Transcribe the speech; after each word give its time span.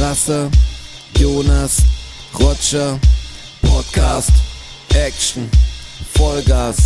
Rasse, 0.00 0.50
Jonas, 1.18 1.82
Roger, 2.38 2.98
Podcast, 3.60 4.30
Action, 4.94 5.46
Vollgas, 6.14 6.78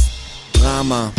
Drama, 0.53 1.13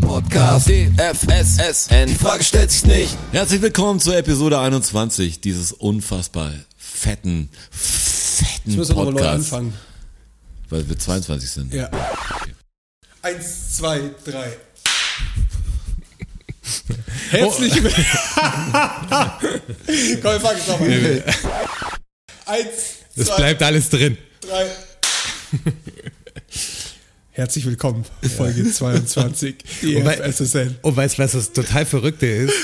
Podcast, 0.00 0.68
DFSSN, 0.68 2.08
die 2.08 2.14
Frage 2.16 2.42
stellt 2.42 2.72
sich 2.72 2.84
nicht. 2.86 3.16
Herzlich 3.30 3.62
willkommen 3.62 4.00
zur 4.00 4.16
Episode 4.16 4.58
21 4.58 5.40
dieses 5.40 5.70
unfassbar 5.70 6.52
fetten, 6.76 7.50
fetten 7.70 8.70
Jetzt 8.72 8.76
müssen 8.76 8.96
wir 8.96 9.04
nochmal 9.04 9.12
neu 9.12 9.20
Podcasts. 9.20 9.52
anfangen. 9.52 9.74
Weil 10.70 10.88
wir 10.88 10.98
22 10.98 11.50
sind. 11.50 11.72
Ja. 11.72 11.88
Eins, 13.22 13.76
zwei, 13.76 14.10
drei. 14.24 14.56
Herzlich 17.30 17.74
willkommen. 17.82 18.06
Komm, 20.22 20.32
wir 20.32 20.40
fangen 20.40 20.56
jetzt 20.58 20.68
nochmal. 20.68 21.24
Eins, 22.46 22.66
Es 23.16 23.26
zwei, 23.26 23.36
bleibt 23.36 23.62
alles 23.62 23.88
drin. 23.90 24.16
drei. 24.40 24.66
Herzlich 27.30 27.66
willkommen, 27.66 28.04
Folge 28.36 28.70
22, 28.70 29.56
die 29.82 29.96
Und 29.96 30.04
wei- 30.04 30.16
FSSN. 30.32 30.76
Und 30.82 30.96
weißt 30.96 31.18
du, 31.18 31.22
was 31.22 31.32
das 31.32 31.52
total 31.52 31.86
Verrückte 31.86 32.26
ist? 32.26 32.54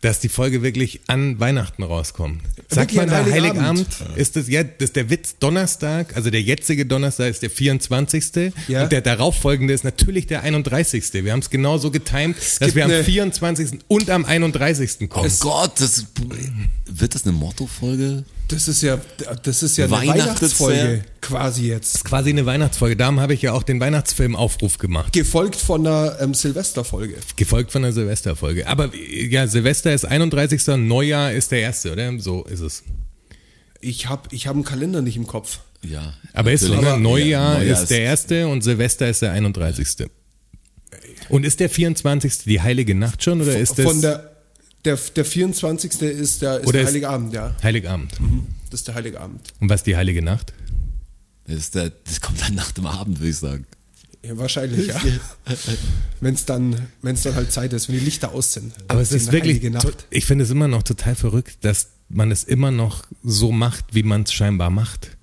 Dass 0.00 0.20
die 0.20 0.28
Folge 0.28 0.62
wirklich 0.62 1.00
an 1.08 1.40
Weihnachten 1.40 1.82
rauskommt. 1.82 2.40
Sagt 2.68 2.92
Wirklich 2.92 2.96
man 2.96 3.10
an 3.10 3.24
da 3.26 3.32
Heiligabend? 3.32 3.86
Heiligabend? 3.98 4.16
Ist 4.18 4.36
das, 4.36 4.48
ja, 4.48 4.62
das 4.62 4.90
ist 4.90 4.96
der 4.96 5.10
Witz 5.10 5.38
Donnerstag, 5.40 6.14
also 6.16 6.30
der 6.30 6.40
jetzige 6.40 6.86
Donnerstag 6.86 7.30
ist 7.30 7.42
der 7.42 7.50
24. 7.50 8.52
Ja. 8.68 8.84
Und 8.84 8.92
der 8.92 9.00
darauffolgende 9.00 9.74
ist 9.74 9.82
natürlich 9.82 10.26
der 10.28 10.42
31. 10.42 11.12
Wir 11.24 11.32
haben 11.32 11.40
es 11.40 11.50
genauso 11.50 11.90
getimt, 11.90 12.36
dass 12.60 12.74
wir 12.76 12.84
am 12.84 12.90
eine- 12.92 13.02
24. 13.02 13.80
und 13.88 14.08
am 14.10 14.24
31. 14.24 15.08
kommen. 15.08 15.28
Oh 15.32 15.36
Gott, 15.40 15.80
das, 15.80 16.06
wird 16.86 17.14
das 17.16 17.24
eine 17.24 17.32
Mottofolge? 17.32 18.24
Das 18.48 18.66
ist 18.66 18.82
ja, 18.82 18.98
das 19.42 19.62
ist 19.62 19.76
ja 19.76 19.84
eine 19.84 19.94
Weihnachtsfolge. 19.94 21.04
Quasi 21.20 21.68
jetzt. 21.68 22.04
Quasi 22.04 22.30
eine 22.30 22.46
Weihnachtsfolge. 22.46 22.96
Darum 22.96 23.20
habe 23.20 23.34
ich 23.34 23.42
ja 23.42 23.52
auch 23.52 23.62
den 23.62 23.78
Weihnachtsfilm-Aufruf 23.78 24.78
gemacht. 24.78 25.12
Gefolgt 25.12 25.56
von 25.56 25.86
einer 25.86 26.16
ähm, 26.20 26.32
Silvesterfolge. 26.32 27.16
Gefolgt 27.36 27.72
von 27.72 27.82
der 27.82 27.92
Silvesterfolge. 27.92 28.66
Aber 28.66 28.90
ja, 28.94 29.46
Silvester 29.46 29.92
ist 29.92 30.06
31. 30.06 30.66
Neujahr 30.78 31.32
ist 31.32 31.52
der 31.52 31.60
erste, 31.60 31.92
oder? 31.92 32.18
So 32.18 32.44
ist 32.44 32.60
es. 32.60 32.84
Ich 33.80 34.08
habe 34.08 34.22
ich 34.32 34.46
hab 34.46 34.54
einen 34.54 34.64
Kalender 34.64 35.02
nicht 35.02 35.18
im 35.18 35.26
Kopf. 35.26 35.58
Ja. 35.82 36.14
Aber 36.32 36.50
ist 36.50 36.62
so, 36.62 36.68
natürlich. 36.68 36.94
ne? 36.94 37.00
Neujahr, 37.00 37.58
Neujahr 37.58 37.80
ist 37.82 37.88
der 37.88 38.00
erste 38.00 38.48
und 38.48 38.62
Silvester 38.62 39.08
ist 39.08 39.20
der 39.20 39.32
31. 39.32 40.08
Und 41.28 41.44
ist 41.44 41.60
der 41.60 41.68
24. 41.68 42.44
die 42.44 42.62
heilige 42.62 42.94
Nacht 42.94 43.22
schon 43.22 43.42
oder 43.42 43.58
ist 43.58 43.78
das 43.78 43.84
Von 43.84 44.00
der, 44.00 44.37
der, 44.88 44.98
der 45.16 45.24
24. 45.24 45.92
ist 46.02 46.42
der, 46.42 46.58
ist 46.60 46.66
Oder 46.66 46.72
der 46.72 46.80
ist- 46.82 46.86
Heiligabend, 46.88 47.32
ja. 47.32 47.54
Heiligabend? 47.62 48.12
Das 48.70 48.80
ist 48.80 48.88
der 48.88 48.94
Heiligabend. 48.94 49.40
Und 49.60 49.68
was 49.70 49.80
ist 49.80 49.86
die 49.86 49.96
heilige 49.96 50.22
Nacht? 50.22 50.52
Das, 51.46 51.56
ist 51.56 51.74
der, 51.74 51.90
das 52.04 52.20
kommt 52.20 52.40
dann 52.42 52.54
nach 52.54 52.72
dem 52.72 52.86
Abend, 52.86 53.20
würde 53.20 53.30
ich 53.30 53.36
sagen. 53.36 53.66
Ja, 54.24 54.36
wahrscheinlich, 54.36 54.88
ja. 54.88 55.00
wenn 56.20 56.34
es 56.34 56.44
dann, 56.44 56.88
wenn's 57.02 57.22
dann 57.22 57.34
halt 57.34 57.52
Zeit 57.52 57.72
ist, 57.72 57.88
wenn 57.88 57.98
die 57.98 58.04
Lichter 58.04 58.32
aus 58.32 58.52
sind. 58.52 58.72
Aber 58.88 59.00
es 59.00 59.12
ist 59.12 59.30
wirklich, 59.30 59.62
ich 60.10 60.24
finde 60.26 60.44
es 60.44 60.50
immer 60.50 60.68
noch 60.68 60.82
total 60.82 61.14
verrückt, 61.14 61.58
dass 61.64 61.88
man 62.08 62.30
es 62.30 62.44
immer 62.44 62.70
noch 62.70 63.04
so 63.22 63.52
macht, 63.52 63.84
wie 63.92 64.02
man 64.02 64.22
es 64.24 64.32
scheinbar 64.32 64.70
macht. 64.70 65.16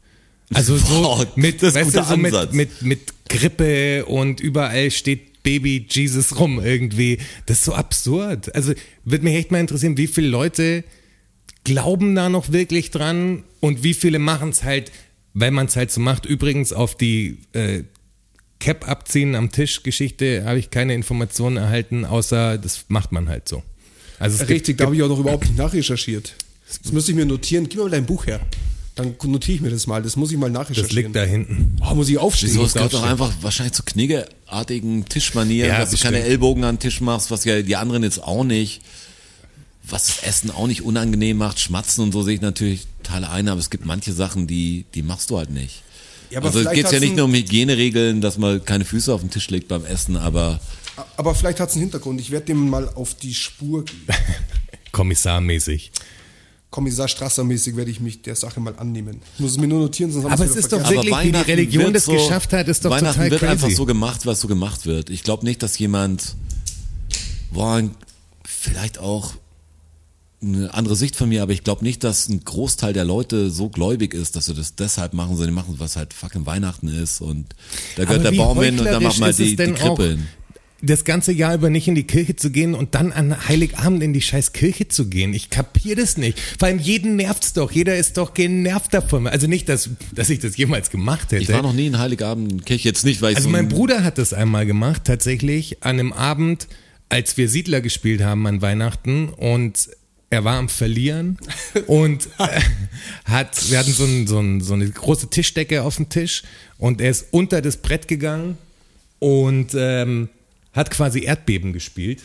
Also 0.53 0.77
so 0.77 1.03
Wow, 1.03 1.27
mit, 1.35 1.61
weißt 1.61 1.95
du, 1.95 2.03
so 2.03 2.17
mit, 2.17 2.53
mit, 2.53 2.81
mit 2.83 3.13
Grippe 3.27 4.05
und 4.05 4.39
überall 4.39 4.91
steht 4.91 5.34
Baby 5.45 5.85
Jesus 5.89 6.37
rum 6.39 6.59
irgendwie. 6.61 7.19
Das 7.45 7.59
ist 7.59 7.65
so 7.65 7.73
absurd. 7.73 8.53
Also 8.55 8.73
würde 9.05 9.23
mich 9.23 9.35
echt 9.35 9.51
mal 9.51 9.59
interessieren, 9.61 9.95
wie 9.97 10.07
viele 10.07 10.27
Leute 10.27 10.83
glauben 11.63 12.15
da 12.15 12.27
noch 12.29 12.51
wirklich 12.51 12.91
dran 12.91 13.43
und 13.59 13.83
wie 13.83 13.93
viele 13.93 14.19
machen 14.19 14.49
es 14.49 14.63
halt, 14.63 14.91
weil 15.33 15.51
man 15.51 15.67
es 15.67 15.75
halt 15.75 15.91
so 15.91 16.01
macht. 16.01 16.25
Übrigens 16.25 16.73
auf 16.73 16.95
die 16.97 17.39
äh, 17.53 17.83
Cap 18.59 18.87
abziehen 18.89 19.35
am 19.35 19.51
Tisch 19.51 19.83
Geschichte 19.83 20.43
habe 20.45 20.59
ich 20.59 20.69
keine 20.71 20.93
Informationen 20.93 21.57
erhalten, 21.57 22.05
außer 22.05 22.57
das 22.57 22.85
macht 22.87 23.11
man 23.11 23.29
halt 23.29 23.47
so. 23.47 23.63
Also 24.19 24.35
es 24.35 24.39
gibt- 24.39 24.51
Richtig, 24.51 24.77
da 24.77 24.85
habe 24.85 24.95
ich 24.95 25.03
auch 25.03 25.09
noch 25.09 25.19
überhaupt 25.19 25.45
nicht 25.45 25.57
nachrecherchiert. 25.57 26.35
Das 26.67 26.91
müsste 26.91 27.11
ich 27.11 27.17
mir 27.17 27.25
notieren. 27.25 27.65
Gib 27.69 27.77
mir 27.77 27.83
mal 27.85 27.91
dein 27.91 28.05
Buch 28.05 28.25
her. 28.25 28.39
Dann 28.95 29.15
notiere 29.25 29.55
ich 29.55 29.61
mir 29.61 29.69
das 29.69 29.87
mal. 29.87 30.01
Das 30.01 30.15
muss 30.15 30.31
ich 30.31 30.37
mal 30.37 30.49
das 30.49 30.53
nachrecherchieren. 30.61 30.95
liegt 31.03 31.15
da 31.15 31.23
hinten. 31.23 31.77
Oh, 31.85 31.95
muss 31.95 32.07
ich 32.07 32.17
aufstehen? 32.17 32.49
Wieso? 32.51 32.63
Es 32.63 32.73
gehört 32.73 32.93
doch 32.93 33.03
einfach 33.03 33.31
wahrscheinlich 33.41 33.73
zu 33.73 33.83
kniggeartigen 33.83 35.05
Tischmanieren, 35.05 35.69
Ja, 35.69 35.79
dass 35.79 35.91
du 35.91 35.97
keine. 35.97 36.21
Ellbogen 36.21 36.63
an 36.63 36.75
den 36.75 36.79
Tisch 36.79 37.01
machst, 37.01 37.29
was 37.29 37.43
ja 37.43 37.61
die 37.61 37.75
anderen 37.75 38.03
jetzt 38.03 38.23
auch 38.23 38.43
nicht. 38.45 38.81
Was 39.87 40.07
das 40.07 40.23
Essen 40.23 40.49
auch 40.49 40.65
nicht 40.65 40.81
unangenehm 40.81 41.37
macht, 41.37 41.59
Schmatzen 41.59 42.03
und 42.03 42.11
so 42.11 42.23
sehe 42.23 42.35
ich 42.35 42.41
natürlich 42.41 42.87
Teile 43.03 43.29
ein, 43.29 43.47
aber 43.49 43.59
es 43.59 43.69
gibt 43.69 43.85
manche 43.85 44.13
Sachen, 44.13 44.47
die, 44.47 44.85
die 44.95 45.03
machst 45.03 45.29
du 45.29 45.37
halt 45.37 45.51
nicht. 45.51 45.83
Ja, 46.31 46.39
aber 46.39 46.47
also 46.47 46.61
es 46.61 46.71
geht 46.71 46.91
ja 46.91 46.99
nicht 46.99 47.15
nur 47.15 47.25
um 47.25 47.33
Hygieneregeln, 47.35 48.19
dass 48.19 48.39
man 48.39 48.65
keine 48.65 48.83
Füße 48.83 49.13
auf 49.13 49.21
den 49.21 49.29
Tisch 49.29 49.47
legt 49.51 49.67
beim 49.67 49.85
Essen, 49.85 50.17
aber 50.17 50.59
Aber 51.17 51.35
vielleicht 51.35 51.59
hat 51.59 51.69
es 51.69 51.75
einen 51.75 51.83
Hintergrund. 51.83 52.19
Ich 52.19 52.31
werde 52.31 52.47
dem 52.47 52.67
mal 52.69 52.89
auf 52.95 53.13
die 53.13 53.33
Spur 53.35 53.85
gehen. 53.85 54.07
Kommissarmäßig. 54.91 55.91
Kommissar 56.69 57.07
Strasser-mäßig 57.07 57.75
werde 57.77 57.91
ich 57.91 57.99
mich 58.01 58.21
der 58.21 58.35
Sache 58.35 58.59
mal 58.59 58.75
annehmen. 58.77 59.21
Ich 59.35 59.39
muss 59.39 59.51
es 59.51 59.57
mir 59.57 59.67
nur 59.67 59.79
notieren, 59.79 60.11
sonst 60.11 60.25
haben 60.25 60.33
Aber 60.33 60.43
wir 60.43 60.49
es 60.51 60.57
ist 60.57 60.73
doch 60.73 60.81
vergessen. 60.81 60.95
wirklich, 60.95 61.13
wie 61.13 61.27
die 61.27 61.33
Weihnachten 61.33 61.51
Religion 61.51 61.83
wird 61.85 61.95
das 61.95 62.05
geschafft 62.05 62.53
hat, 62.53 62.67
ist 62.67 62.83
doch 62.83 62.91
Weihnachten 62.91 63.13
total 63.13 63.31
wird 63.31 63.39
crazy. 63.41 63.51
einfach 63.51 63.69
so 63.71 63.85
gemacht, 63.85 64.25
was 64.25 64.41
so 64.41 64.47
gemacht 64.47 64.85
wird. 64.85 65.09
Ich 65.09 65.23
glaube 65.23 65.45
nicht, 65.45 65.63
dass 65.63 65.77
jemand, 65.77 66.35
boah, 67.53 67.81
vielleicht 68.43 68.99
auch 68.99 69.33
eine 70.41 70.73
andere 70.73 70.95
Sicht 70.95 71.15
von 71.15 71.29
mir, 71.29 71.41
aber 71.41 71.53
ich 71.53 71.63
glaube 71.63 71.83
nicht, 71.83 72.03
dass 72.03 72.27
ein 72.27 72.43
Großteil 72.43 72.93
der 72.93 73.05
Leute 73.05 73.49
so 73.49 73.69
gläubig 73.69 74.13
ist, 74.13 74.35
dass 74.35 74.45
sie 74.45 74.53
das 74.53 74.75
deshalb 74.75 75.13
machen, 75.13 75.37
sondern 75.37 75.47
die 75.47 75.55
machen, 75.55 75.75
was 75.77 75.95
halt 75.95 76.13
fucking 76.13 76.45
Weihnachten 76.45 76.87
ist 76.87 77.21
und 77.21 77.47
da 77.95 78.03
gehört 78.03 78.25
der 78.25 78.31
Baum 78.31 78.61
hin 78.61 78.77
und 78.77 78.85
dann 78.85 78.95
heuchlerisch 78.95 79.19
macht 79.19 79.19
man 79.19 79.35
die, 79.35 79.55
die 79.55 79.73
Krippe 79.73 80.09
hin. 80.09 80.27
Das 80.81 81.05
ganze 81.05 81.31
Jahr 81.31 81.55
über 81.55 81.69
nicht 81.69 81.87
in 81.87 81.95
die 81.95 82.03
Kirche 82.03 82.35
zu 82.35 82.51
gehen 82.51 82.75
und 82.75 82.95
dann 82.95 83.11
an 83.11 83.47
Heiligabend 83.47 84.03
in 84.03 84.11
die 84.13 84.21
scheiß 84.21 84.51
Kirche 84.53 84.87
zu 84.87 85.07
gehen. 85.07 85.33
Ich 85.33 85.49
kapier 85.49 85.95
das 85.95 86.17
nicht. 86.17 86.37
Vor 86.59 86.67
allem 86.67 86.79
jeden 86.79 87.15
nervt's 87.15 87.53
doch. 87.53 87.71
Jeder 87.71 87.95
ist 87.95 88.17
doch 88.17 88.33
genervt 88.33 88.93
davon. 88.93 89.25
Also 89.25 89.47
nicht, 89.47 89.69
dass, 89.69 89.89
dass 90.13 90.29
ich 90.29 90.39
das 90.39 90.57
jemals 90.57 90.91
gemacht 90.91 91.31
hätte. 91.31 91.41
Ich 91.41 91.51
war 91.51 91.61
noch 91.63 91.73
nie 91.73 91.87
in 91.87 91.97
Heiligabend 91.97 92.51
in 92.51 92.65
Kirche, 92.65 92.89
jetzt 92.89 93.05
nicht, 93.05 93.21
weil 93.21 93.31
ich 93.31 93.37
Also 93.37 93.47
so 93.47 93.51
mein 93.51 93.65
ein- 93.65 93.69
Bruder 93.69 94.03
hat 94.03 94.17
das 94.17 94.33
einmal 94.33 94.65
gemacht, 94.65 95.03
tatsächlich 95.05 95.81
an 95.81 95.97
einem 95.99 96.13
Abend, 96.13 96.67
als 97.09 97.37
wir 97.37 97.47
Siedler 97.49 97.81
gespielt 97.81 98.21
haben 98.21 98.45
an 98.45 98.61
Weihnachten 98.61 99.29
und 99.29 99.89
er 100.29 100.43
war 100.43 100.57
am 100.57 100.67
Verlieren 100.69 101.37
und 101.87 102.27
hat, 103.25 103.69
wir 103.71 103.79
hatten 103.79 103.93
so, 103.93 104.03
ein, 104.03 104.27
so, 104.27 104.39
ein, 104.39 104.59
so 104.61 104.73
eine 104.73 104.89
große 104.89 105.29
Tischdecke 105.29 105.83
auf 105.83 105.95
dem 105.95 106.09
Tisch 106.09 106.43
und 106.77 106.99
er 106.99 107.11
ist 107.11 107.27
unter 107.31 107.61
das 107.61 107.77
Brett 107.77 108.07
gegangen 108.07 108.57
und 109.19 109.69
ähm, 109.75 110.29
hat 110.75 110.91
quasi 110.91 111.23
Erdbeben 111.23 111.73
gespielt. 111.73 112.23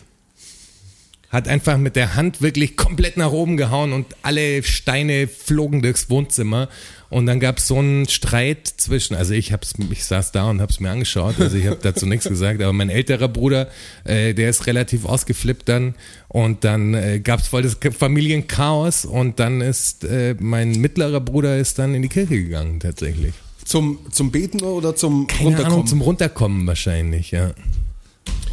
Hat 1.29 1.47
einfach 1.47 1.77
mit 1.77 1.95
der 1.95 2.15
Hand 2.15 2.41
wirklich 2.41 2.75
komplett 2.75 3.15
nach 3.15 3.31
oben 3.31 3.55
gehauen 3.55 3.93
und 3.93 4.05
alle 4.21 4.63
Steine 4.63 5.29
flogen 5.29 5.81
durchs 5.81 6.09
Wohnzimmer. 6.09 6.67
Und 7.09 7.25
dann 7.25 7.39
gab 7.39 7.57
es 7.57 7.67
so 7.67 7.77
einen 7.77 8.07
Streit 8.07 8.67
zwischen, 8.67 9.15
also 9.15 9.33
ich 9.33 9.53
hab's, 9.53 9.73
ich 9.91 10.03
saß 10.03 10.33
da 10.33 10.49
und 10.49 10.61
hab's 10.61 10.81
mir 10.81 10.89
angeschaut, 10.89 11.35
also 11.39 11.55
ich 11.57 11.67
habe 11.67 11.79
dazu 11.81 12.05
nichts 12.05 12.27
gesagt, 12.27 12.61
aber 12.61 12.71
mein 12.73 12.89
älterer 12.89 13.27
Bruder, 13.27 13.69
äh, 14.05 14.33
der 14.33 14.49
ist 14.49 14.65
relativ 14.65 15.05
ausgeflippt 15.05 15.67
dann 15.67 15.95
und 16.29 16.63
dann 16.63 16.93
äh, 16.93 17.19
gab 17.19 17.41
es 17.41 17.47
voll 17.47 17.63
das 17.63 17.77
Familienchaos 17.97 19.03
und 19.03 19.39
dann 19.39 19.59
ist 19.59 20.05
äh, 20.05 20.35
mein 20.39 20.71
mittlerer 20.79 21.19
Bruder 21.19 21.57
ist 21.57 21.79
dann 21.79 21.95
in 21.95 22.01
die 22.01 22.07
Kirche 22.09 22.43
gegangen 22.43 22.79
tatsächlich. 22.79 23.33
Zum, 23.65 23.99
zum 24.11 24.31
Beten 24.31 24.61
oder 24.61 24.95
zum 24.95 25.27
Keine 25.27 25.43
Runterkommen? 25.49 25.73
Ahnung, 25.73 25.87
zum 25.87 26.01
Runterkommen 26.01 26.67
wahrscheinlich, 26.67 27.31
ja. 27.31 27.53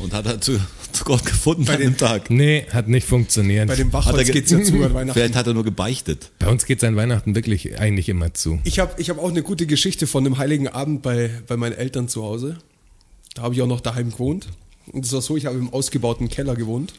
Und 0.01 0.13
hat 0.15 0.27
er 0.27 0.41
zu, 0.41 0.59
zu 0.93 1.05
Gott 1.05 1.25
gefunden 1.25 1.65
Bei 1.65 1.75
an 1.75 1.81
den- 1.81 1.91
dem 1.93 1.97
Tag. 1.97 2.31
Nee, 2.31 2.67
hat 2.73 2.89
nicht 2.89 3.07
funktioniert. 3.07 3.67
Bei 3.69 3.77
dem 3.77 3.93
Wachholz 3.93 4.25
ge- 4.27 4.33
geht 4.35 4.45
es 4.47 4.51
ja 4.51 4.63
zu 4.63 4.75
an 4.85 4.95
Weihnachten. 4.95 5.13
Vielleicht 5.19 5.35
hat 5.37 5.47
er 5.47 5.55
nur 5.55 5.65
gebeichtet. 5.65 6.31
Bei 6.39 6.49
uns 6.49 6.65
geht's 6.67 6.85
an 6.85 6.97
Weihnachten 6.97 7.35
wirklich 7.35 7.79
eigentlich 7.79 8.09
immer 8.09 8.33
zu. 8.35 8.59
Ich 8.65 8.79
habe 8.79 9.01
ich 9.01 9.11
hab 9.11 9.19
auch 9.19 9.29
eine 9.31 9.43
gute 9.43 9.67
Geschichte 9.67 10.07
von 10.07 10.25
dem 10.25 10.39
Heiligen 10.39 10.69
Abend 10.69 11.03
bei, 11.03 11.31
bei 11.47 11.57
meinen 11.57 11.73
Eltern 11.75 12.09
zu 12.09 12.23
Hause. 12.23 12.59
Da 13.35 13.43
habe 13.43 13.55
ich 13.55 13.63
auch 13.63 13.67
noch 13.67 13.81
daheim 13.81 14.11
gewohnt. 14.11 14.49
Und 14.91 15.05
es 15.05 15.13
war 15.13 15.21
so, 15.21 15.37
ich 15.37 15.47
habe 15.47 15.57
im 15.59 15.73
ausgebauten 15.73 16.29
Keller 16.29 16.57
gewohnt. 16.57 16.95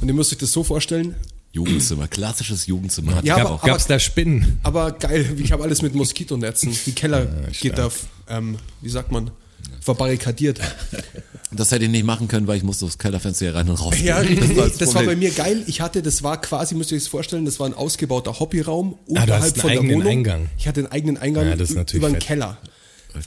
Und 0.00 0.08
ihr 0.08 0.14
müsst 0.14 0.32
euch 0.32 0.38
das 0.38 0.52
so 0.52 0.62
vorstellen, 0.64 1.14
Jugendzimmer, 1.52 2.08
klassisches 2.08 2.66
Jugendzimmer. 2.66 3.20
Ja, 3.24 3.36
aber- 3.36 3.50
auch. 3.52 3.62
Gab's 3.62 3.86
da 3.86 3.98
Spinnen? 4.00 4.58
aber 4.64 4.90
geil, 4.92 5.36
ich 5.38 5.52
habe 5.52 5.62
alles 5.62 5.82
mit 5.82 5.94
Moskitonetzen. 5.94 6.76
Die 6.84 6.92
Keller 6.92 7.26
geht 7.60 7.78
da, 7.78 7.90
ähm, 8.28 8.56
wie 8.80 8.88
sagt 8.88 9.12
man, 9.12 9.30
verbarrikadiert. 9.80 10.60
Das 11.56 11.70
hätte 11.70 11.84
ich 11.84 11.90
nicht 11.92 12.04
machen 12.04 12.26
können, 12.26 12.48
weil 12.48 12.56
ich 12.56 12.64
musste 12.64 12.84
aufs 12.84 12.98
Kellerfenster 12.98 13.46
hier 13.46 13.54
rein 13.54 13.68
und 13.68 13.76
raus. 13.76 13.94
Ja, 14.02 14.20
das 14.24 14.34
das, 14.40 14.56
war, 14.56 14.68
das 14.68 14.78
das 14.78 14.94
war 14.96 15.04
bei 15.04 15.14
mir 15.14 15.30
geil. 15.30 15.62
Ich 15.68 15.80
hatte, 15.80 16.02
das 16.02 16.24
war 16.24 16.40
quasi, 16.40 16.74
müsst 16.74 16.90
ihr 16.90 16.96
euch 16.96 17.04
das 17.04 17.08
vorstellen, 17.08 17.44
das 17.44 17.60
war 17.60 17.68
ein 17.68 17.74
ausgebauter 17.74 18.40
Hobbyraum 18.40 18.98
Ah, 19.14 19.24
du 19.24 19.34
hast 19.34 19.52
unterhalb 19.52 19.52
einen 19.52 19.54
von 19.54 19.70
der 19.70 19.78
eigenen 19.78 19.96
Wohnung. 19.98 20.10
Eingang. 20.10 20.46
Ich 20.58 20.66
hatte 20.66 20.80
einen 20.80 20.90
eigenen 20.90 21.16
Eingang 21.18 21.46
Ja, 21.46 21.54
das 21.54 21.70
ist 21.70 21.76
natürlich 21.76 22.02
über 22.02 22.08
den 22.08 22.14
fett. 22.14 22.24
Keller. 22.26 22.58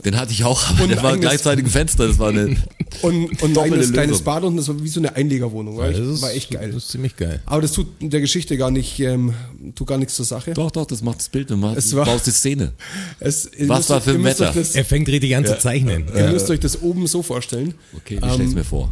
Den 0.04 0.16
hatte 0.16 0.32
ich 0.32 0.44
auch, 0.44 0.68
aber 0.70 0.82
Und 0.84 0.90
der 0.90 1.02
war 1.02 1.16
gleichzeitig 1.16 1.64
ein 1.64 1.70
Fenster. 1.70 2.06
Das 2.08 2.18
war 2.18 2.28
eine 2.28 2.56
Und, 3.02 3.42
und 3.42 3.58
ein 3.58 3.92
kleines. 3.92 4.22
Bad 4.22 4.44
unten, 4.44 4.56
das 4.58 4.68
war 4.68 4.82
wie 4.82 4.88
so 4.88 5.00
eine 5.00 5.14
Einlegerwohnung. 5.16 5.76
War, 5.76 5.88
Das 5.90 5.98
echt, 5.98 6.08
ist, 6.08 6.22
war 6.22 6.32
echt 6.32 6.50
geil. 6.50 6.72
Das 6.72 6.84
ist 6.84 6.90
ziemlich 6.90 7.16
geil. 7.16 7.40
Aber 7.46 7.62
das 7.62 7.72
tut 7.72 7.86
der 8.00 8.20
Geschichte 8.20 8.56
gar 8.56 8.70
nicht, 8.70 8.98
ähm, 9.00 9.34
tut 9.74 9.86
gar 9.86 9.98
nichts 9.98 10.14
zur 10.14 10.24
Sache. 10.24 10.52
Doch, 10.54 10.70
doch, 10.70 10.86
das 10.86 11.02
macht 11.02 11.18
das 11.18 11.28
Bild. 11.28 11.50
Du 11.50 11.56
machst, 11.56 11.78
Es 11.78 11.94
war- 11.96 12.04
baust 12.06 12.26
die 12.26 12.30
Szene. 12.32 12.72
Es, 13.20 13.50
Was 13.66 13.88
war 13.90 14.00
für 14.00 14.10
ein 14.10 14.16
ihr 14.16 14.22
müsst 14.22 14.40
Wetter? 14.40 14.50
euch 14.50 14.56
Das, 14.56 14.74
Er 14.74 14.84
fängt 14.84 15.08
richtig 15.08 15.34
an 15.36 15.44
zu 15.46 15.58
zeichnen. 15.58 16.04
Ihr 16.14 16.28
müsst 16.32 16.48
euch 16.50 16.60
das 16.60 16.82
oben 16.82 17.06
so 17.06 17.22
vorstellen. 17.22 17.74
Okay, 17.96 18.20
ich 18.22 18.32
stell's 18.34 18.54
mir 18.54 18.64
vor. 18.64 18.90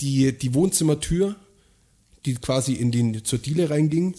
Die, 0.00 0.36
die 0.36 0.54
Wohnzimmertür, 0.54 1.36
die 2.26 2.34
quasi 2.34 2.72
in 2.74 2.90
die, 2.90 3.22
zur 3.22 3.38
Diele 3.38 3.70
reinging, 3.70 4.14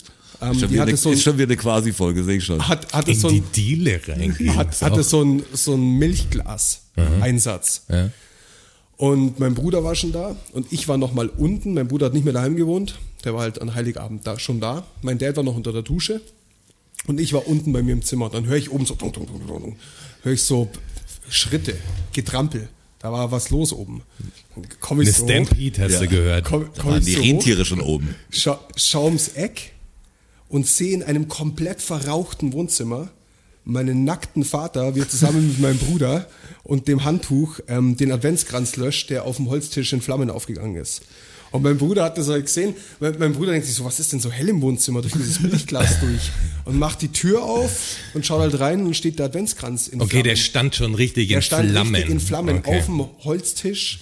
ähm, 0.53 0.59
Schon 0.59 0.69
die 0.69 0.79
hatte 0.79 0.89
eine, 0.89 0.97
so 0.97 1.09
ein, 1.09 1.13
ist 1.15 1.23
schon 1.23 1.33
wieder 1.37 1.45
eine 1.47 1.57
Quasi-Folge, 1.57 2.23
sehe 2.23 2.37
ich 2.37 2.43
schon. 2.45 2.65
hat, 2.67 2.91
hatte 2.93 3.11
In 3.11 3.19
so 3.19 3.29
die 3.29 3.37
ein, 3.41 3.51
Diele 3.55 3.99
reingehen. 4.07 4.55
hat, 4.55 4.71
Ist 4.71 4.81
hatte 4.81 5.03
so 5.03 5.21
ein, 5.23 5.43
so 5.53 5.73
ein 5.75 5.97
Milchglas-Einsatz. 5.97 7.83
ja. 7.89 8.09
Und 8.97 9.39
mein 9.41 9.55
Bruder 9.55 9.83
war 9.83 9.93
schon 9.93 10.13
da 10.13 10.37
und 10.53 10.71
ich 10.71 10.87
war 10.87 10.97
noch 10.97 11.13
mal 11.13 11.27
unten. 11.27 11.73
Mein 11.73 11.89
Bruder 11.89 12.05
hat 12.05 12.13
nicht 12.13 12.23
mehr 12.23 12.31
daheim 12.33 12.55
gewohnt. 12.55 12.97
Der 13.25 13.33
war 13.33 13.41
halt 13.41 13.61
an 13.61 13.75
Heiligabend 13.75 14.25
da, 14.25 14.39
schon 14.39 14.61
da. 14.61 14.85
Mein 15.01 15.17
Dad 15.17 15.35
war 15.35 15.43
noch 15.43 15.55
unter 15.57 15.73
der 15.73 15.81
Dusche 15.81 16.21
und 17.05 17.19
ich 17.19 17.33
war 17.33 17.45
unten 17.45 17.73
bei 17.73 17.83
mir 17.83 17.91
im 17.91 18.03
Zimmer. 18.03 18.29
Dann 18.29 18.45
höre 18.45 18.55
ich 18.55 18.71
oben 18.71 18.85
so, 18.85 18.95
höre 20.23 20.31
ich 20.33 20.41
so 20.43 20.69
Schritte, 21.29 21.75
Getrampel. 22.13 22.69
Da 22.99 23.11
war 23.11 23.31
was 23.33 23.49
los 23.49 23.73
oben. 23.73 24.01
Komm 24.79 25.01
ich 25.01 25.09
Eine 25.09 25.13
so 25.17 25.23
hoch, 25.25 25.29
Stampede 25.29 25.81
hast 25.83 26.01
du 26.01 26.07
gehört. 26.07 26.45
komm, 26.45 26.69
Da 26.73 26.81
komm 26.81 26.91
waren 26.91 26.99
ich 26.99 27.05
die 27.05 27.11
so 27.15 27.19
hoch, 27.19 27.25
Rentiere 27.25 27.65
schon 27.65 27.81
oben. 27.81 28.15
scha 28.31 28.59
schau 28.77 29.05
ums 29.05 29.27
Eck 29.35 29.73
und 30.49 30.67
sehe 30.67 30.93
in 30.93 31.03
einem 31.03 31.27
komplett 31.27 31.81
verrauchten 31.81 32.53
Wohnzimmer 32.53 33.09
meinen 33.67 34.03
nackten 34.03 34.43
Vater, 34.45 34.93
wir 34.95 35.09
zusammen 35.09 35.47
mit 35.47 35.59
meinem 35.59 35.77
Bruder 35.79 36.27
und 36.63 36.87
dem 36.87 37.03
Handtuch 37.03 37.59
ähm, 37.67 37.97
den 37.97 38.11
Adventskranz 38.11 38.75
löscht, 38.75 39.09
der 39.09 39.23
auf 39.25 39.37
dem 39.37 39.49
Holztisch 39.49 39.91
in 39.93 40.01
Flammen 40.01 40.29
aufgegangen 40.29 40.75
ist. 40.75 41.01
Und 41.51 41.63
mein 41.63 41.77
Bruder 41.77 42.03
hat 42.03 42.17
das 42.17 42.27
halt 42.27 42.45
gesehen. 42.45 42.75
Mein, 42.99 43.17
mein 43.17 43.33
Bruder 43.33 43.53
denkt 43.53 43.65
sich 43.65 43.75
so, 43.75 43.85
was 43.85 43.99
ist 43.99 44.11
denn 44.11 44.19
so 44.19 44.29
hell 44.29 44.49
im 44.49 44.61
Wohnzimmer 44.61 45.01
durch 45.01 45.13
dieses 45.13 45.39
Milchglas 45.39 45.99
durch? 46.01 46.31
Und 46.65 46.77
macht 46.77 47.01
die 47.01 47.07
Tür 47.07 47.43
auf 47.43 47.95
und 48.13 48.25
schaut 48.25 48.41
halt 48.41 48.59
rein 48.59 48.85
und 48.85 48.95
steht 48.95 49.17
der 49.19 49.27
Adventskranz 49.27 49.87
in 49.87 49.99
Okay, 50.01 50.09
Flammen. 50.09 50.23
der 50.25 50.35
stand 50.35 50.75
schon 50.75 50.93
richtig 50.95 51.29
in 51.29 51.35
Der 51.35 51.41
stand 51.41 51.71
Flammen. 51.71 51.95
richtig 51.95 52.11
in 52.13 52.19
Flammen 52.19 52.57
Okay. 52.57 52.77
auf 52.79 52.85
dem 52.85 53.05
Holztisch, 53.23 53.99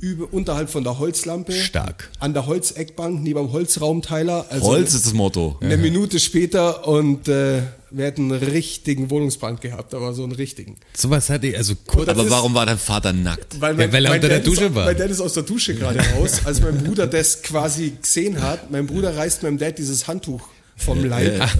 über, 0.00 0.32
unterhalb 0.32 0.70
von 0.70 0.82
der 0.84 0.98
Holzlampe. 0.98 1.52
Stark. 1.52 2.10
An 2.18 2.32
der 2.34 2.46
Holzeckbank, 2.46 3.22
neben 3.22 3.38
dem 3.40 3.52
Holzraumteiler. 3.52 4.46
Also 4.50 4.66
Holz 4.66 4.94
ist 4.94 5.06
das 5.06 5.12
Motto. 5.12 5.56
eine 5.60 5.76
Minute 5.76 6.18
später 6.20 6.86
und 6.88 7.28
äh, 7.28 7.62
wir 7.90 8.04
hätten 8.04 8.32
einen 8.32 8.42
richtigen 8.42 9.10
Wohnungsbrand 9.10 9.60
gehabt, 9.60 9.94
aber 9.94 10.12
so 10.14 10.22
einen 10.22 10.32
richtigen. 10.32 10.76
Sowas 10.96 11.28
hatte 11.28 11.48
ich, 11.48 11.56
also 11.56 11.74
kurz. 11.86 12.08
Aber 12.08 12.22
ist- 12.24 12.30
warum 12.30 12.54
war 12.54 12.64
dein 12.66 12.78
Vater 12.78 13.12
nackt? 13.12 13.60
Weil, 13.60 13.78
Ja, 13.80 13.92
weil 13.92 14.06
er 14.06 14.12
unter 14.14 14.28
der 14.28 14.40
Dusche 14.40 14.66
ist, 14.66 14.74
war. 14.74 14.86
Mein 14.86 14.96
Dad 14.96 15.10
ist 15.10 15.20
aus 15.20 15.34
der 15.34 15.42
Dusche 15.42 15.74
gerade 15.74 15.98
raus, 16.16 16.40
als 16.44 16.60
mein 16.60 16.78
Bruder 16.78 17.06
das 17.06 17.42
quasi 17.42 17.92
gesehen 18.00 18.40
hat. 18.42 18.70
Mein 18.70 18.86
Bruder 18.86 19.16
reißt 19.16 19.42
meinem 19.42 19.58
Dad 19.58 19.76
dieses 19.78 20.06
Handtuch 20.06 20.40
vom 20.76 21.04
Leib. 21.04 21.36
Ja, 21.38 21.50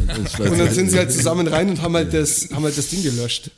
und 0.50 0.58
dann 0.58 0.72
sind 0.72 0.90
sie 0.90 0.96
halt 0.98 1.12
zusammen 1.12 1.46
rein 1.46 1.69
und 1.69 1.82
haben 1.82 1.94
halt 1.94 2.14
das, 2.14 2.48
haben 2.52 2.64
halt 2.64 2.78
das 2.78 2.88
Ding 2.88 3.02
gelöscht. 3.02 3.50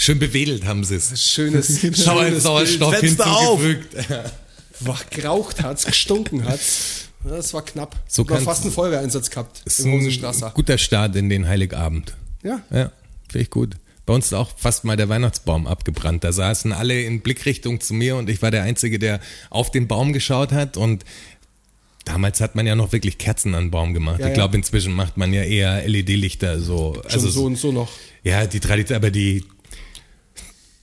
Schön 0.00 0.18
bewedelt 0.18 0.64
haben 0.64 0.82
sie 0.82 0.94
es. 0.94 1.22
Schönes, 1.30 1.78
schönes 1.80 2.42
Sauerstoff 2.42 2.94
Fenster 2.94 3.26
auf. 3.30 3.60
hinzugefügt. 3.62 4.10
War 4.80 4.98
geraucht 5.10 5.62
hat's, 5.62 5.84
gestunken 5.84 6.46
hat's. 6.46 7.08
Ja, 7.22 7.36
Das 7.36 7.52
war 7.52 7.62
knapp. 7.62 7.96
So 8.08 8.26
war 8.30 8.40
fast 8.40 8.62
einen 8.62 8.72
Feuerwehreinsatz 8.72 9.28
gehabt 9.28 9.60
Ist 9.66 9.80
im 9.80 9.92
ein 9.92 10.52
guter 10.54 10.78
Start 10.78 11.16
in 11.16 11.28
den 11.28 11.46
Heiligabend. 11.46 12.16
Ja. 12.42 12.62
Ja, 12.70 12.92
finde 13.28 13.42
ich 13.42 13.50
gut. 13.50 13.74
Bei 14.06 14.14
uns 14.14 14.24
ist 14.26 14.32
auch 14.32 14.52
fast 14.56 14.84
mal 14.84 14.96
der 14.96 15.10
Weihnachtsbaum 15.10 15.66
abgebrannt. 15.66 16.24
Da 16.24 16.32
saßen 16.32 16.72
alle 16.72 17.02
in 17.02 17.20
Blickrichtung 17.20 17.82
zu 17.82 17.92
mir 17.92 18.16
und 18.16 18.30
ich 18.30 18.40
war 18.40 18.50
der 18.50 18.62
Einzige, 18.62 18.98
der 18.98 19.20
auf 19.50 19.70
den 19.70 19.86
Baum 19.86 20.14
geschaut 20.14 20.52
hat 20.52 20.76
und 20.78 21.04
Damals 22.06 22.40
hat 22.40 22.54
man 22.54 22.66
ja 22.66 22.74
noch 22.74 22.92
wirklich 22.92 23.18
Kerzen 23.18 23.54
an 23.54 23.64
den 23.64 23.70
Baum 23.70 23.92
gemacht. 23.92 24.20
Ja, 24.20 24.26
ich 24.26 24.30
ja. 24.30 24.34
glaube, 24.34 24.56
inzwischen 24.56 24.94
macht 24.94 25.18
man 25.18 25.34
ja 25.34 25.42
eher 25.42 25.86
LED-Lichter 25.86 26.58
so. 26.58 26.94
Schon 26.94 27.12
Also 27.12 27.28
so 27.28 27.44
und 27.44 27.56
so 27.56 27.72
noch. 27.72 27.90
Ja, 28.24 28.46
die 28.46 28.58
Tradition, 28.58 28.96
aber 28.96 29.10
die, 29.10 29.44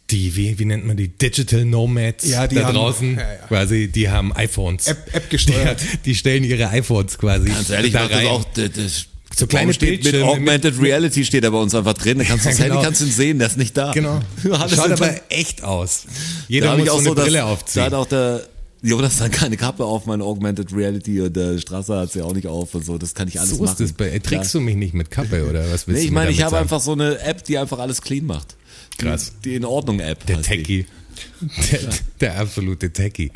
die, 0.09 0.35
wie, 0.35 0.57
wie 0.59 0.65
nennt 0.65 0.85
man 0.85 0.95
die? 0.97 1.09
Digital 1.09 1.65
Nomads 1.65 2.25
Ja, 2.27 2.47
die 2.47 2.55
da 2.55 2.65
haben- 2.65 2.75
draußen, 2.75 3.15
ja, 3.15 3.21
ja. 3.21 3.27
quasi, 3.47 3.87
die 3.89 4.09
haben 4.09 4.33
iPhones. 4.35 4.87
App- 4.87 5.13
App 5.13 5.29
gesteuert. 5.29 5.81
Die, 5.81 5.97
die 5.97 6.15
stellen 6.15 6.43
ihre 6.43 6.69
iPhones 6.69 7.17
quasi 7.17 7.49
Ganz 7.49 7.69
ehrlich, 7.69 7.91
da 7.93 8.01
macht 8.03 8.11
das 8.11 8.17
rein. 8.19 8.27
auch, 8.27 8.43
das, 8.53 8.71
das 8.73 9.05
So 9.35 9.47
kleine 9.47 9.73
steht 9.73 10.03
mit 10.05 10.15
Augmented 10.23 10.81
Reality 10.81 11.25
steht 11.25 11.43
da 11.43 11.49
bei 11.49 11.57
uns 11.57 11.75
einfach 11.75 11.93
drin. 11.93 12.19
Da 12.19 12.23
kannst 12.23 12.45
du 12.45 12.49
das 12.49 12.57
Ja, 12.57 12.63
Handy 12.65 12.75
genau. 12.77 12.85
kannst 12.85 13.01
du 13.01 13.05
ihn 13.05 13.11
sehen, 13.11 13.39
der 13.39 13.47
ist 13.47 13.57
nicht 13.57 13.75
da. 13.75 13.91
Genau. 13.91 14.21
Schaut 14.43 14.91
aber 14.91 15.15
echt 15.29 15.63
aus. 15.63 16.03
Da 16.05 16.11
Jeder 16.47 16.71
muss 16.77 16.83
ich 16.83 16.85
so 16.87 16.91
auch 16.93 16.97
eine 16.99 17.07
so, 17.09 17.13
dass- 17.15 17.25
Brille 17.25 17.37
Da 17.39 17.45
aufziehen. 17.45 17.83
hat 17.83 17.93
auch 17.93 18.05
der 18.07 18.47
Jonas 18.83 19.17
dann 19.17 19.31
keine 19.31 19.57
Kappe 19.57 19.83
auf, 19.83 20.05
mein 20.05 20.21
Augmented 20.21 20.71
Reality 20.71 21.19
und 21.21 21.35
der 21.35 21.57
Strasser 21.57 22.01
hat 22.01 22.11
sie 22.13 22.21
auch 22.21 22.33
nicht 22.33 22.47
auf 22.47 22.73
und 22.75 22.85
so. 22.85 22.97
Das 22.97 23.13
kann 23.13 23.27
ich 23.27 23.39
alles 23.39 23.49
so 23.51 23.57
machen. 23.63 23.71
ist 23.73 23.81
das 23.81 23.91
bei, 23.93 24.17
trickst 24.19 24.53
du 24.53 24.61
mich 24.61 24.75
nicht 24.75 24.93
mit 24.93 25.11
Kappe 25.11 25.49
oder 25.49 25.61
was 25.71 25.87
willst 25.87 25.87
Nee, 25.87 25.93
du 25.95 26.05
ich 26.05 26.11
meine, 26.11 26.31
ich 26.31 26.43
habe 26.43 26.57
einfach 26.59 26.79
so 26.79 26.93
eine 26.93 27.19
App, 27.19 27.43
die 27.43 27.57
einfach 27.57 27.79
alles 27.79 28.01
clean 28.01 28.25
macht. 28.25 28.55
Krass. 28.97 29.33
Die, 29.43 29.49
die 29.49 29.55
in 29.55 29.65
Ordnung 29.65 29.99
App. 29.99 30.25
Der. 30.25 30.41
Techie. 30.41 30.85
Der, 31.71 31.79
der 32.21 32.39
absolute 32.39 32.91
Techie. 32.91 33.31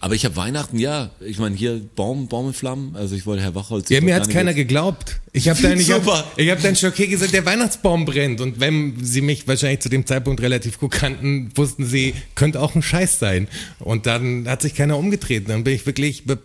Aber 0.00 0.14
ich 0.14 0.24
habe 0.26 0.36
Weihnachten, 0.36 0.78
ja, 0.78 1.10
ich 1.20 1.38
meine 1.38 1.56
hier 1.56 1.80
Baum, 1.96 2.28
Baum 2.28 2.48
in 2.48 2.52
Flammen. 2.52 2.94
Also 2.94 3.14
ich 3.16 3.24
wollte 3.24 3.42
Herr 3.42 3.54
Wachholz. 3.54 3.88
Ja, 3.88 4.00
mir 4.02 4.18
gar 4.18 4.28
keiner 4.28 4.50
nicht- 4.50 4.56
geglaubt. 4.56 5.20
Ich 5.32 5.48
habe 5.48 5.62
dann, 5.62 5.80
ich 5.80 5.90
hab, 5.90 6.02
ich 6.36 6.50
hab 6.50 6.60
dann 6.60 6.76
Schocké 6.76 7.06
gesagt, 7.06 7.32
der 7.32 7.46
Weihnachtsbaum 7.46 8.04
brennt. 8.04 8.40
Und 8.42 8.60
wenn 8.60 9.02
sie 9.02 9.22
mich 9.22 9.48
wahrscheinlich 9.48 9.80
zu 9.80 9.88
dem 9.88 10.04
Zeitpunkt 10.04 10.42
relativ 10.42 10.78
gut 10.78 10.92
kannten, 10.92 11.50
wussten 11.54 11.86
sie, 11.86 12.14
könnte 12.34 12.60
auch 12.60 12.74
ein 12.74 12.82
Scheiß 12.82 13.18
sein. 13.18 13.48
Und 13.78 14.04
dann 14.06 14.46
hat 14.46 14.60
sich 14.62 14.74
keiner 14.74 14.98
umgetreten. 14.98 15.48
Dann 15.48 15.64
bin 15.64 15.74
ich 15.74 15.86
wirklich 15.86 16.26
mit 16.26 16.40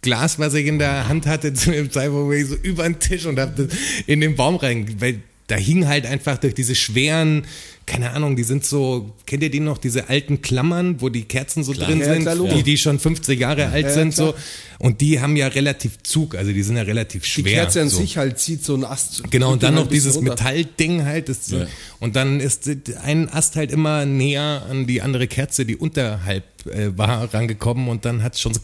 Glas, 0.00 0.38
was 0.38 0.54
ich 0.54 0.66
in 0.66 0.78
der 0.78 1.06
Hand 1.08 1.26
hatte, 1.26 1.52
zu 1.54 1.72
dem 1.72 1.90
Zeitpunkt 1.90 2.30
bin 2.30 2.40
ich 2.40 2.46
so 2.48 2.54
über 2.56 2.84
den 2.84 3.00
Tisch 3.00 3.26
und 3.26 3.38
habe 3.38 3.66
das 3.66 3.76
in 4.06 4.20
den 4.22 4.34
Baum 4.34 4.56
rein, 4.56 4.96
weil 4.98 5.20
da 5.46 5.56
hing 5.56 5.86
halt 5.86 6.06
einfach 6.06 6.38
durch 6.38 6.54
diese 6.54 6.74
schweren, 6.74 7.44
keine 7.86 8.12
Ahnung, 8.12 8.34
die 8.34 8.44
sind 8.44 8.64
so, 8.64 9.12
kennt 9.26 9.42
ihr 9.42 9.50
die 9.50 9.60
noch, 9.60 9.76
diese 9.76 10.08
alten 10.08 10.40
Klammern, 10.40 11.02
wo 11.02 11.10
die 11.10 11.24
Kerzen 11.24 11.62
so 11.64 11.74
drin 11.74 12.00
Ja, 12.00 12.14
sind, 12.14 12.22
klar, 12.22 12.36
die, 12.36 12.62
die 12.62 12.78
schon 12.78 12.98
50 12.98 13.38
Jahre 13.38 13.68
alt 13.68 13.84
Ja, 13.84 13.92
sind, 13.92 14.14
klar. 14.14 14.28
so. 14.28 14.34
Und 14.78 15.02
die 15.02 15.20
haben 15.20 15.36
ja 15.36 15.46
relativ 15.48 16.02
Zug, 16.02 16.34
also 16.34 16.50
die 16.50 16.62
sind 16.62 16.76
ja 16.78 16.82
relativ 16.84 17.24
Die 17.24 17.28
schwer. 17.42 17.52
Kerze 17.64 17.82
an 17.82 17.90
so. 17.90 17.98
sich 17.98 18.16
halt 18.16 18.38
zieht 18.38 18.64
so 18.64 18.72
einen 18.72 18.84
Ast. 18.84 19.22
Genau, 19.30 19.52
und 19.52 19.62
dann 19.62 19.74
noch 19.74 19.86
dieses 19.88 20.16
runter. 20.16 20.30
Metallding 20.30 21.04
halt. 21.04 21.28
Das, 21.28 21.50
Ja. 21.50 21.66
Und 22.00 22.16
dann 22.16 22.40
ist 22.40 22.68
ein 23.02 23.28
Ast 23.28 23.56
halt 23.56 23.70
immer 23.70 24.06
näher 24.06 24.66
an 24.70 24.86
die 24.86 25.02
andere 25.02 25.26
Kerze, 25.26 25.66
die 25.66 25.76
unterhalb 25.76 26.44
äh, 26.66 26.96
war, 26.96 27.32
rangekommen 27.34 27.88
und 27.88 28.06
dann 28.06 28.22
hat 28.22 28.38
schon 28.38 28.54
so 28.54 28.60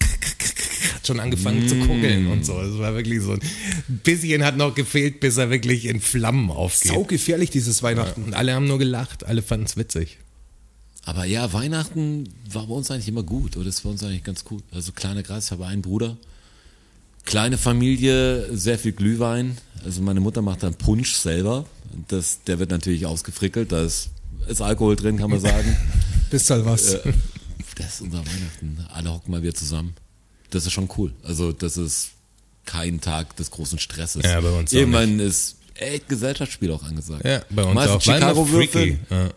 hat 1.00 1.06
schon 1.06 1.20
angefangen 1.20 1.66
zu 1.66 1.76
kugeln 1.76 2.26
und 2.26 2.44
so. 2.44 2.60
Es 2.60 2.78
war 2.78 2.94
wirklich 2.94 3.22
so 3.22 3.32
ein 3.32 3.40
bisschen 4.04 4.44
hat 4.44 4.56
noch 4.56 4.74
gefehlt, 4.74 5.20
bis 5.20 5.36
er 5.36 5.50
wirklich 5.50 5.86
in 5.86 6.00
Flammen 6.00 6.50
aufgeht. 6.50 6.92
Sau 6.92 7.04
gefährlich, 7.04 7.50
dieses 7.50 7.82
Weihnachten. 7.82 8.24
Und 8.24 8.34
alle 8.34 8.54
haben 8.54 8.66
nur 8.66 8.78
gelacht, 8.78 9.24
alle 9.24 9.42
fanden 9.42 9.66
es 9.66 9.76
witzig. 9.76 10.18
Aber 11.04 11.24
ja, 11.24 11.52
Weihnachten 11.52 12.28
war 12.52 12.66
bei 12.66 12.74
uns 12.74 12.90
eigentlich 12.90 13.08
immer 13.08 13.22
gut, 13.22 13.56
oder? 13.56 13.64
Das 13.64 13.84
war 13.84 13.92
uns 13.92 14.04
eigentlich 14.04 14.24
ganz 14.24 14.44
gut. 14.44 14.62
Also 14.70 14.92
kleiner 14.92 15.22
Kreis, 15.22 15.46
ich 15.46 15.50
habe 15.52 15.66
einen 15.66 15.82
Bruder. 15.82 16.18
Kleine 17.24 17.58
Familie, 17.58 18.54
sehr 18.56 18.78
viel 18.78 18.92
Glühwein. 18.92 19.56
Also 19.84 20.02
meine 20.02 20.20
Mutter 20.20 20.42
macht 20.42 20.62
dann 20.62 20.74
Punsch 20.74 21.14
selber. 21.14 21.64
Das, 22.08 22.44
der 22.46 22.58
wird 22.58 22.70
natürlich 22.70 23.06
ausgefrickelt. 23.06 23.72
Da 23.72 23.82
ist, 23.82 24.10
ist 24.48 24.60
Alkohol 24.60 24.96
drin, 24.96 25.16
kann 25.16 25.30
man 25.30 25.40
sagen. 25.40 25.76
Bist 26.30 26.50
halt 26.50 26.64
was. 26.64 26.98
Das 27.76 27.94
ist 27.94 28.00
unser 28.02 28.18
Weihnachten. 28.18 28.86
Alle 28.92 29.10
hocken 29.10 29.32
mal 29.32 29.42
wieder 29.42 29.54
zusammen. 29.54 29.94
Das 30.50 30.66
ist 30.66 30.72
schon 30.72 30.88
cool. 30.98 31.12
Also 31.22 31.52
das 31.52 31.76
ist 31.76 32.10
kein 32.66 33.00
Tag 33.00 33.36
des 33.36 33.50
großen 33.50 33.78
Stresses. 33.78 34.22
Ja, 34.24 34.40
bei 34.40 34.50
uns 34.50 34.72
Irgendwann 34.72 35.18
ist 35.20 35.56
echt 35.74 36.08
Gesellschaftsspiel 36.08 36.70
auch 36.72 36.82
angesagt. 36.82 37.24
Ja, 37.24 37.42
bei 37.50 37.62
uns 37.64 37.74
Meistens 37.74 37.96
auch. 37.96 38.02
Chicago-Würfel 38.02 38.68
freaky. 38.68 38.98
Ja. 39.10 39.30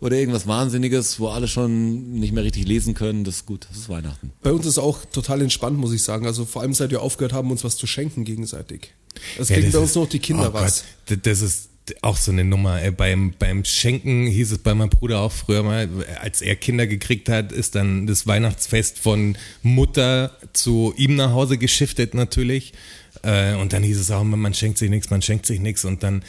oder 0.00 0.16
irgendwas 0.16 0.46
Wahnsinniges, 0.46 1.20
wo 1.20 1.28
alle 1.28 1.46
schon 1.46 2.14
nicht 2.18 2.32
mehr 2.32 2.42
richtig 2.42 2.66
lesen 2.66 2.94
können. 2.94 3.22
Das 3.24 3.36
ist 3.36 3.46
gut. 3.46 3.66
Das 3.70 3.78
ist 3.78 3.88
Weihnachten. 3.88 4.32
Bei 4.42 4.52
uns 4.52 4.66
ist 4.66 4.78
auch 4.78 5.04
total 5.04 5.40
entspannt, 5.42 5.78
muss 5.78 5.92
ich 5.92 6.02
sagen. 6.02 6.26
Also 6.26 6.44
vor 6.44 6.62
allem 6.62 6.74
seit 6.74 6.90
wir 6.90 7.00
aufgehört 7.00 7.32
haben, 7.32 7.50
uns 7.50 7.62
was 7.62 7.76
zu 7.76 7.86
schenken 7.86 8.24
gegenseitig. 8.24 8.92
Es 9.38 9.48
Ja, 9.50 9.54
kriegen 9.54 9.68
das 9.68 9.74
bei 9.74 9.78
uns 9.80 9.90
ist- 9.90 9.96
noch 9.96 10.08
die 10.08 10.18
Kinder 10.18 10.50
oh 10.50 10.54
was. 10.54 10.84
Gott, 11.08 11.18
das 11.26 11.40
ist 11.42 11.68
auch 12.02 12.16
so 12.16 12.32
eine 12.32 12.44
Nummer. 12.44 12.80
Ey. 12.80 12.90
Beim, 12.90 13.34
beim 13.38 13.64
Schenken 13.64 14.26
hieß 14.26 14.52
es 14.52 14.58
bei 14.58 14.74
meinem 14.74 14.90
Bruder 14.90 15.20
auch 15.20 15.32
früher 15.32 15.62
mal, 15.62 15.88
als 16.20 16.40
er 16.40 16.56
Kinder 16.56 16.86
gekriegt 16.86 17.28
hat, 17.28 17.52
ist 17.52 17.74
dann 17.74 18.06
das 18.06 18.26
Weihnachtsfest 18.26 18.98
von 18.98 19.36
Mutter 19.62 20.36
zu 20.52 20.94
ihm 20.96 21.16
nach 21.16 21.32
Hause 21.32 21.58
geschiftet 21.58 22.14
natürlich. 22.14 22.72
Äh, 23.22 23.54
Und 23.54 23.72
dann 23.72 23.82
hieß 23.82 23.98
es 23.98 24.10
auch 24.10 24.22
immer, 24.22 24.36
man 24.36 24.54
schenkt 24.54 24.78
sich 24.78 24.90
nichts, 24.90 25.10
man 25.10 25.22
schenkt 25.22 25.46
sich 25.46 25.60
nichts. 25.60 25.84
Und 25.84 26.02
dann 26.02 26.22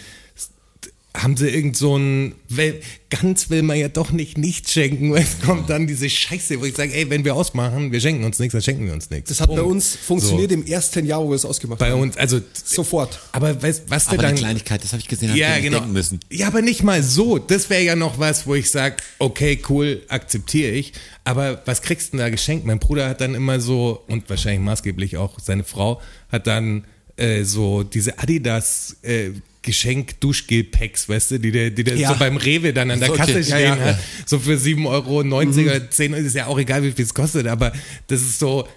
haben 1.22 1.38
sie 1.38 1.50
irgend 1.50 1.78
so 1.78 1.98
ein, 1.98 2.36
weil 2.50 2.82
ganz 3.10 3.50
will 3.50 3.62
man 3.64 3.78
ja 3.78 3.88
doch 3.88 4.12
nicht 4.12 4.38
nichts 4.38 4.74
schenken, 4.74 5.12
weil 5.14 5.24
es 5.24 5.40
kommt 5.46 5.70
dann 5.70 5.88
diese 5.88 6.10
Scheiße, 6.10 6.60
wo 6.60 6.66
ich 6.66 6.76
sage, 6.76 6.94
ey, 6.94 7.10
wenn 7.10 7.24
wir 7.24 7.36
ausmachen, 7.36 7.92
wir 7.92 8.02
schenken 8.02 8.24
uns 8.24 8.40
nichts, 8.40 8.54
dann 8.54 8.62
schenken 8.62 8.86
wir 8.86 8.94
uns 8.94 9.10
nichts. 9.10 9.30
Das 9.30 9.42
hat 9.42 9.48
bei 9.50 9.56
Punkt. 9.56 9.72
uns 9.72 9.96
funktioniert 9.96 10.52
im 10.52 10.66
ersten 10.66 11.06
Jahr, 11.06 11.24
wo 11.24 11.30
wir 11.30 11.36
es 11.36 11.46
ausgemacht 11.46 11.80
Bei 11.80 11.92
haben. 11.92 12.02
uns, 12.02 12.18
also 12.18 12.42
Sofort. 12.54 13.20
aber 13.32 13.62
weißt, 13.62 13.84
was 13.88 14.08
Aber 14.08 14.20
eine 14.20 14.28
dann 14.30 14.36
Kleinigkeit, 14.36 14.84
das 14.84 14.92
habe 14.92 15.02
ich 15.02 15.08
gesehen, 15.08 15.36
ja, 15.36 15.60
genau. 15.60 15.80
denken 15.80 15.94
müssen. 15.94 16.20
Ja, 16.32 16.48
aber 16.48 16.62
nicht 16.62 16.84
mal 16.84 17.02
so. 17.04 17.38
Das 17.38 17.70
wäre 17.70 17.84
ja 17.84 17.96
noch 17.96 18.20
was, 18.20 18.46
wo 18.48 18.56
ich 18.56 18.70
sage, 18.70 18.98
okay, 19.20 19.60
cool, 19.70 20.02
akzeptiere 20.10 20.72
ich. 20.72 20.94
Aber 21.24 21.62
was 21.66 21.82
kriegst 21.82 22.08
du 22.08 22.18
denn 22.18 22.26
da 22.26 22.30
geschenkt? 22.30 22.66
Mein 22.66 22.80
Bruder 22.80 23.10
hat 23.10 23.22
dann 23.22 23.36
immer 23.36 23.60
so, 23.60 24.04
und 24.08 24.30
wahrscheinlich 24.30 24.62
maßgeblich 24.62 25.18
auch 25.18 25.40
seine 25.40 25.64
Frau, 25.64 26.02
hat 26.32 26.48
dann 26.48 26.86
äh, 27.18 27.44
so 27.44 27.84
diese 27.84 28.20
Adidas 28.20 28.98
äh, 29.02 29.32
Geschenk-Duschgel-Packs, 29.66 31.10
weißt 31.10 31.32
du, 31.32 31.40
die 31.40 31.52
der, 31.52 31.70
die 31.72 31.84
der 31.84 31.98
Ja. 31.98 32.10
so 32.10 32.16
beim 32.20 32.38
Rewe 32.38 32.74
dann 32.74 32.92
an 32.92 33.00
der 33.00 33.10
Okay. 33.10 33.18
Kasse 33.20 33.40
Ja, 33.40 33.44
stehen 33.44 33.78
ja. 33.80 33.86
hat. 33.86 34.00
So 34.26 34.40
für 34.40 34.58
7,90 34.58 34.88
Euro 34.88 35.20
oder 35.20 35.90
10 35.92 36.14
Euro, 36.14 36.24
ist 36.26 36.36
ja 36.36 36.48
auch 36.48 36.58
egal, 36.60 36.84
wie 36.84 36.92
viel 36.92 37.06
es 37.06 37.14
kostet, 37.14 37.48
aber 37.48 37.74
das 38.08 38.22
ist 38.22 38.40
so, 38.40 38.68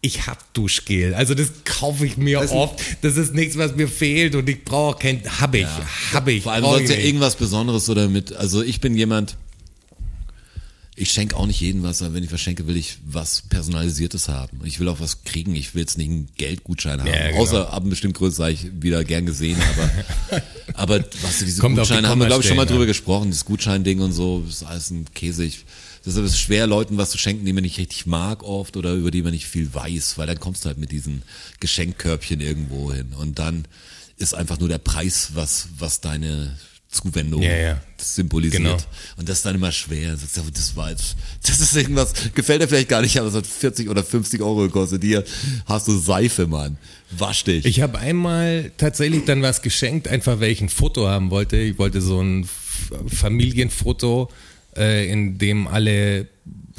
ich 0.00 0.26
hab 0.26 0.52
Duschgel. 0.52 1.14
Also 1.14 1.34
das 1.34 1.48
kaufe 1.64 2.04
ich 2.04 2.16
mir 2.18 2.40
Das- 2.40 2.50
oft. 2.50 2.78
Das 3.02 3.16
ist 3.16 3.34
nichts, 3.34 3.56
was 3.56 3.74
mir 3.74 3.88
fehlt 3.88 4.34
und 4.34 4.48
ich 4.48 4.62
brauche 4.62 4.98
kein, 4.98 5.22
hab 5.40 5.54
ich, 5.54 5.66
hab 6.12 6.28
ich. 6.28 6.42
Vor 6.42 6.52
allem 6.52 6.84
ich 6.84 6.90
ja 6.90 6.96
irgendwas 6.96 7.36
Besonderes 7.36 7.88
oder 7.88 8.08
mit, 8.08 8.32
also 8.34 8.62
ich 8.62 8.80
bin 8.80 8.94
jemand, 8.94 9.36
ich 10.96 11.10
schenke 11.10 11.36
auch 11.36 11.46
nicht 11.46 11.60
jedem 11.60 11.82
was, 11.82 12.02
aber 12.02 12.14
wenn 12.14 12.22
ich 12.22 12.30
was 12.30 12.40
schenke, 12.40 12.68
will 12.68 12.76
ich 12.76 12.98
was 13.04 13.42
Personalisiertes 13.42 14.28
haben. 14.28 14.60
Ich 14.64 14.78
will 14.78 14.88
auch 14.88 15.00
was 15.00 15.24
kriegen, 15.24 15.56
ich 15.56 15.74
will 15.74 15.80
jetzt 15.80 15.98
nicht 15.98 16.08
einen 16.08 16.28
Geldgutschein 16.36 17.00
haben. 17.00 17.08
Ja, 17.08 17.28
genau. 17.30 17.40
Außer 17.40 17.72
ab 17.72 17.80
einem 17.80 17.90
bestimmten 17.90 18.16
Größe 18.16 18.36
sei 18.36 18.52
ich 18.52 18.66
wieder 18.80 19.02
gern 19.02 19.26
gesehen, 19.26 19.58
aber, 19.60 20.42
aber 20.74 21.04
was 21.22 21.40
du, 21.40 21.46
diese 21.46 21.60
Kommt 21.60 21.78
auf 21.80 21.88
die 21.88 21.94
Gutscheine 21.94 22.08
haben 22.08 22.20
wir, 22.20 22.28
glaube 22.28 22.42
ich, 22.42 22.48
schon 22.48 22.56
mal 22.56 22.66
drüber 22.66 22.82
an. 22.82 22.86
gesprochen, 22.86 23.30
das 23.30 23.44
Gutscheinding 23.44 24.00
und 24.00 24.12
so, 24.12 24.44
das 24.46 24.56
ist 24.56 24.62
alles 24.62 24.90
ein 24.90 25.06
Käse. 25.12 25.44
Ich, 25.44 25.64
deshalb 26.06 26.26
ist 26.26 26.32
es 26.32 26.38
schwer, 26.38 26.68
Leuten 26.68 26.96
was 26.96 27.10
zu 27.10 27.18
schenken, 27.18 27.44
die 27.44 27.52
man 27.52 27.64
nicht 27.64 27.78
richtig 27.78 28.06
mag 28.06 28.44
oft 28.44 28.76
oder 28.76 28.94
über 28.94 29.10
die 29.10 29.22
man 29.22 29.32
nicht 29.32 29.46
viel 29.46 29.74
weiß, 29.74 30.16
weil 30.16 30.28
dann 30.28 30.38
kommst 30.38 30.64
du 30.64 30.68
halt 30.68 30.78
mit 30.78 30.92
diesen 30.92 31.22
Geschenkkörbchen 31.58 32.40
irgendwo 32.40 32.92
hin 32.92 33.14
und 33.18 33.40
dann 33.40 33.64
ist 34.16 34.34
einfach 34.34 34.60
nur 34.60 34.68
der 34.68 34.78
Preis, 34.78 35.30
was, 35.34 35.70
was 35.76 36.00
deine 36.00 36.56
Zuwendung 36.94 37.42
Ja, 37.42 37.56
ja. 37.56 37.80
symbolisiert. 37.98 38.62
Genau. 38.62 38.76
Und 39.16 39.28
das 39.28 39.38
ist 39.38 39.46
dann 39.46 39.56
immer 39.56 39.72
schwer. 39.72 40.12
Das 40.12 40.76
war 40.76 40.90
jetzt, 40.90 41.16
das 41.42 41.60
ist 41.60 41.76
irgendwas, 41.76 42.12
gefällt 42.34 42.62
dir 42.62 42.68
vielleicht 42.68 42.88
gar 42.88 43.02
nicht, 43.02 43.18
aber 43.18 43.28
es 43.28 43.34
hat 43.34 43.46
40 43.46 43.88
oder 43.88 44.04
50 44.04 44.40
Euro 44.40 44.62
gekostet. 44.62 45.02
Hier 45.02 45.24
hast 45.66 45.88
du 45.88 45.98
Seife, 45.98 46.46
Mann. 46.46 46.78
Wasch 47.10 47.44
dich. 47.44 47.64
Ich 47.66 47.80
habe 47.80 47.98
einmal 47.98 48.70
tatsächlich 48.76 49.24
dann 49.24 49.42
was 49.42 49.62
geschenkt, 49.62 50.08
einfach 50.08 50.40
weil 50.40 50.50
ich 50.50 50.60
ein 50.60 50.68
Foto 50.68 51.08
haben 51.08 51.30
wollte. 51.30 51.56
Ich 51.56 51.78
wollte 51.78 52.00
so 52.00 52.20
ein 52.20 52.48
Familienfoto, 53.06 54.30
äh, 54.76 55.10
in 55.10 55.38
dem 55.38 55.66
alle 55.66 56.28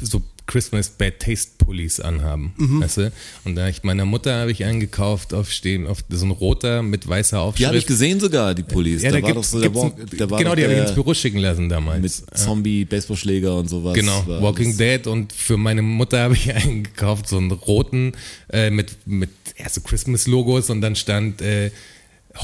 so 0.00 0.22
Christmas 0.46 0.88
Bad 0.90 1.18
Taste 1.18 1.52
Pullis 1.58 2.00
anhaben. 2.00 2.54
Mhm. 2.56 2.80
Weißt 2.80 2.98
du? 2.98 3.12
Und 3.44 3.56
da 3.56 3.68
ich 3.68 3.82
meiner 3.82 4.04
Mutter 4.04 4.34
habe 4.34 4.52
ich 4.52 4.64
einen 4.64 4.80
gekauft 4.80 5.34
auf 5.34 5.50
stehen, 5.50 5.86
auf 5.86 5.98
so 6.08 6.24
ein 6.24 6.30
roter 6.30 6.82
mit 6.82 7.08
weißer 7.08 7.40
Aufschrift. 7.40 7.60
die 7.60 7.66
habe 7.66 7.76
ich 7.78 7.86
gesehen 7.86 8.20
sogar, 8.20 8.54
die 8.54 8.62
Pullis. 8.62 9.02
Ja, 9.02 9.10
da, 9.10 9.22
war 9.22 9.32
gibt's, 9.32 9.50
doch 9.50 9.58
so 9.58 9.60
der 9.60 9.74
Walk, 9.74 9.98
ein, 9.98 10.06
der 10.16 10.30
war 10.30 10.38
genau, 10.38 10.54
die 10.54 10.62
habe 10.62 10.74
ich 10.74 10.80
ins 10.80 10.94
Büro 10.94 11.14
schicken 11.14 11.38
lassen 11.38 11.68
damals. 11.68 12.00
Mit 12.00 12.38
Zombie, 12.38 12.84
Baseballschläger 12.84 13.56
und 13.56 13.68
sowas. 13.68 13.94
Genau, 13.94 14.26
War 14.26 14.42
Walking 14.42 14.76
Dead 14.76 15.06
und 15.06 15.32
für 15.32 15.56
meine 15.56 15.82
Mutter 15.82 16.20
habe 16.20 16.34
ich 16.34 16.54
einen 16.54 16.84
gekauft, 16.84 17.28
so 17.28 17.38
einen 17.38 17.50
roten 17.50 18.12
äh, 18.52 18.70
mit, 18.70 19.06
mit 19.06 19.30
ja, 19.58 19.68
so 19.68 19.80
Christmas-Logos 19.80 20.70
und 20.70 20.80
dann 20.80 20.94
stand 20.96 21.42
äh, 21.42 21.70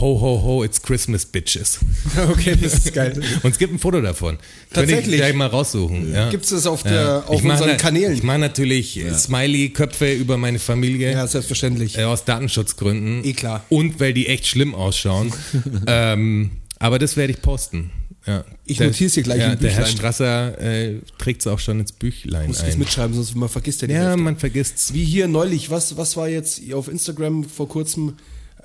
Ho, 0.01 0.21
ho, 0.21 0.43
ho, 0.43 0.65
it's 0.65 0.81
Christmas, 0.81 1.27
bitches. 1.27 1.79
Okay, 2.31 2.57
das 2.61 2.75
ist 2.75 2.93
geil. 2.95 3.21
Und 3.43 3.51
es 3.53 3.59
gibt 3.59 3.73
ein 3.75 3.79
Foto 3.79 4.01
davon. 4.01 4.37
Könnte 4.39 4.91
Tatsächlich? 4.93 5.15
ich 5.15 5.21
gleich 5.21 5.35
mal 5.35 5.47
raussuchen. 5.49 6.13
Ja. 6.13 6.31
Gibt's 6.31 6.49
das 6.49 6.67
auf, 6.67 6.83
der, 6.83 6.93
Ja. 6.93 7.19
auf 7.25 7.39
Ich 7.41 7.45
unseren 7.45 7.69
na- 7.69 7.75
Kanälen? 7.77 8.13
Ich 8.15 8.23
mache 8.23 8.39
natürlich 8.39 9.01
Smiley-Köpfe 9.15 10.13
über 10.13 10.37
meine 10.39 10.59
Familie. 10.59 11.13
ja, 11.13 11.27
selbstverständlich. 11.27 11.99
Äh, 11.99 12.05
aus 12.05 12.25
Datenschutzgründen. 12.25 13.25
Eh 13.25 13.33
klar. 13.35 13.65
Und 13.69 14.01
weil 14.01 14.15
die 14.15 14.29
echt 14.29 14.47
schlimm 14.47 14.75
ausschauen. 14.75 15.33
ähm, 15.87 16.51
aber 16.79 16.99
das 16.99 17.17
werde 17.17 17.33
ich 17.33 17.43
posten. 17.43 17.91
Ja. 18.27 18.45
Ich 18.65 18.79
Der- 18.79 18.87
notier's 18.87 19.15
hier 19.15 19.25
gleich 19.25 19.41
ja, 19.41 19.53
im 19.53 19.59
Der 19.59 19.71
Herr 19.73 19.81
Büchlein. 19.83 19.97
Strasser 19.99 20.59
äh, 20.61 20.95
trägt 21.19 21.41
es 21.41 21.47
auch 21.49 21.59
schon 21.59 21.81
ins 21.81 21.93
Büchlein 21.93 22.47
Muss 22.49 22.63
ich 22.63 22.73
ein. 22.75 22.79
mitschreiben, 22.79 23.15
sonst 23.15 23.35
man 23.35 23.49
vergisst 23.49 23.83
ja 23.83 23.89
die 23.89 23.95
Ja, 23.95 24.01
Hälfte. 24.05 24.19
man 24.23 24.37
vergisst's. 24.37 24.95
Wie 24.95 25.05
hier 25.05 25.27
neulich, 25.29 25.71
was, 25.71 25.97
was 25.97 26.17
war 26.17 26.29
jetzt 26.29 26.61
auf 26.73 26.89
Instagram 26.89 27.45
vor 27.45 27.69
kurzem 27.69 28.15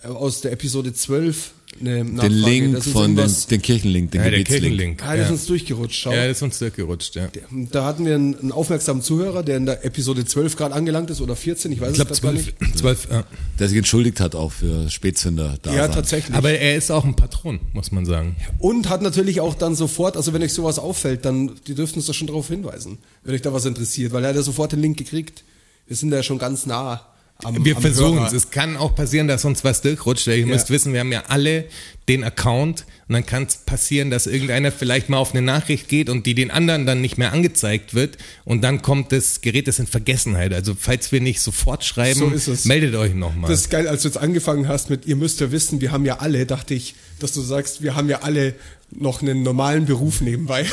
aus 0.03 0.41
der 0.41 0.51
Episode 0.51 0.93
12 0.93 1.51
eine 1.79 2.03
Nachfrage? 2.03 2.29
Den 2.29 2.37
Link 2.43 2.75
Das 2.75 2.87
ist 2.87 2.93
von 2.93 3.15
den, 3.15 3.31
den 3.51 3.61
Kirchenlink, 3.61 4.11
den 4.11 4.21
Ja, 4.23 4.29
der 4.29 4.39
Gebetslink. 4.39 4.61
Kirchenlink. 4.63 5.03
Ah, 5.05 5.15
das 5.15 5.25
ist 5.25 5.27
Ja. 5.27 5.33
uns 5.33 5.45
durchgerutscht. 5.47 5.99
Schau. 6.01 6.11
ja, 6.13 6.27
das 6.27 6.37
ist 6.37 6.43
uns 6.43 6.59
durchgerutscht, 6.59 7.15
ja. 7.15 7.27
Da 7.71 7.85
hatten 7.85 8.05
wir 8.05 8.15
einen, 8.15 8.39
einen 8.39 8.51
aufmerksamen 8.51 9.01
Zuhörer, 9.03 9.43
der 9.43 9.57
in 9.57 9.65
der 9.65 9.85
Episode 9.85 10.25
12 10.25 10.55
gerade 10.55 10.73
angelangt 10.73 11.09
ist 11.09 11.21
oder 11.21 11.35
14, 11.35 11.71
ich 11.71 11.81
weiß 11.81 11.89
Ich 11.89 11.95
glaube 11.95 12.13
es 12.13 12.21
grad 12.21 12.33
gar 12.35 12.41
zwölf, 12.43 12.59
nicht. 12.59 12.77
zwölf 12.79 13.07
ja. 13.11 13.23
Der 13.59 13.67
sich 13.69 13.77
entschuldigt 13.77 14.19
hat 14.19 14.33
auch 14.33 14.51
für 14.51 14.89
Spätzünder. 14.89 15.57
da 15.61 15.75
Ja, 15.75 15.87
tatsächlich. 15.87 16.35
Aber 16.35 16.51
er 16.51 16.75
ist 16.77 16.89
auch 16.91 17.03
ein 17.05 17.15
Patron, 17.15 17.59
muss 17.73 17.91
man 17.91 18.05
sagen. 18.05 18.35
Und 18.59 18.89
hat 18.89 19.01
natürlich 19.01 19.41
auch 19.41 19.53
dann 19.53 19.75
sofort, 19.75 20.17
also 20.17 20.33
wenn 20.33 20.41
euch 20.41 20.53
sowas 20.53 20.79
auffällt, 20.79 21.25
dann, 21.25 21.51
die 21.67 21.75
dürften 21.75 21.99
uns 21.99 22.07
da 22.07 22.13
schon 22.13 22.27
darauf 22.27 22.47
hinweisen, 22.47 22.97
wenn 23.23 23.35
euch 23.35 23.41
da 23.41 23.53
was 23.53 23.65
interessiert, 23.65 24.13
weil 24.13 24.23
er 24.23 24.29
hat 24.29 24.35
ja 24.35 24.41
sofort 24.41 24.71
den 24.71 24.81
Link 24.81 24.97
gekriegt. 24.97 25.43
Wir 25.87 25.95
sind 25.95 26.09
da 26.11 26.23
schon 26.23 26.37
ganz 26.39 26.65
nah 26.65 27.05
am 27.43 27.63
Wir 27.63 27.75
versuchen 27.75 28.23
es. 28.25 28.33
Es 28.33 28.49
kann 28.49 28.77
auch 28.77 28.95
passieren, 28.95 29.27
dass 29.27 29.45
uns 29.45 29.63
was 29.63 29.81
durchrutscht. 29.81 30.27
Ihr 30.27 30.45
müsst 30.45 30.69
wissen, 30.69 30.93
wir 30.93 31.01
haben 31.01 31.11
ja 31.11 31.23
alle 31.27 31.65
den 32.07 32.23
Account 32.23 32.85
und 33.07 33.13
dann 33.13 33.25
kann 33.25 33.43
es 33.43 33.57
passieren, 33.57 34.09
dass 34.09 34.27
irgendeiner 34.27 34.71
vielleicht 34.71 35.09
mal 35.09 35.17
auf 35.17 35.31
eine 35.31 35.41
Nachricht 35.41 35.89
geht 35.89 36.09
und 36.09 36.25
die 36.25 36.35
den 36.35 36.51
anderen 36.51 36.85
dann 36.85 37.01
nicht 37.01 37.17
mehr 37.17 37.33
angezeigt 37.33 37.93
wird 37.93 38.17
und 38.45 38.61
dann 38.61 38.81
kommt 38.81 39.11
das 39.11 39.41
Gerät 39.41 39.67
das 39.67 39.79
in 39.79 39.87
Vergessenheit. 39.87 40.53
Also 40.53 40.73
falls 40.77 41.11
wir 41.11 41.19
nicht 41.19 41.41
sofort 41.41 41.83
schreiben, 41.83 42.37
So 42.37 42.55
meldet 42.63 42.95
euch 42.95 43.13
nochmal. 43.13 43.51
Das 43.51 43.61
ist 43.61 43.69
geil, 43.69 43.87
als 43.87 44.03
du 44.03 44.07
jetzt 44.07 44.17
angefangen 44.17 44.67
hast 44.67 44.89
mit, 44.89 45.05
ihr 45.05 45.17
müsst 45.17 45.41
ja 45.41 45.51
wissen, 45.51 45.81
wir 45.81 45.91
haben 45.91 46.05
ja 46.05 46.19
alle, 46.19 46.45
dachte 46.45 46.73
ich, 46.73 46.95
dass 47.19 47.33
du 47.33 47.41
sagst, 47.41 47.83
wir 47.83 47.95
haben 47.95 48.09
ja 48.09 48.21
alle 48.21 48.55
noch 48.89 49.21
einen 49.21 49.43
normalen 49.43 49.85
Beruf 49.85 50.21
nebenbei. 50.21 50.65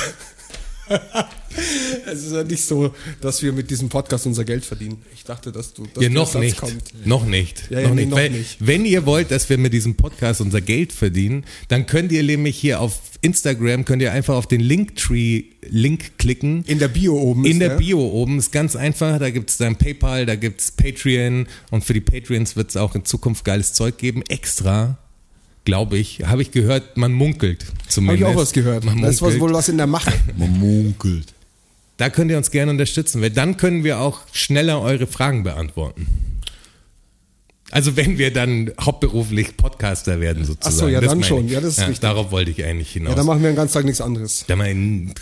es 2.06 2.24
ist 2.24 2.32
ja 2.32 2.44
nicht 2.44 2.64
so, 2.64 2.94
dass 3.20 3.42
wir 3.42 3.52
mit 3.52 3.70
diesem 3.70 3.88
Podcast 3.88 4.26
unser 4.26 4.44
Geld 4.44 4.64
verdienen. 4.64 5.02
Ich 5.14 5.24
dachte, 5.24 5.52
dass 5.52 5.72
du, 5.74 5.86
dass 5.94 6.02
Ja, 6.02 6.10
noch 6.10 6.26
Satz 6.30 6.42
nicht. 6.42 6.56
kommt. 6.58 7.06
Noch 7.06 7.24
nicht. 7.24 7.70
Ja, 7.70 7.80
ja, 7.80 7.88
noch 7.88 7.94
nee, 7.94 8.02
nicht. 8.02 8.10
noch 8.10 8.16
Weil, 8.18 8.30
nicht. 8.30 8.56
Wenn 8.60 8.84
ihr 8.84 9.06
wollt, 9.06 9.30
dass 9.30 9.48
wir 9.48 9.58
mit 9.58 9.72
diesem 9.72 9.94
Podcast 9.96 10.40
unser 10.40 10.60
Geld 10.60 10.92
verdienen, 10.92 11.44
dann 11.68 11.86
könnt 11.86 12.12
ihr 12.12 12.22
nämlich 12.22 12.56
hier 12.58 12.80
auf 12.80 12.98
Instagram, 13.22 13.84
könnt 13.84 14.02
ihr 14.02 14.12
einfach 14.12 14.34
auf 14.34 14.46
den 14.46 14.60
Linktree-Link 14.60 16.18
klicken. 16.18 16.64
In 16.66 16.78
der 16.78 16.88
Bio 16.88 17.16
oben 17.16 17.44
In 17.44 17.52
ist 17.52 17.60
der 17.60 17.68
der. 17.70 17.76
Bio 17.76 18.00
oben 18.00 18.38
ist 18.38 18.52
ganz 18.52 18.76
einfach, 18.76 19.18
da 19.18 19.30
gibt's 19.30 19.56
dann 19.56 19.76
PayPal, 19.76 20.26
da 20.26 20.36
gibt's 20.36 20.70
Patreon 20.72 21.46
und 21.70 21.84
für 21.84 21.94
die 21.94 22.00
Patreons 22.00 22.56
wird's 22.56 22.76
auch 22.76 22.94
in 22.94 23.04
Zukunft 23.04 23.44
geiles 23.44 23.72
Zeug 23.72 23.96
geben. 23.96 24.22
Extra, 24.28 24.98
glaube 25.64 25.96
ich, 25.98 26.22
habe 26.24 26.42
ich 26.42 26.50
gehört, 26.50 26.96
man 26.96 27.12
munkelt 27.12 27.64
Habe 27.66 27.88
zumindest. 27.88 28.20
ich 28.20 28.26
auch 28.26 28.36
was 28.40 28.52
gehört. 28.52 28.84
Man 28.84 29.00
Da 29.02 29.08
ist 29.08 29.16
was 29.22 29.30
munkelt. 29.34 29.40
wohl 29.42 29.52
was 29.54 29.68
in 29.68 29.76
der 29.78 29.86
Mache. 29.86 30.12
Man 30.36 30.58
munkelt. 30.58 31.32
Da 31.96 32.10
könnt 32.10 32.30
ihr 32.30 32.36
uns 32.36 32.50
gerne 32.50 32.70
unterstützen, 32.72 33.22
weil 33.22 33.30
dann 33.30 33.56
können 33.56 33.84
wir 33.84 34.00
auch 34.00 34.20
schneller 34.32 34.80
eure 34.80 35.06
Fragen 35.06 35.44
beantworten. 35.44 36.06
Also 37.70 37.96
wenn 37.96 38.18
wir 38.18 38.32
dann 38.32 38.72
hauptberuflich 38.80 39.56
Podcaster 39.56 40.20
werden 40.20 40.44
sozusagen. 40.44 40.74
Ach 40.74 40.78
so, 40.80 40.88
ja, 40.88 41.00
Das 41.00 41.10
dann 41.10 41.24
schon. 41.24 41.48
Ja, 41.48 41.60
das 41.60 41.74
ist 41.78 41.80
richtig. 41.80 42.00
Darauf 42.00 42.30
wollte 42.30 42.50
ich 42.50 42.62
eigentlich 42.64 42.90
hinaus. 42.92 43.10
Ja, 43.10 43.16
dann 43.16 43.26
machen 43.26 43.42
wir 43.42 43.50
den 43.50 43.56
ganzen 43.56 43.74
Tag 43.74 43.84
nichts 43.84 44.00
anderes. 44.00 44.44
da 44.46 44.54
mal 44.56 44.66
in 44.68 45.12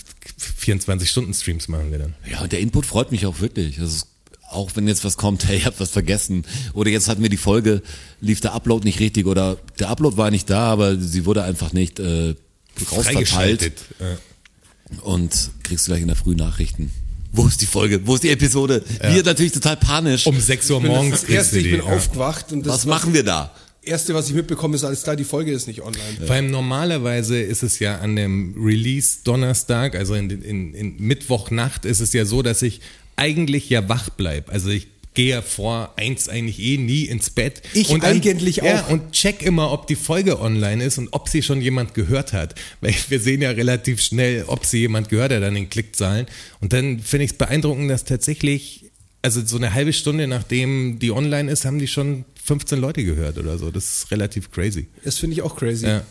24-Stunden-Streams 0.61 1.69
machen 1.69 1.91
wir 1.91 1.99
dann. 1.99 2.15
Ja, 2.31 2.41
und 2.43 2.53
der 2.53 2.61
Input 2.61 2.87
freut 2.87 3.11
mich 3.13 3.27
auch 3.27 3.41
wirklich. 3.41 3.77
Das 3.77 3.93
ist, 3.95 4.07
auch 4.53 4.71
wenn 4.75 4.89
jetzt 4.89 5.05
was 5.05 5.17
kommt, 5.17 5.45
hey, 5.49 5.57
ich 5.57 5.67
hab 5.67 5.79
was 5.81 5.91
vergessen. 5.91 6.45
Oder 6.75 6.91
jetzt 6.91 7.09
hatten 7.09 7.23
wir 7.23 7.31
die 7.31 7.37
Folge, 7.37 7.83
lief 8.21 8.41
der 8.41 8.55
Upload 8.55 8.85
nicht 8.85 9.01
richtig 9.01 9.27
oder 9.27 9.57
der 9.79 9.89
Upload 9.89 10.17
war 10.17 10.31
nicht 10.31 10.49
da, 10.51 10.65
aber 10.65 10.97
sie 10.97 11.25
wurde 11.25 11.45
einfach 11.45 11.73
nicht 11.73 11.99
äh, 11.99 12.35
rausverteilt. 12.81 13.29
Freigeschaltet. 13.29 13.85
Ja. 14.01 15.03
Und 15.03 15.51
kriegst 15.63 15.87
du 15.87 15.91
gleich 15.91 16.03
in 16.03 16.09
der 16.09 16.17
Früh 16.17 16.35
Nachrichten. 16.35 16.91
Wo 17.35 17.47
ist 17.47 17.63
die 17.63 17.67
Folge? 17.67 18.07
Wo 18.07 18.15
ist 18.15 18.25
die 18.25 18.29
Episode? 18.29 18.85
Wir 19.01 19.23
natürlich 19.23 19.53
total 19.53 19.79
panisch. 19.79 20.27
Um 20.27 20.39
6 20.39 20.71
Uhr 20.71 20.83
morgens 20.83 21.13
das 21.13 21.25
kriegst 21.25 21.39
erste, 21.39 21.59
ich 21.59 21.65
die. 21.65 21.71
bin 21.71 21.81
ja. 21.81 21.87
aufgewacht 21.87 22.53
und 22.53 22.67
das 22.67 22.75
was 22.75 22.87
machen 22.87 23.15
wir 23.15 23.25
da? 23.25 23.55
erste, 23.83 24.15
was 24.15 24.29
ich 24.29 24.35
mitbekomme, 24.35 24.77
ist 24.77 24.85
alles 24.85 25.03
klar, 25.03 25.17
die 25.17 25.25
Folge 25.25 25.53
ist 25.53 25.67
nicht 25.67 25.83
online. 25.83 26.05
Vor 26.25 26.35
allem 26.35 26.51
normalerweise 26.51 27.41
ist 27.41 27.63
es 27.63 27.79
ja 27.79 27.99
an 27.99 28.17
dem 28.17 28.55
Release 28.57 29.19
Donnerstag, 29.25 29.95
also 29.95 30.15
in, 30.15 30.31
in, 30.31 30.75
in 30.75 30.97
Mittwochnacht 30.99 31.85
ist 31.85 32.01
es 32.01 32.13
ja 32.13 32.25
so, 32.25 32.43
dass 32.43 32.63
ich 32.63 32.81
eigentlich 33.17 33.69
ja 33.71 33.89
wach 33.89 34.11
bleib. 34.11 34.51
Also 34.51 34.71
ich 34.71 34.89
gehe 35.15 35.31
ja 35.31 35.43
vor 35.43 35.93
eins 35.97 36.29
eigentlich 36.29 36.59
eh 36.59 36.79
nie 36.79 37.05
ins 37.05 37.31
Bett. 37.31 37.63
Ich 37.75 37.91
und 37.91 38.03
dann, 38.03 38.13
eigentlich 38.17 38.57
Ja, 38.57 38.85
auch. 38.85 38.91
und 38.91 39.13
check 39.13 39.43
immer, 39.43 39.71
ob 39.73 39.87
die 39.87 39.95
Folge 39.97 40.41
online 40.41 40.83
ist 40.83 40.97
und 40.99 41.09
ob 41.13 41.29
sie 41.29 41.43
schon 41.43 41.61
jemand 41.61 41.93
gehört 41.95 42.33
hat. 42.33 42.55
Weil 42.81 42.95
wir 43.09 43.21
sehen 43.21 43.43
ja 43.43 43.51
relativ 43.51 44.01
schnell, 44.01 44.45
ob 44.47 44.65
sie 44.65 44.79
jemand 44.79 45.11
gehört 45.11 45.33
hat 45.33 45.43
an 45.43 45.55
den 45.55 45.69
Klickzahlen. 45.69 46.27
Und 46.61 46.73
dann 46.73 46.99
finde 47.01 47.25
ich 47.25 47.33
es 47.33 47.37
beeindruckend, 47.37 47.91
dass 47.91 48.05
tatsächlich, 48.05 48.87
also 49.21 49.45
so 49.45 49.57
eine 49.57 49.75
halbe 49.75 49.93
Stunde 49.93 50.27
nachdem 50.27 50.99
die 50.99 51.11
online 51.11 51.51
ist, 51.51 51.67
haben 51.67 51.79
die 51.79 51.89
schon 51.89 52.25
15 52.45 52.81
Leute 52.81 53.05
gehört 53.05 53.37
oder 53.39 53.59
so. 53.59 53.71
Das 53.71 53.85
ist 53.85 54.11
relativ 54.11 54.51
crazy. 54.51 54.89
Das 55.05 55.19
finde 55.19 55.35
ich 55.35 55.43
auch 55.43 55.57
crazy. 55.57 55.87
Ja. 55.87 56.05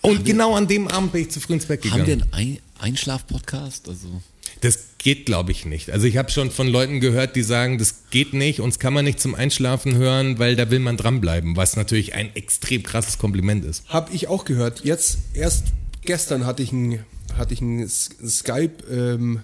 Und 0.00 0.24
genau 0.24 0.54
an 0.54 0.68
dem 0.68 0.86
Abend 0.86 1.12
bin 1.12 1.22
ich 1.22 1.30
zu 1.30 1.40
früh 1.40 1.54
ins 1.54 1.66
Bett 1.66 1.82
gegangen. 1.82 2.02
Haben 2.02 2.06
wir 2.06 2.14
einen 2.38 2.58
Ein 2.78 2.90
Einschlaf-Podcast? 2.90 3.88
Also, 3.88 4.22
Das 4.64 4.78
geht, 4.96 5.26
glaube 5.26 5.52
ich, 5.52 5.66
nicht. 5.66 5.90
Also 5.90 6.06
ich 6.06 6.16
habe 6.16 6.30
schon 6.30 6.50
von 6.50 6.66
Leuten 6.66 7.00
gehört, 7.00 7.36
die 7.36 7.42
sagen, 7.42 7.76
das 7.76 8.08
geht 8.08 8.32
nicht, 8.32 8.60
uns 8.60 8.78
kann 8.78 8.94
man 8.94 9.04
nicht 9.04 9.20
zum 9.20 9.34
Einschlafen 9.34 9.96
hören, 9.96 10.38
weil 10.38 10.56
da 10.56 10.70
will 10.70 10.78
man 10.78 10.96
dranbleiben, 10.96 11.54
was 11.54 11.76
natürlich 11.76 12.14
ein 12.14 12.34
extrem 12.34 12.82
krasses 12.82 13.18
Kompliment 13.18 13.62
ist. 13.66 13.86
Hab 13.90 14.14
ich 14.14 14.28
auch 14.28 14.46
gehört. 14.46 14.82
Jetzt, 14.82 15.18
erst 15.34 15.64
gestern 16.00 16.46
hatte 16.46 16.62
ich 16.62 16.72
ein, 16.72 17.04
hatte 17.36 17.52
ich 17.52 17.60
ein 17.60 17.86
Skype, 17.86 18.84
ähm, 18.90 19.40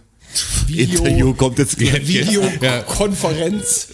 Video, 0.67 1.05
Interview 1.05 1.35
kommt 1.35 1.59
jetzt 1.59 1.77
gleich. 1.77 2.09
Videokonferenz 2.09 3.89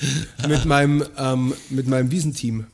mit 0.47 0.65
meinem, 0.65 1.03
ähm, 1.19 1.55
mit 1.71 1.89
meinem 1.89 2.13
Wiesenteam. 2.13 2.67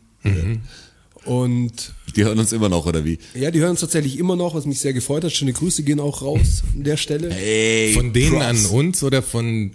Und 1.24 1.94
Die 2.16 2.24
hören 2.24 2.38
uns 2.38 2.52
immer 2.52 2.68
noch, 2.68 2.86
oder 2.86 3.04
wie? 3.04 3.18
ja, 3.34 3.50
die 3.50 3.60
hören 3.60 3.70
uns 3.70 3.80
tatsächlich 3.80 4.18
immer 4.18 4.36
noch, 4.36 4.54
was 4.54 4.66
mich 4.66 4.80
sehr 4.80 4.92
gefreut 4.92 5.24
hat. 5.24 5.32
Schöne 5.32 5.52
Grüße 5.52 5.82
gehen 5.82 6.00
auch 6.00 6.22
raus 6.22 6.62
an 6.74 6.84
der 6.84 6.96
Stelle. 6.96 7.30
Ey, 7.36 7.92
Von 7.94 8.12
denen 8.12 8.32
Props. 8.32 8.44
an 8.44 8.66
uns 8.66 9.02
oder 9.02 9.22
von, 9.22 9.70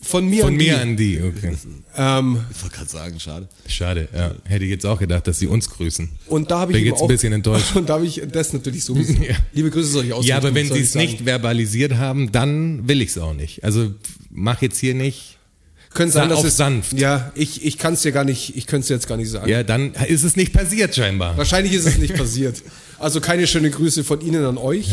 Von 0.00 0.28
mir 0.28 0.42
von 0.44 0.52
an 0.52 0.56
mir 0.56 0.74
die. 0.74 0.80
an 0.80 0.96
die? 0.96 1.20
Okay. 1.20 1.56
Ähm, 1.96 2.40
Ich 2.54 2.62
wollte 2.62 2.76
gerade 2.76 2.90
sagen, 2.90 3.18
schade. 3.20 3.48
Schade, 3.66 4.08
ja. 4.14 4.34
Hätte 4.44 4.64
ich 4.64 4.70
jetzt 4.70 4.86
auch 4.86 4.98
gedacht, 5.00 5.26
dass 5.26 5.38
sie 5.40 5.48
uns 5.48 5.68
grüßen. 5.70 6.08
und 6.28 6.50
da 6.50 6.60
habe 6.60 6.72
ich 6.72 6.78
Bin 6.78 6.86
jetzt 6.86 6.98
auch, 6.98 7.02
ein 7.02 7.08
bisschen 7.08 7.32
enttäuscht. 7.32 7.66
Und 7.76 7.88
da 7.88 7.94
habe 7.94 8.06
ich 8.06 8.22
das 8.30 8.52
natürlich 8.52 8.84
sowieso. 8.84 9.12
Ja. 9.22 9.34
Liebe 9.52 9.70
Grüße 9.70 9.88
soll 9.88 10.04
ich 10.04 10.12
ausrichten. 10.12 10.28
Ja, 10.30 10.36
aber 10.36 10.54
wenn 10.54 10.72
sie 10.72 10.80
es 10.80 10.94
nicht 10.94 11.22
verbalisiert 11.22 11.94
haben, 11.96 12.30
dann 12.30 12.86
will 12.86 13.02
ich 13.02 13.08
es 13.10 13.18
auch 13.18 13.34
nicht. 13.34 13.64
Also 13.64 13.92
mach 14.30 14.62
jetzt 14.62 14.78
hier 14.78 14.94
nicht. 14.94 15.37
Können 15.94 16.10
sein, 16.12 16.28
dass 16.28 16.44
es 16.44 16.56
sanft. 16.56 16.92
Ja, 16.92 17.32
ich, 17.34 17.64
ich 17.64 17.78
kann 17.78 17.94
es 17.94 18.02
dir 18.02 18.12
gar 18.12 18.24
nicht, 18.24 18.56
ich 18.56 18.66
könnte 18.66 18.84
es 18.84 18.88
jetzt 18.90 19.08
gar 19.08 19.16
nicht 19.16 19.30
sagen. 19.30 19.48
Ja, 19.48 19.62
dann 19.62 19.94
ist 20.06 20.22
es 20.22 20.36
nicht 20.36 20.52
passiert 20.52 20.94
scheinbar. 20.94 21.36
Wahrscheinlich 21.36 21.72
ist 21.72 21.86
es 21.86 21.98
nicht 21.98 22.14
passiert. 22.16 22.62
Also 22.98 23.20
keine 23.20 23.46
schöne 23.46 23.70
Grüße 23.70 24.04
von 24.04 24.20
Ihnen 24.20 24.44
an 24.44 24.58
euch. 24.58 24.88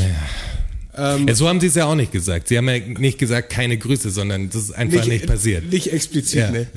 Ähm, 0.98 1.28
Ja, 1.28 1.36
so 1.36 1.48
haben 1.50 1.60
sie 1.60 1.68
es 1.68 1.76
ja 1.76 1.86
auch 1.86 1.96
nicht 1.96 2.12
gesagt. 2.12 2.48
Sie 2.48 2.58
haben 2.58 2.70
ja 2.70 2.80
nicht 2.80 3.18
gesagt, 3.18 3.50
keine 3.50 3.78
Grüße, 3.78 4.10
sondern 4.10 4.50
das 4.50 4.64
ist 4.64 4.72
einfach 4.72 5.06
nicht, 5.06 5.28
passiert. 5.28 5.72
Nicht 5.72 5.92
explizit, 5.92 6.40
Ja. 6.40 6.52
ne? 6.52 6.68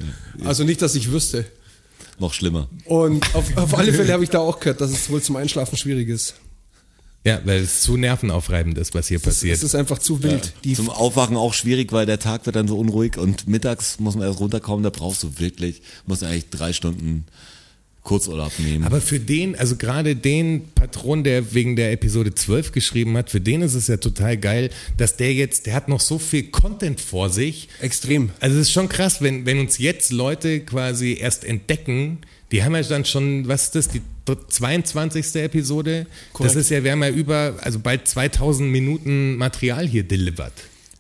Also 0.45 0.65
nicht, 0.65 0.83
dass 0.83 0.95
ich 0.97 1.13
wüsste. 1.13 1.45
Noch 2.19 2.33
schlimmer. 2.35 2.69
Und 2.85 3.33
auf, 3.37 3.57
auf 3.57 3.79
alle 3.79 3.93
Fälle 3.93 4.13
habe 4.13 4.25
ich 4.25 4.31
da 4.31 4.41
auch 4.41 4.59
gehört, 4.59 4.81
dass 4.81 4.91
es 4.91 5.09
wohl 5.09 5.23
zum 5.23 5.37
Einschlafen 5.37 5.77
schwierig 5.79 6.09
ist. 6.09 6.35
Ja, 7.27 7.41
weil 7.45 7.61
es 7.61 7.83
zu 7.83 7.97
nervenaufreibend 7.97 8.79
ist, 8.79 8.95
was 8.95 9.09
hier 9.09 9.17
Es 9.19 9.23
passiert. 9.23 9.63
ist 9.63 9.75
einfach 9.75 9.99
zu 9.99 10.23
wild. 10.23 10.55
Die, 10.65 10.75
Zum 10.75 10.89
Aufwachen 10.89 11.37
auch 11.37 11.53
schwierig, 11.53 11.93
weil 11.93 12.07
der 12.07 12.19
Tag 12.19 12.47
wird 12.47 12.57
dann 12.57 12.69
so 12.69 12.79
unruhig 12.79 13.19
und 13.19 13.49
mittags 13.49 13.99
muss 13.99 14.15
man 14.15 14.27
erst 14.27 14.41
runterkommen, 14.41 14.83
da 14.83 14.91
brauchst 14.91 15.23
du 15.25 15.39
wirklich, 15.39 15.83
musst 16.07 16.23
du 16.23 16.27
eigentlich 16.27 16.49
drei 16.51 16.73
Stunden 16.73 17.27
Kurzurlaub 18.03 18.53
nehmen. 18.59 18.85
Aber 18.85 19.03
für 19.03 19.21
den, 19.21 19.55
also 19.57 19.77
gerade 19.77 20.17
den 20.17 20.71
Patron, 20.75 21.25
der 21.25 21.53
wegen 21.53 21.77
der 21.77 21.93
Episode 21.93 22.35
12 22.35 22.73
geschrieben 22.73 23.15
hat, 23.19 23.29
für 23.29 23.41
den 23.41 23.61
ist 23.61 23.75
es 23.75 23.87
ja 23.89 23.99
total 23.99 24.39
geil, 24.39 24.71
dass 24.97 25.17
der 25.17 25.35
jetzt, 25.35 25.67
der 25.67 25.75
hat 25.75 25.89
noch 25.89 26.01
so 26.01 26.19
viel 26.19 26.45
Content 26.45 27.01
vor 27.03 27.29
sich. 27.29 27.69
extrem. 27.83 28.31
Also 28.41 28.57
es 28.57 28.69
ist 28.69 28.73
schon 28.73 28.89
krass, 28.89 29.21
wenn, 29.21 29.45
wenn 29.45 29.59
uns 29.61 29.77
jetzt 29.77 30.11
Leute 30.11 30.61
quasi 30.61 31.19
erst 31.21 31.45
entdecken, 31.45 32.21
die 32.51 32.65
haben 32.65 32.75
ja 32.75 32.83
dann 32.83 33.05
schon, 33.05 33.47
was 33.47 33.65
ist 33.65 33.75
das, 33.75 33.89
die 33.89 34.03
22. 34.49 35.35
Episode? 35.37 36.07
Korrekt. 36.33 36.55
Das 36.55 36.61
ist 36.61 36.71
ja, 36.71 36.83
wir 36.83 36.93
haben 36.93 37.03
ja 37.03 37.11
über, 37.11 37.57
also 37.61 37.79
bald 37.79 38.09
2000 38.09 38.71
Minuten 38.71 39.37
Material 39.37 39.87
hier 39.87 40.05
delivered. 40.05 40.53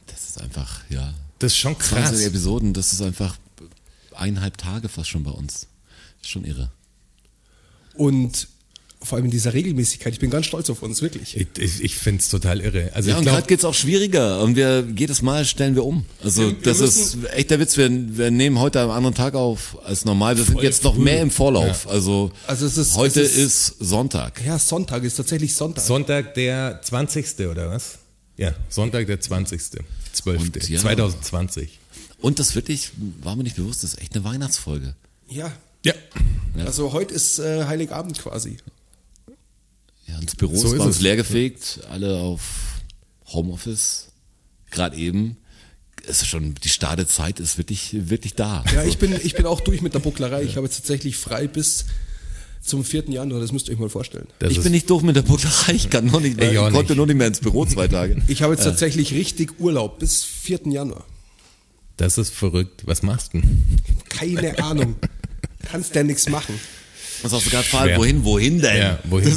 das 0.07 0.29
ist 0.29 0.41
einfach, 0.41 0.83
ja. 0.91 1.15
Das 1.39 1.53
ist 1.53 1.59
schon 1.59 1.79
20 1.79 1.89
krass. 1.89 2.21
Episoden, 2.21 2.75
das 2.75 2.93
ist 2.93 3.01
einfach 3.01 3.37
eineinhalb 4.15 4.59
Tage 4.59 4.89
fast 4.89 5.09
schon 5.09 5.23
bei 5.23 5.31
uns. 5.31 5.69
Ist 6.21 6.31
schon 6.31 6.45
irre. 6.45 6.71
Und 7.95 8.49
vor 9.01 9.17
allem 9.17 9.27
in 9.27 9.31
dieser 9.31 9.55
Regelmäßigkeit. 9.55 10.13
Ich 10.13 10.19
bin 10.19 10.29
ganz 10.31 10.47
stolz 10.47 10.69
auf 10.71 10.83
uns, 10.83 11.01
wirklich. 11.03 11.37
Ich, 11.37 11.47
ich, 11.59 11.83
ich 11.85 11.95
finde 11.97 12.21
es 12.21 12.29
total 12.31 12.61
irre. 12.61 12.91
Also 12.95 13.11
Ja, 13.11 13.15
ich 13.15 13.19
und 13.21 13.27
gerade 13.27 13.47
geht's 13.47 13.65
auch 13.65 13.75
schwieriger 13.75 14.41
und 14.43 14.57
wir 14.57 14.87
jedes 14.97 15.23
Mal 15.23 15.45
stellen 15.45 15.75
wir 15.77 15.85
um. 15.85 16.05
Also 16.23 16.43
Wir- 16.43 16.49
wir 16.51 16.57
das 16.63 16.81
müssen- 16.81 17.23
ist 17.25 17.33
echt 17.33 17.51
der 17.51 17.61
Witz. 17.61 17.77
Wir, 17.77 17.89
wir 17.91 18.31
nehmen 18.33 18.59
heute 18.59 18.81
einen 18.81 18.91
anderen 18.91 19.15
Tag 19.15 19.35
auf 19.35 19.79
als 19.85 20.05
normal. 20.05 20.37
Wir 20.37 20.45
sind 20.45 20.61
jetzt 20.63 20.83
noch 20.83 20.97
früh. 20.97 21.05
mehr 21.05 21.23
im 21.23 21.31
Vorlauf. 21.31 21.87
Also, 21.89 22.33
Also 22.49 22.67
es 22.67 22.77
ist- 22.77 22.97
heute 22.97 23.23
es 23.23 23.37
ist, 23.37 23.69
ist- 23.71 23.89
Sonntag. 23.89 24.43
Ja, 24.45 24.59
Sonntag 24.59 25.05
ist 25.05 25.15
tatsächlich 25.17 25.55
Sonntag. 25.55 25.85
Sonntag 25.85 26.35
der 26.35 26.81
20. 26.83 27.47
oder 27.49 27.71
was? 27.71 27.99
Ja, 28.37 28.53
Sonntag 28.69 29.07
der 29.07 29.21
20. 29.21 29.61
12. 30.13 30.41
Und 30.43 30.69
ja. 30.69 30.81
2020. 30.81 31.79
Und 32.21 32.41
das 32.41 32.57
wirklich 32.57 32.91
war 33.23 33.37
mir 33.37 33.45
nicht 33.45 33.57
bewusst. 33.57 33.85
Das 33.85 33.95
ist 33.95 34.01
echt 34.01 34.15
eine 34.17 34.25
Weihnachtsfolge. 34.25 34.95
ja. 35.31 35.53
Ja. 35.85 35.95
Also 36.67 36.93
heute 36.93 37.15
ist 37.15 37.39
äh, 37.39 37.65
Heiligabend 37.67 38.19
quasi. 38.19 38.57
Ja, 40.09 40.17
und 40.19 40.27
das 40.27 40.35
Büro 40.37 40.57
So 40.57 40.69
uns 40.69 40.97
es. 40.97 41.01
leergefegt. 41.03 41.81
Alle 41.91 42.17
auf 42.17 42.41
Homeoffice. 43.27 44.09
Gerade 44.71 44.97
eben. 44.97 45.37
Es 46.07 46.23
ist 46.23 46.29
schon 46.29 46.55
die 46.55 46.69
Startezeit 46.69 47.39
ist 47.41 47.59
wirklich 47.59 48.09
wirklich 48.09 48.35
da. 48.35 48.65
Ja, 48.75 48.83
ich 48.85 48.99
bin, 48.99 49.15
ich 49.23 49.35
bin 49.35 49.45
auch 49.47 49.61
durch 49.61 49.83
mit 49.83 49.93
der 49.95 49.99
Bucklerei. 49.99 50.43
Ich 50.43 50.57
habe 50.57 50.67
jetzt 50.67 50.77
tatsächlich 50.77 51.17
frei 51.17 51.47
bis 51.47 51.85
zum 52.63 52.85
4. 52.85 53.11
Januar. 53.11 53.41
Das 53.41 53.53
müsst 53.53 53.69
ihr 53.69 53.75
euch 53.75 53.81
mal 53.81 53.89
vorstellen. 53.91 54.27
Das 54.39 54.53
ich 54.53 54.61
bin 54.63 54.73
nicht 54.73 54.89
durch 54.89 55.03
mit 55.03 55.17
der 55.17 55.23
Butterei. 55.23 55.73
Ich 55.75 55.91
kann 55.91 56.07
noch 56.07 56.21
nicht, 56.21 56.37
mehr, 56.39 56.51
Ich 56.51 56.55
ich 56.57 56.61
konnte 56.73 56.93
nicht. 56.93 56.97
noch 56.97 57.07
nicht 57.07 57.17
mehr 57.17 57.27
ins 57.27 57.41
Büro 57.41 57.67
zwei 57.67 57.89
Tage. 57.89 58.23
Ich 58.29 58.43
habe 58.43 58.55
jetzt 58.55 58.65
tatsächlich 58.65 59.13
richtig 59.13 59.61
Urlaub 59.61 59.99
bis 59.99 60.25
4. 60.25 60.61
Januar. 60.67 61.05
das 61.99 62.17
ist 62.17 62.33
verrückt. 62.33 62.83
Was 62.87 63.03
machst 63.03 63.35
du 63.35 63.41
denn? 63.41 63.77
Keine 64.09 64.59
Ahnung. 64.63 64.97
Kannst 65.71 65.95
ja 65.95 66.03
nichts 66.03 66.29
machen. 66.29 66.59
Was 67.23 67.33
hast 67.33 67.47
du 67.47 67.51
gerade 67.51 67.65
gefragt? 67.65 67.97
Wohin, 67.99 68.25
wohin 68.25 68.61
denn? 68.61 68.77
Ja, 68.79 68.99
wohin? 69.05 69.37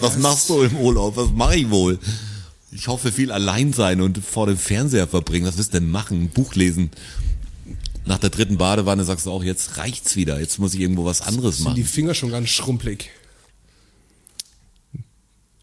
Was 0.00 0.18
machst 0.18 0.48
du 0.48 0.62
im 0.62 0.76
Urlaub? 0.76 1.16
Was 1.16 1.30
mache 1.32 1.56
ich 1.56 1.70
wohl? 1.70 1.98
Ich 2.70 2.86
hoffe 2.88 3.10
viel 3.12 3.32
allein 3.32 3.72
sein 3.72 4.00
und 4.00 4.18
vor 4.18 4.46
dem 4.46 4.56
Fernseher 4.58 5.06
verbringen. 5.08 5.46
Was 5.46 5.56
willst 5.56 5.74
du 5.74 5.80
denn 5.80 5.90
machen? 5.90 6.22
Ein 6.24 6.28
Buch 6.28 6.54
lesen. 6.54 6.90
Nach 8.04 8.18
der 8.18 8.30
dritten 8.30 8.56
Badewanne 8.58 9.04
sagst 9.04 9.26
du 9.26 9.30
auch, 9.30 9.42
jetzt 9.42 9.76
reicht's 9.78 10.16
wieder. 10.16 10.40
Jetzt 10.40 10.58
muss 10.58 10.74
ich 10.74 10.80
irgendwo 10.80 11.04
was 11.04 11.20
anderes 11.22 11.58
Sind 11.58 11.76
die 11.76 11.80
machen. 11.82 11.84
Finger 11.92 12.14
schon 12.14 12.30
ganz 12.30 12.48
schrumpelig. 12.48 13.10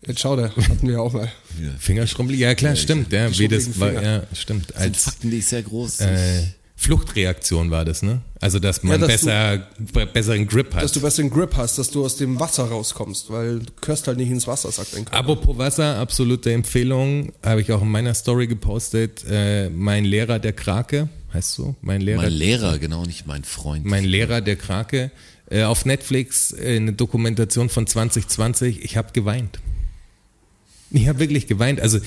Jetzt 0.06 0.19
schau 0.19 0.36
da, 0.36 0.52
hatten 0.56 0.86
wir 0.88 0.93
ja 0.95 1.00
auch 1.00 1.13
mal. 1.13 1.32
Fingerschrumpelig? 1.80 2.39
Ja, 2.39 2.54
klar, 2.54 2.76
stimmt. 2.76 3.12
Ja, 3.12 3.36
wie 3.38 3.48
das 3.48 3.80
war, 3.80 3.91
ja, 3.91 4.24
stimmt. 4.34 4.69
Das 4.69 4.78
sind 4.84 4.93
Als 4.95 5.04
Fakten, 5.04 5.32
die 5.32 5.38
ich 5.38 5.48
sehr 5.48 5.63
groß. 5.63 6.02
äh, 6.02 6.43
Fluchtreaktion 6.77 7.71
war 7.71 7.85
das, 7.85 8.03
ne? 8.03 8.21
Also, 8.41 8.59
dass 8.59 8.83
man 8.83 8.99
Ja, 9.01 9.07
dass 9.07 9.21
du- 9.21 9.25
besser, 9.27 9.67
be- 9.93 10.05
besseren 10.05 10.45
Grip 10.45 10.73
hat. 10.75 10.83
Dass 10.83 10.91
du 10.91 11.01
besseren 11.01 11.29
Grip 11.29 11.55
hast, 11.55 11.77
dass 11.79 11.89
du 11.89 12.03
aus 12.03 12.17
dem 12.17 12.39
Wasser 12.39 12.65
rauskommst, 12.65 13.29
weil 13.31 13.59
du 13.59 13.71
gehörst 13.81 14.07
halt 14.07 14.17
nicht 14.17 14.29
ins 14.29 14.45
Wasser, 14.45 14.71
sagt 14.71 14.93
dein 14.93 15.05
Körper. 15.05 15.17
Apropos 15.17 15.57
Wasser, 15.57 15.97
absolute 15.97 16.51
Empfehlung, 16.51 17.31
habe 17.43 17.61
ich 17.61 17.71
auch 17.71 17.81
in 17.81 17.89
meiner 17.89 18.13
Story 18.13 18.47
gepostet. 18.47 19.23
Äh, 19.27 19.69
mein 19.69 20.03
Lehrer 20.05 20.38
der 20.38 20.53
Krake, 20.53 21.07
heißt 21.33 21.53
so? 21.53 21.75
Mein 21.81 22.01
Lehrer, 22.01 22.21
mein 22.23 22.31
Lehrer, 22.33 22.77
genau, 22.77 23.03
nicht 23.05 23.25
mein 23.25 23.43
Freund. 23.45 23.85
mein 23.85 24.03
Lehrer 24.03 24.41
der 24.41 24.57
Krake. 24.57 25.11
Äh, 25.49 25.63
auf 25.63 25.85
Netflix 25.85 26.51
äh, 26.51 26.75
eine 26.75 26.93
Dokumentation 26.93 27.69
von 27.69 27.88
2020. 27.88 28.83
Ich 28.83 28.97
habe 28.97 29.11
geweint. 29.13 29.59
Ich 30.91 31.07
habe 31.07 31.19
wirklich 31.19 31.47
geweint. 31.47 31.79
Also 31.81 31.99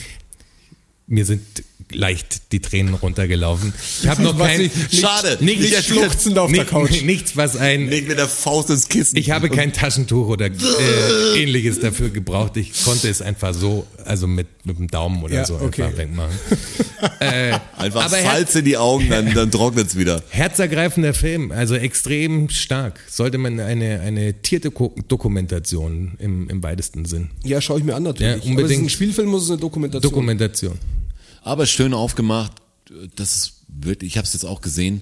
mir 1.08 1.24
sind 1.24 1.40
leicht 1.90 2.52
die 2.52 2.60
Tränen 2.60 2.92
runtergelaufen. 2.92 3.72
Ich 4.02 4.06
habe 4.08 4.20
noch 4.22 4.38
Was 4.38 4.46
kein 4.48 4.60
nicht- 4.60 4.94
Schade. 4.94 5.38
nichts, 5.40 5.62
nicht 5.70 5.84
schluchzend 5.86 6.36
auf 6.38 6.50
der 6.52 6.60
nicht- 6.60 6.70
Couch. 6.70 7.00
Nichts, 7.02 7.34
was 7.34 7.56
ein 7.56 7.88
Leg 7.88 8.06
mit 8.08 8.18
der 8.18 8.28
Faust 8.28 8.68
ins 8.68 8.88
Kissen. 8.88 9.16
ich 9.16 9.30
habe 9.30 9.48
kein 9.48 9.72
Taschentuch 9.72 10.28
oder 10.28 10.46
äh, 10.48 11.42
ähnliches 11.42 11.80
dafür 11.80 12.10
gebraucht. 12.10 12.58
Ich 12.58 12.84
konnte 12.84 13.08
es 13.08 13.22
einfach 13.22 13.54
so, 13.54 13.86
also 14.04 14.26
mit, 14.26 14.48
mit 14.66 14.76
dem 14.78 14.88
Daumen 14.88 15.22
oder 15.22 15.36
Ja, 15.36 15.44
so 15.46 15.54
okay. 15.54 15.84
einfach 15.84 15.96
wegmachen. 15.96 16.38
äh, 17.20 17.58
Einfach 17.78 18.10
Salz 18.10 18.54
in 18.56 18.66
die 18.66 18.76
Augen, 18.76 19.08
dann, 19.08 19.32
dann 19.32 19.50
trocknet's 19.50 19.96
wieder. 19.96 20.22
herzergreifender 20.28 21.14
Film, 21.14 21.52
also 21.52 21.74
extrem 21.74 22.50
stark. 22.50 23.00
Sollte 23.08 23.38
man 23.38 23.60
eine, 23.60 24.00
eine 24.00 24.34
Tierdokumentation 24.42 26.12
im, 26.18 26.50
im 26.50 26.62
weitesten 26.62 27.04
Sinn. 27.06 27.30
Ja, 27.44 27.60
schaue 27.62 27.78
ich 27.78 27.84
mir 27.84 27.94
an 27.96 28.02
natürlich. 28.02 28.26
Ja, 28.26 28.32
Aber 28.34 28.40
es 28.42 28.44
ist 28.44 28.50
unbedingt. 28.50 28.82
ein 28.84 28.88
Spielfilm, 28.90 29.28
muss 29.28 29.44
es 29.44 29.50
eine 29.50 29.58
Dokumentation. 29.58 30.10
Dokumentation. 30.12 30.78
Aber 31.48 31.66
schön 31.66 31.94
aufgemacht. 31.94 32.52
Das 33.16 33.34
ist 33.34 33.52
wirklich, 33.68 34.12
ich 34.12 34.18
habe 34.18 34.26
es 34.26 34.34
jetzt 34.34 34.44
auch 34.44 34.60
gesehen. 34.60 35.00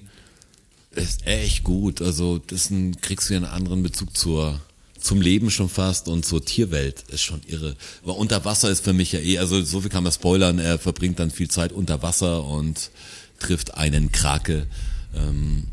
Ist 0.91 1.27
echt 1.27 1.65
gut. 1.65 2.01
Also 2.01 2.37
das 2.37 2.69
ein, 2.69 3.01
kriegst 3.01 3.29
du 3.29 3.33
ja 3.33 3.39
einen 3.39 3.47
anderen 3.47 3.83
Bezug 3.83 4.15
zur 4.15 4.61
zum 4.97 5.19
Leben 5.19 5.51
schon 5.51 5.67
fast 5.67 6.07
und 6.07 6.25
zur 6.25 6.43
Tierwelt 6.43 7.03
ist 7.09 7.21
schon 7.21 7.41
irre. 7.47 7.75
Aber 8.01 8.15
unter 8.15 8.45
Wasser 8.45 8.69
ist 8.69 8.85
für 8.85 8.93
mich 8.93 9.11
ja 9.11 9.19
eh, 9.19 9.39
also 9.39 9.61
so 9.61 9.81
viel 9.81 9.89
kann 9.89 10.03
man 10.03 10.13
spoilern. 10.13 10.57
Er 10.57 10.79
verbringt 10.79 11.19
dann 11.19 11.31
viel 11.31 11.49
Zeit 11.49 11.73
unter 11.73 12.01
Wasser 12.01 12.45
und 12.45 12.91
trifft 13.39 13.75
einen 13.75 14.13
Krake 14.13 14.67
ähm, 15.15 15.65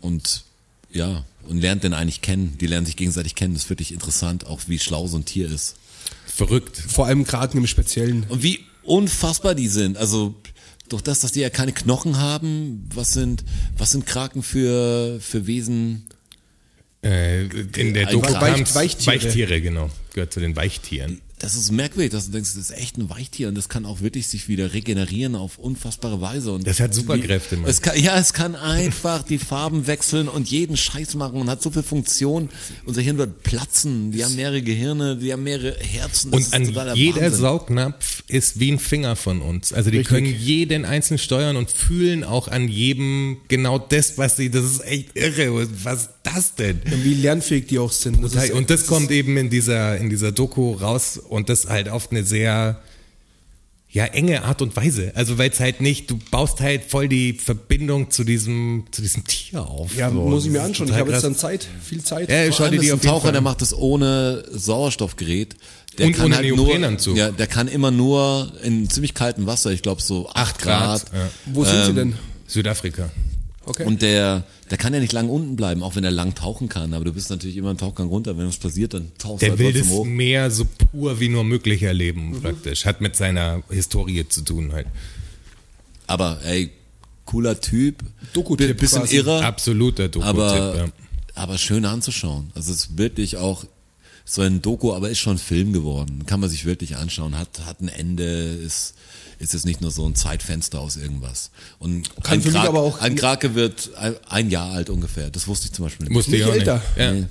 und 0.00 0.44
ja 0.90 1.26
und 1.42 1.60
lernt 1.60 1.84
den 1.84 1.92
eigentlich 1.92 2.22
kennen. 2.22 2.56
Die 2.58 2.66
lernen 2.66 2.86
sich 2.86 2.96
gegenseitig 2.96 3.34
kennen. 3.34 3.52
Das 3.52 3.64
ist 3.64 3.70
wirklich 3.70 3.92
interessant, 3.92 4.46
auch 4.46 4.60
wie 4.68 4.78
schlau 4.78 5.06
so 5.06 5.18
ein 5.18 5.26
Tier 5.26 5.50
ist. 5.50 5.76
Verrückt. 6.26 6.78
Vor 6.78 7.06
allem 7.06 7.24
Kraken 7.24 7.58
im 7.58 7.66
Speziellen. 7.66 8.24
Und 8.28 8.42
wie 8.42 8.64
unfassbar 8.88 9.54
die 9.54 9.68
sind. 9.68 9.96
Also 9.96 10.34
durch 10.88 11.02
das, 11.02 11.20
dass 11.20 11.32
die 11.32 11.40
ja 11.40 11.50
keine 11.50 11.72
Knochen 11.72 12.16
haben, 12.18 12.88
was 12.94 13.12
sind, 13.12 13.44
was 13.76 13.90
sind 13.92 14.06
Kraken 14.06 14.42
für, 14.42 15.18
für 15.20 15.46
Wesen? 15.46 16.06
Äh, 17.04 17.44
in 17.44 17.94
der 17.94 18.06
Weich- 18.06 18.12
Doku 18.12 18.32
Weich- 18.32 18.74
Weichtiere. 18.74 19.06
Weichtiere, 19.24 19.60
genau. 19.60 19.90
Gehört 20.14 20.32
zu 20.32 20.40
den 20.40 20.56
Weichtieren. 20.56 21.20
Das 21.38 21.54
ist 21.54 21.70
merkwürdig, 21.70 22.10
dass 22.12 22.26
du 22.26 22.32
denkst, 22.32 22.50
das 22.56 22.70
ist 22.70 22.76
echt 22.78 22.98
ein 22.98 23.08
Weichtier 23.10 23.48
und 23.48 23.54
das 23.54 23.68
kann 23.68 23.86
auch 23.86 24.00
wirklich 24.00 24.26
sich 24.26 24.48
wieder 24.48 24.72
regenerieren 24.72 25.34
auf 25.36 25.58
unfassbare 25.58 26.20
Weise. 26.20 26.52
Und 26.52 26.66
Das 26.66 26.80
hat 26.80 26.92
Superkräfte, 26.94 27.56
Mann. 27.56 27.70
Es 27.70 27.80
kann, 27.80 27.98
ja, 28.00 28.18
es 28.18 28.32
kann 28.32 28.56
einfach 28.56 29.22
die 29.22 29.38
Farben 29.38 29.86
wechseln 29.86 30.28
und 30.28 30.48
jeden 30.50 30.76
Scheiß 30.76 31.14
machen 31.14 31.40
und 31.40 31.48
hat 31.48 31.62
so 31.62 31.70
viel 31.70 31.82
Funktion. 31.82 32.48
Unser 32.86 33.02
Hirn 33.02 33.18
wird 33.18 33.42
platzen. 33.42 34.10
Die 34.12 34.24
haben 34.24 34.34
mehrere 34.36 34.62
Gehirne, 34.62 35.16
die 35.16 35.32
haben 35.32 35.42
mehrere 35.44 35.76
Herzen. 35.78 36.30
Das 36.32 36.48
Und 36.52 36.62
ist 36.62 36.74
an 36.74 36.96
jeder 36.96 37.22
Wahnsinn. 37.22 37.40
Saugnapf 37.40 38.24
ist 38.28 38.58
wie 38.60 38.72
ein 38.72 38.78
Finger 38.78 39.16
von 39.16 39.40
uns. 39.40 39.72
Also 39.72 39.90
die 39.90 39.98
Richtig. 39.98 40.14
können 40.16 40.26
jeden 40.38 40.84
einzeln 40.84 41.18
steuern 41.18 41.56
und 41.56 41.70
fühlen 41.70 42.24
auch 42.24 42.48
an 42.48 42.68
jedem 42.68 43.38
genau 43.48 43.78
das, 43.78 44.18
was 44.18 44.36
sie, 44.36 44.50
das 44.50 44.64
ist 44.64 44.84
echt 44.84 45.16
irre. 45.16 45.68
Was 45.84 46.02
ist 46.02 46.10
das 46.24 46.54
denn? 46.56 46.80
Und 46.90 47.04
wie 47.04 47.14
lernfähig 47.14 47.66
die 47.68 47.78
auch 47.78 47.92
sind. 47.92 48.22
Das 48.22 48.34
ist- 48.34 48.50
Und 48.52 48.70
das 48.70 48.86
kommt 48.86 49.10
eben 49.10 49.36
in 49.36 49.48
dieser, 49.50 49.96
in 49.98 50.10
dieser 50.10 50.32
Doku 50.32 50.72
raus 50.72 51.20
und 51.28 51.48
das 51.48 51.68
halt 51.68 51.88
auf 51.88 52.10
eine 52.10 52.24
sehr, 52.24 52.80
ja, 53.90 54.04
enge 54.04 54.44
Art 54.44 54.60
und 54.60 54.76
Weise. 54.76 55.12
Also 55.14 55.38
weil 55.38 55.50
es 55.50 55.60
halt 55.60 55.80
nicht, 55.80 56.10
du 56.10 56.18
baust 56.30 56.60
halt 56.60 56.84
voll 56.84 57.08
die 57.08 57.32
Verbindung 57.32 58.10
zu 58.10 58.24
diesem, 58.24 58.84
zu 58.90 59.00
diesem 59.02 59.24
Tier 59.24 59.62
auf. 59.66 59.94
Ja, 59.96 60.10
So, 60.10 60.16
muss 60.28 60.44
ich 60.44 60.50
mir 60.50 60.62
anschauen. 60.62 60.88
Ich 60.88 60.94
habe 60.94 61.10
jetzt 61.12 61.24
dann 61.24 61.34
Zeit, 61.36 61.66
viel 61.82 62.02
Zeit. 62.02 62.28
Ja, 62.30 62.50
schau 62.52 62.68
dir 62.68 62.76
ist 62.76 62.82
die 62.84 62.92
auf 62.92 63.00
Taucher, 63.00 63.32
der 63.32 63.40
macht 63.40 63.62
das 63.62 63.74
ohne 63.74 64.44
Sauerstoffgerät. 64.50 65.56
Der 65.96 66.06
Und 66.06 66.12
kann 66.12 66.26
ohne 66.26 66.36
halt 66.36 66.44
Neoprenanzug. 66.46 67.16
nur, 67.16 67.24
ja, 67.24 67.30
der 67.32 67.46
kann 67.46 67.66
immer 67.66 67.90
nur 67.90 68.52
in 68.62 68.88
ziemlich 68.88 69.14
kaltem 69.14 69.46
Wasser, 69.46 69.72
ich 69.72 69.82
glaube 69.82 70.00
so 70.02 70.28
8 70.30 70.58
Grad. 70.60 71.04
Ja. 71.12 71.30
Wo 71.46 71.64
sind 71.64 71.84
sie 71.86 71.94
denn? 71.94 72.14
Südafrika. 72.46 73.10
Okay. 73.68 73.84
Und 73.84 74.00
der, 74.00 74.44
der 74.70 74.78
kann 74.78 74.94
ja 74.94 75.00
nicht 75.00 75.12
lang 75.12 75.28
unten 75.28 75.54
bleiben, 75.54 75.82
auch 75.82 75.94
wenn 75.94 76.02
er 76.04 76.10
lang 76.10 76.34
tauchen 76.34 76.68
kann. 76.70 76.94
Aber 76.94 77.04
du 77.04 77.12
bist 77.12 77.28
natürlich 77.28 77.56
immer 77.58 77.70
im 77.70 77.76
Tauchgang 77.76 78.08
runter. 78.08 78.38
Wenn 78.38 78.46
was 78.48 78.56
passiert, 78.56 78.94
dann 78.94 79.12
tauchst 79.18 79.42
Der 79.42 79.50
du 79.50 79.58
will 79.58 79.66
halt 79.66 79.74
das 79.76 79.82
trotzdem 79.82 79.98
hoch. 79.98 80.04
Meer 80.06 80.50
so 80.50 80.64
pur 80.64 81.20
wie 81.20 81.28
nur 81.28 81.44
möglich 81.44 81.82
erleben, 81.82 82.40
praktisch. 82.40 82.86
Hat 82.86 83.00
mit 83.02 83.14
seiner 83.14 83.62
Historie 83.68 84.26
zu 84.26 84.40
tun 84.42 84.72
halt. 84.72 84.86
Aber 86.06 86.38
ey, 86.44 86.70
cooler 87.26 87.60
Typ. 87.60 88.02
Doku-Tipp 88.32 88.68
Bi- 88.68 88.74
Bisschen 88.74 89.00
quasi. 89.02 89.16
irre. 89.16 89.44
Absoluter 89.44 90.08
Doku-Tipp, 90.08 90.28
aber, 90.34 90.76
ja. 90.76 90.88
aber 91.34 91.58
schön 91.58 91.84
anzuschauen. 91.84 92.50
Also 92.54 92.72
es 92.72 92.78
ist 92.86 92.98
wirklich 92.98 93.36
auch 93.36 93.64
so 94.24 94.42
ein 94.42 94.62
Doku, 94.62 94.92
aber 94.94 95.10
ist 95.10 95.18
schon 95.18 95.34
ein 95.36 95.38
Film 95.38 95.72
geworden. 95.72 96.24
Kann 96.26 96.40
man 96.40 96.48
sich 96.50 96.64
wirklich 96.64 96.96
anschauen. 96.96 97.36
Hat, 97.38 97.60
hat 97.66 97.80
ein 97.80 97.88
Ende, 97.88 98.24
ist, 98.24 98.94
ist 99.38 99.54
es 99.54 99.64
nicht 99.64 99.80
nur 99.80 99.90
so 99.90 100.06
ein 100.06 100.14
Zeitfenster 100.14 100.80
aus 100.80 100.96
irgendwas. 100.96 101.50
Und 101.78 102.08
Kann 102.24 102.34
ein, 102.34 102.42
für 102.42 102.48
mich 102.48 102.56
Krake, 102.56 102.68
aber 102.68 102.80
auch- 102.80 103.00
ein 103.00 103.14
Krake 103.16 103.54
wird 103.54 103.90
ein, 104.28 104.50
Jahr 104.50 104.72
alt 104.72 104.90
ungefähr. 104.90 105.30
Das 105.30 105.46
wusste 105.46 105.66
ich 105.66 105.72
zum 105.72 105.84
Beispiel 105.84 106.08
nicht. 106.08 106.28
Nicht 106.28 106.40
ich 106.40 106.44
auch 106.44 106.52
älter. 106.52 106.74
Nicht. 106.76 106.96
Ja. 106.98 107.12
Nee. 107.12 107.24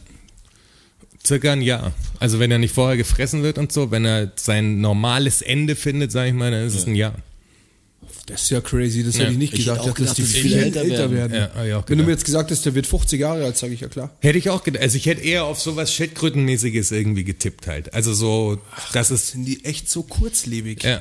Circa 1.26 1.52
ein 1.52 1.62
Jahr. 1.62 1.92
Also 2.20 2.40
wenn 2.40 2.52
er 2.52 2.58
nicht 2.60 2.74
vorher 2.74 2.96
gefressen 2.96 3.44
wird 3.44 3.58
und 3.58 3.72
so, 3.74 3.92
wenn 3.92 4.06
er 4.06 4.32
sein 4.38 4.80
normales 4.80 5.42
Ende 5.42 5.76
findet, 5.76 6.12
sag 6.12 6.28
ich 6.28 6.34
mal, 6.34 6.52
dann 6.52 6.66
ist 6.66 6.76
es 6.76 6.88
ein 6.88 6.96
Jahr. 6.96 7.16
Das 8.28 8.44
ist 8.44 8.50
ja 8.52 8.62
crazy, 8.62 9.04
das 9.04 9.16
Ja. 9.16 9.22
hätte 9.24 9.34
ich 9.34 9.38
nicht 9.38 9.54
Ich 9.54 9.60
gedacht, 9.66 9.80
hätte 9.82 9.92
auch 9.92 9.96
dass 9.98 10.14
die 10.14 10.22
gedacht, 10.22 10.38
viel 10.42 10.54
älter, 10.54 10.82
älter 10.82 11.12
werden. 11.12 11.32
werden. 11.34 11.68
Ja, 11.68 11.84
Wenn 11.88 11.98
du 11.98 12.04
mir 12.04 12.08
gedacht. 12.08 12.10
jetzt 12.10 12.26
gesagt 12.26 12.52
hast, 12.52 12.66
der 12.66 12.76
wird 12.76 12.86
50 12.88 13.20
Jahre 13.20 13.44
alt, 13.46 13.58
sage 13.58 13.74
ich 13.74 13.82
ja 13.82 13.88
klar. 13.90 14.12
Hätte 14.22 14.38
ich 14.38 14.50
auch 14.50 14.64
gedacht. 14.64 14.84
Also 14.84 14.98
ich 14.98 15.06
hätte 15.06 15.22
eher 15.22 15.46
auf 15.46 15.60
sowas 15.62 15.94
Schildkrötenmäßiges 15.94 16.92
irgendwie 16.92 17.24
getippt 17.26 17.68
halt. 17.68 17.94
Also 17.94 18.14
so, 18.14 18.60
das 18.94 19.12
ist, 19.12 19.30
Sind 19.32 19.46
die 19.46 19.64
echt 19.66 19.90
so 19.90 20.04
kurzlebig? 20.04 20.84
ja. 20.84 21.00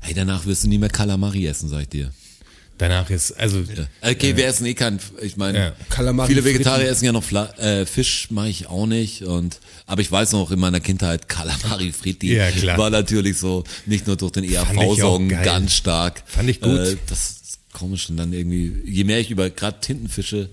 Hey, 0.00 0.14
danach 0.14 0.46
wirst 0.46 0.64
du 0.64 0.68
nie 0.68 0.78
mehr 0.78 0.88
Kalamari 0.88 1.46
essen, 1.46 1.68
sag 1.68 1.82
ich 1.82 1.88
dir. 1.88 2.10
Danach 2.78 3.10
ist, 3.10 3.32
also, 3.32 3.62
Okay, 4.00 4.36
wir 4.38 4.46
essen 4.46 4.64
eh 4.64 4.72
kein, 4.72 4.98
ich 5.20 5.36
meine, 5.36 5.58
Ja. 5.58 6.26
Viele 6.26 6.42
Vegetarier 6.44 6.78
Fritten. 6.78 6.92
essen 6.92 7.04
ja 7.04 7.12
noch 7.12 7.22
Fla 7.24 7.50
äh, 7.58 7.84
Fisch, 7.84 8.28
mache 8.30 8.48
ich 8.48 8.68
auch 8.68 8.86
nicht. 8.86 9.22
Und 9.22 9.60
aber 9.84 10.00
ich 10.00 10.10
weiß 10.10 10.32
noch 10.32 10.50
in 10.50 10.58
meiner 10.58 10.80
Kindheit 10.80 11.28
Kalamari 11.28 11.92
Fritti 12.00 12.34
Ja, 12.34 12.50
klar. 12.50 12.78
war 12.78 12.88
natürlich 12.88 13.36
so 13.36 13.64
nicht 13.84 14.06
nur 14.06 14.16
durch 14.16 14.32
den 14.32 14.44
ERV-Song 14.44 15.28
ganz 15.28 15.74
stark. 15.74 16.22
Fand 16.24 16.48
ich 16.48 16.62
gut. 16.62 16.70
Äh, 16.78 16.96
das 17.06 17.18
ist 17.42 17.58
komisch 17.74 18.08
und 18.08 18.16
dann 18.16 18.32
irgendwie, 18.32 18.72
je 18.86 19.04
mehr 19.04 19.20
ich 19.20 19.30
über 19.30 19.50
gerade 19.50 19.78
Tintenfische 19.80 20.48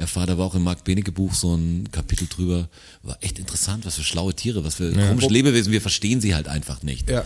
erfahre, 0.00 0.26
da 0.26 0.38
war 0.38 0.46
auch 0.46 0.54
im 0.54 0.62
Mark 0.64 0.84
Benecke 0.84 1.12
Buch 1.12 1.34
so 1.34 1.54
ein 1.54 1.88
Kapitel 1.92 2.26
drüber, 2.28 2.68
war 3.02 3.18
echt 3.20 3.38
interessant, 3.38 3.86
was 3.86 3.96
für 3.96 4.04
schlaue 4.04 4.34
Tiere, 4.34 4.64
was 4.64 4.74
für 4.76 4.92
komische 4.92 5.28
Lebewesen, 5.28 5.72
wir 5.72 5.80
verstehen 5.80 6.20
sie 6.20 6.34
halt 6.34 6.48
einfach 6.48 6.82
nicht. 6.82 7.08
Ja. 7.08 7.24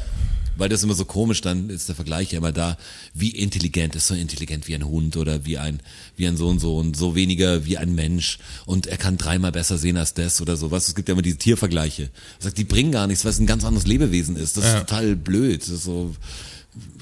Weil 0.56 0.68
das 0.68 0.84
immer 0.84 0.94
so 0.94 1.04
komisch, 1.04 1.40
dann 1.40 1.68
ist 1.68 1.88
der 1.88 1.96
Vergleich 1.96 2.30
ja 2.30 2.38
immer 2.38 2.52
da, 2.52 2.78
wie 3.12 3.30
intelligent 3.30 3.96
ist 3.96 4.06
so 4.06 4.14
intelligent 4.14 4.68
wie 4.68 4.74
ein 4.76 4.84
Hund 4.86 5.16
oder 5.16 5.44
wie 5.44 5.58
ein, 5.58 5.80
wie 6.16 6.28
ein 6.28 6.36
so 6.36 6.46
und 6.46 6.60
so 6.60 6.76
und 6.76 6.96
so 6.96 7.16
weniger 7.16 7.66
wie 7.66 7.76
ein 7.76 7.92
Mensch 7.96 8.38
und 8.64 8.86
er 8.86 8.96
kann 8.96 9.16
dreimal 9.16 9.50
besser 9.50 9.78
sehen 9.78 9.96
als 9.96 10.14
das 10.14 10.40
oder 10.40 10.56
sowas. 10.56 10.86
Es 10.86 10.94
gibt 10.94 11.08
ja 11.08 11.14
immer 11.14 11.22
diese 11.22 11.38
Tiervergleiche. 11.38 12.04
Er 12.04 12.10
sagt, 12.44 12.58
die 12.58 12.62
bringen 12.64 12.92
gar 12.92 13.08
nichts, 13.08 13.24
weil 13.24 13.32
es 13.32 13.40
ein 13.40 13.46
ganz 13.46 13.64
anderes 13.64 13.88
Lebewesen 13.88 14.36
ist. 14.36 14.56
Das 14.56 14.64
ist 14.64 14.72
Ja. 14.74 14.80
total 14.80 15.16
blöd. 15.16 15.62
Das 15.62 15.70
ist 15.70 15.84
so, 15.84 16.14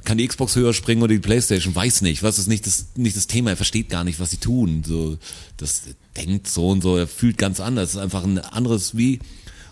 kann 0.04 0.18
die 0.18 0.26
Xbox 0.26 0.56
höher 0.56 0.74
springen 0.74 1.02
oder 1.02 1.12
die 1.12 1.20
Playstation, 1.20 1.74
weiß 1.74 2.02
nicht, 2.02 2.22
was 2.22 2.38
ist 2.38 2.48
nicht 2.48 2.66
das, 2.66 2.86
nicht 2.96 3.16
das 3.16 3.26
Thema, 3.26 3.50
er 3.50 3.56
versteht 3.56 3.88
gar 3.88 4.04
nicht, 4.04 4.20
was 4.20 4.30
sie 4.30 4.38
tun, 4.38 4.82
so, 4.86 5.18
das 5.56 5.82
denkt 6.16 6.48
so 6.48 6.68
und 6.68 6.82
so, 6.82 6.96
er 6.96 7.06
fühlt 7.06 7.38
ganz 7.38 7.60
anders, 7.60 7.90
es 7.90 7.94
ist 7.94 8.00
einfach 8.00 8.24
ein 8.24 8.38
anderes, 8.38 8.96
wie, 8.96 9.20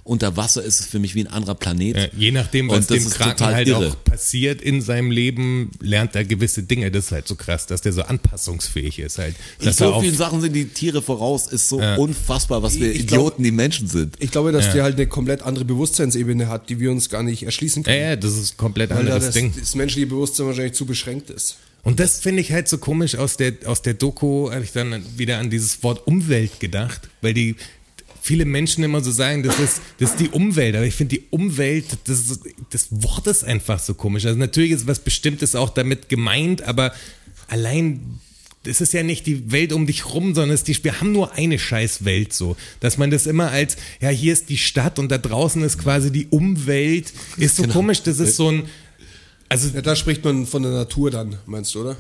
unter 0.04 0.36
Wasser 0.36 0.62
ist 0.62 0.80
es 0.80 0.86
für 0.86 0.98
mich 0.98 1.14
wie 1.14 1.20
ein 1.20 1.26
anderer 1.26 1.54
Planet. 1.54 1.96
Ja, 1.96 2.08
je 2.16 2.30
nachdem, 2.32 2.68
was 2.68 2.86
dem 2.86 3.08
Kraken 3.10 3.46
halt 3.46 3.68
irre. 3.68 3.88
auch 3.88 4.04
passiert 4.04 4.60
in 4.62 4.80
seinem 4.82 5.10
Leben, 5.10 5.70
lernt 5.80 6.14
er 6.14 6.24
gewisse 6.24 6.62
Dinge. 6.62 6.90
Das 6.90 7.06
ist 7.06 7.12
halt 7.12 7.28
so 7.28 7.36
krass, 7.36 7.66
dass 7.66 7.80
der 7.82 7.92
so 7.92 8.02
anpassungsfähig 8.02 8.98
ist 8.98 9.18
halt. 9.18 9.34
In 9.58 9.66
Dass 9.66 9.76
so 9.76 10.00
vielen 10.00 10.16
Sachen 10.16 10.40
sind 10.40 10.52
die 10.54 10.66
Tiere 10.66 11.02
voraus, 11.02 11.46
ist 11.46 11.68
so 11.68 11.80
Ja. 11.80 11.96
unfassbar, 11.96 12.62
was 12.62 12.78
wir 12.78 12.90
Ich 12.90 13.06
glaub- 13.06 13.20
Idioten 13.20 13.42
die 13.44 13.50
Menschen 13.52 13.86
sind. 13.88 14.16
Ich 14.18 14.30
glaube, 14.30 14.52
dass 14.52 14.66
Ja. 14.66 14.72
der 14.72 14.82
halt 14.84 14.96
eine 14.96 15.06
komplett 15.06 15.42
andere 15.42 15.64
Bewusstseinsebene 15.64 16.48
hat, 16.48 16.68
die 16.70 16.80
wir 16.80 16.90
uns 16.90 17.08
gar 17.10 17.22
nicht 17.22 17.42
erschließen 17.42 17.82
können. 17.82 18.00
ja, 18.00 18.16
das 18.16 18.34
ist 18.36 18.54
ein 18.54 18.56
komplett 18.56 18.90
weil 18.90 18.96
da 19.04 19.14
anderes 19.14 19.26
das, 19.26 19.34
Ding. 19.34 19.52
das 19.58 19.74
menschliche 19.74 20.06
Bewusstsein 20.06 20.46
wahrscheinlich 20.46 20.74
zu 20.74 20.86
beschränkt 20.86 21.30
ist. 21.30 21.56
Und 21.82 21.98
das 21.98 22.20
finde 22.20 22.42
ich 22.42 22.52
halt 22.52 22.68
so 22.68 22.76
komisch 22.76 23.14
aus 23.16 23.38
der, 23.38 23.54
aus 23.64 23.80
der 23.80 23.94
Doku, 23.94 24.50
habe 24.50 24.62
ich 24.62 24.72
dann 24.72 25.02
wieder 25.16 25.38
an 25.38 25.48
dieses 25.48 25.82
Wort 25.82 26.06
Umwelt 26.06 26.60
gedacht, 26.60 27.08
weil 27.22 27.32
die 27.32 27.56
viele 28.30 28.44
Menschen 28.44 28.84
immer 28.84 29.00
so 29.00 29.10
sagen, 29.10 29.42
das 29.42 29.58
ist, 29.58 29.80
das 29.98 30.12
ist 30.12 30.20
die 30.20 30.28
Umwelt, 30.28 30.76
aber 30.76 30.86
ich 30.86 30.94
finde 30.94 31.16
die 31.16 31.24
Umwelt, 31.30 31.86
das, 32.04 32.20
ist, 32.20 32.40
das 32.70 32.86
Wort 32.90 33.26
ist 33.26 33.42
einfach 33.42 33.80
so 33.80 33.92
komisch. 33.92 34.24
Also 34.24 34.38
natürlich 34.38 34.70
ist 34.70 34.86
was 34.86 35.00
Bestimmtes 35.00 35.56
auch 35.56 35.70
damit 35.70 36.08
gemeint, 36.08 36.62
aber 36.62 36.92
allein 37.48 38.20
es 38.64 38.80
ist 38.80 38.92
ja 38.92 39.02
nicht 39.02 39.26
die 39.26 39.50
Welt 39.50 39.72
um 39.72 39.84
dich 39.84 40.06
rum, 40.14 40.32
sondern 40.32 40.50
es 40.50 40.60
ist 40.60 40.68
die, 40.68 40.84
wir 40.84 41.00
haben 41.00 41.10
nur 41.10 41.32
eine 41.32 41.58
scheiß 41.58 42.04
Welt 42.04 42.32
so. 42.32 42.56
Dass 42.78 42.98
man 42.98 43.10
das 43.10 43.26
immer 43.26 43.50
als, 43.50 43.76
ja, 44.00 44.10
hier 44.10 44.32
ist 44.32 44.48
die 44.48 44.58
Stadt 44.58 45.00
und 45.00 45.10
da 45.10 45.18
draußen 45.18 45.60
ist 45.64 45.78
quasi 45.78 46.12
die 46.12 46.28
Umwelt, 46.28 47.12
ist 47.36 47.56
so 47.56 47.64
komisch, 47.66 48.00
das 48.04 48.20
ist 48.20 48.36
so 48.36 48.52
ein, 48.52 48.62
also 49.48 49.70
Ja, 49.74 49.82
da 49.82 49.96
spricht 49.96 50.22
man 50.22 50.46
von 50.46 50.62
der 50.62 50.70
Natur 50.70 51.10
dann, 51.10 51.36
meinst 51.46 51.74
du, 51.74 51.80
oder? 51.80 51.96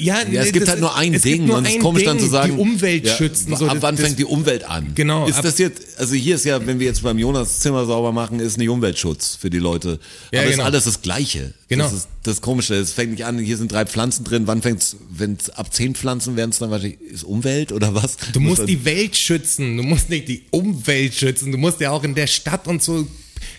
Ja, 0.00 0.22
Ja, 0.30 0.42
es 0.42 0.52
gibt 0.52 0.68
halt 0.68 0.80
nur 0.80 0.96
ein 0.96 1.12
Ding 1.20 1.44
nur 1.46 1.58
und 1.58 1.66
es 1.66 1.72
ist 1.74 1.80
komisch 1.80 2.04
dann 2.04 2.16
Ding, 2.16 2.26
zu 2.26 2.30
sagen, 2.32 2.54
die 2.56 2.60
Umwelt 2.60 3.06
ja, 3.06 3.14
schützen. 3.16 3.52
ab 3.52 3.58
So, 3.58 3.66
das- 3.66 3.82
wann 3.82 3.96
das- 3.96 4.04
fängt 4.06 4.18
die 4.18 4.24
Umwelt 4.24 4.64
an? 4.64 4.92
Genau, 4.94 5.26
Ist 5.26 5.36
ab- 5.36 5.42
das 5.44 5.58
jetzt, 5.58 5.82
also 5.98 6.14
hier 6.14 6.34
ist 6.36 6.44
ja, 6.44 6.66
wenn 6.66 6.78
wir 6.78 6.86
jetzt 6.86 7.02
beim 7.02 7.18
Jonas 7.18 7.60
Zimmer 7.60 7.84
sauber 7.86 8.12
machen, 8.12 8.40
ist 8.40 8.58
nicht 8.58 8.68
Umweltschutz 8.68 9.36
für 9.40 9.50
die 9.50 9.58
Leute. 9.58 9.98
Ja, 10.32 10.40
Aber 10.40 10.48
es 10.48 10.56
genau. 10.56 10.62
ist 10.64 10.66
alles 10.66 10.84
das 10.84 11.02
Gleiche. 11.02 11.54
Genau. 11.68 11.84
Das 11.84 11.92
ist 11.92 12.08
das 12.24 12.40
Komische. 12.40 12.74
Es 12.74 12.92
fängt 12.92 13.12
nicht 13.12 13.24
an, 13.24 13.38
hier 13.38 13.56
sind 13.56 13.70
drei 13.70 13.86
Pflanzen 13.86 14.24
drin. 14.24 14.46
Wann 14.46 14.60
fängt's, 14.62 14.96
wenn 15.10 15.36
es 15.40 15.50
ab 15.50 15.72
zehn 15.72 15.94
Pflanzen 15.94 16.36
werden 16.36 16.50
es 16.50 16.58
dann 16.58 16.70
wahrscheinlich, 16.70 17.00
ist 17.00 17.24
Umwelt 17.24 17.70
oder 17.72 17.94
was? 17.94 18.16
Du 18.32 18.40
musst 18.40 18.60
dann- 18.60 18.66
die 18.66 18.84
Welt 18.84 19.16
schützen, 19.16 19.76
du 19.76 19.82
musst 19.84 20.10
nicht 20.10 20.26
die 20.28 20.42
Umwelt 20.50 21.14
schützen, 21.14 21.52
du 21.52 21.58
musst 21.58 21.80
ja 21.80 21.90
auch 21.92 22.02
in 22.04 22.14
der 22.14 22.26
Stadt 22.26 22.66
und 22.66 22.82
so, 22.82 23.06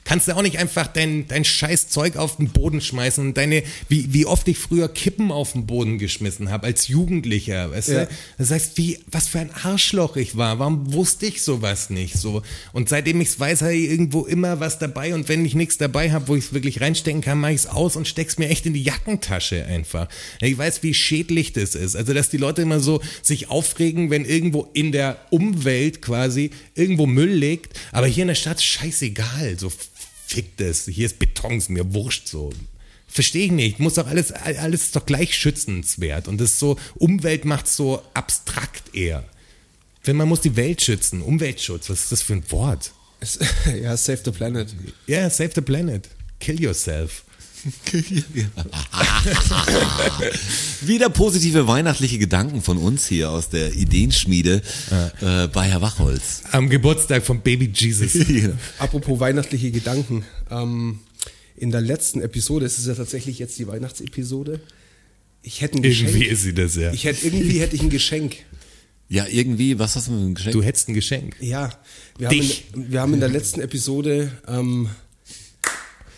kannst 0.03 0.27
du 0.27 0.35
auch 0.35 0.41
nicht 0.41 0.57
einfach 0.57 0.87
dein, 0.87 1.27
dein 1.27 1.45
scheiß 1.45 1.89
Zeug 1.89 2.17
auf 2.17 2.37
den 2.37 2.49
Boden 2.49 2.81
schmeißen 2.81 3.25
und 3.27 3.37
deine, 3.37 3.63
wie, 3.87 4.13
wie 4.13 4.25
oft 4.25 4.47
ich 4.47 4.57
früher 4.57 4.89
Kippen 4.89 5.31
auf 5.31 5.53
den 5.53 5.65
Boden 5.67 5.99
geschmissen 5.99 6.49
habe 6.49 6.67
als 6.67 6.87
Jugendlicher, 6.87 7.71
weißt 7.71 7.89
Ja. 7.89 8.05
du? 8.05 8.11
Das 8.37 8.51
heißt, 8.51 8.77
wie, 8.77 8.99
was 9.11 9.27
für 9.27 9.39
ein 9.39 9.51
Arschloch 9.63 10.17
ich 10.17 10.35
war, 10.35 10.59
warum 10.59 10.91
wusste 10.93 11.27
ich 11.27 11.43
sowas 11.43 11.89
nicht 11.89 12.15
so? 12.15 12.41
Und 12.73 12.89
seitdem 12.89 13.21
ich 13.21 13.29
es 13.29 13.39
weiß, 13.39 13.61
habe 13.61 13.75
ich 13.75 13.89
irgendwo 13.89 14.25
immer 14.25 14.59
was 14.59 14.79
dabei 14.79 15.13
und 15.13 15.29
wenn 15.29 15.45
ich 15.45 15.55
nichts 15.55 15.77
dabei 15.77 16.11
habe, 16.11 16.27
wo 16.27 16.35
ich 16.35 16.45
es 16.45 16.53
wirklich 16.53 16.81
reinstecken 16.81 17.21
kann, 17.21 17.39
mache 17.39 17.51
ich 17.53 17.61
es 17.61 17.67
aus 17.67 17.95
und 17.95 18.07
steck's 18.07 18.37
mir 18.37 18.49
echt 18.49 18.65
in 18.65 18.73
die 18.73 18.83
Jackentasche 18.83 19.65
einfach. 19.65 20.07
Ich 20.41 20.57
weiß, 20.57 20.83
wie 20.83 20.93
schädlich 20.93 21.53
das 21.53 21.75
ist. 21.75 21.95
Also, 21.95 22.13
dass 22.13 22.29
die 22.29 22.37
Leute 22.37 22.63
immer 22.63 22.79
so 22.79 23.01
sich 23.21 23.49
aufregen, 23.49 24.09
wenn 24.09 24.25
irgendwo 24.25 24.67
in 24.73 24.91
der 24.91 25.17
Umwelt 25.29 26.01
quasi 26.01 26.49
irgendwo 26.75 27.05
Müll 27.05 27.31
liegt, 27.33 27.79
aber 27.91 28.07
hier 28.07 28.23
in 28.23 28.29
der 28.29 28.35
Stadt 28.35 28.57
ist 28.57 28.65
scheißegal, 28.65 29.57
so 29.59 29.71
fick 30.31 30.57
das, 30.57 30.85
hier 30.85 31.05
ist 31.05 31.19
Beton, 31.19 31.57
ist 31.57 31.69
mir 31.69 31.93
wurscht 31.93 32.27
so. 32.27 32.51
Verstehe 33.07 33.45
ich 33.45 33.51
nicht. 33.51 33.79
Muss 33.79 33.95
doch 33.95 34.07
alles, 34.07 34.31
alles 34.31 34.83
ist 34.83 34.95
doch 34.95 35.05
gleich 35.05 35.35
schützenswert. 35.35 36.29
Und 36.29 36.39
das 36.39 36.51
ist 36.51 36.59
so, 36.59 36.77
Umwelt 36.95 37.43
macht 37.43 37.67
so 37.67 38.01
abstrakt 38.13 38.95
eher. 38.95 39.25
Wenn 40.03 40.15
man 40.15 40.29
muss 40.29 40.41
die 40.41 40.55
Welt 40.55 40.81
schützen, 40.81 41.21
Umweltschutz, 41.21 41.89
was 41.89 42.03
ist 42.03 42.11
das 42.11 42.21
für 42.21 42.33
ein 42.33 42.51
Wort? 42.51 42.91
Ja, 43.81 43.97
Save 43.97 44.21
the 44.25 44.31
Planet. 44.31 44.73
Ja, 45.05 45.19
yeah, 45.19 45.29
save 45.29 45.51
the 45.53 45.61
planet. 45.61 46.09
Kill 46.39 46.59
yourself. 46.59 47.23
Wieder 50.81 51.09
positive 51.09 51.67
weihnachtliche 51.67 52.17
Gedanken 52.17 52.61
von 52.61 52.77
uns 52.77 53.07
hier 53.07 53.29
aus 53.29 53.49
der 53.49 53.75
Ideenschmiede 53.75 54.61
äh, 55.21 55.47
bei 55.47 55.67
Herr 55.67 55.81
Wachholz. 55.81 56.43
Am 56.51 56.69
Geburtstag 56.69 57.23
von 57.23 57.41
Baby 57.41 57.71
Jesus. 57.73 58.17
Apropos 58.79 59.19
weihnachtliche 59.19 59.71
Gedanken. 59.71 60.25
Ähm, 60.49 60.99
in 61.55 61.71
der 61.71 61.81
letzten 61.81 62.21
Episode, 62.21 62.65
es 62.65 62.79
ist 62.79 62.87
ja 62.87 62.95
tatsächlich 62.95 63.37
jetzt 63.37 63.59
die 63.59 63.67
Weihnachtsepisode, 63.67 64.61
ich 65.43 65.61
hätte 65.61 65.77
ein 65.77 65.81
Geschenk. 65.81 66.09
Irgendwie 66.09 66.27
ist 66.27 66.43
sie 66.43 66.53
das 66.53 66.75
ja. 66.75 66.93
Ich 66.93 67.05
hätte, 67.05 67.25
irgendwie 67.25 67.59
hätte 67.59 67.75
ich 67.75 67.81
ein 67.81 67.89
Geschenk. 67.89 68.37
Ja, 69.09 69.25
irgendwie, 69.27 69.77
was 69.77 69.95
hast 69.95 70.07
du 70.07 70.11
für 70.11 70.17
ein 70.17 70.35
Geschenk? 70.35 70.53
Du 70.53 70.63
hättest 70.63 70.89
ein 70.89 70.93
Geschenk. 70.93 71.35
Ja, 71.41 71.71
wir 72.17 72.27
haben, 72.27 72.37
Dich. 72.37 72.65
in, 72.73 72.91
wir 72.91 73.01
haben 73.01 73.13
in 73.13 73.19
der 73.19 73.29
letzten 73.29 73.59
Episode, 73.59 74.31
ähm, 74.47 74.89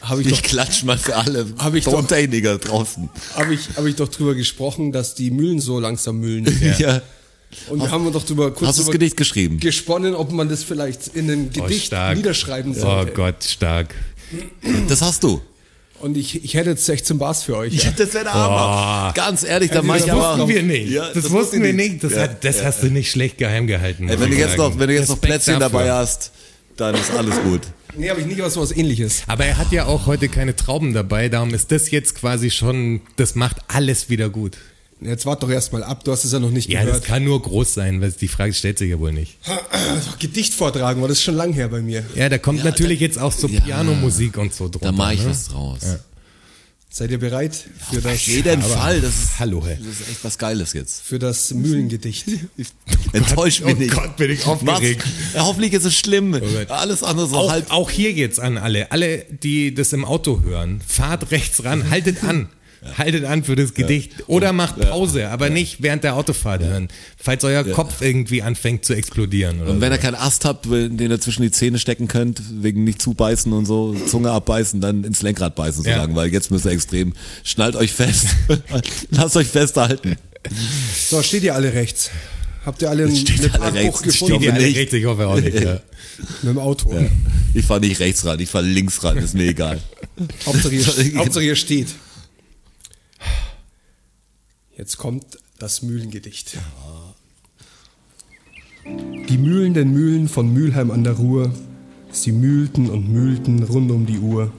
habe 0.03 0.21
ich, 0.21 0.27
ich 0.27 0.33
doch, 0.33 0.41
klatsch 0.43 0.83
mal 0.83 0.97
für 0.97 1.15
alle 1.15 1.45
Hab 1.57 1.73
ich 1.73 1.85
doch- 1.85 1.93
Tontechniker 1.93 2.57
draußen. 2.59 3.09
hab 3.35 3.49
ich, 3.49 3.61
hab 3.75 3.85
ich 3.85 3.95
doch 3.95 4.07
drüber 4.09 4.35
gesprochen, 4.35 4.91
dass 4.91 5.15
die 5.15 5.31
Mühlen 5.31 5.59
so 5.59 5.79
langsam 5.79 6.19
mühlen. 6.19 6.45
Ja. 6.77 7.01
Und 7.69 7.81
wir 7.81 7.91
haben 7.91 8.11
doch 8.11 8.25
drüber 8.25 8.49
kurz 8.51 8.69
Hast 8.69 8.77
du 8.77 8.81
das 8.81 8.85
drüber 8.87 8.93
Gedicht 8.99 9.15
geschrieben? 9.15 9.59
gesponnen, 9.59 10.15
ob 10.15 10.31
man 10.31 10.49
das 10.49 10.63
vielleicht 10.63 11.09
in 11.15 11.29
einem 11.29 11.49
Oh, 11.55 11.61
Gedicht 11.61 11.85
stark. 11.87 12.17
niederschreiben 12.17 12.71
Oh 12.75 12.79
sollte. 12.79 13.11
Gott, 13.11 13.43
stark. 13.43 13.93
Das 14.87 15.01
hast 15.03 15.23
du. 15.23 15.39
Und 15.99 16.17
ich, 16.17 16.43
ich 16.43 16.55
hätte 16.55 16.71
jetzt 16.71 16.85
16 16.85 17.17
Bars 17.19 17.43
für 17.43 17.55
euch. 17.55 17.75
Ja. 17.75 17.91
Das 17.95 18.11
wäre 18.13 18.23
der 18.25 18.33
Hammer. 18.33 19.13
Ganz 19.13 19.43
ehrlich, 19.43 19.69
da 19.69 19.77
Ja, 19.77 19.81
mach 19.83 19.97
das 19.97 20.05
ich 20.07 20.11
wussten 20.11 20.25
aber. 20.25 20.37
Wussten 20.39 20.49
wir 20.55 20.63
nicht. 20.63 20.89
Ja, 20.91 21.05
das, 21.13 21.23
das 21.23 21.31
wussten 21.31 21.63
wir 21.63 21.73
nicht. 21.73 22.03
Das, 22.03 22.13
Ja, 22.13 22.21
hat, 22.23 22.43
das 22.43 22.63
hast 22.63 22.81
du 22.83 22.87
nicht 22.87 23.11
schlecht 23.11 23.37
geheim 23.37 23.67
gehalten. 23.67 24.09
Ey, 24.09 24.19
wenn 24.19 24.31
du 24.31 24.35
jetzt 24.35 24.57
noch, 24.57 24.77
wenn 24.79 24.87
du 24.87 24.93
jetzt 24.95 25.09
noch 25.09 25.15
Respekt 25.17 25.21
Plätzchen 25.45 25.59
dafür. 25.59 25.79
dabei 25.79 25.91
hast, 25.93 26.31
dann 26.75 26.95
ist 26.95 27.11
alles 27.11 27.35
gut. 27.43 27.61
Nee, 27.97 28.09
habe 28.09 28.21
ich 28.21 28.25
nicht 28.25 28.41
was, 28.41 28.57
was 28.57 28.71
ähnliches. 28.71 29.23
Aber 29.27 29.45
er 29.45 29.57
hat 29.57 29.71
ja 29.71 29.85
auch 29.85 30.05
heute 30.05 30.29
keine 30.29 30.55
Trauben 30.55 30.93
dabei, 30.93 31.29
darum 31.29 31.53
ist 31.53 31.71
das 31.71 31.91
jetzt 31.91 32.15
quasi 32.15 32.49
schon, 32.49 33.01
das 33.15 33.35
macht 33.35 33.57
alles 33.67 34.09
wieder 34.09 34.29
gut. 34.29 34.57
Jetzt 35.01 35.25
wart 35.25 35.43
doch 35.43 35.49
erstmal 35.49 35.83
ab, 35.83 36.03
du 36.03 36.11
hast 36.11 36.23
es 36.23 36.31
ja 36.31 36.39
noch 36.39 36.49
nicht 36.49 36.69
Ja, 36.69 36.79
das 36.79 36.87
gehört. 36.87 37.05
kann 37.05 37.23
nur 37.25 37.41
groß 37.41 37.73
sein, 37.73 37.99
weil 38.01 38.11
die 38.11 38.27
Frage 38.27 38.53
stellt 38.53 38.77
sich 38.77 38.89
ja 38.89 38.99
wohl 38.99 39.11
nicht. 39.11 39.37
Gedicht 40.19 40.53
vortragen, 40.53 41.01
war 41.01 41.07
das 41.09 41.17
ist 41.17 41.23
schon 41.23 41.35
lang 41.35 41.51
her 41.53 41.67
bei 41.67 41.81
mir. 41.81 42.05
Ja, 42.15 42.29
da 42.29 42.37
kommt 42.37 42.63
natürlich 42.63 42.99
jetzt 42.99 43.19
auch 43.19 43.33
so 43.33 43.47
ja. 43.47 43.59
Pianomusik 43.59 44.37
und 44.37 44.53
so 44.53 44.69
drunter. 44.69 44.87
Da 44.87 44.91
mache 44.93 45.15
ich 45.15 45.23
ne? 45.23 45.29
was 45.29 45.47
draus. 45.49 45.81
Seid 46.95 47.09
ihr 47.09 47.17
bereit 47.17 47.55
für 47.89 48.01
das, 48.01 48.13
Auf 48.13 48.27
jeden 48.27 48.61
Aber- 48.61 48.75
Fall. 48.77 49.01
Das 49.01 49.09
ist, 49.15 49.39
Hallo, 49.39 49.65
hey. 49.65 49.79
das 49.83 49.99
ist 50.01 50.09
echt 50.11 50.23
was 50.23 50.37
Geiles 50.37 50.73
jetzt. 50.73 51.01
für 51.01 51.17
das 51.17 51.51
Mühlengedicht? 51.51 52.25
Enttäuscht 53.13 53.61
mich 53.65 53.75
oh 53.75 53.79
nicht. 53.79 53.95
Gott, 53.95 54.15
bin 54.15 54.29
ich 54.29 54.45
aufgeregt. 54.45 55.03
Was? 55.33 55.41
Hoffentlich 55.43 55.73
ist 55.73 55.85
es 55.85 55.97
schlimm. 55.97 56.33
Gott. 56.33 56.69
Alles 56.69 57.01
andere 57.01 57.25
so 57.25 57.35
Auch, 57.37 57.49
halb. 57.51 57.71
auch 57.71 57.89
hier 57.89 58.11
jetzt 58.11 58.39
an 58.39 58.59
alle, 58.59 58.91
alle, 58.91 59.25
die 59.25 59.73
das 59.73 59.91
im 59.91 60.05
Auto 60.05 60.41
hören, 60.43 60.81
fahrt 60.87 61.31
rechts 61.31 61.63
ran, 61.63 61.89
haltet 61.89 62.23
an. 62.23 62.47
Haltet 62.97 63.25
an 63.25 63.43
für 63.43 63.55
das 63.55 63.73
Gedicht. 63.73 64.11
Oder 64.27 64.53
macht 64.53 64.79
Pause, 64.79 65.29
aber 65.29 65.49
nicht 65.49 65.81
während 65.81 66.03
der 66.03 66.15
Autofahrt 66.15 66.63
hören. 66.63 66.89
Falls 67.17 67.43
euer 67.43 67.63
Kopf 67.63 68.01
irgendwie 68.01 68.41
anfängt 68.41 68.85
zu 68.85 68.93
explodieren. 68.93 69.61
Oder 69.61 69.71
Und 69.71 69.81
wenn 69.81 69.89
so. 69.91 69.95
ihr 69.95 70.01
keinen 70.01 70.15
Ast 70.15 70.45
habt, 70.45 70.65
den 70.65 70.99
ihr 70.99 71.19
zwischen 71.21 71.41
die 71.43 71.51
Zähne 71.51 71.79
stecken 71.79 72.07
könnt, 72.07 72.41
wegen 72.61 72.83
nicht 72.83 73.01
zubeißen 73.01 73.51
und 73.53 73.65
so, 73.65 73.93
Zunge 74.07 74.31
abbeißen, 74.31 74.81
dann 74.81 75.03
ins 75.03 75.21
Lenkrad 75.21 75.55
beißen 75.55 75.83
so 75.83 75.89
Ja. 75.89 75.97
lange, 75.97 76.15
weil 76.15 76.31
jetzt 76.33 76.51
müsst 76.51 76.65
ihr 76.65 76.71
extrem, 76.71 77.13
schnallt 77.43 77.75
euch 77.75 77.93
fest, 77.93 78.27
lasst 79.11 79.37
euch 79.37 79.47
festhalten. 79.47 80.15
So, 81.09 81.23
steht 81.23 81.43
ihr 81.43 81.55
alle 81.55 81.73
rechts? 81.73 82.09
Habt 82.65 82.81
ihr 82.81 82.89
alle 82.89 83.05
ein 83.05 83.15
Steht 83.15 83.39
eine 83.41 83.53
alle 83.53 83.59
Parkbuch 83.73 84.01
rechts. 84.01 84.01
gefunden? 84.19 84.35
Steht 84.35 84.43
ihr 84.43 84.51
hoffe 84.53 84.63
alle 84.65 84.75
rechts? 84.75 84.93
Ich 84.93 85.05
hoffe 85.05 85.27
auch 85.27 85.39
nicht. 85.39 85.59
Ja. 85.61 85.79
Mit 86.43 86.51
dem 86.53 86.59
Auto. 86.59 86.93
Ich 87.53 87.65
fahr 87.65 87.79
nicht 87.79 87.99
rechts 87.99 88.23
ran, 88.25 88.39
ich 88.39 88.49
fahr 88.49 88.61
links 88.61 89.03
ran, 89.03 89.17
ist 89.17 89.33
mir 89.33 89.45
egal. 89.47 89.79
Hauptsache, 90.45 90.75
ihr, 90.75 90.85
Hauptsache 91.17 91.43
ihr 91.43 91.55
steht. 91.55 91.87
Jetzt 94.75 94.97
kommt 94.97 95.37
das 95.59 95.81
Mühlengedicht. 95.81 96.57
Die 98.85 99.37
mühlenden 99.37 99.91
Mühlen 99.93 100.27
von 100.27 100.51
Mülheim 100.51 100.91
an 100.91 101.03
der 101.03 101.13
Ruhr, 101.13 101.53
sie 102.11 102.31
mühlten 102.31 102.89
und 102.89 103.09
mühlten 103.09 103.63
rund 103.63 103.91
um 103.91 104.05
die 104.05 104.19
Uhr. 104.19 104.51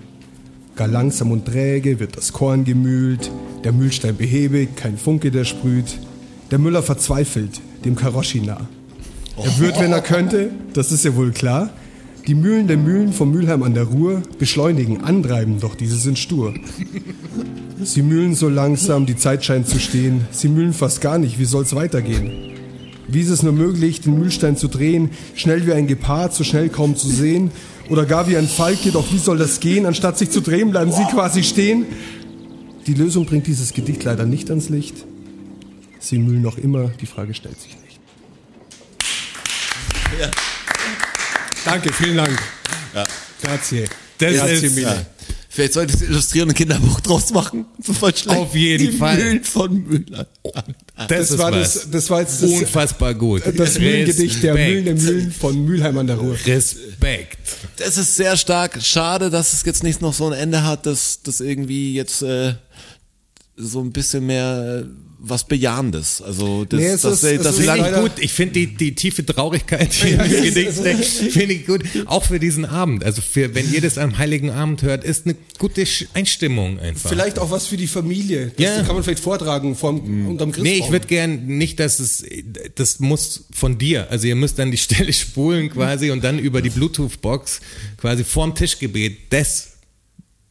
Gar 0.77 0.89
langsam 0.89 1.31
und 1.31 1.47
träge 1.47 2.01
wird 2.01 2.17
das 2.17 2.33
Korn 2.33 2.65
gemühlt, 2.65 3.31
der 3.65 3.73
Mühlstein 3.73 4.17
behäbig, 4.17 4.77
kein 4.77 4.99
Funke 4.99 5.31
der 5.31 5.45
sprüht. 5.45 5.99
Der 6.51 6.59
Müller 6.59 6.83
verzweifelt, 6.83 7.61
dem 7.85 7.97
Karoshi 7.97 8.41
nah. 8.41 8.69
Er 9.37 9.59
wird, 9.59 9.79
wenn 9.81 9.93
er 9.93 10.03
könnte, 10.03 10.51
das 10.73 10.93
ist 10.93 11.05
ja 11.05 11.15
wohl 11.17 11.33
klar. 11.33 11.71
Die 12.27 12.35
Mühlen 12.35 12.67
der 12.67 12.79
Mühlen 12.79 13.13
vom 13.13 13.33
Mülheim 13.33 13.63
an 13.63 13.75
der 13.75 13.85
Ruhr 13.85 14.23
beschleunigen, 14.39 15.03
antreiben, 15.03 15.61
doch 15.61 15.75
diese 15.75 15.97
sind 15.97 16.19
stur. 16.19 16.55
Sie 17.83 18.01
mühlen 18.01 18.35
so 18.35 18.49
langsam, 18.49 19.05
die 19.05 19.17
Zeit 19.17 19.45
scheint 19.45 19.69
zu 19.69 19.79
stehen. 19.79 20.27
Sie 20.31 20.49
mühlen 20.49 20.73
fast 20.73 21.03
gar 21.03 21.19
nicht, 21.19 21.39
wie 21.39 21.45
soll's 21.45 21.75
weitergehen? 21.75 22.55
Wie 23.09 23.21
ist 23.21 23.29
es 23.29 23.43
nur 23.43 23.53
möglich, 23.53 24.01
den 24.01 24.19
Mühlstein 24.19 24.57
zu 24.57 24.69
drehen? 24.69 25.11
Schnell 25.35 25.67
wie 25.67 25.73
ein 25.75 25.87
Gepard, 25.87 26.33
so 26.33 26.45
schnell 26.45 26.71
kaum 26.71 26.97
zu 26.97 27.09
sehen? 27.09 27.51
Oder 27.91 28.07
gar 28.07 28.27
wie 28.27 28.39
ein 28.39 28.49
Falke, 28.49 28.91
doch 28.91 29.13
wie 29.13 29.19
soll 29.19 29.37
das 29.37 29.61
gehen? 29.61 29.85
Anstatt 29.85 30.17
sich 30.17 30.31
zu 30.31 30.41
drehen, 30.41 30.71
bleiben 30.71 30.93
sie 30.93 31.05
quasi 31.11 31.43
stehen. 31.43 31.85
Die 32.87 32.95
Lösung 32.95 33.27
bringt 33.27 33.47
dieses 33.47 33.75
Gedicht 33.75 34.03
leider 34.05 34.25
nicht 34.25 34.49
ans 34.49 34.71
Licht. 34.71 35.05
Sie 35.99 36.19
mühlen 36.19 36.41
noch 36.41 36.57
immer, 36.57 36.89
die 37.01 37.07
Frage 37.07 37.35
stellt 37.35 37.61
sich 37.61 37.77
nicht. 37.83 38.01
Danke, 41.65 41.93
vielen 41.93 42.17
Dank. 42.17 42.43
Grazie. 43.43 43.85
Das 44.19 44.35
Grazie 44.35 44.67
ist-. 44.67 44.79
Ja. 44.79 45.05
Vielleicht 45.55 45.75
sollte 45.75 45.95
ich 45.95 46.03
es 46.03 46.09
illustrieren 46.09 46.49
und 46.49 46.57
Kinderbuch 46.57 46.99
draus 47.01 47.33
machen. 47.33 47.67
Auf 48.27 48.55
jeden 48.57 48.91
Die 48.91 48.97
Fall. 48.97 49.17
Mühlen 49.19 49.45
von 49.45 49.85
Müller. 49.87 50.27
Das, 50.97 51.29
Das 51.29 51.39
war 51.39 51.53
das, 51.53 51.89
das 51.93 52.11
war 52.11 52.23
jetzt 52.23 52.43
das, 52.43 52.51
Unfassbar 52.51 53.15
gut. 53.15 53.43
das 53.57 53.79
Mühlengedicht 53.79 54.43
der. 54.43 54.55
Mühlen 54.55 54.85
der 54.85 54.95
Mühlen 54.97 55.31
von 55.31 55.65
Mülheim 55.65 55.97
an 55.99 56.09
der 56.09 56.17
Ruhr. 56.17 56.37
Respekt. 56.45 57.39
Das 57.77 57.97
ist 57.99 58.17
sehr 58.17 58.37
stark. 58.37 58.83
Schade, 58.83 59.31
dass 59.31 59.53
es 59.53 59.65
jetzt 59.65 59.85
nicht 59.85 60.03
noch 60.03 60.13
so 60.13 60.27
ein 60.27 60.33
Ende 60.33 60.65
hat, 60.65 60.87
dass 60.87 61.23
das 61.23 61.41
irgendwie 61.41 61.95
jetzt 61.95 62.23
äh, 62.23 62.55
so 63.57 63.81
ein 63.81 63.93
bisschen 63.93 64.27
mehr 64.27 64.83
äh, 64.83 65.14
was 65.27 65.45
Bejahendes. 65.47 66.21
Also 66.23 66.65
das, 66.65 66.81
Nee, 66.81 66.89
das, 66.91 67.05
ist- 67.23 67.45
das 67.45 67.59
lang, 67.65 67.83
Finde 67.85 67.97
ich 67.97 68.03
gut. 68.03 68.13
Ich 68.19 68.33
finde 68.33 68.53
die, 68.55 68.67
die 68.75 68.95
tiefe 68.95 69.25
Traurigkeit, 69.25 69.93
finde 69.95 71.53
ich 71.55 71.67
gut. 71.67 71.83
Auch 72.07 72.25
für 72.25 72.39
diesen 72.39 72.65
Abend. 72.65 73.05
Also 73.05 73.23
für, 73.23 73.55
wenn 73.55 73.73
ihr 73.73 73.81
das 73.81 73.99
am 73.99 74.19
Heiligen 74.19 74.51
Abend 74.51 74.83
hört, 74.83 75.05
ist 75.05 75.27
eine 75.27 75.37
gute 75.59 75.85
Einstimmung 76.15 76.79
einfach. 76.79 77.11
Vielleicht 77.11 77.39
auch 77.39 77.51
was 77.51 77.67
für 77.67 77.77
die 77.77 77.87
Familie. 77.87 78.53
Das 78.57 78.59
Ja. 78.65 78.83
kann 78.83 78.95
man 78.95 79.05
vielleicht 79.05 79.23
vortragen 79.23 79.75
vorm, 79.77 80.27
unterm 80.29 80.53
Christbaum. 80.53 80.73
Nee, 80.73 80.79
ich 80.85 80.91
würde 80.91 81.07
gern 81.07 81.47
nicht, 81.47 81.81
dass 81.81 82.01
es, 82.01 82.25
das 82.75 83.01
muss 83.01 83.45
von 83.53 83.79
dir. 83.79 84.11
Also 84.11 84.27
ihr 84.27 84.37
müsst 84.37 84.59
dann 84.59 84.71
die 84.71 84.77
Stelle 84.85 85.13
spulen 85.13 85.71
quasi 85.71 86.11
und 86.11 86.23
dann 86.25 86.39
über 86.39 86.63
die 86.63 86.71
Bluetooth-Box 86.71 87.61
quasi 87.99 88.25
vorm 88.25 88.55
Tischgebet 88.55 89.17
das 89.31 89.74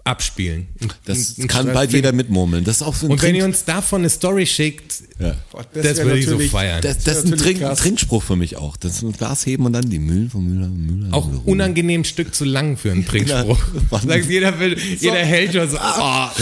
abspielen. 0.06 0.68
das 1.06 1.38
Ein- 1.38 1.44
ein 1.44 1.48
kann 1.48 1.72
bald 1.74 1.94
jeder 1.94 2.12
mitmurmeln. 2.12 2.66
Das 2.66 2.78
ist 2.78 2.82
auch 2.82 2.94
so 2.94 3.06
ein 3.08 3.12
Und 3.14 3.22
wenn 3.22 3.30
Trink, 3.30 3.38
ihr 3.40 3.46
uns 3.46 3.64
davon 3.64 4.02
eine 4.02 4.10
Story 4.10 4.46
schickt, 4.46 4.96
ja. 5.18 5.36
Boah, 5.52 5.66
das, 5.74 5.84
wär 5.98 6.06
würde 6.06 6.20
ich 6.20 6.26
so 6.26 6.38
feiern. 6.40 6.82
das, 6.82 7.04
das 7.06 7.20
ist 7.20 7.32
ein 7.32 7.38
Trink, 7.38 7.60
krass. 7.60 7.80
Trinkspruch 7.80 8.22
für 8.22 8.36
mich 8.36 8.58
auch. 8.58 8.76
Das 8.76 8.96
ist 8.98 9.02
ein 9.04 9.14
Glas 9.14 9.46
heben 9.46 9.66
und 9.66 9.72
dann 9.72 9.90
die 9.90 10.00
Mühlen 10.00 10.30
von 10.30 10.44
Müller. 10.46 10.68
Müller 10.68 11.14
Auch 11.14 11.28
Müller. 11.28 11.42
unangenehm 11.48 12.02
ein 12.02 12.06
Stück 12.06 12.36
zu 12.36 12.44
lang 12.44 12.76
für 12.76 12.92
einen 12.92 13.06
Trinkspruch. 13.06 13.60
Sagst, 14.06 14.30
jeder, 14.30 14.60
will, 14.60 14.78
jeder 15.00 15.20
hält 15.24 15.54
schon 15.54 15.70
so. 15.70 15.78
ah, 15.78 16.34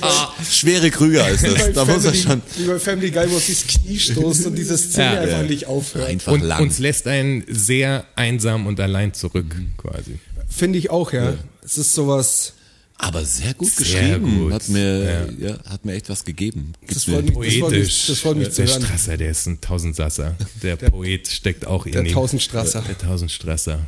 ah. 0.00 0.32
Schwere 0.50 0.90
Krüger 0.90 1.28
ist 1.28 1.44
das. 1.46 1.72
Da 1.74 1.84
muss 1.84 2.04
er 2.06 2.14
schon 2.14 2.40
Wie 2.56 2.64
bei 2.66 2.78
Family 2.78 3.10
Guy, 3.10 3.30
wo 3.30 3.36
es 3.36 3.48
das 3.48 3.66
Knie 3.66 3.98
stoßt 3.98 4.46
und 4.46 4.54
diese 4.56 4.78
Szene 4.78 5.04
Ja. 5.14 5.20
einfach 5.20 5.36
Ja. 5.38 5.42
nicht 5.42 5.66
aufhört. 5.66 6.08
einfach 6.08 6.32
Und 6.32 6.40
lang. 6.42 6.62
uns 6.62 6.78
lässt 6.78 7.06
einen 7.06 7.44
sehr 7.48 8.06
einsam 8.16 8.66
und 8.66 8.80
allein 8.80 9.12
zurück, 9.12 9.54
quasi. 9.76 10.18
Finde 10.48 10.78
ich 10.78 10.88
auch, 10.90 11.12
ja. 11.12 11.34
Es 11.62 11.76
ist 11.76 11.92
sowas. 11.92 12.54
Aber 12.96 13.24
sehr 13.24 13.54
gut 13.54 13.68
Sehr 13.70 13.84
geschrieben. 14.18 14.38
gut. 14.44 14.52
Hat 14.52 14.68
mir, 14.68 15.28
ja. 15.38 15.58
hat 15.68 15.84
mir 15.84 15.94
echt 15.94 16.08
was 16.08 16.24
gegeben. 16.24 16.72
Das 16.86 17.04
freut 17.04 17.24
mich, 17.24 17.34
das 17.34 17.34
freut 17.34 17.50
mich, 17.50 17.60
Poetisch. 17.60 18.06
das 18.06 18.18
freut 18.20 18.36
mich 18.36 18.50
zu 18.50 18.62
der 18.64 18.70
hören. 18.72 18.82
Strasser, 18.82 19.16
der 19.16 19.30
ist 19.30 19.46
ein 19.46 19.60
Tausendsasser. 19.60 20.36
Der, 20.62 20.76
Poet 20.76 21.26
steckt 21.28 21.66
auch 21.66 21.86
in 21.86 21.92
Der 21.92 22.02
ihm. 22.06 22.12
Tausendstrasser. 22.12 22.82
Der 22.86 22.96
Tausendstrasser. 22.96 23.84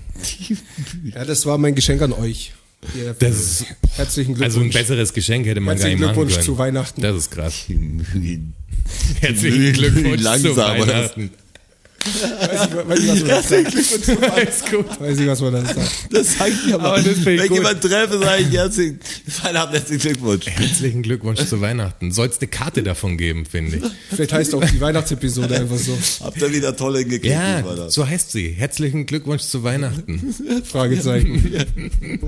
Ja, 1.14 1.24
das 1.24 1.46
war 1.46 1.56
mein 1.56 1.74
Geschenk 1.74 2.02
an 2.02 2.12
euch. 2.12 2.52
Ihr- 2.96 3.14
Das 3.18 3.36
ist, 3.36 3.64
Herzlichen 3.94 4.34
Glückwunsch. 4.34 4.44
also 4.44 4.60
ein 4.60 4.70
besseres 4.70 5.12
Geschenk 5.14 5.46
hätte 5.46 5.60
man 5.60 5.76
gar 5.76 5.88
Herzlichen 5.88 6.00
nicht 6.00 6.06
machen 6.08 6.14
Glückwunsch 6.14 6.34
können. 6.34 6.44
zu 6.44 6.58
Weihnachten. 6.58 7.00
Das 7.00 7.16
ist 7.16 7.30
krass. 7.30 7.64
Herzlichen 9.20 9.72
Glückwunsch 9.72 10.22
Langsam, 10.22 10.54
zu 10.54 10.60
oder? 10.60 10.78
Weihnachten. 10.78 11.30
Weiß 12.06 12.68
ich, 12.68 12.88
weiß 12.88 12.98
ich, 13.00 13.08
was 13.08 13.20
man 13.20 13.28
das 13.28 13.48
sagt. 13.48 13.74
Ist 14.48 14.70
gut. 14.70 15.00
Weiß 15.00 15.18
ich, 15.18 15.26
was 15.26 15.40
man 15.40 15.52
das 15.52 15.74
sagt. 15.74 15.90
Das 16.12 16.38
sag 16.38 16.48
ich 16.48 16.74
aber. 16.74 16.84
Aber 16.84 16.96
das 17.02 17.18
ich 17.18 17.24
Wenn 17.24 17.48
gut. 17.48 17.56
jemand 17.58 17.80
treffe, 17.80 18.18
sage 18.18 18.42
ich 18.42 18.52
herzlichen, 18.56 19.00
herzlichen 19.42 19.98
Glückwunsch. 20.00 20.46
Herzlichen 20.46 21.02
Glückwunsch 21.02 21.44
zu 21.44 21.60
Weihnachten. 21.60 22.12
Soll 22.12 22.28
es 22.28 22.38
eine 22.38 22.48
Karte 22.48 22.82
davon 22.82 23.16
geben, 23.18 23.44
finde 23.46 23.76
ich. 23.78 23.82
Vielleicht 24.14 24.32
heißt 24.32 24.54
auch 24.54 24.64
die 24.64 24.80
Weihnachtsepisode 24.80 25.56
einfach 25.56 25.78
so. 25.78 25.96
Habt 26.24 26.40
ihr 26.40 26.52
wieder 26.52 26.76
tolle 26.76 27.00
hingekriegt. 27.00 27.32
Ja, 27.34 27.62
so 27.90 28.06
heißt 28.06 28.30
sie. 28.32 28.50
Herzlichen 28.50 29.06
Glückwunsch 29.06 29.42
zu 29.42 29.62
Weihnachten. 29.62 30.34
Fragezeichen. 30.64 31.52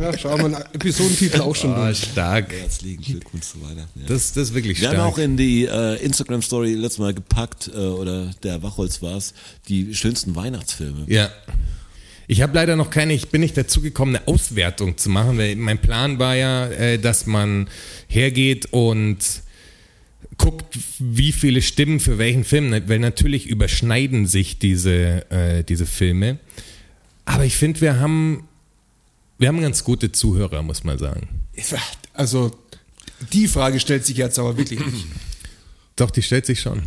Ja, 0.00 0.16
schau 0.18 0.36
mal, 0.38 0.64
Episodentitel 0.72 1.40
auch 1.40 1.54
schon 1.54 1.72
Oh, 1.72 1.84
durch. 1.84 1.98
stark. 1.98 2.52
Herzlichen 2.52 3.02
Glückwunsch 3.02 3.44
zu 3.46 3.60
Weihnachten. 3.62 4.00
Ja. 4.00 4.06
Das, 4.08 4.32
das 4.32 4.48
ist 4.48 4.54
wirklich 4.54 4.80
Wir 4.80 4.88
haben 4.88 4.96
stark. 4.96 5.12
auch 5.12 5.18
in 5.18 5.36
die 5.36 5.64
äh, 5.66 5.96
Instagram-Story 6.02 6.74
letztes 6.74 6.98
Mal 6.98 7.14
gepackt, 7.14 7.70
äh, 7.74 7.78
oder 7.78 8.30
der 8.42 8.62
Wachholz 8.62 9.02
war 9.02 9.16
es, 9.16 9.34
die 9.68 9.94
schönsten 9.94 10.34
Weihnachtsfilme. 10.36 11.04
Ja. 11.06 11.30
Ich 12.26 12.42
habe 12.42 12.54
leider 12.54 12.76
noch 12.76 12.90
keine, 12.90 13.14
ich 13.14 13.28
bin 13.28 13.40
nicht 13.40 13.56
dazu 13.56 13.80
gekommen, 13.80 14.16
eine 14.16 14.28
Auswertung 14.28 14.98
zu 14.98 15.08
machen, 15.08 15.38
weil 15.38 15.56
mein 15.56 15.78
Plan 15.78 16.18
war 16.18 16.36
ja, 16.36 16.66
äh, 16.66 16.98
dass 16.98 17.26
man 17.26 17.68
hergeht 18.06 18.66
und 18.70 19.18
guckt, 20.36 20.78
wie 20.98 21.32
viele 21.32 21.62
Stimmen 21.62 22.00
für 22.00 22.18
welchen 22.18 22.44
Film, 22.44 22.70
weil 22.86 22.98
natürlich 22.98 23.46
überschneiden 23.46 24.26
sich 24.26 24.58
diese, 24.58 25.30
äh, 25.30 25.64
diese 25.64 25.86
Filme. 25.86 26.38
Aber 27.24 27.44
ich 27.44 27.56
finde, 27.56 27.80
wir 27.80 27.98
haben, 27.98 28.48
wir 29.38 29.48
haben 29.48 29.60
ganz 29.60 29.84
gute 29.84 30.12
Zuhörer, 30.12 30.62
muss 30.62 30.84
man 30.84 30.98
sagen. 30.98 31.28
Also, 32.12 32.56
die 33.32 33.48
Frage 33.48 33.80
stellt 33.80 34.06
sich 34.06 34.16
jetzt 34.16 34.38
aber 34.38 34.56
wirklich 34.56 34.80
nicht. 34.80 35.06
Doch, 35.98 36.10
die 36.10 36.22
stellt 36.22 36.46
sich 36.46 36.60
schon. 36.60 36.82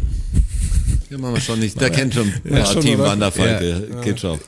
Ja, 1.10 1.18
machen 1.18 1.36
wir 1.36 1.42
schon 1.42 1.60
nicht. 1.60 1.80
Der 1.80 1.90
kennt 1.90 2.14
schon 2.14 2.28
ein 2.46 2.54
Ja, 2.58 2.66
schon, 2.66 2.82
Team? 2.82 3.00
Wanderfalke. 3.00 3.90
Geht 4.04 4.20
schon. 4.22 4.40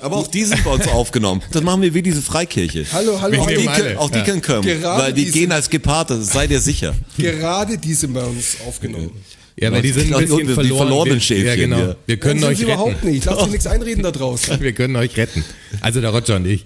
Aber 0.00 0.16
auch 0.16 0.26
die 0.26 0.44
sind 0.44 0.64
bei 0.64 0.70
uns 0.72 0.88
aufgenommen. 0.88 1.42
Das 1.52 1.62
machen 1.62 1.80
wir 1.80 1.94
wie 1.94 2.02
diese 2.02 2.20
Freikirche. 2.22 2.84
Hallo, 2.92 3.20
hallo, 3.20 3.40
Auch 3.40 3.46
die, 3.46 3.64
können, 3.66 3.96
auch 3.98 4.10
die 4.10 4.18
Ja. 4.18 4.24
können 4.24 4.42
kommen, 4.42 4.62
Gerade 4.62 5.02
weil 5.04 5.12
die 5.12 5.30
gehen 5.30 5.52
als 5.52 5.70
Geparte, 5.70 6.20
sei 6.22 6.48
dir 6.48 6.60
sicher. 6.60 6.92
Gerade 7.16 7.78
die 7.78 7.94
sind 7.94 8.12
bei 8.12 8.24
uns 8.24 8.56
aufgenommen. 8.66 9.12
Ja, 9.56 9.70
weil 9.70 9.82
die 9.82 9.92
sind 9.92 10.12
ein 10.12 10.22
bisschen 10.22 10.38
die 10.48 10.54
verloren. 10.54 10.78
verlorenen 10.78 11.14
wir, 11.16 11.20
Schäfchen, 11.20 11.46
ja, 11.46 11.54
genau. 11.54 11.78
ja. 11.78 11.96
Wir 12.06 12.16
können 12.16 12.42
euch 12.42 12.56
sind 12.58 12.66
sie 12.66 12.72
überhaupt 12.72 12.94
retten. 12.96 13.10
nicht. 13.10 13.24
Lass 13.26 13.44
dir 13.44 13.50
nichts 13.50 13.66
einreden 13.68 14.02
da 14.02 14.10
draußen. 14.10 14.58
Wir 14.60 14.72
können 14.72 14.96
euch 14.96 15.16
retten. 15.16 15.44
Also 15.82 16.00
der 16.00 16.10
Roger 16.10 16.36
und 16.36 16.46
ich. 16.46 16.64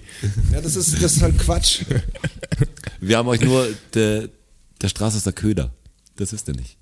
Ja, 0.53 0.61
das 0.63 0.77
ist, 0.77 1.03
das 1.03 1.17
ist 1.17 1.21
halt 1.23 1.37
Quatsch. 1.39 1.81
Wir 3.01 3.19
haben 3.19 3.29
euch 3.29 3.41
nur, 3.43 3.69
der, 3.93 4.29
der 4.81 4.89
Straße 4.89 5.19
ist 5.19 5.27
der 5.27 5.33
Köder. 5.35 5.73
Das 6.17 6.33
ist 6.33 6.47
der 6.49 6.55
nicht. 6.55 6.79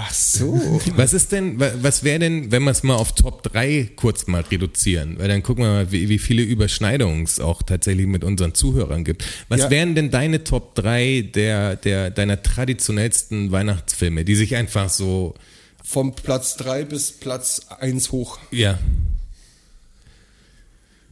Ach 0.00 0.12
so. 0.14 0.80
Was 0.96 1.12
ist 1.12 1.32
denn, 1.32 1.58
wa- 1.58 1.72
was 1.82 2.04
wäre 2.04 2.20
denn, 2.20 2.52
wenn 2.52 2.62
wir 2.62 2.70
es 2.70 2.84
mal 2.84 2.94
auf 2.94 3.16
Top 3.16 3.42
3 3.42 3.90
kurz 3.96 4.28
mal 4.28 4.42
reduzieren? 4.42 5.18
Weil 5.18 5.26
dann 5.26 5.42
gucken 5.42 5.64
wir 5.64 5.70
mal, 5.70 5.90
wie, 5.90 6.08
wie 6.08 6.18
viele 6.20 6.42
Überschneidungen 6.42 7.24
es 7.24 7.40
auch 7.40 7.62
tatsächlich 7.64 8.06
mit 8.06 8.22
unseren 8.22 8.54
Zuhörern 8.54 9.02
gibt. 9.02 9.24
Was 9.48 9.62
Ja. 9.62 9.70
wären 9.70 9.96
denn 9.96 10.12
deine 10.12 10.44
Top 10.44 10.76
3 10.76 11.22
der, 11.34 11.74
der, 11.74 12.10
deiner 12.10 12.40
traditionellsten 12.42 13.50
Weihnachtsfilme, 13.50 14.24
die 14.24 14.36
sich 14.36 14.54
einfach 14.54 14.88
so, 14.88 15.34
Vom 15.82 16.14
Platz 16.14 16.56
3 16.58 16.84
bis 16.84 17.10
Platz 17.10 17.62
1 17.80 18.12
hoch. 18.12 18.38
ja, 18.52 18.78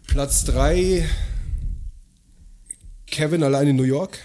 Platz 0.06 0.44
3 0.44 1.04
Kevin 3.08 3.42
allein 3.42 3.66
in 3.68 3.76
New 3.76 3.82
York. 3.82 4.18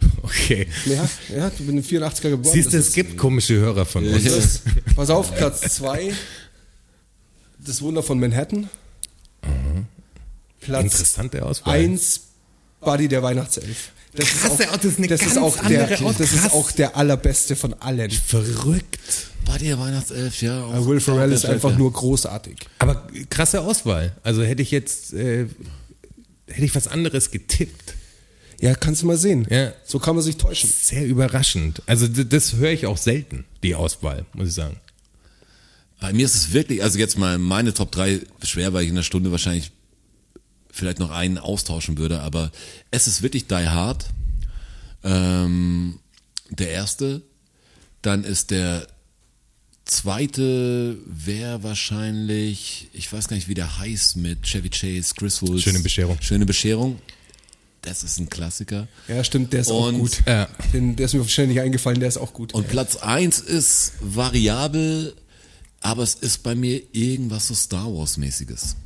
okay. 0.22 0.66
Ja, 0.86 1.08
ja, 1.34 1.50
du 1.50 1.64
bist 1.64 1.90
in 1.92 2.00
84er 2.00 2.30
geboren. 2.30 2.52
Siehst 2.54 2.72
du, 2.72 2.78
es 2.78 2.92
gibt 2.92 3.16
komische 3.16 3.54
Hörer 3.56 3.84
von 3.84 4.06
uns. 4.06 4.24
ist, 4.24 4.62
das, 4.64 4.74
pass 4.96 5.10
auf, 5.10 5.34
Platz 5.34 5.60
2 5.76 6.12
Das 7.64 7.82
Wunder 7.82 8.02
von 8.02 8.18
Manhattan. 8.20 8.68
Platz 10.60 10.84
Interessante 10.84 11.44
Auswahl. 11.44 11.74
1 11.78 12.20
Buddy 12.80 13.08
der 13.08 13.22
Weihnachtself. 13.22 13.92
Das 14.14 14.26
Krass, 14.28 14.56
das 14.56 14.84
ist 14.84 14.98
eine 14.98 15.06
das 15.08 15.20
ganz 15.20 15.32
ist 15.32 15.38
auch 15.38 15.56
der, 15.66 15.82
andere 15.90 16.04
Aus- 16.06 16.16
das 16.16 16.32
ist 16.32 16.52
auch 16.52 16.70
der 16.72 16.96
allerbeste 16.96 17.56
von 17.56 17.74
allen. 17.74 18.10
Verrückt. 18.10 18.98
Bei 19.44 19.58
der 19.58 19.78
Weihnachtself, 19.78 20.40
ja. 20.42 20.64
auch- 20.64 20.86
Will 20.86 20.98
Ferrell 21.00 21.30
ist 21.32 21.44
auch- 21.44 21.50
einfach 21.50 21.76
nur 21.76 21.92
großartig. 21.92 22.56
Aber 22.78 23.06
krasse 23.30 23.60
Auswahl. 23.60 24.16
Also 24.22 24.42
hätte 24.42 24.62
ich 24.62 24.70
jetzt, 24.70 25.12
äh, 25.12 25.46
hätte 26.46 26.64
ich 26.64 26.74
was 26.74 26.88
anderes 26.88 27.30
getippt. 27.30 27.94
Ja, 28.60 28.74
kannst 28.74 29.02
du 29.02 29.06
mal 29.06 29.16
sehen. 29.16 29.46
Ja. 29.50 29.72
So 29.84 29.98
kann 29.98 30.16
man 30.16 30.24
sich 30.24 30.36
täuschen. 30.36 30.70
Sehr 30.70 31.06
überraschend. 31.06 31.82
Also 31.86 32.08
das 32.08 32.54
höre 32.54 32.72
ich 32.72 32.86
auch 32.86 32.96
selten, 32.96 33.44
die 33.62 33.74
Auswahl, 33.74 34.26
muss 34.32 34.48
ich 34.48 34.54
sagen. 34.54 34.80
Bei 36.00 36.12
mir 36.12 36.26
ist 36.26 36.34
es 36.34 36.52
wirklich, 36.52 36.82
also 36.82 36.98
jetzt 36.98 37.18
mal 37.18 37.38
meine 37.38 37.74
Top 37.74 37.92
3 37.92 38.20
schwer, 38.42 38.72
weil 38.72 38.82
ich 38.82 38.88
in 38.88 38.94
einer 38.94 39.02
Stunde 39.02 39.30
wahrscheinlich 39.32 39.72
vielleicht 40.70 40.98
noch 40.98 41.10
einen 41.10 41.38
austauschen 41.38 41.98
würde, 41.98 42.20
aber 42.20 42.52
es 42.90 43.06
ist 43.06 43.22
wirklich 43.22 43.46
Die 43.46 43.54
Hard. 43.68 44.06
Ähm, 45.04 45.98
der 46.50 46.70
erste. 46.70 47.22
Dann 48.02 48.24
ist 48.24 48.50
der 48.50 48.86
zweite 49.84 50.98
wäre 51.06 51.62
wahrscheinlich, 51.62 52.88
ich 52.92 53.12
weiß 53.12 53.28
gar 53.28 53.36
nicht, 53.36 53.48
wie 53.48 53.54
der 53.54 53.78
heißt 53.78 54.16
mit 54.16 54.42
Chevy 54.42 54.70
Chase, 54.70 55.14
Chris 55.16 55.42
Woods. 55.42 55.62
Schöne 55.62 55.80
Bescherung. 55.80 56.16
Schöne 56.20 56.46
Bescherung. 56.46 57.00
Das 57.82 58.02
ist 58.02 58.18
ein 58.18 58.28
Klassiker. 58.28 58.88
Ja, 59.06 59.22
stimmt, 59.24 59.52
der 59.52 59.60
ist 59.60 59.70
auch 59.70 59.88
Und- 59.88 59.98
gut. 59.98 60.22
Ja. 60.26 60.48
Den, 60.72 60.96
der 60.96 61.06
ist 61.06 61.14
mir 61.14 61.20
wahrscheinlich 61.20 61.56
nicht 61.56 61.64
eingefallen, 61.64 62.00
der 62.00 62.08
ist 62.08 62.18
auch 62.18 62.32
gut. 62.32 62.52
Und 62.54 62.68
Platz 62.68 62.96
eins 62.96 63.38
ist 63.38 63.92
variabel, 64.00 65.14
aber 65.80 66.02
es 66.02 66.14
ist 66.14 66.42
bei 66.42 66.54
mir 66.54 66.82
irgendwas 66.92 67.48
so 67.48 67.54
Star 67.54 67.86
Wars 67.86 68.16
mäßiges. 68.16 68.76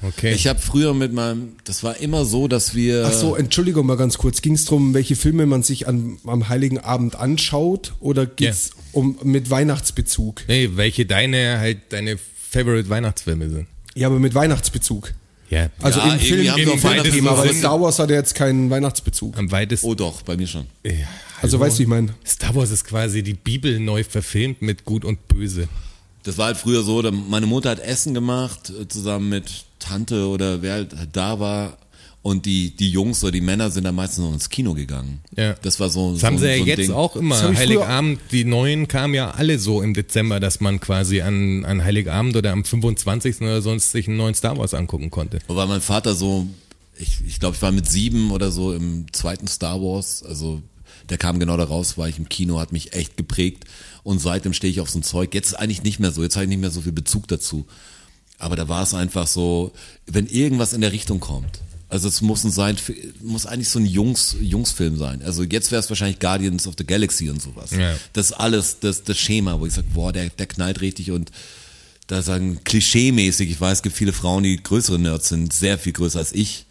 Okay. 0.00 0.32
Ich 0.32 0.46
habe 0.46 0.60
früher 0.60 0.94
mit 0.94 1.12
meinem, 1.12 1.54
das 1.64 1.82
war 1.82 1.96
immer 1.96 2.24
so, 2.24 2.46
dass 2.46 2.74
wir 2.74 3.06
Ach 3.08 3.12
so, 3.12 3.34
Entschuldigung 3.34 3.84
mal 3.86 3.96
ganz 3.96 4.16
kurz. 4.16 4.42
Ging 4.42 4.54
es 4.54 4.64
darum, 4.64 4.94
welche 4.94 5.16
Filme 5.16 5.44
man 5.46 5.64
sich 5.64 5.88
an, 5.88 6.18
am 6.24 6.48
Heiligen 6.48 6.78
Abend 6.78 7.16
anschaut 7.16 7.94
oder 7.98 8.24
geht 8.26 8.50
es 8.50 8.70
um 8.92 9.18
mit 9.24 9.50
Weihnachtsbezug? 9.50 10.42
nee, 10.46 10.70
welche 10.74 11.04
deine 11.04 11.58
halt 11.58 11.78
deine 11.92 12.16
Favorite 12.50 12.88
Weihnachtsfilme 12.88 13.50
sind. 13.50 13.66
Ja, 13.96 14.06
aber 14.06 14.20
mit 14.20 14.34
Weihnachtsbezug. 14.34 15.14
Ja. 15.50 15.70
Also 15.80 16.00
Ja, 16.00 16.12
im 16.12 16.20
Film 16.20 16.50
haben 16.50 16.60
im 16.60 16.82
Weihnachten 16.82 17.10
Thema, 17.10 17.38
weil. 17.38 17.54
Star 17.54 17.80
Wars 17.80 17.98
hat 17.98 18.10
ja 18.10 18.16
jetzt 18.16 18.34
keinen 18.34 18.70
Weihnachtsbezug. 18.70 19.36
am 19.38 19.50
weitesten. 19.50 19.86
oh 19.86 19.94
doch, 19.94 20.22
bei 20.22 20.36
mir 20.36 20.46
schon. 20.46 20.66
Ja, 20.84 20.92
Also 21.40 21.58
weißt 21.58 21.76
du, 21.76 21.78
wie 21.78 21.82
ich 21.84 21.88
meine? 21.88 22.14
Star 22.26 22.54
Wars 22.54 22.70
ist 22.70 22.84
quasi 22.84 23.22
die 23.22 23.34
Bibel 23.34 23.80
neu 23.80 24.04
verfilmt 24.04 24.62
mit 24.62 24.84
Gut 24.84 25.04
und 25.04 25.28
Böse. 25.28 25.68
Das 26.24 26.36
war 26.36 26.46
halt 26.46 26.56
früher 26.58 26.82
so, 26.82 27.00
meine 27.10 27.46
Mutter 27.46 27.70
hat 27.70 27.78
Essen 27.80 28.12
gemacht, 28.12 28.70
äh, 28.70 28.86
zusammen 28.88 29.30
mit 29.30 29.64
Tante 29.78 30.26
oder 30.26 30.60
wer 30.62 30.74
halt 30.74 30.94
da 31.12 31.40
war. 31.40 31.78
Und 32.20 32.46
die, 32.46 32.74
die 32.74 32.90
Jungs 32.90 33.22
oder 33.22 33.32
die 33.32 33.40
Männer 33.40 33.70
sind 33.70 33.84
dann 33.84 33.94
meistens 33.94 34.24
noch 34.24 34.32
ins 34.32 34.50
Kino 34.50 34.74
gegangen. 34.74 35.20
Ja. 35.36 35.54
Das 35.62 35.78
war 35.78 35.88
so. 35.88 36.12
Das 36.12 36.20
so, 36.20 36.26
haben 36.26 36.38
sie 36.38 36.46
ja 36.46 36.56
so 36.56 36.62
ein 36.62 36.66
jetzt 36.66 36.78
Ding. 36.78 36.90
auch 36.90 37.16
immer. 37.16 37.40
Heiligabend, 37.56 38.20
die 38.32 38.44
neuen 38.44 38.88
kamen 38.88 39.14
ja 39.14 39.30
alle 39.30 39.58
so 39.58 39.80
im 39.82 39.94
Dezember, 39.94 40.40
dass 40.40 40.60
man 40.60 40.80
quasi 40.80 41.20
an, 41.20 41.64
an 41.64 41.84
Heiligabend 41.84 42.36
oder 42.36 42.52
am 42.52 42.64
25. 42.64 43.40
oder 43.42 43.62
sonst 43.62 43.92
sich 43.92 44.08
einen 44.08 44.16
neuen 44.16 44.34
Star 44.34 44.58
Wars 44.58 44.74
angucken 44.74 45.10
konnte. 45.10 45.38
Weil 45.46 45.66
mein 45.68 45.80
Vater 45.80 46.14
so, 46.14 46.46
ich, 46.98 47.18
ich 47.26 47.38
glaube, 47.38 47.56
ich 47.56 47.62
war 47.62 47.70
mit 47.70 47.88
sieben 47.88 48.32
oder 48.32 48.50
so 48.50 48.72
im 48.72 49.06
zweiten 49.12 49.46
Star 49.46 49.80
Wars, 49.80 50.22
also 50.22 50.60
der 51.08 51.18
kam 51.18 51.38
genau 51.38 51.56
da 51.56 51.64
raus, 51.64 51.96
war 51.96 52.08
ich 52.08 52.18
im 52.18 52.28
Kino, 52.28 52.58
hat 52.58 52.72
mich 52.72 52.92
echt 52.92 53.16
geprägt 53.16 53.64
und 54.02 54.20
seitdem 54.20 54.52
stehe 54.52 54.70
ich 54.70 54.80
auf 54.80 54.90
so 54.90 54.98
ein 54.98 55.02
Zeug. 55.02 55.34
Jetzt 55.34 55.58
eigentlich 55.58 55.82
nicht 55.82 56.00
mehr 56.00 56.10
so, 56.10 56.22
jetzt 56.22 56.36
habe 56.36 56.44
ich 56.44 56.48
nicht 56.48 56.60
mehr 56.60 56.70
so 56.70 56.80
viel 56.80 56.92
Bezug 56.92 57.28
dazu. 57.28 57.66
Aber 58.38 58.56
da 58.56 58.68
war 58.68 58.82
es 58.82 58.94
einfach 58.94 59.26
so, 59.26 59.72
wenn 60.06 60.26
irgendwas 60.26 60.72
in 60.72 60.80
der 60.80 60.92
Richtung 60.92 61.20
kommt. 61.20 61.60
Also 61.90 62.08
es 62.08 62.20
muss 62.20 62.44
ein 62.44 62.50
sein, 62.50 62.76
muss 63.20 63.46
eigentlich 63.46 63.70
so 63.70 63.78
ein 63.78 63.86
Jungs, 63.86 64.36
Jungsfilm 64.40 64.98
sein. 64.98 65.22
Also 65.22 65.42
jetzt 65.42 65.70
wäre 65.70 65.80
es 65.80 65.88
wahrscheinlich 65.88 66.18
Guardians 66.18 66.66
of 66.66 66.74
the 66.76 66.84
Galaxy 66.84 67.30
und 67.30 67.40
sowas. 67.40 67.70
Ja. 67.70 67.96
Das 68.12 68.26
ist 68.26 68.32
alles, 68.32 68.80
das, 68.80 69.04
das 69.04 69.18
Schema, 69.18 69.58
wo 69.58 69.66
ich 69.66 69.72
sage, 69.72 69.88
boah, 69.94 70.12
der, 70.12 70.28
der 70.28 70.46
knallt 70.46 70.82
richtig 70.82 71.10
und 71.10 71.30
da 72.08 72.22
sagen 72.22 72.60
klischee-mäßig, 72.64 73.50
ich 73.50 73.60
weiß, 73.60 73.78
es 73.78 73.82
gibt 73.82 73.96
viele 73.96 74.12
Frauen, 74.12 74.42
die 74.42 74.62
größere 74.62 74.98
Nerds 74.98 75.28
sind, 75.28 75.52
sehr 75.52 75.78
viel 75.78 75.92
größer 75.92 76.18
als 76.18 76.32
ich. 76.32 76.66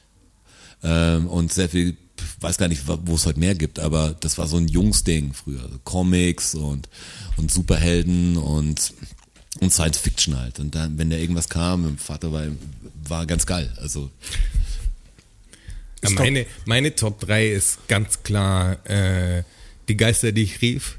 Ähm, 0.83 1.27
und 1.27 1.53
sehr 1.53 1.69
viel, 1.69 1.95
weiß 2.39 2.57
gar 2.57 2.67
nicht, 2.67 2.83
wo 2.87 3.15
es 3.15 3.25
heute 3.25 3.39
mehr 3.39 3.55
gibt, 3.55 3.79
aber 3.79 4.15
das 4.19 4.37
war 4.37 4.47
so 4.47 4.57
ein 4.57 4.67
Jungsding 4.67 5.33
früher. 5.33 5.63
Also 5.63 5.79
Comics 5.83 6.55
und, 6.55 6.89
und 7.37 7.51
Superhelden 7.51 8.37
und, 8.37 8.93
und 9.59 9.73
Science 9.73 9.97
Fiction 9.97 10.37
halt. 10.37 10.59
Und 10.59 10.75
dann, 10.75 10.97
wenn 10.97 11.09
da 11.09 11.17
irgendwas 11.17 11.49
kam, 11.49 11.83
mein 11.83 11.97
Vater 11.97 12.31
war, 12.31 12.45
war 13.07 13.25
ganz 13.25 13.45
geil. 13.45 13.71
Also, 13.81 14.11
Ja, 16.03 16.09
meine, 16.11 16.45
meine 16.65 16.95
Top 16.95 17.19
3 17.21 17.47
ist 17.49 17.87
ganz 17.87 18.23
klar 18.23 18.77
äh, 18.89 19.43
Die 19.89 19.97
Geister, 19.97 20.31
die 20.31 20.43
ich 20.43 20.61
rief, 20.61 20.97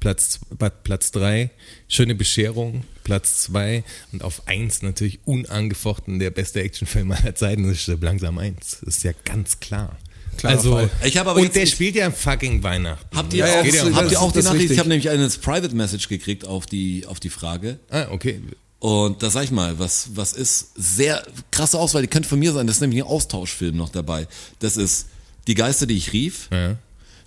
Platz, 0.00 0.38
Platz 0.84 1.10
3, 1.10 1.50
Schöne 1.88 2.14
Bescherung, 2.14 2.84
Platz 3.02 3.38
2 3.42 3.82
und 4.12 4.22
auf 4.22 4.46
1 4.46 4.82
natürlich 4.82 5.18
unangefochten 5.24 6.18
der 6.18 6.30
beste 6.30 6.60
Actionfilm 6.62 7.10
aller 7.12 7.34
Zeiten, 7.34 7.64
das 7.68 7.88
ist 7.88 8.02
langsam 8.02 8.38
1. 8.38 8.78
Das 8.84 8.96
ist 8.96 9.02
ja 9.04 9.12
ganz 9.24 9.58
klar. 9.60 9.96
Klarer 10.36 10.56
also, 10.56 10.72
Fall. 10.76 10.90
Ich 11.04 11.18
aber 11.18 11.34
und 11.34 11.52
der 11.56 11.66
spielt 11.66 11.96
ja 11.96 12.12
fucking 12.12 12.62
Weihnachten. 12.62 13.16
habt 13.16 13.32
ihr 13.32 13.40
Ja, 13.40 13.46
ja, 13.48 13.60
auch, 13.60 13.64
das- 13.64 13.82
habt 13.94 14.04
das- 14.06 14.12
ihr 14.12 14.20
auch 14.20 14.32
die 14.32 14.38
Nachricht? 14.38 14.52
richtig. 14.60 14.70
Ich 14.72 14.78
habe 14.78 14.88
nämlich 14.88 15.10
eine 15.10 15.28
Private 15.28 15.74
Message 15.74 16.08
gekriegt 16.08 16.44
auf 16.46 16.66
die, 16.66 17.06
auf 17.06 17.18
die 17.18 17.30
Frage. 17.30 17.80
Ah, 17.90 18.06
okay. 18.10 18.40
Und 18.80 19.22
da 19.22 19.30
sag 19.30 19.44
ich 19.44 19.50
mal, 19.50 19.78
was, 19.78 20.10
was 20.14 20.32
ist 20.32 20.68
sehr 20.76 21.26
krasse 21.50 21.78
Auswahl, 21.78 22.02
die 22.02 22.08
könnte 22.08 22.28
von 22.28 22.38
mir 22.38 22.52
sein, 22.52 22.66
das 22.66 22.76
ist 22.76 22.80
nämlich 22.80 23.02
ein 23.02 23.08
Austauschfilm 23.08 23.76
noch 23.76 23.88
dabei. 23.88 24.28
Das 24.60 24.76
ist 24.76 25.06
Die 25.48 25.54
Geister, 25.54 25.86
die 25.86 25.96
ich 25.96 26.12
rief, 26.12 26.48
Ja. 26.52 26.76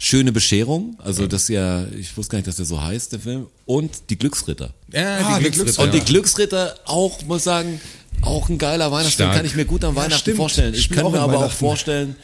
Schöne 0.04 0.32
Bescherung, 0.32 0.98
also 1.04 1.28
das 1.28 1.44
ist 1.44 1.50
ja, 1.50 1.86
ich 1.96 2.18
wusste 2.18 2.32
gar 2.32 2.38
nicht, 2.40 2.48
dass 2.48 2.56
der 2.56 2.66
so 2.66 2.82
heißt, 2.82 3.12
der 3.14 3.20
Film, 3.20 3.46
und 3.68 4.10
Die 4.10 4.18
Glücksritter. 4.18 4.74
Ja, 4.92 5.18
Ah, 5.18 5.38
die 5.38 5.44
der 5.44 5.52
Glücksritter. 5.52 5.84
Und 5.84 5.94
Die 5.94 6.00
Glücksritter 6.00 6.76
auch, 6.86 7.22
muss 7.24 7.44
sagen, 7.44 7.80
auch 8.24 8.50
ein 8.50 8.58
geiler 8.58 8.92
Weihnachtsfilm, 8.92 9.28
Stark. 9.28 9.36
kann 9.38 9.46
ich 9.46 9.54
mir 9.56 9.66
gut 9.66 9.84
an 9.84 9.96
Weihnachten 9.96 10.20
stimmt. 10.22 10.38
vorstellen. 10.38 10.74
Ich 10.74 10.84
Spielt 10.86 10.98
kann 11.02 11.06
auch 11.08 11.12
mir 11.12 11.20
aber 11.20 11.46
auch 11.46 11.52
vorstellen, 11.52 12.16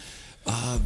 ah, 0.45 0.77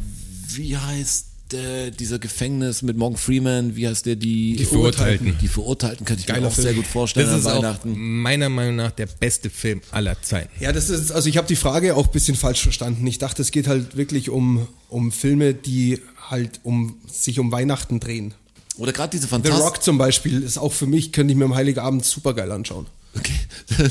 wie 0.48 0.76
heißt 0.76 1.26
der, 1.52 1.90
dieser 1.90 2.18
Gefängnis 2.18 2.82
mit 2.82 2.96
Morgan 2.96 3.16
Freeman, 3.16 3.76
wie 3.76 3.86
heißt 3.86 4.06
der, 4.06 4.16
die, 4.16 4.56
Die 4.56 4.64
Verurteilten. 4.64 5.36
Die 5.40 5.48
Verurteilten 5.48 6.04
könnte 6.06 6.22
ich 6.22 6.28
mir 6.28 6.34
Geiler 6.34 6.48
auch 6.48 6.52
Film. 6.52 6.66
sehr 6.66 6.74
gut 6.74 6.86
vorstellen 6.86 7.26
Das 7.26 7.34
an 7.34 7.40
ist 7.40 7.46
auch 7.46 7.62
Weihnachten. 7.62 8.20
meiner 8.20 8.48
Meinung 8.48 8.76
nach 8.76 8.90
der 8.92 9.06
beste 9.06 9.50
Film 9.50 9.80
aller 9.90 10.20
Zeiten. 10.22 10.50
Ja, 10.60 10.72
das 10.72 10.90
ist, 10.90 11.12
also 11.12 11.28
ich 11.28 11.36
habe 11.36 11.46
die 11.46 11.56
Frage 11.56 11.96
auch 11.96 12.06
ein 12.06 12.12
bisschen 12.12 12.34
falsch 12.36 12.62
verstanden. 12.62 13.06
Ich 13.06 13.18
dachte, 13.18 13.42
es 13.42 13.50
geht 13.50 13.66
halt 13.68 13.96
wirklich 13.96 14.30
um, 14.30 14.66
um 14.88 15.12
Filme, 15.12 15.54
die 15.54 16.00
halt 16.30 16.60
um 16.62 16.96
sich 17.10 17.38
um 17.38 17.52
Weihnachten 17.52 18.00
drehen. 18.00 18.34
Oder 18.78 18.92
gerade 18.92 19.10
diese 19.10 19.24
The 19.24 19.28
Fantastik. 19.28 19.62
Rock 19.64 19.82
zum 19.82 19.98
Beispiel 19.98 20.42
ist 20.42 20.58
auch 20.58 20.72
für 20.72 20.86
mich, 20.86 21.12
könnte 21.12 21.32
ich 21.32 21.38
mir 21.38 21.44
am 21.44 21.54
Heiligabend 21.54 22.04
super 22.04 22.32
geil 22.34 22.50
anschauen. 22.50 22.86
Okay. 23.14 23.32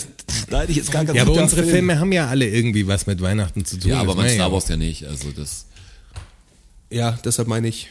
da 0.49 0.61
hätte 0.61 0.71
ich 0.71 0.77
jetzt 0.77 0.91
gar 0.91 1.05
keinen 1.05 1.15
Ja, 1.15 1.21
aber 1.21 1.33
unsere 1.33 1.61
Film. 1.61 1.73
Filme 1.75 1.99
haben 1.99 2.11
ja 2.11 2.27
alle 2.27 2.47
irgendwie 2.47 2.87
was 2.87 3.05
mit 3.05 3.21
Weihnachten 3.21 3.65
zu 3.65 3.77
tun. 3.77 3.91
Ja, 3.91 3.99
aber 4.01 4.25
ich 4.25 4.33
Star 4.33 4.47
auch. 4.47 4.53
Wars 4.53 4.67
ja 4.67 4.77
nicht. 4.77 5.05
Also 5.05 5.29
das. 5.31 5.67
Ja, 6.91 7.17
deshalb 7.23 7.47
meine 7.47 7.67
ich. 7.67 7.89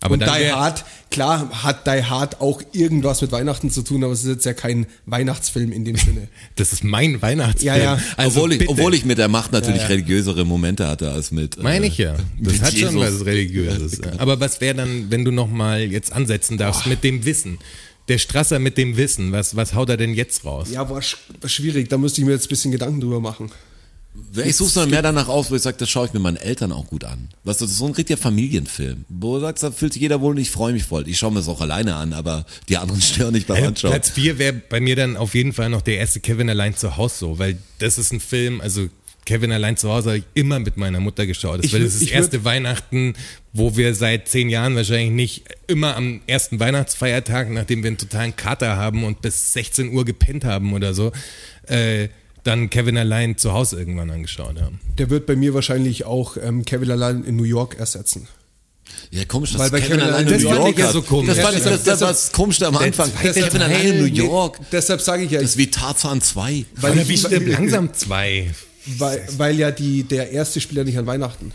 Aber 0.00 0.12
und 0.14 0.20
Die 0.22 0.26
Hard, 0.52 0.84
klar 1.10 1.64
hat 1.64 1.84
Die 1.88 2.04
Hard 2.04 2.40
auch 2.40 2.62
irgendwas 2.72 3.20
mit 3.20 3.32
Weihnachten 3.32 3.68
zu 3.68 3.82
tun, 3.82 4.04
aber 4.04 4.12
es 4.12 4.20
ist 4.22 4.28
jetzt 4.28 4.46
ja 4.46 4.52
kein 4.52 4.86
Weihnachtsfilm 5.06 5.72
in 5.72 5.84
dem 5.84 5.96
Sinne. 6.06 6.28
Das 6.54 6.72
ist 6.72 6.84
mein 6.84 7.20
Weihnachtsfilm. 7.20 7.66
Ja, 7.76 7.82
ja. 7.82 8.00
Also 8.16 8.38
obwohl, 8.42 8.52
ich, 8.52 8.68
obwohl 8.68 8.94
ich 8.94 9.04
mit 9.04 9.18
der 9.18 9.26
Macht 9.26 9.50
natürlich 9.50 9.78
Ja, 9.78 9.88
ja. 9.88 9.94
religiösere 9.94 10.44
Momente 10.44 10.86
hatte 10.86 11.10
als 11.10 11.32
mit. 11.32 11.58
äh, 11.58 11.62
Meine 11.62 11.86
ich 11.88 11.98
ja. 11.98 12.14
Das 12.38 12.60
hat 12.60 12.74
schon 12.78 12.96
Jesus. 12.96 13.18
was 13.20 13.24
Religiöses. 13.26 14.00
Aber 14.18 14.38
was 14.38 14.60
wäre 14.60 14.76
dann, 14.76 15.10
wenn 15.10 15.24
du 15.24 15.32
nochmal 15.32 15.80
jetzt 15.82 16.12
ansetzen 16.12 16.58
darfst 16.58 16.86
mit 16.86 17.02
dem 17.02 17.24
Wissen? 17.24 17.58
Der 18.06 18.18
Strasser 18.18 18.58
mit 18.60 18.78
dem 18.78 18.96
Wissen, 18.96 19.32
was, 19.32 19.56
was 19.56 19.74
haut 19.74 19.88
er 19.90 19.96
denn 19.96 20.14
jetzt 20.14 20.44
raus? 20.44 20.68
Ja, 20.70 20.88
war 20.88 21.02
sch 21.02 21.16
schwierig, 21.44 21.88
da 21.90 21.98
müsste 21.98 22.20
ich 22.20 22.26
mir 22.26 22.32
jetzt 22.34 22.46
ein 22.46 22.48
bisschen 22.50 22.70
Gedanken 22.70 23.00
drüber 23.00 23.20
machen. 23.20 23.50
Ich 24.44 24.56
suche 24.56 24.74
dann 24.74 24.90
mehr 24.90 25.02
danach 25.02 25.28
aus, 25.28 25.50
wo 25.50 25.54
ich 25.56 25.62
sage, 25.62 25.76
das 25.78 25.88
schaue 25.90 26.06
ich 26.06 26.12
mir 26.12 26.20
meinen 26.20 26.36
Eltern 26.36 26.72
auch 26.72 26.86
gut 26.86 27.04
an. 27.04 27.28
Weißt 27.44 27.60
du, 27.60 27.64
das 27.64 27.72
ist 27.72 27.78
so 27.78 27.86
ein 27.86 27.92
richtiger 27.92 28.18
Familienfilm. 28.18 29.04
Wo 29.08 29.34
du 29.36 29.40
sagst, 29.40 29.62
da 29.62 29.70
fühlt 29.70 29.92
sich 29.92 30.02
jeder 30.02 30.20
wohl 30.20 30.32
und 30.34 30.40
ich 30.40 30.50
freue 30.50 30.72
mich 30.72 30.84
voll. 30.84 31.08
Ich 31.08 31.18
schaue 31.18 31.30
mir 31.32 31.38
das 31.38 31.48
auch 31.48 31.60
alleine 31.60 31.96
an, 31.96 32.12
aber 32.12 32.44
die 32.68 32.76
anderen 32.76 33.00
stören 33.02 33.32
nicht 33.34 33.46
beim 33.46 33.56
Also 33.56 33.68
Anschauen. 33.68 33.90
Platz 33.92 34.10
4 34.10 34.38
wäre 34.38 34.52
bei 34.52 34.80
mir 34.80 34.96
dann 34.96 35.16
auf 35.16 35.34
jeden 35.34 35.52
Fall 35.52 35.70
noch 35.70 35.82
der 35.82 35.98
erste 35.98 36.20
Kevin 36.20 36.48
allein 36.50 36.76
zu 36.76 36.96
Hause 36.96 37.14
so, 37.18 37.38
weil 37.38 37.58
das 37.78 37.98
ist 37.98 38.12
ein 38.12 38.20
Film, 38.20 38.60
also 38.60 38.88
Kevin 39.28 39.52
allein 39.52 39.76
zu 39.76 39.90
Hause 39.90 40.08
habe 40.08 40.18
ich 40.18 40.24
immer 40.32 40.58
mit 40.58 40.78
meiner 40.78 41.00
Mutter 41.00 41.26
geschaut. 41.26 41.58
Das, 41.58 41.66
Ich 41.66 41.72
weil 41.74 41.82
das 41.82 41.92
ist 41.94 42.02
das 42.04 42.08
erste 42.10 42.44
Weihnachten, 42.46 43.12
wo 43.52 43.76
wir 43.76 43.94
seit 43.94 44.26
zehn 44.26 44.48
Jahren 44.48 44.74
wahrscheinlich 44.74 45.10
nicht 45.10 45.44
immer 45.66 45.96
am 45.96 46.22
ersten 46.26 46.58
Weihnachtsfeiertag, 46.60 47.50
nachdem 47.50 47.82
wir 47.82 47.88
einen 47.88 47.98
totalen 47.98 48.34
Kater 48.36 48.76
haben 48.76 49.04
und 49.04 49.20
bis 49.20 49.52
16 49.52 49.92
Uhr 49.92 50.06
gepennt 50.06 50.46
haben 50.46 50.72
oder 50.72 50.94
so, 50.94 51.12
äh, 51.66 52.08
dann 52.48 52.70
Kevin 52.70 52.96
allein 52.96 53.36
zu 53.38 53.52
Hause 53.52 53.78
irgendwann 53.78 54.10
angeschaut 54.10 54.60
haben. 54.60 54.80
Der 54.98 55.10
wird 55.10 55.26
bei 55.26 55.36
mir 55.36 55.54
wahrscheinlich 55.54 56.04
auch 56.04 56.36
ähm, 56.36 56.64
Kevin 56.64 56.90
allein 56.90 57.22
in 57.24 57.36
New 57.36 57.44
York 57.44 57.78
ersetzen. 57.78 58.26
Ja, 59.10 59.24
komisch, 59.26 59.52
dass 59.52 59.60
Weil 59.60 59.70
bei 59.70 59.80
Kevin 59.80 59.98
Kevin 59.98 60.12
allein 60.14 60.26
in 60.26 60.42
New 60.42 60.48
York 60.50 60.78
ja 60.78 60.86
hat. 60.86 60.92
so 60.92 61.02
komisch. 61.02 61.28
Das 61.28 61.38
war 61.44 61.52
Ja, 61.52 61.58
das, 61.58 61.84
das, 61.84 61.84
das, 61.84 61.98
das 62.00 62.32
Komischste 62.32 62.66
am 62.66 62.76
Anfang. 62.76 63.10
Deshalb- 63.22 63.46
Kevin 63.50 63.62
allein 63.62 63.86
in 63.86 63.98
New 63.98 64.04
nee, 64.04 64.18
York. 64.18 64.58
Deshalb 64.72 65.00
sage 65.02 65.24
ich 65.24 65.30
ja, 65.30 65.40
Das 65.40 65.50
ist 65.50 65.56
wie 65.58 65.70
Tarzan 65.70 66.20
2. 66.22 66.64
weil, 66.76 67.08
wie 67.08 67.12
ich- 67.14 67.20
stirbt 67.20 67.48
langsam 67.48 67.92
zwei? 67.94 68.50
weil, 68.96 69.22
weil 69.36 69.58
ja 69.58 69.70
die, 69.70 70.02
der 70.04 70.30
erste 70.32 70.60
spielt 70.62 70.78
ja 70.78 70.84
nicht 70.84 70.96
an 70.98 71.06
Weihnachten. 71.06 71.52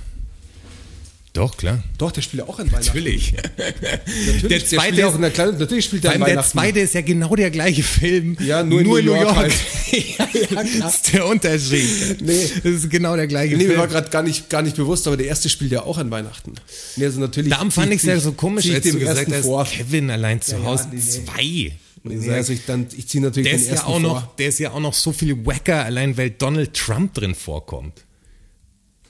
Doch, 1.33 1.57
klar. 1.57 1.83
Doch, 1.97 2.11
der 2.11 2.21
spielt 2.21 2.43
ja 2.43 2.47
auch 2.49 2.59
an 2.59 2.67
Weihnachten. 2.71 2.85
Natürlich. 2.87 3.33
Natürlich, 3.57 4.41
Der 4.41 4.49
der 4.49 4.65
zweite 4.65 4.83
spielt 4.83 4.97
ja 4.99 5.05
auch 5.07 5.09
ist- 5.09 5.15
in 5.15 5.21
der 5.33 5.51
natürlich 5.53 5.85
spielt 5.85 6.05
er 6.05 6.11
an 6.11 6.13
allem 6.17 6.25
der 6.25 6.35
Weihnachten. 6.35 6.51
zweite 6.51 6.79
ist 6.79 6.93
ja 6.93 7.01
genau 7.01 7.35
der 7.35 7.49
gleiche 7.49 7.81
Film. 7.81 8.37
Ja, 8.39 8.61
nur 8.63 8.81
in 8.81 8.87
New 8.87 8.97
York 8.97 9.35
halt. 9.35 9.51
ja, 9.91 10.27
ja, 10.31 10.63
das 10.79 10.95
ist 10.97 11.13
der 11.13 11.25
Unterschied. 11.25 12.21
Nee. 12.21 12.49
Das 12.63 12.71
ist 12.71 12.89
genau 12.91 13.15
der 13.15 13.25
gleiche 13.25 13.57
Nee, 13.57 13.63
mir 13.63 13.69
war 13.77 13.87
Film. 13.87 13.93
gerade 13.93 14.09
gar 14.11 14.21
nicht, 14.21 14.47
gar 14.51 14.61
nicht 14.61 14.75
bewusst, 14.75 15.07
aber 15.07 15.17
der 15.17 15.25
erste 15.25 15.49
spielt 15.49 15.71
ja 15.71 15.81
auch 15.81 15.97
an 15.97 16.11
Weihnachten. 16.11 16.53
Nee, 16.97 17.05
also 17.05 17.19
natürlich. 17.19 17.49
Darum 17.49 17.71
fand 17.71 17.91
ich 17.91 18.01
es 18.01 18.03
ja 18.05 18.19
so 18.19 18.33
komisch, 18.33 18.69
als 18.69 18.85
du 18.87 18.99
gesagt 18.99 19.31
hast, 19.31 19.41
vor. 19.45 19.65
Kevin 19.65 20.11
allein 20.11 20.39
zu 20.39 20.51
Ja, 20.51 20.59
ja, 20.59 20.65
Hause 20.65 20.87
nee, 20.91 20.97
nee. 20.99 21.01
zwei. 21.25 21.77
Nee, 22.05 22.15
nee, 22.15 22.29
also 22.31 22.53
ich, 22.53 22.65
dann, 22.67 22.85
ich 22.95 23.07
ziehe 23.07 23.23
natürlich 23.23 23.49
Der 23.49 23.57
den 23.57 23.61
ist, 23.63 23.67
ja 23.69 23.73
ersten 23.75 23.87
auch 23.91 23.99
noch, 23.99 24.19
vor. 24.21 24.33
der 24.37 24.47
ist 24.49 24.59
ja 24.59 24.71
auch 24.71 24.79
noch 24.81 24.93
so 24.93 25.11
viel 25.13 25.45
wacker, 25.47 25.83
allein 25.83 26.15
weil 26.15 26.29
Donald 26.29 26.73
Trump 26.75 27.13
drin 27.15 27.33
vorkommt. 27.33 28.03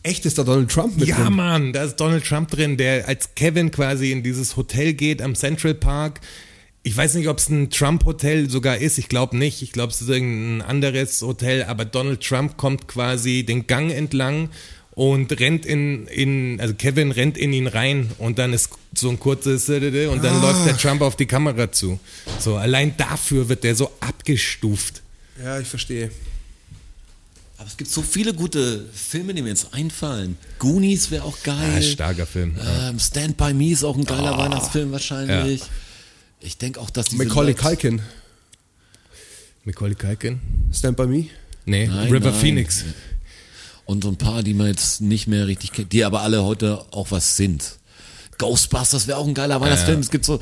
Echt, 0.04 0.26
ist 0.26 0.38
da 0.38 0.44
Donald 0.44 0.70
Trump 0.70 0.98
mit 0.98 1.08
Ja, 1.08 1.24
drin? 1.24 1.34
Mann, 1.34 1.74
da 1.74 1.84
ist 1.86 1.96
Donald 1.96 2.26
Trump 2.26 2.52
drin, 2.52 2.76
der 2.76 3.08
als 3.08 3.36
Kevin 3.36 3.72
quasi 3.72 4.12
in 4.12 4.22
dieses 4.22 4.58
Hotel 4.58 4.94
geht 4.94 5.22
am 5.22 5.34
Central 5.34 5.74
Park. 5.74 6.20
Ich 6.84 6.96
weiß 6.96 7.14
nicht, 7.16 7.30
ob 7.30 7.38
es 7.38 7.48
ein 7.48 7.70
Trump-Hotel 7.70 8.50
sogar 8.50 8.78
ist. 8.78 8.98
Ich 8.98 9.08
glaube 9.08 9.38
nicht. 9.38 9.62
Ich 9.62 9.72
glaube, 9.72 9.94
es 9.94 10.02
ist 10.02 10.10
irgendein 10.10 10.62
anderes 10.68 11.22
Hotel. 11.22 11.64
Aber 11.64 11.86
Donald 11.86 12.22
Trump 12.22 12.58
kommt 12.58 12.90
quasi 12.90 13.46
den 13.46 13.68
Gang 13.68 13.90
entlang 13.90 14.50
und 14.92 15.40
rennt 15.40 15.66
in, 15.66 16.08
in, 16.08 16.60
also 16.60 16.74
Kevin 16.74 17.12
rennt 17.12 17.38
in 17.38 17.54
ihn 17.54 17.68
rein 17.68 18.12
und 18.18 18.38
dann 18.38 18.52
ist 18.52 18.70
so 18.94 19.10
ein 19.10 19.20
kurzes 19.20 19.70
und 19.70 20.24
dann 20.24 20.42
läuft 20.42 20.66
der 20.66 20.78
Trump 20.78 21.02
auf 21.02 21.16
die 21.16 21.26
Kamera 21.26 21.72
zu. 21.72 22.00
So, 22.40 22.58
allein 22.58 22.96
dafür 22.98 23.48
wird 23.48 23.64
der 23.64 23.76
so 23.76 23.90
abgestuft. 24.02 25.02
Ja, 25.42 25.60
ich 25.60 25.68
verstehe. 25.68 26.12
Aber 27.64 27.72
es 27.72 27.78
gibt 27.78 27.92
so 27.92 28.02
viele 28.02 28.34
gute 28.34 28.84
Filme, 28.92 29.34
die 29.34 29.42
mir 29.42 29.48
jetzt 29.48 29.74
einfallen. 29.74 30.38
Goonies 30.60 31.12
wäre 31.12 31.24
auch 31.24 31.42
geil. 31.44 31.78
Ah, 31.78 31.82
starker 31.82 32.26
Film. 32.26 32.58
Ähm, 32.60 33.00
Stand 33.00 33.38
By 33.38 33.54
Me 33.54 33.70
ist 33.72 33.86
auch 33.86 33.96
ein 33.96 34.04
geiler 34.04 34.38
Weihnachtsfilm 34.38 34.92
wahrscheinlich. 34.92 35.62
Ich 36.42 36.58
denke 36.58 36.82
auch, 36.82 36.90
dass 36.90 37.06
diese 37.06 37.24
Macaulay 37.24 37.54
Culkin, 37.54 38.02
Macaulay 39.64 39.96
Culkin? 39.96 40.42
Stand 40.74 40.98
By 40.98 41.08
Me. 41.08 41.28
Nee, 41.64 41.88
Nein, 41.88 42.12
River 42.12 42.32
nein. 42.32 42.40
Phoenix. 42.42 42.84
Und 43.86 44.04
so 44.04 44.10
ein 44.10 44.18
paar, 44.18 44.44
die 44.44 44.54
man 44.54 44.68
jetzt 44.68 45.00
nicht 45.00 45.28
mehr 45.28 45.48
richtig 45.48 45.72
kennt, 45.72 45.94
die 45.94 46.04
aber 46.04 46.20
alle 46.20 46.44
heute 46.44 46.84
auch 46.92 47.12
was 47.12 47.38
sind. 47.38 47.78
Ghostbusters 48.38 49.08
wäre 49.08 49.18
auch 49.18 49.28
ein 49.28 49.34
geiler 49.34 49.60
Weihnachtsfilm. 49.62 50.00
Es 50.00 50.10
gibt 50.10 50.26
so, 50.26 50.40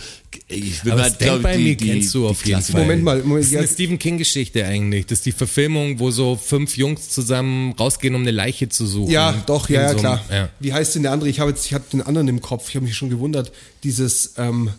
ich 0.48 0.84
will 0.84 0.94
Aber 0.94 1.02
mal, 1.02 1.12
Stand 1.12 1.44
By 1.44 1.58
Me 1.58 1.76
kennst 1.76 2.14
du 2.14 2.22
die 2.22 2.28
auf 2.28 2.46
jeden 2.46 2.62
Fall. 2.62 2.82
Moment 2.82 3.04
mal, 3.04 3.22
Moment, 3.22 3.39
Das 3.39 3.48
ist 3.48 3.54
ja. 3.54 3.60
eine 3.60 3.68
Stephen 3.68 4.00
King-Geschichte 4.00 4.66
eigentlich. 4.66 5.06
Das 5.06 5.20
ist 5.20 5.26
die 5.26 5.32
Verfilmung, 5.32 6.00
wo 6.00 6.12
so 6.12 6.36
fünf 6.36 6.78
Jungs 6.78 7.10
zusammen 7.10 7.74
rausgehen, 7.74 8.16
um 8.16 8.22
eine 8.22 8.32
Leiche 8.32 8.70
zu 8.70 8.86
suchen. 8.86 9.12
Ja, 9.12 9.34
doch, 9.46 9.70
ja, 9.70 9.82
ja, 9.82 9.94
klar. 9.94 10.24
Ja. 10.30 10.50
Wie 10.60 10.74
heißt 10.74 10.96
denn 10.96 11.04
der 11.04 11.12
andere? 11.12 11.30
Ich 11.30 11.39
habe 11.39 11.52
jetzt, 11.52 11.66
ich 11.66 11.74
hatte 11.74 11.92
den 11.92 12.02
anderen 12.02 12.28
im 12.28 12.42
Kopf. 12.42 12.70
Ich 12.70 12.76
habe 12.76 12.86
mich 12.86 12.96
schon 12.96 13.10
gewundert. 13.10 13.52
Dieses 13.84 14.34
ähm, 14.38 14.70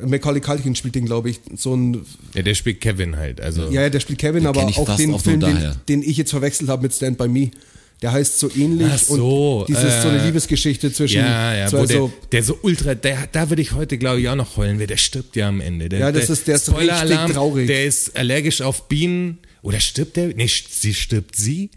Macaulay 0.00 0.40
Culkin 0.40 0.74
spielt 0.74 0.94
den, 0.94 1.06
glaube 1.06 1.30
ich, 1.30 1.40
so 1.56 1.74
ein. 1.74 2.04
ja, 2.34 2.42
der 2.42 2.54
spielt 2.54 2.80
Kevin 2.80 3.16
halt. 3.16 3.40
Also 3.40 3.64
Ja, 3.70 3.82
ja, 3.82 3.90
der 3.90 4.00
spielt 4.00 4.18
Kevin, 4.18 4.46
aber 4.46 4.64
auch 4.64 4.96
den 4.96 5.18
Film, 5.18 5.40
den, 5.40 5.74
den 5.88 6.02
ich 6.02 6.16
jetzt 6.16 6.30
verwechselt 6.30 6.68
habe 6.68 6.82
mit 6.82 6.94
Stand 6.94 7.18
by 7.18 7.28
Me. 7.28 7.50
Der 8.02 8.12
heißt 8.12 8.38
so 8.38 8.50
ähnlich 8.56 8.88
Ach 8.90 8.98
so, 8.98 9.58
und 9.60 9.68
dieses 9.68 10.02
so 10.02 10.08
eine 10.08 10.22
äh, 10.22 10.24
Liebesgeschichte 10.26 10.90
zwischen 10.90 11.18
ja, 11.18 11.54
ja, 11.54 11.66
zwei 11.66 11.80
wo 11.80 11.84
der, 11.86 11.96
so 11.98 12.12
der 12.32 12.42
so 12.42 12.58
ultra, 12.62 12.94
der, 12.94 13.28
da 13.30 13.50
würde 13.50 13.60
ich 13.60 13.72
heute 13.72 13.98
glaube 13.98 14.20
ich 14.22 14.28
auch 14.30 14.36
noch 14.36 14.56
heulen, 14.56 14.80
weil 14.80 14.86
der 14.86 14.96
stirbt 14.96 15.36
ja 15.36 15.48
am 15.48 15.60
Ende. 15.60 15.88
Der, 15.90 15.98
Ja, 16.00 16.12
das 16.12 16.30
ist- 16.30 16.46
der 16.48 16.56
ist 16.56 16.74
richtig 16.74 17.34
traurig. 17.34 17.66
Der 17.66 17.84
ist 17.84 18.16
allergisch 18.16 18.62
auf 18.62 18.88
Bienen. 18.88 19.38
Oder 19.62 19.80
stirbt 19.80 20.16
der? 20.16 20.28
Nee, 20.28 20.46
sie 20.48 20.94
stirbt 20.94 21.36
sie. 21.36 21.70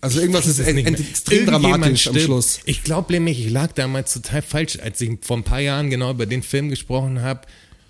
Also 0.00 0.20
irgendwas 0.20 0.46
ist 0.46 0.60
extrem 0.60 1.46
dramatisch 1.46 2.06
am 2.06 2.14
stirbt. 2.14 2.20
Schluss. 2.26 2.60
Ich 2.64 2.82
glaube 2.82 3.12
nämlich, 3.12 3.44
ich 3.44 3.50
lag 3.50 3.72
damals 3.72 4.14
total 4.14 4.40
falsch, 4.40 4.78
als 4.80 5.00
ich 5.00 5.10
vor 5.20 5.36
ein 5.36 5.42
paar 5.42 5.60
Jahren 5.60 5.90
genau 5.90 6.10
über 6.10 6.24
den 6.26 6.42
Film 6.42 6.70
gesprochen 6.70 7.20
habe, 7.20 7.40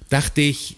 dachte 0.09 0.41
ich, 0.41 0.76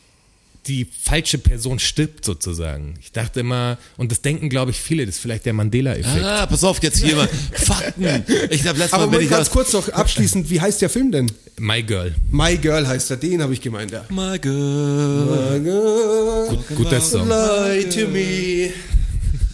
die 0.69 0.87
falsche 1.03 1.39
Person 1.39 1.79
stirbt 1.79 2.25
sozusagen. 2.25 2.95
Ich 3.01 3.11
dachte 3.13 3.41
immer, 3.41 3.79
und 3.97 4.13
das 4.13 4.21
denken 4.23 4.49
glaube 4.51 4.71
ich 4.71 4.79
viele, 4.79 5.07
das 5.07 5.17
ist 5.17 5.21
vielleicht 5.23 5.47
der 5.47 5.55
Mandela-Effekt. 5.55 6.23
Ah, 6.25 6.47
pass 6.47 6.63
auf, 6.63 6.83
jetzt 6.83 6.99
hier 7.03 7.17
mal 7.17 7.29
Fakten. 7.53 8.05
Ich 8.51 8.63
glaube, 8.63 8.79
letztes 8.79 8.93
Aber 8.93 9.07
Mal 9.07 9.11
bin 9.11 9.19
mal 9.21 9.25
ich 9.25 9.31
ganz 9.31 9.49
aus- 9.49 9.53
kurz 9.53 9.73
noch 9.73 9.89
abschließend, 9.89 10.51
wie 10.51 10.61
heißt 10.61 10.81
der 10.83 10.91
Film 10.91 11.11
denn? 11.11 11.33
My 11.59 11.83
Girl. 11.83 12.15
My 12.31 12.57
Girl 12.59 12.87
heißt 12.87 13.11
er, 13.11 13.17
den 13.17 13.43
habe 13.43 13.53
ich 13.55 13.61
gemeint, 13.61 13.91
ja. 13.91 14.05
My 14.11 14.39
girl, 14.39 15.25
My 15.55 15.61
Girl, 15.65 16.47
Gut, 16.49 16.77
guter 16.77 17.01
Song. 17.01 17.27
lie 17.29 17.89
to 17.89 18.07
me. 18.09 18.71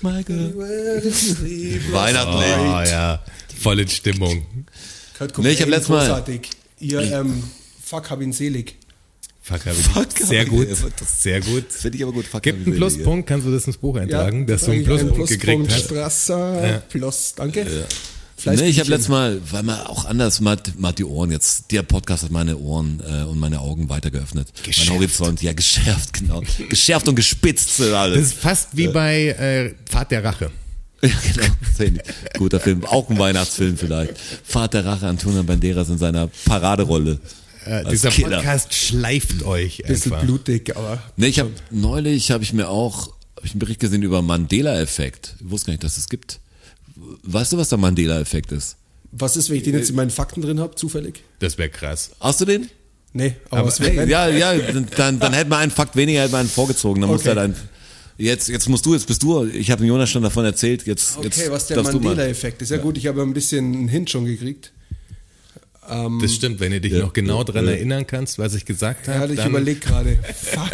my 0.03 0.23
girl. 0.25 0.53
Weihnachtlich. 1.93 2.55
Oh 2.59 2.91
ja, 2.91 3.23
voll 3.61 3.81
in 3.81 3.89
Stimmung. 3.89 4.47
Kurt 5.17 5.39
Nee, 5.39 5.51
ich 5.51 5.61
hab 5.61 5.67
Cobain, 5.67 5.71
letztes 5.71 5.89
Mal- 5.89 6.07
großartig. 6.09 6.51
Ihr, 6.81 7.01
ähm, 7.01 7.43
fuck, 7.83 8.11
hab 8.11 8.21
ihn 8.21 8.33
selig. 8.33 8.77
Fuck, 9.47 9.67
hab 9.67 9.79
ich. 9.79 9.85
Fuck, 9.85 10.27
sehr 10.27 10.47
gut, 10.47 10.69
sehr 11.07 11.41
gut. 11.43 11.67
Das 11.69 11.83
finde 11.83 11.99
ich 11.99 12.03
aber 12.03 12.13
gut. 12.13 12.25
Fuck, 12.25 12.43
Gibt 12.45 12.67
einen 12.67 12.77
Pluspunkt, 12.77 13.29
kannst 13.29 13.47
du 13.47 13.53
das 13.53 13.67
ins 13.67 13.77
Buch 13.77 13.95
eintragen, 13.97 14.47
dass 14.47 14.63
du 14.65 14.71
einen 14.71 14.81
ich, 14.81 14.87
Pluspunkt 14.87 15.29
gekriegt 15.29 15.71
hast. 15.71 15.85
Strasser, 15.85 16.67
Ja. 16.67 16.79
Plus, 16.79 17.35
danke. 17.37 17.67
Nee, 18.47 18.65
ich 18.65 18.81
habe 18.81 18.89
letztes 18.89 19.09
Mal, 19.09 19.41
weil 19.51 19.63
man 19.63 19.81
auch 19.83 20.07
anders, 20.07 20.41
man 20.41 20.53
hat, 20.59 20.73
man 20.79 20.89
hat 20.91 20.99
die 20.99 21.05
Ohren 21.05 21.31
jetzt, 21.31 21.71
der 21.73 21.83
Podcast 21.83 22.25
hat 22.25 22.31
meine 22.31 22.57
Ohren 22.57 23.03
äh, 23.07 23.23
und 23.25 23.39
meine 23.39 23.61
Augen 23.61 23.91
weiter 23.91 24.11
geöffnet. 24.11 24.49
Geschärft. 24.63 24.89
Mein 24.89 24.99
Horizont, 24.99 25.43
ja, 25.43 25.53
geschärft, 25.53 26.15
genau. 26.15 26.43
geschärft 26.71 27.07
und 27.09 27.15
gespitzt 27.15 27.77
sind 27.77 27.91
Das 27.91 27.95
alles. 27.95 28.19
ist 28.29 28.35
fast 28.35 28.69
wie 28.73 28.89
bei 28.89 29.27
äh, 29.29 29.75
Pfad 29.87 30.11
der 30.11 30.25
Rache. 30.25 30.51
Ja, 31.03 31.11
genau. 31.79 32.01
Guter 32.39 32.61
Film, 32.61 32.85
auch 32.87 33.11
ein 33.11 33.19
Weihnachtsfilm 33.19 33.77
vielleicht. 33.77 34.15
Vater 34.43 34.87
Rache, 34.87 35.07
Antonio 35.07 35.43
Banderas 35.43 35.91
in 35.91 35.99
seiner 35.99 36.29
Paraderolle. 36.47 37.21
Äh, 37.65 37.85
dieser 37.91 38.11
Killer. 38.11 38.37
Podcast 38.39 38.75
schleift 38.75 39.43
euch 39.45 39.79
Bisschen 39.87 40.13
einfach. 40.13 40.25
blutig, 40.25 40.77
aber. 40.77 41.03
Nee, 41.17 41.29
ich 41.29 41.39
habe 41.41 41.51
neulich 41.71 42.31
habe 42.31 42.45
ich 42.45 42.53
mir 42.53 42.69
auch 42.69 43.09
hab 43.37 43.45
ich 43.45 43.53
einen 43.53 43.61
Bericht 43.61 43.81
gesehen 43.81 44.03
über 44.03 44.23
Mandela-Effekt. 44.23 45.35
Ich 45.41 45.51
wusste 45.51 45.67
gar 45.67 45.73
nicht, 45.73 45.85
dass 45.85 45.97
es 45.97 46.09
gibt. 46.09 46.41
Weißt 47.23 47.53
du, 47.53 47.57
was 47.59 47.69
der 47.69 47.79
Mandela-Effekt 47.79 48.53
ist? 48.53 48.77
Was 49.13 49.37
ist, 49.37 49.49
wenn 49.51 49.57
ich 49.59 49.63
den 49.63 49.75
jetzt 49.75 49.91
in 49.91 49.97
meinen 49.97 50.11
Fakten 50.11 50.41
drin 50.43 50.61
habe, 50.61 50.75
zufällig? 50.75 51.23
Das 51.39 51.57
wäre 51.59 51.69
krass. 51.69 52.11
Hast 52.21 52.41
du 52.41 52.45
den? 52.45 52.69
Nee, 53.13 53.37
aber, 53.51 53.67
was 53.69 53.79
wäre 53.81 54.09
Ja, 54.09 54.29
ja, 54.29 54.57
dann, 54.97 55.21
dann 55.21 55.33
hätte 55.33 55.49
man 55.51 55.61
einen 55.61 55.71
Fakt 55.71 55.95
weniger, 55.95 56.23
hätte 56.23 56.33
man 56.33 56.41
einen 56.41 56.49
vorgezogen. 56.49 57.01
Dann 57.01 57.11
muss 57.11 57.21
Okay. 57.21 57.29
er 57.31 57.35
dann. 57.37 57.55
Jetzt, 58.17 58.49
jetzt 58.49 58.69
musst 58.69 58.87
du, 58.87 58.95
jetzt 58.95 59.07
bist 59.07 59.23
du. 59.23 59.45
Ich 59.47 59.71
habe 59.71 59.85
Jonas 59.85 60.11
schon 60.11 60.23
davon 60.23 60.45
erzählt. 60.45 60.87
Jetzt, 60.87 61.17
Okay, 61.17 61.27
jetzt 61.27 61.51
was 61.51 61.67
der. 61.69 61.83
Mandela-Effekt 61.83 62.63
ist. 62.63 62.71
Ja, 62.71 62.77
gut, 62.79 62.97
ich 62.99 63.07
habe 63.07 63.23
ein 63.23 63.33
bisschen 63.35 63.73
einen 63.75 63.89
Hint 63.89 64.11
schon 64.11 64.25
gekriegt. 64.25 64.73
Das 66.21 66.35
stimmt, 66.35 66.61
wenn 66.61 66.73
du 66.73 66.81
dich 66.81 66.93
noch 66.95 67.13
genau 67.13 67.45
dran 67.45 67.67
erinnern 67.69 68.07
kannst, 68.07 68.39
was 68.39 68.55
ich 68.55 68.65
gesagt 68.65 69.07
Ja, 69.07 69.15
habe. 69.15 69.35
ich 69.35 69.45
überlege 69.45 69.81
gerade. 69.81 70.19
Fuck. 70.35 70.73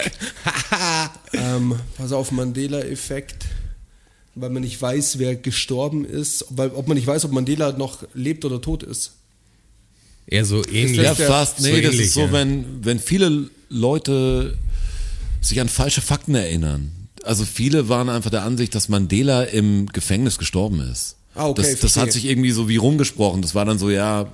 ähm, 1.32 1.74
pass 1.96 2.12
auf, 2.12 2.30
Mandela-Effekt. 2.30 3.46
Weil 4.36 4.50
man 4.50 4.62
nicht 4.62 4.80
weiß, 4.80 5.18
wer 5.18 5.34
gestorben 5.34 6.04
ist. 6.04 6.46
Weil, 6.50 6.70
ob 6.70 6.86
man 6.86 6.96
nicht 6.96 7.06
weiß, 7.06 7.24
ob 7.24 7.32
Mandela 7.32 7.72
noch 7.72 8.04
lebt 8.14 8.44
oder 8.44 8.60
tot 8.60 8.82
ist. 8.84 9.12
Eher 10.26 10.44
so 10.44 10.64
ähnlich. 10.66 10.98
Ja, 11.02 11.14
fast. 11.14 11.58
so 11.58 11.64
Nee, 11.64 11.80
das 11.82 11.92
ähnlich, 11.94 12.06
ist 12.06 12.14
so, 12.14 12.20
ja. 12.20 12.32
wenn, 12.32 12.84
wenn 12.84 13.00
viele 13.00 13.50
Leute 13.68 14.56
sich 15.40 15.60
an 15.60 15.68
falsche 15.68 16.00
Fakten 16.00 16.34
erinnern. 16.36 16.92
Also 17.24 17.44
viele 17.44 17.88
waren 17.88 18.08
einfach 18.08 18.30
der 18.30 18.44
Ansicht, 18.44 18.74
dass 18.74 18.88
Mandela 18.88 19.42
im 19.42 19.86
Gefängnis 19.86 20.38
gestorben 20.38 20.80
ist. 20.80 21.16
Ah, 21.34 21.48
okay, 21.48 21.62
das, 21.62 21.80
das 21.80 21.96
hat 21.96 22.12
sich 22.12 22.24
irgendwie 22.26 22.50
so 22.50 22.68
wie 22.68 22.76
rumgesprochen. 22.76 23.42
Das 23.42 23.54
war 23.54 23.64
dann 23.64 23.78
so, 23.78 23.90
ja, 23.90 24.30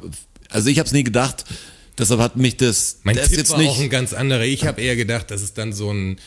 also 0.51 0.69
ich 0.69 0.79
habe 0.79 0.87
es 0.87 0.93
nie 0.93 1.05
gedacht. 1.05 1.45
Deshalb 1.99 2.21
hat 2.21 2.37
mich 2.37 2.57
das, 2.57 3.01
Mein 3.05 3.17
das 3.17 3.29
Tipp 3.29 3.39
jetzt 3.39 3.51
war 3.53 3.59
nicht. 3.59 3.69
auch 3.71 3.81
ein 3.81 3.89
ganz 3.89 4.13
anderer. 4.13 4.45
Ich 4.45 4.67
habe 4.67 4.83
eher 4.83 4.97
gedacht, 4.97 5.31
das 5.31 5.43
ist 5.43 5.57
dann 5.59 5.73
so 5.73 5.93
ein 5.93 6.19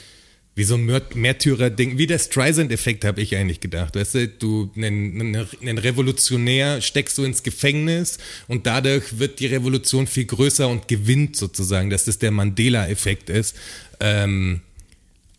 wie 0.55 0.63
so 0.65 0.75
ein 0.75 0.85
Mär- 0.89 1.15
Märtyrer-Ding, 1.15 1.97
wie 1.97 2.05
der 2.07 2.19
Streisand-Effekt 2.19 3.05
habe 3.05 3.21
ich 3.21 3.33
eigentlich 3.37 3.61
gedacht. 3.61 3.95
Weißt 3.95 4.15
du, 4.15 4.27
du 4.27 4.69
einen 4.75 5.77
Revolutionär 5.77 6.81
steckst 6.81 7.17
du 7.17 7.23
ins 7.23 7.43
Gefängnis 7.43 8.17
und 8.49 8.65
dadurch 8.65 9.19
wird 9.19 9.39
die 9.39 9.45
Revolution 9.45 10.05
viel 10.05 10.25
größer 10.25 10.67
und 10.67 10.89
gewinnt 10.89 11.37
sozusagen, 11.37 11.89
dass 11.89 12.05
das 12.05 12.19
der 12.19 12.31
Mandela-Effekt 12.31 13.29
ist. 13.29 13.55
Ähm, 14.01 14.59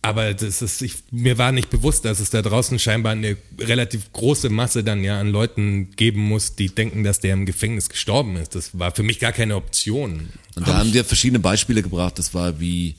aber 0.02 0.32
das 0.32 0.62
ist, 0.62 0.80
ich, 0.80 0.94
mir 1.10 1.36
war 1.36 1.52
nicht 1.52 1.68
bewusst, 1.68 2.06
dass 2.06 2.20
es 2.20 2.30
da 2.30 2.40
draußen 2.40 2.78
scheinbar 2.78 3.12
eine 3.12 3.36
relativ 3.58 4.10
große 4.12 4.48
Masse 4.48 4.82
dann 4.82 5.04
ja 5.04 5.20
an 5.20 5.28
Leuten 5.28 5.90
geben 5.94 6.22
muss, 6.22 6.54
die 6.54 6.74
denken, 6.74 7.04
dass 7.04 7.20
der 7.20 7.34
im 7.34 7.44
Gefängnis 7.44 7.90
gestorben 7.90 8.36
ist. 8.36 8.54
Das 8.54 8.78
war 8.78 8.94
für 8.94 9.02
mich 9.02 9.18
gar 9.18 9.32
keine 9.32 9.56
Option. 9.56 10.30
Und 10.56 10.66
da 10.66 10.78
haben 10.78 10.94
wir 10.94 11.04
verschiedene 11.04 11.38
Beispiele 11.38 11.82
gebracht. 11.82 12.18
Das 12.18 12.32
war 12.32 12.60
wie 12.60 12.96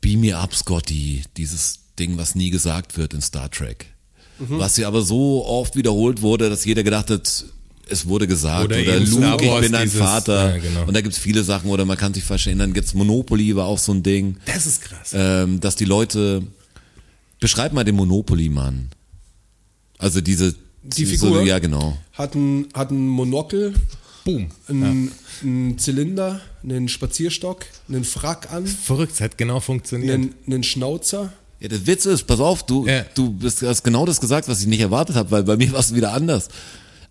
Beam 0.00 0.22
Me 0.22 0.36
Up, 0.36 0.54
Scotty, 0.54 1.22
dieses 1.36 1.78
Ding, 1.98 2.18
was 2.18 2.34
nie 2.34 2.50
gesagt 2.50 2.96
wird 2.96 3.14
in 3.14 3.22
Star 3.22 3.48
Trek. 3.48 3.86
Mhm. 4.40 4.58
Was 4.58 4.76
ja 4.76 4.88
aber 4.88 5.02
so 5.02 5.46
oft 5.46 5.76
wiederholt 5.76 6.20
wurde, 6.20 6.50
dass 6.50 6.64
jeder 6.64 6.82
gedacht 6.82 7.10
hat, 7.10 7.44
es 7.92 8.08
wurde 8.08 8.26
gesagt. 8.26 8.64
Oder 8.64 8.80
Oder, 8.80 9.00
Luke, 9.00 9.44
ich 9.44 9.60
bin 9.60 9.72
dein 9.72 9.82
dieses- 9.84 9.98
Vater. 10.00 10.56
ja, 10.56 10.58
genau. 10.58 10.84
Und 10.86 10.94
da 10.94 11.00
gibt's 11.00 11.18
viele 11.18 11.44
Sachen, 11.44 11.70
oder 11.70 11.84
man 11.84 11.96
kann 11.96 12.12
sich 12.14 12.24
falsch 12.24 12.46
erinnern. 12.46 12.72
Gibt's 12.72 12.94
Monopoly 12.94 13.54
war 13.54 13.66
auch 13.66 13.78
so 13.78 13.92
ein 13.92 14.02
Ding. 14.02 14.36
Das 14.46 14.66
ist 14.66 14.82
krass. 14.82 15.10
Ähm, 15.14 15.60
dass 15.60 15.76
die 15.76 15.84
Leute, 15.84 16.42
beschreib 17.40 17.72
mal 17.72 17.84
den 17.84 17.94
Monopoly-Mann. 17.96 18.88
Also 19.98 20.20
diese, 20.20 20.54
Die 20.82 21.04
so- 21.04 21.26
Figur? 21.26 21.42
ja, 21.44 21.58
genau. 21.58 21.96
Hat 22.12 22.34
ein, 22.34 22.66
hat 22.74 22.90
ein 22.90 23.06
Monokel, 23.06 23.74
Boom. 24.24 24.48
einen, 24.68 25.12
einen 25.42 25.78
Zylinder, 25.78 26.40
einen 26.62 26.88
Spazierstock, 26.88 27.66
einen 27.88 28.04
Frack 28.04 28.52
an, 28.52 28.66
Verrückt, 28.66 29.12
es 29.14 29.20
hat 29.20 29.38
genau 29.38 29.60
funktioniert. 29.60 30.14
einen, 30.14 30.34
einen 30.46 30.62
Schnauzer. 30.62 31.32
Ja, 31.60 31.68
der 31.68 31.86
Witz 31.86 32.06
ist, 32.06 32.24
pass 32.26 32.40
auf, 32.40 32.64
du, 32.66 32.86
Ja. 32.86 33.04
du 33.14 33.30
bist, 33.30 33.62
hast 33.62 33.84
genau 33.84 34.04
das 34.06 34.20
gesagt, 34.20 34.48
was 34.48 34.60
ich 34.60 34.66
nicht 34.66 34.80
erwartet 34.80 35.14
habe, 35.14 35.30
weil 35.30 35.44
bei 35.44 35.56
mir 35.56 35.70
war 35.72 35.78
es 35.80 35.94
wieder 35.94 36.12
anders. 36.12 36.48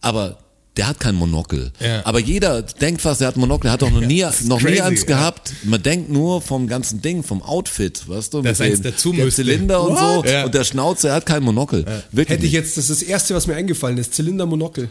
Aber 0.01 0.37
der 0.77 0.87
hat 0.87 0.99
kein 1.01 1.15
Monokel. 1.15 1.71
Ja. 1.81 2.05
Aber 2.05 2.19
jeder 2.19 2.61
denkt 2.61 3.01
fast, 3.01 3.19
er 3.21 3.27
hat 3.27 3.35
ein 3.35 3.41
Monokel, 3.41 3.67
er 3.67 3.73
hat 3.73 3.81
doch 3.81 3.91
noch 3.91 3.99
nie, 4.05 4.21
das 4.21 4.41
noch 4.45 4.59
nie 4.61 4.67
crazy, 4.67 4.81
eins 4.81 5.01
ja. 5.01 5.05
gehabt. 5.07 5.53
Man 5.63 5.83
denkt 5.83 6.09
nur 6.09 6.41
vom 6.41 6.67
ganzen 6.67 7.01
Ding, 7.01 7.23
vom 7.23 7.41
Outfit, 7.41 8.07
weißt 8.07 8.33
du? 8.33 8.41
Dass 8.41 8.59
mit 8.59 8.67
eins 8.69 8.81
dem- 8.81 8.91
dazu 8.91 9.11
der 9.11 9.25
müsste. 9.25 9.43
Zylinder 9.43 9.81
und 9.83 9.95
What? 9.95 10.25
so 10.27 10.31
Ja. 10.31 10.45
und 10.45 10.53
der 10.53 10.63
Schnauze, 10.63 11.09
er 11.09 11.15
hat 11.15 11.25
kein 11.25 11.43
Monokel. 11.43 11.85
Wirklich 12.11 12.29
Hätte 12.37 12.45
ich 12.45 12.53
jetzt, 12.53 12.77
das 12.77 12.89
ist 12.89 13.01
das 13.01 13.07
Erste, 13.07 13.35
was 13.35 13.47
mir 13.47 13.55
eingefallen 13.55 13.97
ist, 13.97 14.13
Zylinder, 14.13 14.45
Monokel. 14.45 14.89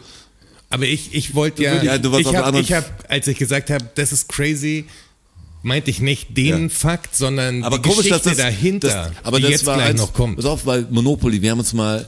Aber 0.69 0.85
ich, 0.85 1.13
ich 1.13 1.33
wollte 1.35 1.63
ja, 1.63 1.81
Ja, 1.83 1.97
du 1.97 2.11
warst 2.11 2.27
ich 2.27 2.35
habe, 2.35 2.57
hab, 2.75 3.05
als 3.11 3.27
ich 3.27 3.37
gesagt 3.37 3.69
habe, 3.71 3.89
das 3.95 4.11
ist 4.13 4.29
crazy, 4.29 4.85
meinte 5.63 5.89
ich 5.91 5.99
nicht 5.99 6.37
den 6.37 6.63
Ja. 6.63 6.69
Fakt, 6.69 7.15
sondern 7.15 7.63
Aber 7.63 7.79
die 7.79 7.89
komisch, 7.89 8.07
dass 8.07 8.23
Geschichte 8.23 8.29
das, 8.29 8.37
dahinter, 8.37 8.87
das, 8.87 9.25
aber 9.25 9.37
die 9.37 9.43
das 9.43 9.51
jetzt 9.51 9.65
war 9.65 9.75
gleich 9.77 9.89
eins, 9.89 9.99
noch 9.99 10.13
kommt. 10.13 10.37
Pass 10.37 10.45
auf, 10.45 10.65
weil 10.65 10.87
Monopoly, 10.89 11.41
wir 11.41 11.51
haben 11.51 11.59
uns 11.59 11.73
mal, 11.73 12.05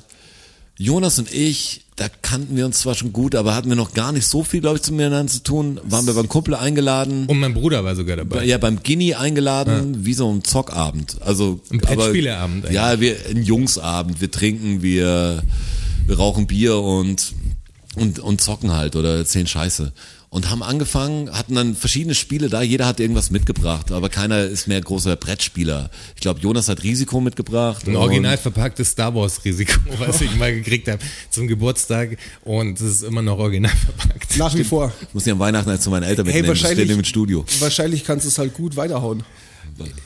Jonas 0.77 1.19
und 1.19 1.31
ich, 1.33 1.82
da 1.95 2.07
kannten 2.21 2.55
wir 2.55 2.65
uns 2.65 2.79
zwar 2.79 2.95
schon 2.95 3.13
gut, 3.13 3.35
aber 3.35 3.53
hatten 3.53 3.69
wir 3.69 3.75
noch 3.75 3.93
gar 3.93 4.11
nicht 4.11 4.25
so 4.25 4.43
viel, 4.43 4.61
glaube 4.61 4.77
ich, 4.77 4.81
zu 4.83 4.93
miteinander 4.93 5.31
zu 5.31 5.43
tun. 5.43 5.79
Waren 5.83 6.07
wir 6.07 6.13
beim 6.13 6.27
Kumpel 6.27 6.55
eingeladen. 6.55 7.27
Und 7.27 7.39
mein 7.39 7.53
Bruder 7.53 7.83
war 7.83 7.95
sogar 7.95 8.17
dabei. 8.17 8.43
Ja, 8.45 8.57
beim 8.57 8.81
Guinea 8.81 9.19
eingeladen, 9.19 10.03
wie 10.05 10.13
so 10.13 10.31
ein 10.31 10.43
Zockabend. 10.43 11.17
Also 11.21 11.59
Ein 11.71 11.77
Brettspieleabend. 11.79 12.71
Ja, 12.71 12.99
wir 12.99 13.15
ein 13.29 13.43
Jungsabend. 13.43 14.21
Wir 14.21 14.31
trinken, 14.31 14.81
wir, 14.81 15.43
wir 16.07 16.17
rauchen 16.17 16.47
Bier 16.47 16.77
und 16.79 17.33
und 17.95 18.19
und 18.19 18.41
zocken 18.41 18.71
halt 18.71 18.95
oder 18.95 19.17
erzählen 19.17 19.45
Scheiße. 19.45 19.93
Und 20.33 20.49
haben 20.49 20.63
angefangen, 20.63 21.31
hatten 21.31 21.53
dann 21.53 21.75
verschiedene 21.75 22.15
Spiele 22.15 22.49
da, 22.49 22.63
jeder 22.63 22.87
hat 22.87 22.99
irgendwas 22.99 23.29
mitgebracht, 23.29 23.91
aber 23.91 24.09
keiner 24.09 24.45
ist 24.45 24.67
mehr 24.67 24.81
großer 24.81 25.15
Brettspieler. 25.15 25.91
Ich 26.15 26.21
glaube, 26.21 26.39
Jonas 26.39 26.69
hat 26.69 26.81
Risiko 26.81 27.21
mitgebracht. 27.21 27.87
Ein 27.87 27.95
original 27.95 28.35
verpacktes 28.39 28.89
Star 28.89 29.13
Wars 29.13 29.45
Risiko, 29.45 29.79
was 29.99 30.21
ich 30.21 30.35
mal 30.35 30.51
gekriegt 30.51 30.87
habe 30.87 30.97
zum 31.29 31.47
Geburtstag 31.47 32.17
und 32.41 32.81
es 32.81 32.95
ist 32.95 33.03
immer 33.03 33.21
noch 33.21 33.37
original 33.37 33.71
verpackt. 33.75 34.35
Nach 34.37 34.55
wie 34.55 34.63
vor. 34.63 34.91
Ich 35.07 35.13
muss 35.13 35.23
ja 35.27 35.33
an 35.33 35.39
Weihnachten 35.39 35.69
als 35.69 35.83
zu 35.83 35.91
meinen 35.91 36.01
Eltern 36.01 36.25
Hey, 36.25 36.37
mitnehmen, 36.37 36.55
das 36.55 36.63
wahrscheinlich, 36.63 36.85
steht 36.87 36.97
im 36.97 37.05
Studio. 37.05 37.45
wahrscheinlich 37.59 38.03
kannst 38.03 38.25
du 38.25 38.29
es 38.29 38.39
halt 38.39 38.55
gut 38.55 38.75
weiterhauen. 38.75 39.21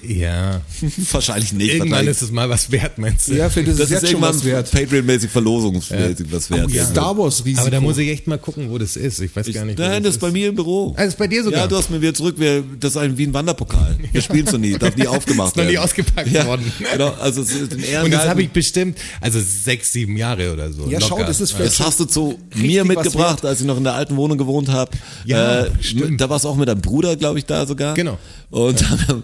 Ja, 0.02 0.62
Wahrscheinlich 1.12 1.52
nicht. 1.54 1.70
irgendwann 1.70 1.92
wahrscheinlich- 1.92 2.12
ist 2.12 2.22
es 2.22 2.32
mal 2.32 2.50
was 2.50 2.72
wert, 2.72 2.98
meinst 2.98 3.28
du? 3.28 3.34
Ja, 3.36 3.50
finde 3.50 3.72
das, 3.72 3.80
das 3.80 3.90
ist 3.92 3.96
ist 3.98 4.02
jetzt 4.04 4.12
schon 4.12 4.22
irgendwann 4.22 4.36
was 4.36 4.46
wert. 4.46 4.72
Patreon-mäßig 4.74 5.30
verlosungsmäßig 5.30 6.28
was 6.32 6.50
wert. 6.50 6.72
Ja. 6.72 6.86
Star 6.86 7.18
Wars 7.18 7.44
Risiko. 7.44 7.62
Aber 7.62 7.72
da 7.72 7.82
muss 7.82 7.98
ich 7.98 8.10
echt 8.10 8.28
mal 8.28 8.38
gucken, 8.38 8.70
wo 8.70 8.78
das 8.78 8.96
ist. 8.96 9.20
Ich 9.20 9.36
weiß 9.36 9.52
gar 9.54 9.66
nicht. 9.66 9.78
Nein, 9.80 10.04
das 10.04 10.12
ist 10.12 10.16
ist. 10.18 10.22
bei 10.22 10.32
mir 10.32 10.50
im 10.50 10.56
Büro. 10.56 10.94
Ah, 10.96 11.02
das 11.04 11.10
ist 11.14 11.18
bei 11.18 11.28
dir 11.28 11.44
sogar? 11.44 11.62
Ja, 11.62 11.68
du 11.68 11.76
hast 11.76 11.90
mir 11.90 12.02
wieder 12.02 12.14
zurück, 12.14 12.36
wir, 12.38 12.64
das 12.80 12.92
ist 12.92 12.98
ein, 12.98 13.18
wie 13.18 13.26
ein 13.28 13.34
Wanderpokal. 13.34 13.98
Wir 14.12 14.22
spielen 14.22 14.48
so 14.48 14.58
nie, 14.58 14.78
darf 14.78 14.96
nie 14.96 15.06
aufgemacht 15.08 15.50
Ist 15.50 15.58
noch 15.58 15.64
nie 15.66 15.72
werden. 15.74 15.84
ausgepackt 15.84 16.32
ja, 16.32 16.46
worden. 16.46 16.72
Genau, 16.92 17.14
also 17.20 17.42
es 17.42 17.52
ist 17.52 17.74
ein 17.74 18.06
Und 18.06 18.12
das 18.14 18.28
habe 18.28 18.42
ich 18.42 18.50
bestimmt, 18.50 18.98
also 19.22 19.40
sechs, 19.40 19.92
sieben 19.92 20.16
Jahre 20.18 20.54
oder 20.54 20.72
so. 20.72 20.88
Ja, 20.90 21.00
schau, 21.02 21.10
locker. 21.18 21.26
das 21.26 21.42
ist 21.42 21.52
vielleicht 21.52 21.72
Das 21.72 21.78
schon 21.78 21.86
hast 21.88 22.00
du 22.00 22.06
zu 22.06 22.40
mir 22.56 22.86
mitgebracht, 22.86 23.44
als 23.46 23.60
ich 23.62 23.66
noch 23.68 23.78
in 23.78 23.84
der 23.84 23.94
alten 23.94 24.16
Wohnung 24.16 24.38
gewohnt 24.38 24.70
habe. 24.70 24.92
Ja, 25.26 25.66
äh, 25.66 25.72
stimmt. 25.82 26.22
Da 26.22 26.30
warst 26.30 26.46
du 26.46 26.50
auch 26.50 26.56
mit 26.56 26.68
deinem 26.70 26.82
Bruder, 26.82 27.16
glaube 27.16 27.40
ich, 27.40 27.46
da 27.46 27.66
sogar. 27.66 27.94
Genau. 27.94 28.18
Und 28.50 28.82
dann 28.82 29.24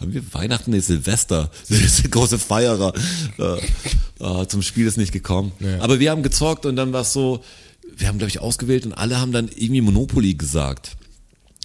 haben, 0.00 0.12
wir 0.12 0.22
Weihnachten, 0.34 0.70
nee, 0.70 0.80
Silvester, 0.80 1.50
wir 1.68 1.88
sind 1.88 2.10
große 2.10 2.38
Feierer. 2.38 2.92
Äh, 3.38 4.42
äh, 4.42 4.46
zum 4.46 4.62
Spiel 4.62 4.86
ist 4.86 4.96
nicht 4.96 5.12
gekommen. 5.12 5.52
Ja. 5.60 5.80
Aber 5.80 6.00
wir 6.00 6.10
haben 6.10 6.22
gezockt 6.22 6.66
und 6.66 6.76
dann 6.76 6.92
war 6.92 7.02
es 7.02 7.12
so, 7.12 7.42
wir 7.96 8.08
haben, 8.08 8.18
glaube 8.18 8.30
ich, 8.30 8.40
ausgewählt 8.40 8.86
und 8.86 8.92
alle 8.92 9.20
haben 9.20 9.32
dann 9.32 9.48
irgendwie 9.48 9.80
Monopoly 9.80 10.34
gesagt. 10.34 10.96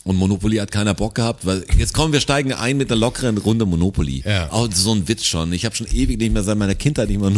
Und 0.07 0.17
Monopoly 0.17 0.57
hat 0.57 0.71
keiner 0.71 0.93
Bock 0.93 1.15
gehabt, 1.15 1.47
weil 1.47 1.65
jetzt 1.79 1.95
kommen 1.95 2.13
wir 2.13 2.19
steigen 2.19 2.53
ein 2.53 2.77
mit 2.77 2.91
einer 2.91 2.99
lockeren 2.99 3.39
Runde 3.39 3.65
Monopoly. 3.65 4.21
Ja. 4.23 4.51
Auch 4.51 4.69
so 4.71 4.93
ein 4.93 5.07
Witz 5.07 5.25
schon. 5.25 5.51
Ich 5.51 5.65
habe 5.65 5.75
schon 5.75 5.87
ewig 5.87 6.19
nicht 6.19 6.31
mehr 6.31 6.43
seit 6.43 6.59
meiner 6.59 6.75
Kindheit 6.75 7.09
nicht 7.09 7.19
mehr 7.19 7.31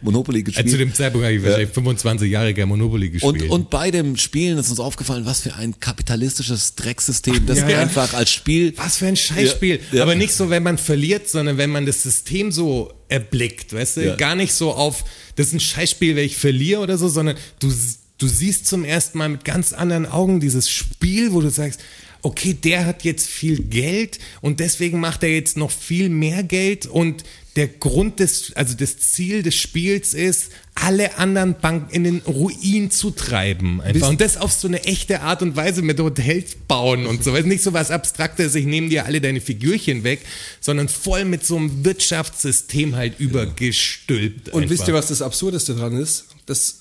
Monopoly 0.00 0.42
gespielt. 0.42 0.64
Also 0.64 0.78
zu 0.78 0.78
dem 0.78 0.94
Zeitpunkt 0.94 1.26
habe 1.26 1.36
ich 1.36 1.42
wahrscheinlich 1.42 1.68
25 1.68 2.30
Jahre 2.30 2.54
kein 2.54 2.66
Monopoly 2.68 3.10
gespielt. 3.10 3.42
Und, 3.42 3.50
und 3.50 3.70
bei 3.70 3.90
dem 3.90 4.16
Spielen 4.16 4.56
ist 4.56 4.70
uns 4.70 4.80
aufgefallen, 4.80 5.26
was 5.26 5.42
für 5.42 5.54
ein 5.56 5.78
kapitalistisches 5.80 6.76
Drecksystem, 6.76 7.44
das 7.44 7.58
Ja, 7.58 7.68
ja. 7.68 7.80
einfach 7.80 8.14
als 8.14 8.30
Spiel. 8.30 8.72
Was 8.78 8.96
für 8.96 9.06
ein 9.06 9.16
Scheißspiel. 9.16 9.80
Aber 10.00 10.14
nicht 10.14 10.32
so, 10.32 10.48
wenn 10.48 10.62
man 10.62 10.78
verliert, 10.78 11.28
sondern 11.28 11.58
wenn 11.58 11.68
man 11.68 11.84
das 11.84 12.02
System 12.04 12.52
so 12.52 12.90
erblickt, 13.08 13.74
weißt 13.74 13.98
du? 13.98 14.16
Gar 14.16 14.34
nicht 14.36 14.54
so 14.54 14.72
auf, 14.72 15.04
das 15.36 15.48
ist 15.48 15.52
ein 15.52 15.60
Scheißspiel, 15.60 16.16
wenn 16.16 16.24
ich 16.24 16.38
verliere 16.38 16.80
oder 16.80 16.96
so, 16.96 17.06
sondern 17.10 17.36
du, 17.58 17.70
du 18.16 18.26
siehst 18.28 18.66
zum 18.66 18.86
ersten 18.86 19.18
Mal 19.18 19.28
mit 19.28 19.44
ganz 19.44 19.74
anderen 19.74 20.06
Augen 20.06 20.40
dieses 20.40 20.70
Spiel, 20.70 21.34
wo 21.34 21.42
du 21.42 21.50
sagst, 21.50 21.80
okay, 22.24 22.54
der 22.54 22.86
hat 22.86 23.04
jetzt 23.04 23.28
viel 23.28 23.62
Geld 23.62 24.18
und 24.40 24.58
deswegen 24.58 24.98
macht 24.98 25.22
er 25.22 25.30
jetzt 25.30 25.56
noch 25.56 25.70
viel 25.70 26.08
mehr 26.08 26.42
Geld 26.42 26.86
und 26.86 27.24
der 27.56 27.68
Grund 27.68 28.18
des, 28.18 28.52
also 28.56 28.74
das 28.74 28.98
Ziel 28.98 29.44
des 29.44 29.54
Spiels 29.54 30.12
ist, 30.12 30.50
alle 30.74 31.18
anderen 31.18 31.54
Banken 31.60 31.94
in 31.94 32.02
den 32.02 32.22
Ruin 32.26 32.90
zu 32.90 33.12
treiben. 33.12 33.80
Einfach. 33.80 34.08
Und 34.08 34.20
das 34.20 34.36
auf 34.36 34.52
so 34.52 34.66
eine 34.66 34.82
echte 34.84 35.20
Art 35.20 35.40
und 35.40 35.54
Weise 35.54 35.82
mit 35.82 36.00
Hotels 36.00 36.56
bauen 36.66 37.06
und 37.06 37.22
so. 37.22 37.32
Weißt, 37.32 37.46
Nicht 37.46 37.62
so 37.62 37.72
was 37.72 37.92
Abstraktes, 37.92 38.56
ich 38.56 38.66
nehme 38.66 38.88
dir 38.88 39.06
alle 39.06 39.20
deine 39.20 39.40
Figürchen 39.40 40.02
weg, 40.02 40.20
sondern 40.60 40.88
voll 40.88 41.24
mit 41.24 41.46
so 41.46 41.56
einem 41.56 41.84
Wirtschaftssystem 41.84 42.96
halt 42.96 43.20
übergestülpt. 43.20 44.48
Und 44.48 44.62
einfach. 44.62 44.70
wisst 44.70 44.88
ihr, 44.88 44.94
was 44.94 45.06
das 45.08 45.22
Absurdeste 45.22 45.76
dran 45.76 45.96
ist? 45.96 46.24
Das, 46.46 46.80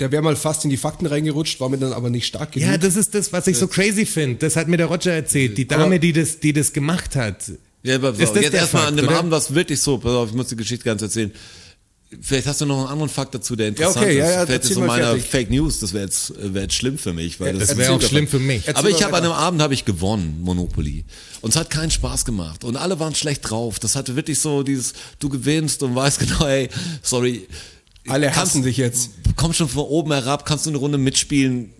der 0.00 0.10
wäre 0.12 0.22
mal 0.22 0.36
fast 0.36 0.64
in 0.64 0.70
die 0.70 0.76
Fakten 0.76 1.06
reingerutscht, 1.06 1.60
war 1.60 1.68
mir 1.68 1.78
dann 1.78 1.92
aber 1.92 2.10
nicht 2.10 2.26
stark 2.26 2.52
genug. 2.52 2.68
Ja, 2.68 2.78
das 2.78 2.96
ist 2.96 3.14
das, 3.14 3.32
was 3.32 3.46
ich 3.46 3.56
so 3.58 3.66
crazy 3.68 4.06
finde. 4.06 4.36
Das 4.38 4.56
hat 4.56 4.68
mir 4.68 4.76
der 4.76 4.86
Roger 4.86 5.12
erzählt. 5.12 5.56
Die 5.58 5.66
Dame, 5.68 5.84
Aber- 5.84 5.98
die 5.98 6.12
das, 6.12 6.40
die 6.40 6.52
das 6.52 6.72
gemacht 6.72 7.16
hat. 7.16 7.50
Ja, 7.82 7.94
aber 7.96 8.10
Ist 8.10 8.32
das 8.34 8.42
jetzt 8.42 8.54
erstmal 8.54 8.86
an 8.86 8.96
dem 8.96 9.06
oder? 9.06 9.18
Abend 9.18 9.30
war 9.30 9.38
es 9.38 9.54
wirklich 9.54 9.80
so, 9.80 9.98
pass 9.98 10.12
auf, 10.12 10.28
ich 10.30 10.34
muss 10.34 10.48
die 10.48 10.56
Geschichte 10.56 10.84
ganz 10.84 11.00
erzählen. 11.00 11.32
Vielleicht 12.22 12.46
hast 12.46 12.60
du 12.62 12.64
noch 12.66 12.78
einen 12.78 12.86
anderen 12.88 13.10
Fakt 13.10 13.34
dazu, 13.34 13.54
der 13.54 13.66
Ja, 13.66 13.68
interessant 13.70 14.06
okay, 14.06 14.16
ja, 14.18 14.24
ist. 14.26 14.34
ja, 14.34 14.46
Vielleicht 14.46 14.64
ist 14.64 14.74
so 14.74 14.80
meiner 14.80 15.04
fertig. 15.08 15.24
Fake 15.24 15.50
News, 15.50 15.78
das 15.78 15.92
wäre 15.92 16.04
jetzt, 16.04 16.32
wär 16.38 16.62
jetzt 16.62 16.74
schlimm 16.74 16.96
für 16.96 17.12
mich. 17.12 17.38
Weil 17.38 17.58
das 17.58 17.68
Das 17.68 17.76
wäre 17.76 17.92
auch 17.92 18.00
schlimm 18.00 18.26
für 18.26 18.38
mich. 18.38 18.62
Erzähl 18.66 18.76
Aber 18.76 18.88
ich 18.88 19.02
habe 19.02 19.14
an 19.14 19.24
einem 19.24 19.32
Abend 19.32 19.60
habe 19.60 19.74
ich 19.74 19.84
gewonnen, 19.84 20.40
Monopoly. 20.42 21.04
Und 21.42 21.50
es 21.50 21.56
hat 21.56 21.68
keinen 21.68 21.90
Spaß 21.90 22.24
gemacht. 22.24 22.64
Und 22.64 22.76
alle 22.76 22.98
waren 22.98 23.14
schlecht 23.14 23.48
drauf. 23.50 23.78
Das 23.78 23.94
hatte 23.94 24.16
wirklich 24.16 24.38
so 24.40 24.62
dieses, 24.62 24.94
du 25.18 25.28
gewinnst 25.28 25.82
und 25.82 25.94
weißt 25.94 26.18
genau, 26.20 26.46
ey, 26.46 26.70
sorry. 27.02 27.46
Alle 28.10 28.26
kannst- 28.26 28.38
hassen 28.40 28.62
dich 28.62 28.76
jetzt. 28.76 29.10
Komm 29.36 29.52
schon 29.52 29.68
von 29.68 29.84
oben 29.84 30.12
herab, 30.12 30.44
kannst 30.46 30.66
du 30.66 30.70
eine 30.70 30.78
Runde 30.78 30.98
mitspielen. 30.98 31.70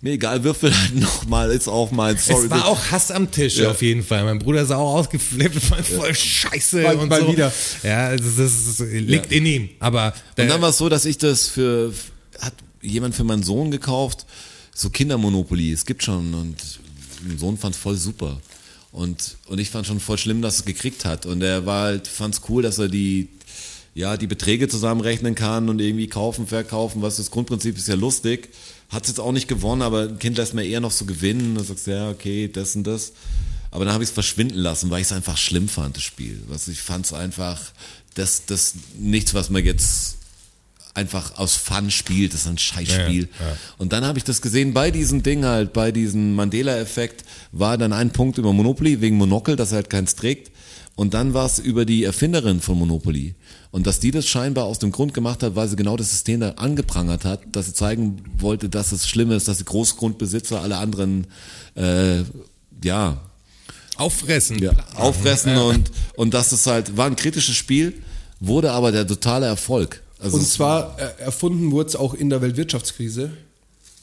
Mir 0.00 0.12
egal, 0.12 0.44
würfel 0.44 0.76
halt 0.78 0.94
nochmal, 1.00 1.50
ist 1.50 1.68
auch 1.68 1.90
mein, 1.90 2.16
sorry. 2.18 2.44
Es 2.44 2.50
war 2.50 2.66
auch 2.66 2.90
Hass 2.90 3.10
am 3.10 3.30
Tisch 3.30 3.56
Ja. 3.58 3.70
auf 3.70 3.80
jeden 3.82 4.02
Fall. 4.04 4.24
Mein 4.24 4.38
Bruder 4.38 4.62
ist 4.62 4.70
auch 4.70 4.94
ausgeflippt, 4.94 5.56
fand 5.62 5.86
voll 5.86 6.14
scheiße 6.14 6.82
Mal- 6.82 6.96
und 6.96 7.08
mal 7.08 7.20
so. 7.22 7.32
wieder. 7.32 7.52
Ja, 7.82 8.14
das, 8.16 8.38
ist, 8.38 8.80
das 8.80 8.86
liegt 8.90 9.32
in 9.32 9.46
ihm. 9.46 9.68
Aber 9.80 10.12
Und 10.38 10.48
dann 10.48 10.60
war 10.60 10.70
es 10.70 10.78
so, 10.78 10.88
dass 10.88 11.04
ich 11.06 11.18
das 11.18 11.46
für, 11.48 11.92
hat 12.40 12.54
jemand 12.82 13.14
für 13.14 13.24
meinen 13.24 13.42
Sohn 13.42 13.70
gekauft, 13.70 14.26
so 14.74 14.90
Kindermonopoly, 14.90 15.72
es 15.72 15.86
gibt 15.86 16.02
schon 16.02 16.34
und 16.34 16.56
mein 17.26 17.38
Sohn 17.38 17.56
fand 17.56 17.74
voll 17.74 17.96
super. 17.96 18.38
Und, 18.92 19.36
und 19.48 19.58
ich 19.58 19.70
fand 19.70 19.86
schon 19.86 20.00
voll 20.00 20.16
schlimm, 20.18 20.40
dass 20.42 20.56
er 20.56 20.60
es 20.60 20.64
gekriegt 20.66 21.04
hat. 21.04 21.26
Und 21.26 21.42
er 21.42 21.66
war 21.66 21.84
halt, 21.86 22.06
fand's 22.06 22.40
cool, 22.48 22.62
dass 22.62 22.78
er 22.78 22.88
die, 22.88 23.28
ja, 23.96 24.18
die 24.18 24.26
Beträge 24.26 24.68
zusammenrechnen 24.68 25.34
kann 25.34 25.70
und 25.70 25.80
irgendwie 25.80 26.06
kaufen, 26.06 26.46
verkaufen, 26.46 27.00
was 27.00 27.16
das 27.16 27.30
Grundprinzip 27.30 27.78
ist 27.78 27.88
ja 27.88 27.94
lustig. 27.94 28.50
Hat's 28.90 29.08
jetzt 29.08 29.18
auch 29.18 29.32
nicht 29.32 29.48
gewonnen, 29.48 29.80
aber 29.80 30.02
ein 30.02 30.18
Kind 30.18 30.36
lässt 30.36 30.52
mir 30.52 30.64
eher 30.64 30.80
noch 30.80 30.90
so 30.90 31.06
gewinnen. 31.06 31.54
Da 31.54 31.64
sagst 31.64 31.86
du, 31.86 31.92
ja, 31.92 32.10
okay, 32.10 32.46
das 32.46 32.76
und 32.76 32.86
das. 32.86 33.14
Aber 33.70 33.86
dann 33.86 33.94
habe 33.94 34.04
ich 34.04 34.10
es 34.10 34.14
verschwinden 34.14 34.58
lassen, 34.58 34.90
weil 34.90 35.00
ich 35.00 35.06
es 35.06 35.12
einfach 35.12 35.38
schlimm 35.38 35.70
fand, 35.70 35.96
das 35.96 36.02
Spiel. 36.02 36.42
Was 36.46 36.68
ich 36.68 36.82
fand 36.82 37.06
es 37.06 37.14
einfach, 37.14 37.58
das, 38.14 38.44
das 38.44 38.74
nichts, 38.98 39.32
was 39.32 39.48
man 39.48 39.64
jetzt 39.64 40.18
einfach 40.92 41.38
aus 41.38 41.56
Fun 41.56 41.90
spielt, 41.90 42.34
das 42.34 42.42
ist 42.42 42.48
ein 42.48 42.58
Scheißspiel. 42.58 43.28
Ja, 43.40 43.46
ja. 43.46 43.56
Und 43.78 43.94
dann 43.94 44.04
habe 44.04 44.18
ich 44.18 44.24
das 44.24 44.42
gesehen 44.42 44.74
bei 44.74 44.90
diesem 44.90 45.22
Ding 45.22 45.46
halt, 45.46 45.72
bei 45.72 45.90
diesem 45.90 46.34
Mandela-Effekt, 46.34 47.24
war 47.50 47.78
dann 47.78 47.94
ein 47.94 48.12
Punkt 48.12 48.36
über 48.36 48.52
Monopoly, 48.52 49.00
wegen 49.00 49.16
Monokel, 49.16 49.56
dass 49.56 49.72
er 49.72 49.76
halt 49.76 49.90
keins 49.90 50.16
trägt. 50.16 50.50
Und 50.96 51.12
dann 51.12 51.34
war 51.34 51.44
es 51.44 51.58
über 51.58 51.84
die 51.84 52.04
Erfinderin 52.04 52.60
von 52.60 52.78
Monopoly. 52.78 53.34
Und 53.70 53.86
dass 53.86 54.00
die 54.00 54.10
das 54.10 54.26
scheinbar 54.26 54.64
aus 54.64 54.78
dem 54.78 54.92
Grund 54.92 55.12
gemacht 55.12 55.42
hat, 55.42 55.54
weil 55.54 55.68
sie 55.68 55.76
genau 55.76 55.96
das 55.98 56.10
System 56.10 56.40
da 56.40 56.52
angeprangert 56.52 57.26
hat, 57.26 57.40
dass 57.52 57.66
sie 57.66 57.74
zeigen 57.74 58.24
wollte, 58.38 58.70
dass 58.70 58.92
es 58.92 59.06
schlimm 59.06 59.30
ist, 59.30 59.46
dass 59.46 59.58
die 59.58 59.66
Großgrundbesitzer 59.66 60.60
alle 60.60 60.78
anderen, 60.78 61.26
äh, 61.74 62.22
ja, 62.82 63.20
auffressen. 63.96 64.58
ja, 64.58 64.72
auffressen 64.94 65.56
und, 65.58 65.90
und 66.16 66.32
dass 66.32 66.52
es 66.52 66.66
halt, 66.66 66.96
war 66.96 67.06
ein 67.06 67.16
kritisches 67.16 67.56
Spiel, 67.56 67.92
wurde 68.40 68.72
aber 68.72 68.90
der 68.90 69.06
totale 69.06 69.44
Erfolg. 69.44 70.02
Also 70.18 70.38
Und 70.38 70.48
zwar 70.48 70.98
äh, 70.98 71.22
erfunden 71.22 71.72
wurde 71.72 71.90
es 71.90 71.96
auch 71.96 72.14
in 72.14 72.30
der 72.30 72.40
Weltwirtschaftskrise 72.40 73.32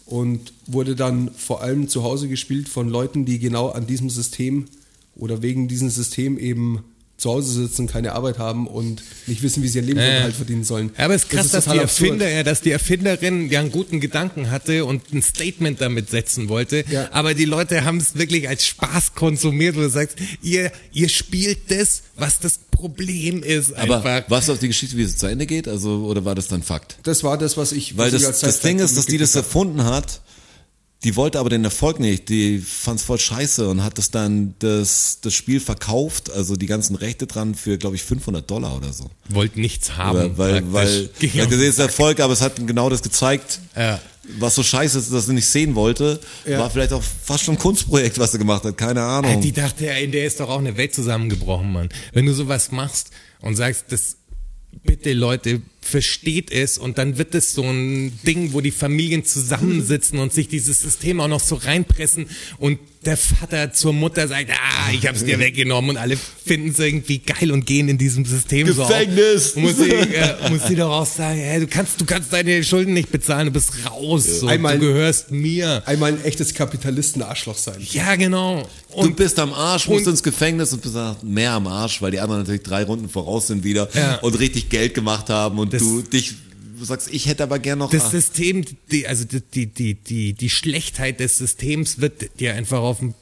und 0.05 0.53
wurde 0.67 0.95
dann 0.95 1.31
vor 1.35 1.61
allem 1.61 1.87
zu 1.87 2.03
Hause 2.03 2.27
gespielt 2.27 2.69
von 2.69 2.87
Leuten, 2.87 3.25
die 3.25 3.39
genau 3.39 3.69
an 3.69 3.87
diesem 3.87 4.11
System 4.11 4.65
oder 5.15 5.41
wegen 5.41 5.67
diesem 5.67 5.89
System 5.89 6.37
eben 6.37 6.83
zu 7.17 7.29
Hause 7.29 7.61
sitzen, 7.63 7.87
keine 7.87 8.13
Arbeit 8.13 8.37
haben 8.39 8.67
und 8.67 9.01
nicht 9.27 9.43
wissen, 9.43 9.63
wie 9.63 9.67
sie 9.67 9.79
ihren 9.79 9.87
Lebensunterhalt 9.87 10.35
verdienen 10.35 10.63
sollen. 10.63 10.91
Ja, 10.97 11.05
aber 11.05 11.15
es 11.15 11.23
ist 11.23 11.29
krass, 11.29 11.43
Das 11.43 11.51
dass, 11.51 11.63
total 11.65 11.77
die. 11.77 11.83
Erfinder, 11.83 12.29
ja, 12.29 12.43
dass 12.43 12.61
die 12.61 12.71
Erfinderin 12.71 13.49
ja 13.49 13.59
einen 13.59 13.71
guten 13.71 13.99
Gedanken 13.99 14.49
hatte 14.51 14.83
und 14.85 15.13
ein 15.13 15.21
Statement 15.21 15.79
damit 15.79 16.09
setzen 16.09 16.49
wollte. 16.49 16.83
Ja. 16.89 17.09
Aber 17.11 17.33
die 17.33 17.45
Leute 17.45 17.85
haben 17.85 17.97
es 17.97 18.15
wirklich 18.15 18.49
als 18.49 18.65
Spaß 18.65 19.13
konsumiert, 19.13 19.75
wo 19.75 19.81
du 19.81 19.89
sagst, 19.89 20.17
ihr, 20.41 20.71
ihr 20.91 21.07
spielt 21.07 21.71
das, 21.71 22.01
was 22.17 22.39
das 22.39 22.59
Problem 22.71 23.43
ist. 23.43 23.73
aber 23.73 24.03
Einfach. 24.03 24.45
du 24.47 24.53
auf 24.53 24.59
die 24.59 24.67
Geschichte, 24.67 24.97
wie 24.97 25.03
es 25.03 25.15
zu 25.15 25.27
Ende 25.27 25.45
geht? 25.45 25.67
Also, 25.67 26.05
oder 26.05 26.25
war 26.25 26.35
das 26.35 26.47
dann 26.47 26.63
Fakt? 26.63 26.97
Das 27.03 27.23
war 27.23 27.37
das, 27.37 27.55
was 27.55 27.71
ich 27.71 27.95
Weil 27.97 28.11
was 28.11 28.21
ich 28.21 28.27
das, 28.27 28.43
als 28.43 28.55
das 28.55 28.59
Ding 28.61 28.79
ist, 28.79 28.97
dass 28.97 29.05
die 29.05 29.19
das 29.19 29.35
erfunden 29.35 29.85
hat, 29.85 30.21
die 31.03 31.15
wollte 31.15 31.39
aber 31.39 31.49
den 31.49 31.63
Erfolg 31.65 31.99
nicht, 31.99 32.29
die 32.29 32.59
fand's 32.59 33.03
voll 33.03 33.19
scheiße 33.19 33.67
und 33.67 33.83
hat 33.83 33.97
das 33.97 34.09
dann 34.11 34.55
das, 34.59 35.19
das 35.21 35.33
Spiel 35.33 35.59
verkauft, 35.59 36.31
also 36.31 36.55
die 36.55 36.65
ganzen 36.65 36.95
Rechte 36.95 37.27
dran 37.27 37.55
für, 37.55 37.77
glaube 37.77 37.95
ich, 37.95 38.03
500 38.03 38.49
Dollar 38.49 38.77
oder 38.77 38.93
so. 38.93 39.09
Wollt 39.29 39.57
nichts 39.57 39.97
haben. 39.97 40.37
Weil, 40.37 40.63
weil, 40.63 40.73
weil 40.73 41.05
auf- 41.15 41.49
gesehen 41.49 41.69
ist 41.69 41.79
Erfolg, 41.79 42.19
aber 42.19 42.33
es 42.33 42.41
hat 42.41 42.55
genau 42.65 42.89
das 42.89 43.01
gezeigt, 43.01 43.59
Ja. 43.75 43.99
was 44.39 44.55
so 44.55 44.63
scheiße 44.63 44.97
ist, 44.99 45.11
dass 45.11 45.25
sie 45.25 45.33
nicht 45.33 45.47
sehen 45.47 45.75
wollte. 45.75 46.19
Ja. 46.47 46.59
War 46.59 46.69
vielleicht 46.69 46.93
auch 46.93 47.03
fast 47.03 47.43
schon 47.43 47.55
ein 47.55 47.59
Kunstprojekt, 47.59 48.17
was 48.19 48.31
sie 48.31 48.37
gemacht 48.37 48.63
hat, 48.63 48.77
keine 48.77 49.01
Ahnung. 49.01 49.41
Die 49.41 49.51
dachte, 49.51 49.85
ja, 49.85 49.93
in 49.95 50.11
der 50.13 50.25
ist 50.25 50.39
doch 50.39 50.47
auch 50.49 50.59
eine 50.59 50.77
Welt 50.77 50.95
zusammengebrochen, 50.95 51.71
Mann. 51.71 51.89
Wenn 52.13 52.25
du 52.25 52.33
sowas 52.33 52.71
machst 52.71 53.09
und 53.41 53.55
sagst, 53.57 53.85
das, 53.89 54.15
bitte 54.83 55.11
Leute, 55.13 55.61
versteht 55.83 56.51
es 56.51 56.77
und 56.77 56.97
dann 56.97 57.17
wird 57.17 57.35
es 57.35 57.53
so 57.53 57.63
ein 57.63 58.17
Ding, 58.25 58.53
wo 58.53 58.61
die 58.61 58.71
Familien 58.71 59.25
zusammensitzen 59.25 60.19
und 60.19 60.33
sich 60.33 60.47
dieses 60.47 60.81
System 60.81 61.19
auch 61.19 61.27
noch 61.27 61.39
so 61.41 61.55
reinpressen 61.55 62.27
und 62.59 62.79
der 63.05 63.17
Vater 63.17 63.73
zur 63.73 63.91
Mutter 63.91 64.29
sagt, 64.29 64.49
ah, 64.51 64.91
ich 64.93 65.05
hab's 65.07 65.25
dir 65.25 65.37
weggenommen 65.37 65.89
und 65.91 65.97
alle 65.97 66.15
finden 66.45 66.69
es 66.69 66.79
irgendwie 66.79 67.17
geil 67.19 67.51
und 67.51 67.65
gehen 67.65 67.89
in 67.89 67.97
diesem 67.97 68.23
System 68.23 68.65
Gefängnis! 68.65 69.51
so 69.55 69.59
auf. 69.59 69.63
Muss 69.77 69.79
ich, 69.85 69.91
äh, 69.93 70.35
muss 70.49 70.69
ich 70.69 70.77
doch 70.77 70.89
auch 70.89 71.05
sagen, 71.05 71.37
hey, 71.37 71.59
du 71.59 71.67
kannst, 71.67 71.99
du 71.99 72.05
kannst 72.05 72.31
deine 72.31 72.63
Schulden 72.63 72.93
nicht 72.93 73.11
bezahlen, 73.11 73.47
du 73.47 73.51
bist 73.51 73.71
raus, 73.85 74.39
so, 74.39 74.47
Einmal- 74.47 74.79
du 74.79 74.85
gehörst 74.87 75.31
mir. 75.31 75.83
Einmal 75.85 76.13
ein 76.13 76.23
echtes 76.23 76.53
Kapitalisten-Arschloch 76.53 77.57
sein. 77.57 77.75
Ja, 77.91 78.15
genau. 78.15 78.69
du 78.97 79.13
bist 79.13 79.37
am 79.39 79.51
Arsch, 79.51 79.89
musst 79.89 80.05
und- 80.05 80.11
ins 80.13 80.23
Gefängnis 80.23 80.71
und 80.71 80.81
bist 80.81 80.95
mehr 81.23 81.51
am 81.51 81.67
Arsch, 81.67 82.01
weil 82.01 82.11
die 82.11 82.21
anderen 82.21 82.43
natürlich 82.43 82.63
drei 82.63 82.83
Runden 82.85 83.09
voraus 83.09 83.47
sind 83.47 83.65
wieder 83.65 83.89
Ja. 83.93 84.19
und 84.19 84.39
richtig 84.39 84.69
Geld 84.69 84.93
gemacht 84.93 85.29
haben 85.29 85.59
und 85.59 85.72
Das- 85.73 85.81
du 85.81 86.01
dich 86.01 86.35
du 86.77 86.85
sagst, 86.85 87.09
ich 87.11 87.27
hätte 87.27 87.43
aber 87.43 87.59
gern 87.59 87.79
noch 87.79 87.91
das 87.91 88.11
System, 88.11 88.65
die, 88.91 89.07
also 89.07 89.25
die, 89.25 89.41
die, 89.41 89.67
die, 89.67 89.93
die, 89.93 90.33
die 90.33 90.49
Schlechtheit 90.49 91.19
des 91.19 91.37
Systems 91.37 91.99
wird 92.01 92.39
dir 92.39 92.55
einfach 92.55 92.79
auf 92.79 92.99
dem 92.99 93.13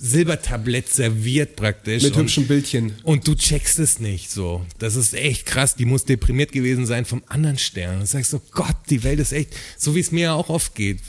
Silbertablett 0.00 0.88
serviert 0.88 1.56
praktisch. 1.56 2.02
Mit 2.02 2.14
und, 2.14 2.22
hübschen 2.22 2.46
Bildchen. 2.46 2.94
Und 3.02 3.28
du 3.28 3.34
checkst 3.34 3.78
es 3.78 4.00
nicht 4.00 4.30
so. 4.30 4.64
Das 4.78 4.96
ist 4.96 5.12
echt 5.14 5.44
krass. 5.46 5.74
Die 5.74 5.84
muss 5.84 6.04
deprimiert 6.06 6.52
gewesen 6.52 6.86
sein 6.86 7.04
vom 7.04 7.22
anderen 7.26 7.58
Stern. 7.58 8.00
Du 8.00 8.06
sagst 8.06 8.30
so, 8.30 8.40
Gott, 8.52 8.76
die 8.88 9.02
Welt 9.02 9.20
ist 9.20 9.32
echt, 9.32 9.54
so 9.76 9.94
wie 9.94 10.00
es 10.00 10.10
mir 10.10 10.20
ja 10.22 10.34
auch 10.34 10.48
oft 10.48 10.74
geht. 10.74 11.00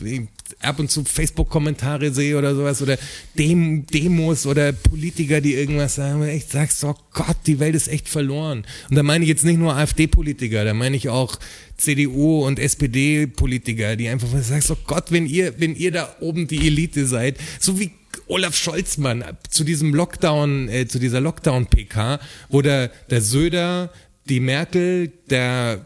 Ich 0.52 0.66
ab 0.66 0.80
und 0.80 0.90
zu 0.90 1.04
Facebook-Kommentare 1.04 2.12
sehe 2.12 2.38
oder 2.38 2.56
sowas 2.56 2.82
oder 2.82 2.98
Dem 3.38 3.86
Demos 3.86 4.46
oder 4.46 4.72
Politiker, 4.72 5.42
die 5.42 5.54
irgendwas 5.54 5.96
sagen, 5.96 6.24
echt 6.24 6.52
sagst 6.52 6.80
so, 6.80 6.96
Gott, 7.14 7.38
die 7.46 7.60
Welt 7.60 7.76
ist 7.76 7.88
echt 7.88 8.10
verloren. 8.10 8.66
Und 8.90 8.96
da 8.96 9.04
meine 9.04 9.24
ich 9.24 9.30
jetzt 9.30 9.46
nicht 9.46 9.58
nur 9.58 9.76
AfD-Politiker, 9.76 10.66
da 10.66 10.74
meine 10.74 10.96
ich 10.96 11.10
auch 11.10 11.38
CDU 11.78 12.46
und 12.46 12.60
SPD-Politiker, 12.60 13.96
die 13.96 14.08
einfach 14.10 14.28
sagst 14.42 14.68
so, 14.68 14.78
Gott, 14.88 15.12
wenn 15.12 15.26
ihr, 15.26 15.60
wenn 15.60 15.76
ihr 15.76 15.92
da 15.92 16.16
oben 16.20 16.48
die 16.48 16.68
Elite 16.68 17.08
seid, 17.08 17.38
so 17.60 17.80
wie 17.80 17.92
Olaf 18.28 18.56
Scholzmann 18.56 19.24
zu 19.50 19.64
diesem 19.64 19.94
Lockdown, 19.94 20.70
äh, 20.70 20.88
zu 20.88 21.00
dieser 21.00 21.22
Lockdown-PK, 21.22 22.20
wo 22.50 22.62
der, 22.62 22.90
der 23.10 23.22
Söder, 23.22 23.92
die 24.30 24.40
Merkel, 24.40 25.12
der 25.30 25.86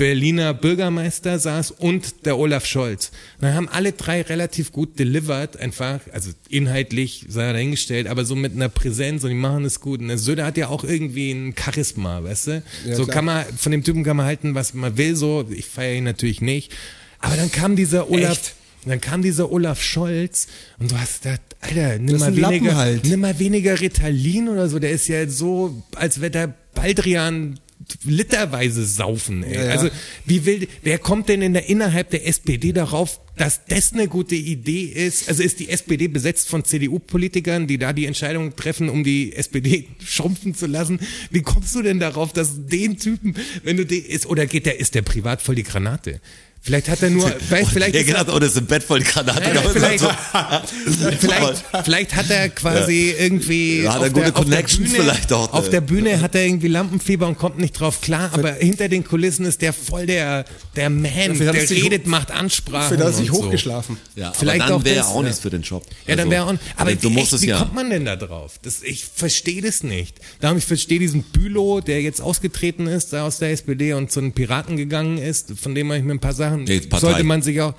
Berliner 0.00 0.54
Bürgermeister 0.54 1.38
saß 1.38 1.72
und 1.72 2.24
der 2.24 2.38
Olaf 2.38 2.64
Scholz. 2.64 3.10
Dann 3.38 3.52
haben 3.52 3.68
alle 3.68 3.92
drei 3.92 4.22
relativ 4.22 4.72
gut 4.72 4.98
delivered, 4.98 5.58
einfach, 5.58 6.00
also 6.14 6.30
inhaltlich 6.48 7.26
sei 7.28 7.52
dahingestellt, 7.52 8.06
aber 8.06 8.24
so 8.24 8.34
mit 8.34 8.54
einer 8.54 8.70
Präsenz 8.70 9.24
und 9.24 9.28
die 9.28 9.36
machen 9.36 9.66
es 9.66 9.78
gut. 9.80 10.00
Und 10.00 10.08
der 10.08 10.16
Söder 10.16 10.46
hat 10.46 10.56
ja 10.56 10.68
auch 10.68 10.84
irgendwie 10.84 11.30
ein 11.32 11.54
Charisma, 11.54 12.24
weißt 12.24 12.46
du? 12.46 12.62
Ja, 12.86 12.94
so 12.96 13.04
klar. 13.04 13.14
kann 13.14 13.24
man, 13.26 13.44
von 13.58 13.72
dem 13.72 13.84
Typen 13.84 14.02
kann 14.02 14.16
man 14.16 14.24
halten, 14.24 14.54
was 14.54 14.72
man 14.72 14.96
will, 14.96 15.16
so, 15.16 15.44
ich 15.50 15.66
feiere 15.66 15.96
ihn 15.96 16.04
natürlich 16.04 16.40
nicht. 16.40 16.72
Aber 17.18 17.36
dann 17.36 17.52
kam 17.52 17.76
dieser 17.76 18.10
Olaf, 18.10 18.30
Echt? 18.32 18.54
dann 18.86 19.02
kam 19.02 19.20
dieser 19.20 19.52
Olaf 19.52 19.82
Scholz 19.82 20.46
und 20.78 20.92
du 20.92 20.98
hast 20.98 21.24
gedacht, 21.24 21.42
Alter, 21.60 21.98
nimm 21.98 22.18
Das 22.18 22.20
mal 22.20 22.36
weniger, 22.36 22.74
halt. 22.74 23.04
nimm 23.04 23.20
mal 23.20 23.38
weniger 23.38 23.78
Ritalin 23.78 24.48
oder 24.48 24.66
so. 24.70 24.78
Der 24.78 24.92
ist 24.92 25.08
ja 25.08 25.28
so, 25.28 25.82
als 25.94 26.22
wäre 26.22 26.30
der 26.30 26.54
Baldrian 26.74 27.60
literweise 28.04 28.84
saufen. 28.84 29.42
Ey. 29.42 29.54
Ja, 29.54 29.64
ja. 29.64 29.70
Also 29.72 29.88
wie 30.26 30.44
will, 30.46 30.68
wer 30.82 30.98
kommt 30.98 31.28
denn 31.28 31.42
in 31.42 31.52
der 31.52 31.68
innerhalb 31.68 32.10
der 32.10 32.26
SPD 32.26 32.72
darauf, 32.72 33.20
dass 33.36 33.64
das 33.66 33.92
eine 33.92 34.08
gute 34.08 34.34
Idee 34.34 34.84
ist? 34.84 35.28
Also 35.28 35.42
ist 35.42 35.60
die 35.60 35.68
SPD 35.68 36.08
besetzt 36.08 36.48
von 36.48 36.64
CDU-Politikern, 36.64 37.66
die 37.66 37.78
da 37.78 37.92
die 37.92 38.06
Entscheidung 38.06 38.56
treffen, 38.56 38.88
um 38.88 39.04
die 39.04 39.34
SPD 39.34 39.86
schrumpfen 40.04 40.54
zu 40.54 40.66
lassen? 40.66 41.00
Wie 41.30 41.42
kommst 41.42 41.74
du 41.74 41.82
denn 41.82 42.00
darauf, 42.00 42.32
dass 42.32 42.66
den 42.66 42.98
Typen, 42.98 43.34
wenn 43.62 43.76
du 43.76 43.86
den 43.86 44.04
ist 44.04 44.26
oder 44.26 44.46
geht 44.46 44.66
der 44.66 44.80
ist 44.80 44.94
der 44.94 45.02
privat 45.02 45.42
voll 45.42 45.54
die 45.54 45.62
Granate? 45.62 46.20
Vielleicht 46.62 46.88
hat 46.90 47.02
er 47.02 47.10
nur, 47.10 47.28
vielleicht 47.48 47.74
Ja, 47.76 47.86
ist 47.86 47.94
er- 47.94 48.04
gedacht, 48.04 48.28
oh, 48.28 48.38
das 48.38 48.50
ist 48.50 48.58
im 48.58 48.66
Bett 48.66 48.82
voll 48.82 49.00
die 49.00 49.06
Granate. 49.06 49.40
Gehauen. 49.50 49.70
vielleicht, 49.72 50.04
vielleicht, 51.20 51.64
vielleicht 51.84 52.14
hat 52.16 52.30
er 52.30 52.48
quasi 52.50 53.14
irgendwie. 53.18 53.82
Ja, 53.82 53.94
hat 53.94 54.02
er 54.02 54.06
auf 54.08 54.12
gute 54.12 54.24
der, 54.26 54.36
auf 54.36 54.44
Connections 54.44 54.90
Bühne, 54.92 55.02
vielleicht 55.02 55.32
auch, 55.32 55.52
Auf 55.52 55.68
äh. 55.68 55.70
der 55.70 55.80
Bühne 55.80 56.20
hat 56.20 56.34
er 56.34 56.44
irgendwie 56.44 56.68
Lampenfieber 56.68 57.26
und 57.26 57.38
kommt 57.38 57.58
nicht 57.58 57.72
drauf 57.78 58.00
klar, 58.00 58.30
aber 58.32 58.52
hinter 58.54 58.88
den 58.88 59.04
Kulissen 59.04 59.46
ist 59.46 59.62
der 59.62 59.72
voll 59.72 60.06
der, 60.06 60.44
der 60.76 60.90
Man, 60.90 61.04
vielleicht 61.10 61.40
hat 61.40 61.54
der 61.54 61.62
er 61.62 61.70
redet, 61.84 62.02
hoch- 62.04 62.08
macht 62.10 62.30
Ansprachen. 62.30 62.88
Für 62.88 62.96
das 62.96 63.16
sich 63.16 63.30
und 63.30 63.36
so. 63.36 63.44
hochgeschlafen. 63.44 63.96
Ja, 64.16 64.32
Vielleicht 64.32 64.60
aber 64.62 64.74
dann 64.74 64.84
wäre 64.84 64.96
er 64.96 65.08
auch 65.08 65.16
ja. 65.16 65.22
nichts 65.22 65.40
für 65.40 65.50
den 65.50 65.62
Job. 65.62 65.84
Ja, 66.06 66.16
dann 66.16 66.18
Also, 66.20 66.30
wäre 66.30 66.44
auch. 66.44 66.54
Aber 66.76 66.94
du 66.94 67.08
wie, 67.10 67.12
musst 67.14 67.26
echt, 67.26 67.32
es 67.34 67.42
wie 67.42 67.46
ja. 67.48 67.58
kommt 67.58 67.74
man 67.74 67.90
denn 67.90 68.04
da 68.04 68.16
drauf? 68.16 68.58
Das, 68.62 68.82
ich 68.82 69.04
verstehe 69.04 69.62
das 69.62 69.82
nicht. 69.82 70.16
Darum, 70.40 70.58
ich 70.58 70.64
verstehe 70.64 70.98
diesen 70.98 71.22
Bülow, 71.22 71.80
der 71.80 72.02
jetzt 72.02 72.20
ausgetreten 72.20 72.86
ist 72.86 73.12
da 73.12 73.26
aus 73.26 73.38
der 73.38 73.50
SPD 73.50 73.94
und 73.94 74.10
zu 74.12 74.20
den 74.20 74.32
Piraten 74.32 74.76
gegangen 74.76 75.18
ist, 75.18 75.52
von 75.58 75.74
dem 75.74 75.88
habe 75.88 75.98
ich 75.98 76.04
mir 76.04 76.12
ein 76.12 76.18
paar 76.20 76.34
Sachen, 76.34 76.49
Nee, 76.56 76.80
Partei. 76.80 77.06
sollte 77.06 77.24
man 77.24 77.42
sich 77.42 77.60
auch, 77.60 77.74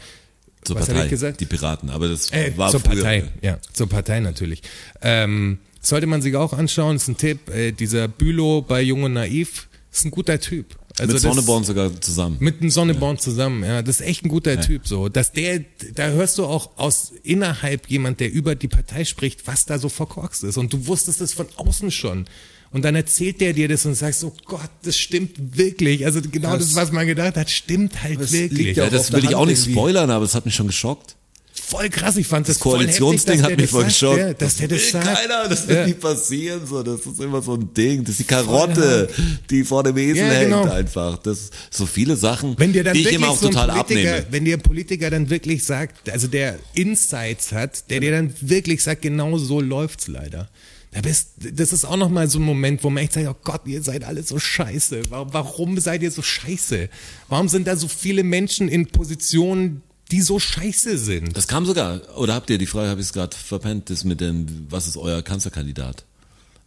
Zur 0.63 0.77
Partei, 0.77 1.03
ich 1.05 1.09
gesagt? 1.09 1.39
die 1.39 1.45
Piraten. 1.45 1.89
Aber 1.89 2.07
das 2.07 2.31
äh, 2.31 2.53
war 2.55 2.71
zur 2.71 2.79
früher. 2.79 2.95
Partei, 3.03 3.23
ja, 3.41 3.57
zur 3.73 3.89
Partei 3.89 4.19
natürlich. 4.19 4.61
Ähm, 5.01 5.59
sollte 5.81 6.07
man 6.07 6.21
sich 6.21 6.35
auch 6.35 6.53
anschauen, 6.53 6.95
ist 6.95 7.07
ein 7.07 7.17
Tipp, 7.17 7.49
äh, 7.49 7.71
dieser 7.71 8.07
Bülow 8.07 8.61
bei 8.61 8.81
Jung 8.81 9.03
und 9.03 9.13
Naiv, 9.13 9.67
ist 9.91 10.05
ein 10.05 10.11
guter 10.11 10.39
Typ. 10.39 10.77
Also 10.99 11.13
Mit 11.13 11.21
Sonneborn 11.21 11.63
sogar 11.63 12.01
zusammen. 12.01 12.37
mit 12.39 12.61
dem 12.61 12.69
Sonneborn 12.69 13.17
zusammen, 13.17 13.63
ja, 13.63 13.81
das 13.81 14.01
ist 14.01 14.05
echt 14.05 14.25
ein 14.25 14.29
guter 14.29 14.59
Typ, 14.59 14.85
so, 14.87 15.07
dass 15.09 15.31
der, 15.31 15.61
da 15.95 16.09
hörst 16.09 16.37
du 16.37 16.45
auch 16.45 16.77
aus 16.77 17.13
innerhalb 17.23 17.89
jemand, 17.89 18.19
der 18.19 18.31
über 18.31 18.55
die 18.55 18.67
Partei 18.67 19.05
spricht, 19.05 19.47
was 19.47 19.65
da 19.65 19.79
so 19.79 19.87
verkorkst 19.89 20.43
ist 20.43 20.57
und 20.57 20.73
du 20.73 20.87
wusstest 20.87 21.21
es 21.21 21.33
von 21.33 21.47
außen 21.55 21.91
schon 21.91 22.25
und 22.71 22.83
dann 22.83 22.95
erzählt 22.95 23.41
der 23.41 23.53
dir 23.53 23.67
das 23.67 23.85
und 23.85 23.95
sagst, 23.95 24.23
oh 24.23 24.33
Gott, 24.45 24.69
das 24.83 24.97
stimmt 24.97 25.57
wirklich, 25.57 26.05
also 26.05 26.21
genau 26.21 26.53
das, 26.57 26.67
Das- 26.67 26.75
was 26.75 26.91
man 26.91 27.05
gedacht 27.07 27.35
hat, 27.37 27.49
stimmt 27.49 28.01
halt 28.03 28.19
Das 28.21 28.31
wirklich. 28.31 28.77
ja 28.77 28.89
das 28.89 29.11
will 29.11 29.23
ich 29.25 29.35
auch 29.35 29.45
nicht 29.45 29.59
irgendwie. 29.59 29.73
spoilern, 29.73 30.09
aber 30.11 30.25
es 30.25 30.35
hat 30.35 30.45
mich 30.45 30.55
schon 30.55 30.67
geschockt. 30.67 31.15
Voll 31.53 31.89
krass, 31.89 32.17
ich 32.17 32.27
fand 32.27 32.47
das, 32.49 32.55
Das 32.55 32.63
Koalitionsding 32.63 33.39
voll 33.39 33.51
hat 33.51 33.57
mich 33.59 33.69
voll 33.69 33.83
geschockt. 33.85 34.17
ja, 34.17 34.33
dass 34.33 34.57
der 34.57 34.67
das 34.69 34.89
sagt. 34.89 35.05
keiner, 35.05 35.47
das 35.47 35.67
wird 35.67 35.77
Ja. 35.79 35.87
nie 35.87 35.93
passieren. 35.93 36.61
So, 36.67 36.83
das 36.83 37.01
ist 37.05 37.19
immer 37.21 37.41
so 37.41 37.53
ein 37.55 37.73
Ding. 37.73 38.01
Das 38.03 38.11
ist 38.11 38.19
die 38.19 38.23
Karotte, 38.25 39.09
die 39.49 39.63
vor 39.63 39.83
dem 39.83 39.97
Esel 39.97 40.17
Ja, 40.17 40.23
hängt 40.31 40.43
genau. 40.51 40.63
einfach. 40.69 41.17
Das 41.19 41.49
so 41.69 41.85
viele 41.85 42.17
Sachen, 42.17 42.55
Wenn 42.57 42.73
dir 42.73 42.83
dann 42.83 42.93
die 42.93 43.01
ich 43.07 43.13
immer 43.13 43.29
auch 43.29 43.37
so 43.37 43.47
total 43.47 43.69
Politiker, 43.69 44.15
abnehme. 44.15 44.25
wenn 44.31 44.45
dir 44.45 44.57
ein 44.57 44.61
Politiker 44.61 45.09
dann 45.09 45.29
wirklich 45.29 45.63
sagt, 45.63 46.09
also 46.09 46.27
der 46.27 46.57
Insights 46.73 47.51
hat, 47.53 47.89
der 47.89 47.99
dir 48.01 48.11
dann 48.11 48.33
wirklich 48.41 48.83
sagt, 48.83 49.01
genau 49.01 49.37
so 49.37 49.61
läuft's 49.61 50.07
leider. 50.09 50.49
Da 50.91 50.99
bist, 51.01 51.29
das 51.53 51.71
ist 51.71 51.85
auch 51.85 51.95
nochmal 51.95 52.29
so 52.29 52.37
ein 52.37 52.43
Moment, 52.43 52.83
wo 52.83 52.89
man 52.89 53.03
echt 53.03 53.13
sagt, 53.13 53.27
oh 53.27 53.35
Gott, 53.43 53.61
ihr 53.65 53.81
seid 53.81 54.03
alle 54.03 54.23
so 54.23 54.37
scheiße. 54.39 55.03
Warum, 55.09 55.33
warum 55.33 55.79
seid 55.79 56.01
ihr 56.03 56.11
so 56.11 56.21
scheiße? 56.21 56.89
Warum 57.29 57.47
sind 57.47 57.67
da 57.67 57.77
so 57.77 57.87
viele 57.87 58.23
Menschen 58.23 58.67
in 58.67 58.87
Positionen, 58.87 59.83
die 60.11 60.21
so 60.21 60.37
scheiße 60.37 60.97
sind? 60.97 61.37
Das 61.37 61.47
kam 61.47 61.65
sogar, 61.65 62.01
oder 62.17 62.33
habt 62.33 62.49
ihr 62.49 62.57
die 62.57 62.65
Frage, 62.65 62.89
habe 62.89 62.99
ich 62.99 63.07
es 63.07 63.13
gerade 63.13 63.35
verpennt, 63.37 63.89
das 63.89 64.03
mit 64.03 64.19
dem, 64.19 64.47
was 64.69 64.87
ist 64.87 64.97
euer 64.97 65.21
Kanzlerkandidat? 65.21 66.03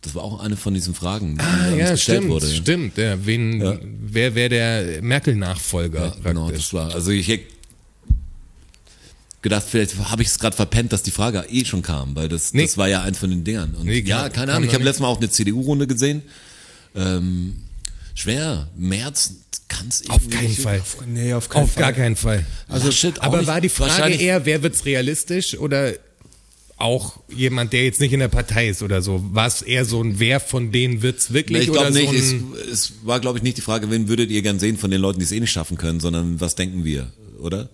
Das 0.00 0.14
war 0.14 0.22
auch 0.22 0.40
eine 0.40 0.56
von 0.56 0.72
diesen 0.74 0.94
Fragen, 0.94 1.36
die 1.36 1.40
Ah, 1.42 1.68
uns 1.68 1.78
ja, 1.78 1.90
gestellt 1.92 2.18
stimmt, 2.18 2.30
wurde. 2.32 2.46
stimmt. 2.50 2.96
Ja, 2.98 3.26
wen, 3.26 3.78
Wer 4.06 4.34
wäre 4.34 4.48
der 4.48 5.02
Merkel-Nachfolger? 5.02 6.16
Genau, 6.22 6.44
praktisch? 6.46 6.64
das 6.64 6.72
war, 6.74 6.94
also 6.94 7.10
ich 7.10 7.28
hätte 7.28 7.44
gedacht, 9.44 9.64
vielleicht 9.70 9.96
habe 10.10 10.22
ich 10.22 10.28
es 10.28 10.40
gerade 10.40 10.56
verpennt, 10.56 10.92
dass 10.92 11.04
die 11.04 11.12
Frage 11.12 11.44
eh 11.48 11.64
schon 11.64 11.82
kam, 11.82 12.16
weil 12.16 12.28
das, 12.28 12.52
Nee. 12.52 12.62
das 12.62 12.76
war 12.76 12.88
ja 12.88 13.02
eins 13.02 13.18
von 13.18 13.30
den 13.30 13.44
Dingern. 13.44 13.74
Und 13.74 13.84
Nee, 13.86 14.00
ja, 14.00 14.28
keine 14.28 14.52
Ahnung, 14.52 14.68
ich 14.68 14.74
habe 14.74 14.82
letztes 14.82 15.00
Mal 15.00 15.06
auch 15.08 15.18
eine 15.18 15.30
CDU-Runde 15.30 15.86
gesehen. 15.86 16.22
Ähm, 16.96 17.54
schwer, 18.14 18.68
März 18.76 19.34
kann's 19.68 20.02
Auf 20.08 20.22
irgendwie 20.22 20.36
keinen 20.36 20.48
nicht- 20.48 20.60
Fall. 20.60 20.82
Nee, 21.06 21.34
auf 21.34 21.48
keinen 21.48 21.64
Auf 21.64 21.72
Fall. 21.72 21.82
gar 21.82 21.92
keinen 21.92 22.16
Fall. 22.16 22.44
Also, 22.68 22.88
auch 22.88 23.22
aber 23.22 23.38
nicht- 23.38 23.46
war 23.46 23.60
die 23.60 23.68
Frage 23.68 24.14
eher, 24.14 24.44
wer 24.46 24.62
wird's 24.62 24.84
realistisch 24.84 25.56
oder 25.58 25.92
auch 26.76 27.20
jemand, 27.28 27.72
der 27.72 27.84
jetzt 27.84 28.00
nicht 28.00 28.12
in 28.12 28.20
der 28.20 28.28
Partei 28.28 28.68
ist 28.68 28.82
oder 28.82 29.00
so? 29.02 29.24
War 29.32 29.46
es 29.46 29.62
eher 29.62 29.84
so 29.84 30.02
ein, 30.02 30.18
wer 30.18 30.40
von 30.40 30.72
denen 30.72 31.02
wird's 31.02 31.30
Nee, 31.30 31.34
wirklich 31.36 31.62
ich 31.64 31.70
oder 31.70 31.90
glaube 31.90 32.04
so 32.04 32.12
nicht. 32.12 32.32
ein, 32.32 32.52
es, 32.64 32.70
es 32.70 32.92
war, 33.02 33.20
glaube 33.20 33.38
ich, 33.38 33.42
nicht 33.44 33.56
die 33.56 33.62
Frage, 33.62 33.90
wen 33.90 34.08
würdet 34.08 34.30
ihr 34.30 34.42
gern 34.42 34.58
sehen 34.58 34.76
von 34.76 34.90
den 34.90 35.00
Leuten, 35.00 35.18
die 35.20 35.24
es 35.24 35.32
eh 35.32 35.40
nicht 35.40 35.52
schaffen 35.52 35.76
können, 35.78 36.00
sondern 36.00 36.40
was 36.40 36.54
denken 36.56 36.84
wir, 36.84 37.12
oder? 37.40 37.68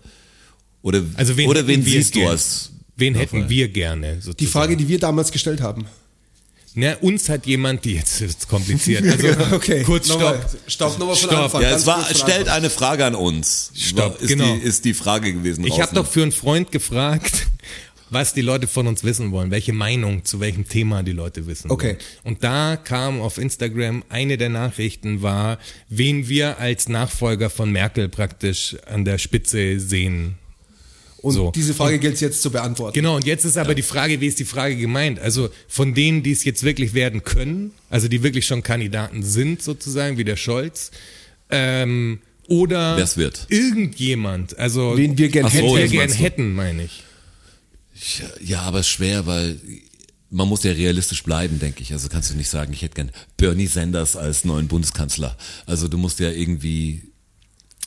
Oder, 0.82 1.02
also 1.14 1.36
wen 1.36 1.48
oder 1.48 1.66
wen 1.66 1.80
hätten 1.80 1.86
wir 1.86 1.92
siehst 2.02 2.14
du 2.14 2.26
als 2.26 2.72
Wen 2.96 3.14
hätten 3.14 3.48
wir 3.48 3.68
gerne? 3.68 4.14
Sozusagen? 4.16 4.36
Die 4.38 4.46
Frage, 4.46 4.76
die 4.76 4.88
wir 4.88 4.98
damals 4.98 5.32
gestellt 5.32 5.60
haben. 5.62 5.86
Na, 6.74 6.94
uns 7.00 7.28
hat 7.28 7.46
jemand, 7.46 7.84
die 7.84 7.94
jetzt 7.94 8.20
ist 8.20 8.46
kompliziert. 8.48 9.04
Also 9.06 9.54
Okay, 9.56 9.82
kurz 9.82 10.06
nochmal. 10.08 10.38
stopp. 10.38 10.60
Stopp, 10.70 10.98
nochmal 10.98 11.16
von 11.16 11.28
Stopp. 11.30 11.44
Anfang. 11.44 11.62
Ja, 11.62 11.70
es 11.70 11.86
war, 11.86 12.04
stellt 12.14 12.40
Anfang. 12.40 12.48
eine 12.54 12.70
Frage 12.70 13.04
an 13.06 13.14
uns. 13.14 13.72
Stopp, 13.74 14.20
ist 14.20 14.28
genau. 14.28 14.54
Die, 14.54 14.60
ist 14.60 14.84
die 14.84 14.94
Frage 14.94 15.32
gewesen. 15.32 15.64
Ich 15.66 15.80
habe 15.80 15.94
doch 15.94 16.06
für 16.06 16.22
einen 16.22 16.30
Freund 16.30 16.70
gefragt, 16.70 17.46
was 18.10 18.34
die 18.34 18.40
Leute 18.42 18.66
von 18.68 18.86
uns 18.86 19.02
wissen 19.02 19.32
wollen, 19.32 19.50
welche 19.50 19.72
Meinung 19.72 20.24
zu 20.24 20.38
welchem 20.40 20.68
Thema 20.68 21.02
die 21.02 21.12
Leute 21.12 21.46
wissen 21.46 21.70
Okay. 21.70 21.86
wollen. 21.88 21.98
Und 22.24 22.44
da 22.44 22.76
kam 22.76 23.20
auf 23.20 23.38
Instagram 23.38 24.04
eine 24.08 24.36
der 24.38 24.50
Nachrichten 24.50 25.22
war, 25.22 25.58
wen 25.88 26.28
wir 26.28 26.58
als 26.58 26.88
Nachfolger 26.88 27.50
von 27.50 27.72
Merkel 27.72 28.08
praktisch 28.08 28.76
an 28.86 29.04
der 29.04 29.18
Spitze 29.18 29.80
sehen. 29.80 30.36
Und 31.22 31.34
So. 31.34 31.52
diese 31.54 31.74
Frage 31.74 31.98
gilt 31.98 32.14
es 32.14 32.20
jetzt 32.20 32.40
zu 32.42 32.50
beantworten. 32.50 32.94
Genau, 32.94 33.16
und 33.16 33.26
jetzt 33.26 33.44
ist 33.44 33.58
aber 33.58 33.74
die 33.74 33.82
Frage, 33.82 34.20
wie 34.20 34.26
ist 34.26 34.38
die 34.38 34.44
Frage 34.44 34.76
gemeint? 34.76 35.18
Also 35.18 35.50
von 35.68 35.94
denen, 35.94 36.22
die 36.22 36.32
es 36.32 36.44
jetzt 36.44 36.62
wirklich 36.62 36.94
werden 36.94 37.24
können, 37.24 37.72
also 37.90 38.08
die 38.08 38.22
wirklich 38.22 38.46
schon 38.46 38.62
Kandidaten 38.62 39.22
sind 39.22 39.62
sozusagen, 39.62 40.16
wie 40.16 40.24
der 40.24 40.36
Scholz, 40.36 40.90
ähm, 41.50 42.20
oder 42.48 42.96
Wer's 42.96 43.16
wird. 43.16 43.46
irgendjemand, 43.48 44.58
also 44.58 44.96
Wen 44.96 45.16
wir 45.18 45.28
gern 45.28 45.46
Ach 45.46 45.50
so, 45.52 45.56
hätten, 45.56 45.74
wir 45.76 45.88
gern 45.88 46.10
hätten, 46.12 46.54
meine 46.54 46.84
ich. 46.84 47.02
Ja, 48.42 48.62
aber 48.62 48.82
schwer, 48.82 49.26
weil 49.26 49.60
man 50.30 50.48
muss 50.48 50.62
ja 50.62 50.72
realistisch 50.72 51.22
bleiben, 51.22 51.58
denke 51.58 51.82
ich. 51.82 51.92
Also 51.92 52.08
kannst 52.08 52.30
du 52.30 52.34
nicht 52.34 52.48
sagen, 52.48 52.72
ich 52.72 52.82
hätte 52.82 52.94
gern 52.94 53.10
Bernie 53.36 53.66
Sanders 53.66 54.16
als 54.16 54.44
neuen 54.44 54.68
Bundeskanzler. 54.68 55.36
Also 55.66 55.86
du 55.88 55.98
musst 55.98 56.18
ja 56.20 56.30
irgendwie 56.30 57.02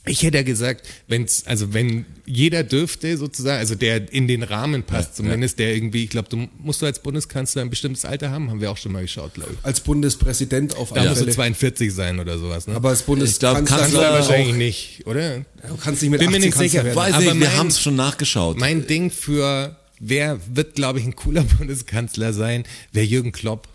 Ich 0.05 0.21
hätte 0.23 0.37
ja 0.37 0.43
gesagt, 0.43 0.85
wenn's, 1.07 1.43
also 1.45 1.73
wenn 1.73 2.05
jeder 2.25 2.63
dürfte 2.63 3.15
sozusagen, 3.17 3.59
also 3.59 3.73
der 3.75 4.11
in 4.11 4.27
den 4.27 4.43
Rahmen 4.43 4.83
passt, 4.83 5.11
Ja, 5.11 5.15
zumindest 5.15 5.59
der 5.59 5.73
irgendwie, 5.73 6.03
ich 6.03 6.09
glaube, 6.09 6.27
du 6.29 6.49
musst 6.59 6.81
du 6.81 6.85
als 6.85 6.99
Bundeskanzler 7.01 7.61
ein 7.61 7.69
bestimmtes 7.69 8.03
Alter 8.03 8.29
haben, 8.29 8.49
haben 8.49 8.59
wir 8.59 8.69
auch 8.69 8.75
schon 8.77 8.91
mal 8.91 9.01
geschaut, 9.03 9.33
glaube 9.35 9.51
ich. 9.53 9.65
Als 9.65 9.79
Bundespräsident 9.79 10.75
auf 10.75 10.89
Da 10.91 11.01
alle 11.01 11.09
musst 11.11 11.21
du 11.21 11.25
Fälle. 11.25 11.35
42 11.35 11.93
sein 11.93 12.19
oder 12.19 12.37
sowas, 12.37 12.67
ne? 12.67 12.75
Aber 12.75 12.89
als 12.89 12.99
Ich 12.99 13.05
glaub, 13.05 13.15
Bundeskanzler 13.15 13.77
Kanzler 13.77 14.13
wahrscheinlich 14.13 14.55
nicht, 14.55 15.07
oder? 15.07 15.39
du 15.39 15.77
kannst 15.81 16.01
nicht 16.01 16.11
mit 16.11 16.19
Bin 16.19 16.31
mir 16.31 16.37
18 16.37 16.41
nicht 16.49 16.53
Kanzler 16.57 16.69
sicher. 16.69 16.83
werden. 16.83 16.95
Weiß 16.97 17.13
Aber 17.13 17.23
nicht, 17.23 17.39
wir 17.39 17.55
haben 17.57 17.67
es 17.67 17.79
schon 17.79 17.95
nachgeschaut. 17.95 18.57
Mein 18.57 18.85
Ding 18.85 19.09
für 19.09 19.77
wer 20.01 20.37
wird, 20.53 20.75
glaube 20.75 20.99
ich, 20.99 21.05
ein 21.05 21.15
cooler 21.15 21.43
Bundeskanzler 21.57 22.33
sein, 22.33 22.65
wäre 22.91 23.05
Jürgen 23.05 23.31
Klopp. 23.31 23.69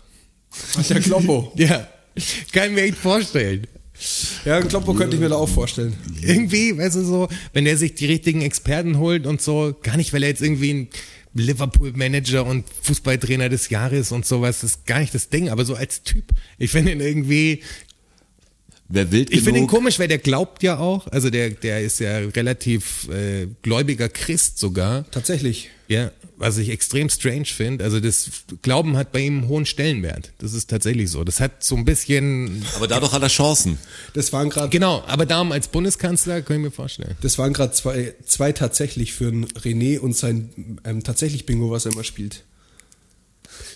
Der 0.89 0.99
Kloppo. 0.99 1.51
Ja, 1.57 1.87
kann 2.51 2.69
ich 2.69 2.75
mir 2.75 2.81
echt 2.83 2.97
vorstellen. 2.97 3.65
Ja, 4.45 4.57
einen 4.57 4.67
Kloppo 4.67 4.93
könnte 4.93 5.15
ich 5.15 5.21
mir 5.21 5.29
da 5.29 5.35
auch 5.35 5.49
vorstellen. 5.49 5.93
Irgendwie, 6.21 6.77
weißt 6.77 6.95
du 6.95 7.03
so, 7.03 7.27
wenn 7.53 7.65
er 7.65 7.77
sich 7.77 7.95
die 7.95 8.05
richtigen 8.05 8.41
Experten 8.41 8.97
holt 8.97 9.25
und 9.25 9.41
so, 9.41 9.75
gar 9.81 9.97
nicht, 9.97 10.13
weil 10.13 10.23
er 10.23 10.29
jetzt 10.29 10.41
irgendwie 10.41 10.73
ein 10.73 10.89
Liverpool-Manager 11.33 12.45
und 12.45 12.65
Fußballtrainer 12.83 13.49
des 13.49 13.69
Jahres 13.69 14.11
und 14.11 14.25
sowas, 14.25 14.61
das 14.61 14.71
ist 14.71 14.85
gar 14.85 14.99
nicht 14.99 15.13
das 15.13 15.29
Ding, 15.29 15.49
aber 15.49 15.65
so 15.65 15.75
als 15.75 16.03
Typ, 16.03 16.25
ich 16.57 16.71
finde 16.71 16.93
ihn 16.93 17.01
irgendwie, 17.01 17.61
Wer 18.91 19.11
wild 19.11 19.31
ich 19.31 19.43
finde 19.43 19.59
ihn 19.59 19.67
komisch, 19.67 19.99
weil 19.99 20.07
der 20.07 20.17
glaubt 20.17 20.63
ja 20.63 20.79
auch, 20.79 21.05
also 21.07 21.29
der, 21.29 21.51
der 21.51 21.81
ist 21.81 21.99
ja 21.99 22.17
relativ 22.17 23.07
äh, 23.09 23.47
gläubiger 23.61 24.09
Christ 24.09 24.57
sogar, 24.57 25.09
Tatsächlich. 25.11 25.69
ja, 25.87 26.11
was 26.39 26.57
ich 26.57 26.69
extrem 26.69 27.09
strange 27.09 27.45
finde, 27.45 27.83
also 27.83 27.99
das 27.99 28.29
Glauben 28.61 28.97
hat 28.97 29.11
bei 29.11 29.19
ihm 29.19 29.39
einen 29.39 29.47
hohen 29.49 29.65
Stellenwert, 29.65 30.31
das 30.39 30.53
ist 30.53 30.69
tatsächlich 30.69 31.11
so, 31.11 31.23
das 31.23 31.39
hat 31.39 31.63
so 31.63 31.75
ein 31.75 31.85
bisschen, 31.85 32.65
aber 32.75 32.87
dadurch 32.87 33.11
hat 33.11 33.21
er 33.21 33.27
Chancen. 33.27 33.77
Das 34.13 34.33
waren 34.33 34.49
gerade 34.49 34.69
genau, 34.69 35.03
aber 35.05 35.25
darum 35.25 35.51
als 35.51 35.67
Bundeskanzler 35.67 36.41
kann 36.41 36.55
ich 36.57 36.63
mir 36.63 36.71
vorstellen. 36.71 37.15
das 37.21 37.37
waren 37.37 37.53
gerade 37.53 37.73
zwei, 37.73 38.15
zwei 38.25 38.53
tatsächlich 38.53 39.13
für 39.13 39.27
einen 39.27 39.45
René 39.45 39.99
und 39.99 40.15
sein 40.15 40.79
ähm, 40.85 41.03
tatsächlich 41.03 41.45
Bingo, 41.45 41.69
was 41.71 41.85
er 41.85 41.91
immer 41.91 42.03
spielt. 42.05 42.43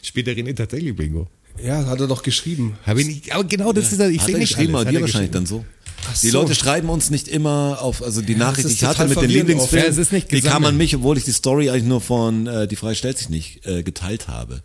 Spielt 0.01 0.28
der 0.28 0.36
René 0.36 0.55
tatsächlich 0.55 0.95
Bingo? 0.95 1.28
Ja, 1.64 1.86
hat 1.86 1.99
er 1.99 2.07
doch 2.07 2.24
geschrieben. 2.24 2.78
Habe 2.86 3.01
ich 3.01 3.07
nicht, 3.07 3.32
aber 3.36 3.43
genau 3.43 3.74
das 3.74 3.91
ist 3.91 3.99
das, 3.99 4.09
ich 4.09 4.20
hat 4.20 4.26
sehe 4.26 4.36
er 4.36 4.39
nicht 4.39 4.49
geschrieben, 4.49 4.76
alles. 4.76 4.88
aber 4.88 4.88
Hat 4.88 4.93
dir 4.93 4.97
er 4.97 5.01
wahrscheinlich 5.01 5.32
geschrieben. 5.32 5.45
dann 5.45 5.45
so. 5.45 5.66
Ach 6.12 6.18
Die 6.22 6.30
so. 6.30 6.41
Leute 6.41 6.56
schreiben 6.56 6.89
uns 6.89 7.10
nicht 7.10 7.28
immer 7.28 7.80
auf, 7.82 8.01
also 8.04 8.22
die 8.22 8.36
Nachricht, 8.36 8.66
das 8.66 8.72
die 8.72 8.76
ist 8.76 8.82
ich 8.82 8.88
hatte 8.88 8.95
total 8.97 9.08
mit 9.10 9.18
dem 9.18 9.22
verwirrend 9.22 9.47
Lieblingsfilm, 9.49 9.80
oft. 9.82 9.88
Ja, 9.88 9.91
es 9.91 9.97
ist 9.97 10.12
nicht 10.12 10.32
die 10.32 10.41
kam 10.41 10.66
an 10.66 10.78
mich, 10.78 10.95
obwohl 10.95 11.18
ich 11.18 11.24
die 11.24 11.32
Story 11.32 11.70
eigentlich 11.70 11.84
nur 11.84 12.01
von 12.01 12.47
äh, 12.47 12.68
Die 12.68 12.76
Freie 12.76 12.95
stellt 12.95 13.18
sich 13.18 13.30
nicht 13.30 13.66
äh, 13.66 13.84
geteilt 13.84 14.28
habe. 14.28 14.62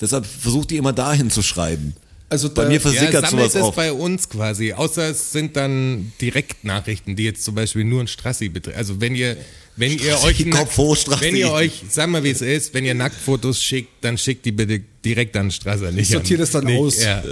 Deshalb 0.00 0.24
versucht 0.26 0.70
die 0.70 0.76
immer 0.76 0.92
dahin 0.92 1.30
zu 1.30 1.42
schreiben. 1.42 1.94
Also 2.28 2.48
Bei 2.50 2.66
mir 2.66 2.74
Ja, 2.74 2.80
versickert 2.80 3.28
sammelt 3.28 3.50
sowas 3.50 3.54
es 3.56 3.62
auf. 3.62 3.74
bei 3.74 3.92
uns 3.92 4.28
quasi. 4.28 4.72
Außer 4.72 5.10
es 5.10 5.32
sind 5.32 5.56
dann 5.56 6.12
Direktnachrichten, 6.20 7.16
die 7.16 7.24
jetzt 7.24 7.44
zum 7.44 7.54
Beispiel 7.56 7.84
nur 7.84 8.00
ein 8.02 8.06
Strassi 8.06 8.48
betreffen. 8.48 8.78
Also 8.78 9.00
wenn 9.00 9.16
ihr, 9.16 9.36
wenn 9.76 9.98
ihr 9.98 10.20
euch 10.22 10.48
Kopf 10.50 10.76
hoch, 10.78 10.96
Strassi. 10.96 11.24
wenn 11.24 11.34
ihr 11.36 11.50
euch, 11.50 11.82
sag 11.90 12.08
mal 12.08 12.22
wie 12.22 12.30
es 12.30 12.40
ist, 12.40 12.72
wenn 12.72 12.84
ihr 12.84 12.94
Nacktfotos 12.94 13.60
schickt, 13.62 14.04
dann 14.04 14.16
schickt 14.16 14.46
die 14.46 14.52
bitte 14.52 14.80
direkt 15.04 15.36
an 15.36 15.50
Strasser. 15.50 15.90
Nicht 15.90 16.02
Ich 16.02 16.08
sortiere 16.10 16.38
das 16.40 16.52
dann 16.52 16.64
nicht, 16.64 16.78
aus. 16.78 17.02
Ja. 17.02 17.22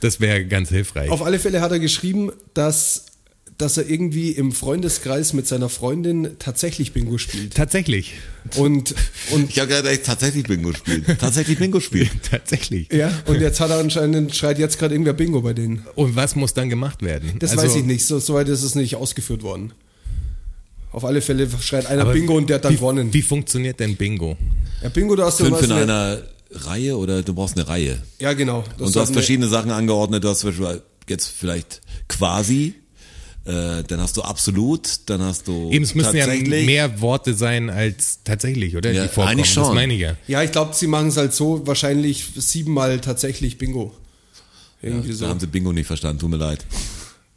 Das 0.00 0.20
wäre 0.20 0.44
ganz 0.44 0.68
hilfreich. 0.68 1.10
Auf 1.10 1.22
alle 1.22 1.38
Fälle 1.38 1.60
hat 1.60 1.72
er 1.72 1.78
geschrieben, 1.78 2.30
dass 2.54 3.04
dass 3.56 3.76
er 3.76 3.90
irgendwie 3.90 4.30
im 4.30 4.52
Freundeskreis 4.52 5.32
mit 5.32 5.48
seiner 5.48 5.68
Freundin 5.68 6.36
tatsächlich 6.38 6.92
Bingo 6.92 7.18
spielt. 7.18 7.54
Tatsächlich. 7.54 8.14
Und, 8.54 8.94
und 9.32 9.50
Ich 9.50 9.58
habe 9.58 9.68
gerade 9.68 9.90
echt 9.90 10.04
tatsächlich 10.04 10.44
Bingo 10.44 10.72
spielen. 10.72 11.04
Tatsächlich 11.18 11.58
Bingo 11.58 11.80
spielen. 11.80 12.08
Tatsächlich. 12.30 12.92
ja, 12.92 13.10
und 13.26 13.40
jetzt 13.40 13.58
hat 13.58 13.70
er 13.70 13.78
anscheinend, 13.80 14.36
schreit 14.36 14.60
jetzt 14.60 14.78
gerade 14.78 14.94
irgendwer 14.94 15.12
Bingo 15.14 15.40
bei 15.40 15.54
denen. 15.54 15.84
Und 15.96 16.14
was 16.14 16.36
muss 16.36 16.54
dann 16.54 16.68
gemacht 16.70 17.02
werden? 17.02 17.32
Das 17.40 17.50
Also, 17.50 17.64
weiß 17.64 17.74
ich 17.74 17.84
nicht, 17.84 18.06
so, 18.06 18.20
soweit 18.20 18.48
ist 18.48 18.62
es 18.62 18.76
nicht 18.76 18.94
ausgeführt 18.94 19.42
worden. 19.42 19.72
Auf 20.92 21.04
alle 21.04 21.20
Fälle 21.20 21.48
schreit 21.60 21.86
einer 21.86 22.02
aber 22.02 22.12
Bingo 22.12 22.36
und 22.36 22.48
der 22.48 22.56
hat 22.56 22.64
dann 22.64 22.72
wie, 22.72 22.76
gewonnen. 22.76 23.12
Wie 23.12 23.22
funktioniert 23.22 23.80
denn 23.80 23.96
Bingo? 23.96 24.36
ja, 24.84 24.88
Bingo, 24.88 25.16
du 25.16 25.24
hast 25.24 25.38
Fünf 25.38 25.50
was 25.50 25.62
in 25.62 25.72
eine- 25.72 25.82
einer 25.82 26.22
Reihe 26.50 26.96
oder 26.96 27.22
du 27.22 27.34
brauchst 27.34 27.56
eine 27.56 27.68
Reihe. 27.68 28.02
Ja, 28.20 28.32
genau. 28.32 28.64
Das 28.78 28.86
Und 28.88 28.96
du 28.96 29.00
hast 29.00 29.12
verschiedene 29.12 29.48
Sachen 29.48 29.70
angeordnet. 29.70 30.24
Du 30.24 30.28
hast 30.28 30.40
zum 30.40 30.50
Beispiel 30.50 30.82
jetzt 31.08 31.28
vielleicht 31.28 31.80
quasi, 32.08 32.74
äh, 33.44 33.82
dann 33.86 34.00
hast 34.00 34.16
du 34.16 34.22
absolut, 34.22 34.88
dann 35.06 35.22
hast 35.22 35.48
du 35.48 35.70
Eben, 35.70 35.84
es 35.84 35.94
müssen 35.94 36.16
ja 36.16 36.26
mehr 36.26 37.00
Worte 37.00 37.34
sein 37.34 37.70
als 37.70 38.20
tatsächlich, 38.24 38.76
oder? 38.76 38.90
Ja, 38.92 39.02
Die 39.02 39.08
vorkommen. 39.08 39.28
eigentlich 39.38 39.54
Das 39.54 39.66
schon. 39.66 39.74
meine 39.74 39.94
ich 39.94 40.00
ja. 40.00 40.16
Ja, 40.26 40.42
ich 40.42 40.52
glaube, 40.52 40.74
sie 40.74 40.86
machen 40.86 41.08
es 41.08 41.16
halt 41.16 41.32
so, 41.34 41.66
wahrscheinlich 41.66 42.24
siebenmal 42.36 43.00
tatsächlich 43.00 43.58
Bingo. 43.58 43.94
Irgendwie 44.80 45.12
so. 45.12 45.24
Da 45.24 45.30
haben 45.30 45.40
sie 45.40 45.46
Bingo 45.48 45.72
nicht 45.72 45.86
verstanden, 45.86 46.20
tut 46.20 46.30
mir 46.30 46.36
leid. 46.36 46.64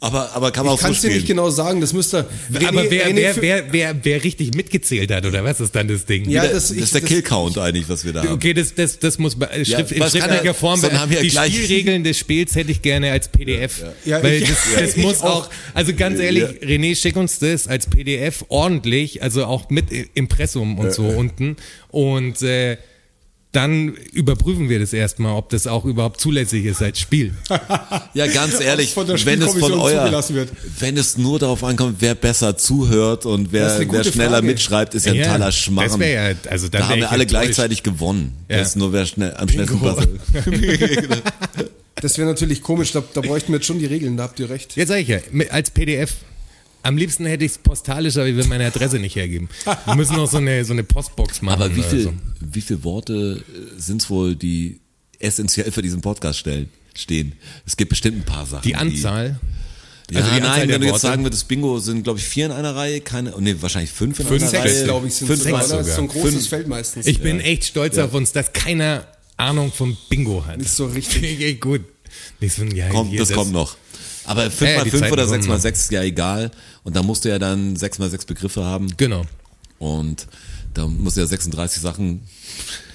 Aber, 0.03 0.33
aber 0.35 0.49
kann 0.51 0.65
man 0.65 0.73
Ich 0.73 0.79
auch 0.79 0.83
kann 0.83 0.93
es 0.93 1.01
dir 1.01 1.11
nicht 1.11 1.27
genau 1.27 1.51
sagen, 1.51 1.79
das 1.79 1.93
müsste. 1.93 2.25
René- 2.51 2.67
Aber 2.69 2.89
wer, 2.89 3.07
René 3.07 3.15
wer, 3.17 3.35
wer, 3.39 3.63
wer, 3.71 3.95
wer 4.03 4.23
richtig 4.23 4.55
mitgezählt 4.55 5.11
hat, 5.11 5.27
oder 5.27 5.43
was 5.43 5.59
ist 5.59 5.75
dann 5.75 5.87
das 5.87 6.07
Ding? 6.07 6.27
Ja, 6.27 6.41
das, 6.41 6.69
das- 6.69 6.71
ist 6.71 6.95
der 6.95 7.01
Killcount 7.01 7.59
eigentlich, 7.59 7.87
was 7.87 8.03
wir 8.03 8.11
da 8.11 8.23
haben. 8.23 8.33
Okay, 8.33 8.55
das, 8.55 8.73
das, 8.73 8.97
das 8.97 9.19
muss 9.19 9.35
bei- 9.37 9.63
Schrift, 9.63 9.91
in 9.91 10.01
schriftlicher 10.01 10.43
er- 10.43 10.53
Form. 10.55 10.81
dann 10.81 10.99
haben 10.99 11.11
wir 11.11 11.21
die 11.21 11.27
gleich- 11.29 11.53
Spielregeln 11.53 12.03
des 12.03 12.17
Spiels 12.17 12.55
hätte 12.55 12.71
ich 12.71 12.81
gerne 12.81 13.11
als 13.11 13.27
PDF. 13.27 13.83
Ja, 14.03 14.23
weil 14.23 14.41
ich- 14.41 14.49
das, 14.49 14.57
das 14.75 14.89
ich 14.97 15.03
muss 15.03 15.21
auch. 15.21 15.45
auch, 15.45 15.49
also 15.75 15.93
ganz 15.93 16.19
ehrlich, 16.19 16.45
Ja. 16.61 16.67
René, 16.67 16.95
schick 16.99 17.15
uns 17.15 17.37
das 17.37 17.67
als 17.67 17.85
PDF 17.85 18.43
ordentlich, 18.47 19.21
also 19.21 19.45
auch 19.45 19.69
mit 19.69 19.85
Impressum 20.15 20.79
und 20.79 20.93
so 20.93 21.03
unten. 21.05 21.57
Und 21.89 22.41
äh, 22.41 22.77
dann 23.53 23.95
überprüfen 24.13 24.69
wir 24.69 24.79
das 24.79 24.93
erstmal, 24.93 25.35
ob 25.35 25.49
das 25.49 25.67
auch 25.67 25.83
überhaupt 25.83 26.21
zulässig 26.21 26.63
ist 26.65 26.81
als 26.81 26.99
Spiel. 26.99 27.33
Ja, 28.13 28.27
ganz 28.27 28.59
ehrlich, 28.59 28.93
von 28.93 29.07
der 29.07 29.23
wenn 29.25 29.41
es 29.41 29.53
von 29.53 29.73
euer, 29.73 30.23
wenn 30.79 30.97
es 30.97 31.17
nur 31.17 31.39
darauf 31.39 31.63
ankommt, 31.63 31.97
wer 31.99 32.13
besser 32.15 32.57
zuhört 32.57 33.25
und 33.25 33.53
wer, 33.53 33.79
wer 33.89 34.03
schneller 34.03 34.31
Frage. 34.31 34.45
mitschreibt, 34.47 34.93
ist 34.95 35.05
ja 35.05 35.13
ein 35.13 35.17
Ja, 35.19 35.23
totaler 35.25 35.45
das 35.45 35.55
Schmarrn. 35.57 36.01
ja- 36.01 36.31
also 36.49 36.67
dann 36.67 36.81
da 36.81 36.89
haben 36.89 36.99
wir 36.99 37.11
alle 37.11 37.25
gleichzeitig 37.25 37.83
gewonnen. 37.83 38.33
Ja. 38.49 38.57
Das 38.57 38.69
ist 38.69 38.75
nur 38.75 38.91
wer 38.91 39.05
schnell, 39.05 39.33
am 39.35 39.47
schnellsten 39.47 39.79
passt. 39.79 40.07
Das 41.95 42.17
wäre 42.17 42.27
natürlich 42.27 42.61
komisch, 42.63 42.93
da, 42.93 43.03
da 43.13 43.21
bräuchten 43.21 43.49
wir 43.51 43.57
jetzt 43.57 43.67
schon 43.67 43.77
die 43.77 43.85
Regeln, 43.85 44.17
da 44.17 44.23
habt 44.23 44.39
ihr 44.39 44.49
recht. 44.49 44.75
Jetzt 44.75 44.87
sage 44.89 45.01
ich 45.01 45.07
ja, 45.07 45.19
als 45.51 45.69
PDF. 45.69 46.13
Am 46.83 46.97
liebsten 46.97 47.25
hätte 47.25 47.45
ich 47.45 47.51
es 47.51 47.57
postalisch, 47.57 48.17
aber 48.17 48.27
ich 48.27 48.35
will 48.35 48.45
meine 48.45 48.65
Adresse 48.65 48.97
nicht 48.99 49.15
hergeben. 49.15 49.49
Wir 49.85 49.95
müssen 49.95 50.15
noch 50.15 50.29
so 50.29 50.37
eine, 50.37 50.65
so 50.65 50.73
eine 50.73 50.83
Postbox 50.83 51.41
machen. 51.41 51.61
Aber 51.61 51.75
wie 51.75 51.83
viel, 51.83 52.03
so. 52.03 52.13
wie 52.39 52.61
viele 52.61 52.83
Worte 52.83 53.43
sind 53.77 54.01
es 54.01 54.09
wohl, 54.09 54.35
die 54.35 54.79
essentiell 55.19 55.71
für 55.71 55.81
diesen 55.81 56.01
Podcast 56.01 56.39
stellen, 56.39 56.69
stehen? 56.95 57.33
Es 57.65 57.77
gibt 57.77 57.89
bestimmt 57.89 58.17
ein 58.17 58.25
paar 58.25 58.45
Sachen. 58.45 58.63
Die 58.63 58.75
Anzahl. 58.75 59.39
Die, 60.09 60.15
also 60.17 60.27
ja, 60.27 60.35
die 60.35 60.41
Anzahl 60.41 60.57
nein, 60.59 60.67
der 60.67 60.75
wenn 60.75 60.81
du 60.81 60.87
jetzt 60.87 60.93
Worte. 60.93 61.07
sagen 61.07 61.23
würdest, 61.23 61.47
Bingo 61.47 61.79
sind, 61.79 62.03
glaube 62.03 62.19
ich, 62.19 62.25
vier 62.25 62.47
in 62.47 62.51
einer 62.51 62.75
Reihe, 62.75 62.99
keine, 63.01 63.33
nee, 63.39 63.55
wahrscheinlich 63.59 63.91
fünf 63.91 64.19
in 64.19 64.25
Fünf, 64.25 64.41
einer 64.41 64.51
sechs, 64.51 64.63
Reihe. 64.65 64.83
glaube 64.83 65.07
ich, 65.07 65.13
sind 65.15 65.27
fünf 65.27 65.43
sogar? 65.43 65.61
Das 65.67 65.87
ist 65.87 65.95
so 65.95 66.01
ein 66.01 66.07
großes 66.07 66.33
Fünf. 66.33 66.49
Feld 66.49 66.67
meistens. 66.67 67.05
Ich 67.05 67.21
bin 67.21 67.39
echt 67.39 67.65
stolz 67.65 67.97
auf 67.97 68.13
uns, 68.13 68.31
dass 68.31 68.51
keiner 68.51 69.05
Ahnung 69.37 69.71
vom 69.71 69.95
Bingo 70.09 70.45
hat. 70.45 70.57
Nicht 70.57 70.69
so 70.71 70.87
richtig. 70.87 71.59
Gut. 71.61 71.81
Nicht 72.39 72.55
so, 72.55 72.63
ja, 72.63 72.89
Kommt, 72.89 73.11
hier, 73.11 73.19
das, 73.19 73.31
kommt 73.31 73.53
noch. 73.53 73.77
Aber 74.25 74.51
fünf 74.51 74.61
Ja, 74.61 74.69
ja, 74.69 74.77
mal 74.79 74.83
die 74.83 74.89
fünf 74.91 75.01
Zeiten 75.01 75.13
oder 75.13 75.23
kommen 75.23 75.33
sechs 75.33 75.47
mal 75.47 75.53
noch. 75.55 75.61
sechs 75.61 75.79
ist 75.81 75.91
ja 75.91 76.03
egal. 76.03 76.51
Und 76.83 76.95
da 76.95 77.03
musst 77.03 77.25
du 77.25 77.29
ja 77.29 77.39
dann 77.39 77.75
sechs 77.75 77.99
mal 77.99 78.09
sechs 78.09 78.25
Begriffe 78.25 78.63
haben. 78.63 78.95
Genau. 78.97 79.25
Und 79.77 80.27
da 80.73 80.87
musst 80.87 81.17
du 81.17 81.21
ja 81.21 81.27
36 81.27 81.81
Sachen, 81.81 82.21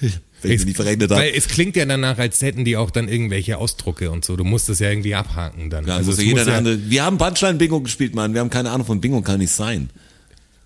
wenn 0.41 0.51
ich 0.51 0.59
sie 0.61 0.65
nicht 0.65 0.75
verrechnet 0.75 1.09
Weil 1.09 1.27
habe. 1.29 1.35
es 1.35 1.47
klingt 1.47 1.75
ja 1.75 1.85
danach, 1.85 2.17
als 2.17 2.41
hätten 2.41 2.65
die 2.65 2.77
auch 2.77 2.91
dann 2.91 3.07
irgendwelche 3.07 3.57
Ausdrucke 3.57 4.11
und 4.11 4.25
so. 4.25 4.35
Du 4.35 4.43
musst 4.43 4.69
das 4.69 4.79
ja 4.79 4.89
irgendwie 4.89 5.15
abhaken 5.15 5.69
dann. 5.69 5.85
Ja, 5.85 5.97
also 5.97 6.11
muss 6.11 6.17
es 6.17 6.23
ja 6.23 6.29
jeder 6.29 6.41
muss 6.41 6.47
ja, 6.47 6.57
andere, 6.57 6.89
wir 6.89 7.03
haben 7.03 7.17
Bandscheiben-Bingo 7.17 7.81
gespielt, 7.81 8.15
Mann. 8.15 8.33
Wir 8.33 8.41
haben 8.41 8.49
keine 8.49 8.71
Ahnung 8.71 8.87
von 8.87 9.01
Bingo, 9.01 9.21
kann 9.21 9.39
nicht 9.39 9.51
sein. 9.51 9.89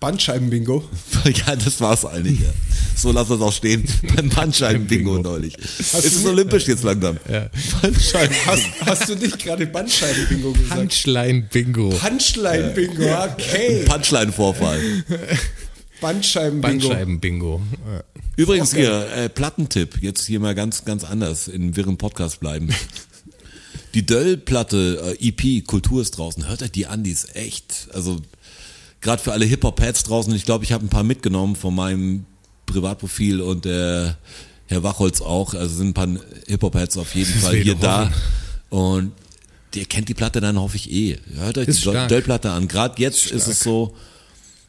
Bandscheiben-Bingo. 0.02 0.82
ja, 1.46 1.54
das 1.54 1.80
war's 1.80 2.04
eigentlich. 2.04 2.40
Ja. 2.40 2.48
So 2.96 3.12
lass 3.12 3.28
das 3.28 3.40
auch 3.40 3.52
stehen. 3.52 3.84
Beim 4.16 4.30
Bandscheiben-Bingo 4.30 5.14
Bingo. 5.14 5.30
neulich. 5.30 5.56
Es 5.78 5.94
ist 5.94 6.26
olympisch 6.26 6.66
jetzt 6.66 6.82
langsam. 6.82 7.18
Ja. 7.30 7.48
Bandscheiben. 7.80 8.34
Hast, 8.44 8.66
hast 8.84 9.08
du 9.08 9.14
nicht 9.14 9.38
gerade 9.38 9.64
Bandscheiben-Bingo 9.64 10.54
gesagt? 10.54 10.72
Handschlein-Bingo. 10.72 11.90
Punchline-Bingo, 11.90 13.04
okay. 13.32 13.84
Punchline-Vorfall. 13.84 14.80
Bandscheiben-Bingo. 16.00 17.62
Übrigens 18.34 18.74
hier, 18.74 19.06
äh, 19.12 19.28
Plattentipp, 19.28 20.02
jetzt 20.02 20.26
hier 20.26 20.40
mal 20.40 20.56
ganz, 20.56 20.84
ganz 20.84 21.04
anders, 21.04 21.46
in 21.46 21.76
wirren 21.76 21.96
Podcast 21.96 22.40
bleiben. 22.40 22.70
Die 23.94 24.04
Döll-Platte, 24.04 25.16
äh, 25.20 25.28
EP, 25.28 25.64
Kultur 25.64 26.02
ist 26.02 26.18
draußen, 26.18 26.48
hört 26.48 26.60
euch 26.64 26.72
die 26.72 26.86
an, 26.86 27.04
die 27.04 27.12
ist 27.12 27.36
echt, 27.36 27.86
also 27.92 28.20
gerade 29.02 29.22
für 29.22 29.32
alle 29.32 29.44
Hip-Hop-Pads 29.44 30.04
draußen, 30.04 30.34
ich 30.34 30.44
glaube, 30.44 30.64
ich 30.64 30.72
habe 30.72 30.84
ein 30.86 30.88
paar 30.88 31.04
mitgenommen 31.04 31.54
von 31.56 31.74
meinem 31.74 32.24
Privatprofil 32.66 33.40
und 33.40 33.64
der 33.66 34.16
Herr 34.66 34.82
Wachholz 34.82 35.20
auch, 35.20 35.52
also 35.54 35.74
sind 35.76 35.88
ein 35.88 35.94
paar 35.94 36.08
Hip-Hop-Pads 36.46 36.96
auf 36.96 37.14
jeden 37.14 37.32
Fall 37.34 37.56
hier 37.56 37.74
da 37.74 38.10
und 38.70 39.12
ihr 39.74 39.84
kennt 39.84 40.08
die 40.08 40.14
Platte 40.14 40.40
dann 40.40 40.58
hoffe 40.58 40.76
ich 40.76 40.90
eh. 40.90 41.18
Hört 41.34 41.58
euch 41.58 41.68
Ist 41.68 41.82
die. 41.82 42.06
Döll-Platte 42.08 42.50
an, 42.50 42.68
gerade 42.68 43.00
jetzt 43.02 43.30
ist 43.30 43.46
es 43.48 43.60
so, 43.60 43.94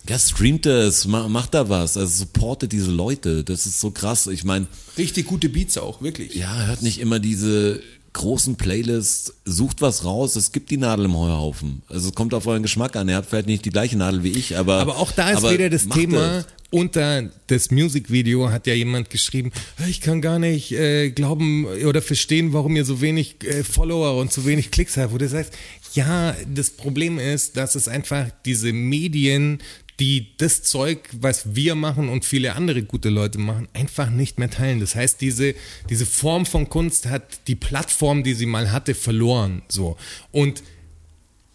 ja, 0.10 0.20
streamt 0.20 0.66
es, 0.66 1.06
ma- 1.08 1.30
macht 1.30 1.54
da 1.54 1.70
was, 1.70 1.96
also 1.96 2.12
supportet 2.26 2.72
diese 2.74 2.92
Leute, 2.92 3.44
das 3.46 3.66
ist 3.66 3.80
so 3.80 3.92
krass. 3.92 4.28
Ich 4.28 4.44
meine, 4.44 4.68
Richtig 4.98 5.28
gute 5.28 5.48
Beats 5.48 5.78
auch, 5.78 6.02
wirklich. 6.02 6.36
ja, 6.36 6.66
hört 6.66 6.82
nicht 6.82 7.00
immer 7.00 7.20
diese 7.20 7.82
großen 8.14 8.56
Playlists, 8.56 9.34
sucht 9.46 9.82
was 9.82 10.06
raus, 10.06 10.36
es 10.36 10.52
gibt 10.52 10.72
die 10.72 10.78
Nadel 10.78 11.06
im 11.06 11.18
Heuhaufen. 11.18 11.82
Also 11.90 12.10
es 12.10 12.16
kommt 12.16 12.34
auf 12.34 12.48
euren 12.48 12.64
Geschmack 12.64 12.96
an, 12.96 13.10
ihr 13.10 13.16
habt 13.16 13.30
vielleicht 13.30 13.48
nicht 13.48 13.66
die 13.66 13.72
gleiche 13.72 13.98
Nadel 13.98 14.24
wie 14.24 14.32
ich, 14.32 14.58
aber... 14.58 14.80
Aber 14.80 14.98
auch 14.98 15.12
da 15.12 15.32
ist 15.32 15.50
wieder 15.50 15.70
das 15.70 15.88
Thema, 15.90 16.40
es. 16.40 16.46
unter 16.70 17.30
das 17.48 17.72
Musikvideo 17.72 18.50
hat 18.50 18.68
ja 18.68 18.74
jemand 18.74 19.10
geschrieben, 19.10 19.52
ich 19.88 20.02
kann 20.02 20.22
gar 20.22 20.40
nicht 20.40 20.72
äh, 20.72 21.10
glauben 21.10 21.66
oder 21.66 22.02
verstehen, 22.02 22.54
warum 22.54 22.76
ihr 22.76 22.86
so 22.86 23.02
wenig 23.02 23.44
äh, 23.44 23.64
Follower 23.64 24.20
und 24.20 24.32
so 24.32 24.46
wenig 24.46 24.72
Klicks 24.72 24.98
habt. 24.98 25.14
Wo 25.14 25.18
du 25.18 25.28
sagst, 25.28 25.54
ja, 25.94 26.36
das 26.52 26.72
Problem 26.72 27.20
ist, 27.20 27.58
dass 27.58 27.76
es 27.76 27.88
einfach 27.88 28.28
diese 28.46 28.74
Medien, 28.74 29.60
die 30.00 30.28
das 30.38 30.64
Zeug, 30.64 31.10
was 31.12 31.56
wir 31.56 31.76
machen 31.76 32.10
und 32.10 32.26
viele 32.26 32.56
andere 32.56 32.84
gute 32.84 33.10
Leute 33.10 33.38
machen, 33.38 33.68
einfach 33.74 34.10
nicht 34.10 34.40
mehr 34.40 34.50
teilen. 34.50 34.80
Das 34.80 34.96
heißt, 34.96 35.22
diese, 35.22 35.54
diese 35.90 36.06
Form 36.06 36.46
von 36.46 36.70
Kunst 36.70 37.06
hat 37.08 37.48
die 37.48 37.56
Plattform, 37.56 38.24
die 38.24 38.34
sie 38.34 38.46
mal 38.46 38.72
hatte, 38.72 38.96
verloren. 38.96 39.62
So. 39.68 39.98
Und 40.32 40.64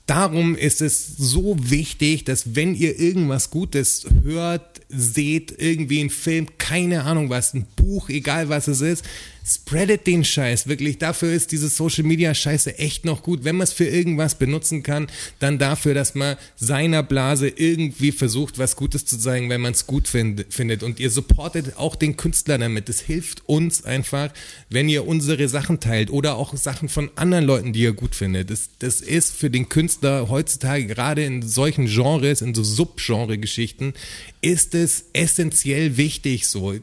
Darum 0.09 0.57
ist 0.57 0.81
es 0.81 1.19
so 1.19 1.55
wichtig, 1.59 2.25
dass 2.25 2.55
wenn 2.55 2.75
ihr 2.75 2.99
irgendwas 2.99 3.51
Gutes 3.51 4.07
hört, 4.23 4.81
seht, 4.89 5.55
irgendwie 5.59 6.01
ein 6.01 6.09
Film, 6.09 6.47
keine 6.57 7.05
Ahnung 7.05 7.29
was, 7.29 7.53
ein 7.53 7.67
Buch, 7.77 8.09
egal 8.09 8.49
was 8.49 8.69
es 8.69 8.81
ist, 8.81 9.05
spreadet 9.49 10.07
den 10.07 10.25
Scheiß. 10.25 10.69
Wirklich, 10.69 10.99
dafür 10.99 11.33
ist 11.33 11.53
diese 11.53 11.69
Social 11.69 12.05
Media 12.05 12.35
Scheiße 12.35 12.79
echt 12.79 13.05
noch 13.05 13.23
gut. 13.23 13.45
Wenn 13.45 13.57
man 13.57 13.65
es 13.65 13.73
für 13.73 13.87
irgendwas 13.87 14.37
benutzen 14.37 14.83
kann, 14.83 15.09
dann 15.39 15.59
dafür, 15.59 15.95
dass 15.95 16.15
man 16.15 16.37
seiner 16.57 17.03
Blase 17.03 17.49
irgendwie 17.49 18.13
versucht, 18.13 18.59
was 18.59 18.77
Gutes 18.77 19.07
zu 19.07 19.19
zeigen, 19.19 19.49
wenn 19.49 19.61
man 19.61 19.73
es 19.73 19.87
gut 19.87 20.09
find, 20.09 20.47
findet. 20.51 20.83
Und 20.83 21.01
ihr 21.01 21.11
supportet 21.11 21.77
auch 21.77 21.97
den 21.97 22.17
Künstler 22.17 22.59
damit. 22.59 22.89
Das 22.89 23.01
hilft 23.01 23.49
uns 23.49 23.85
einfach, 23.85 24.33
wenn 24.69 24.89
ihr 24.89 25.07
unsere 25.07 25.49
Sachen 25.49 25.81
teilt 25.81 26.11
oder 26.11 26.37
auch 26.37 26.57
Sachen 26.57 26.89
von 26.89 27.11
anderen 27.17 27.45
Leuten, 27.45 27.73
die 27.73 27.81
ihr 27.81 27.93
gut 27.93 28.15
findet. 28.15 28.51
Das, 28.51 28.69
das 28.79 29.01
ist 29.01 29.35
für 29.35 29.51
den 29.51 29.69
Künstler 29.69 30.29
heutzutage 30.29 30.87
gerade 30.87 31.25
in 31.25 31.43
solchen 31.43 31.87
Genres, 31.87 32.43
in 32.43 32.55
so 32.55 32.63
Subgenre-Geschichten, 32.63 33.95
ist 34.41 34.75
es 34.75 35.07
essentiell 35.13 35.97
wichtig 35.97 36.49
so. 36.49 36.75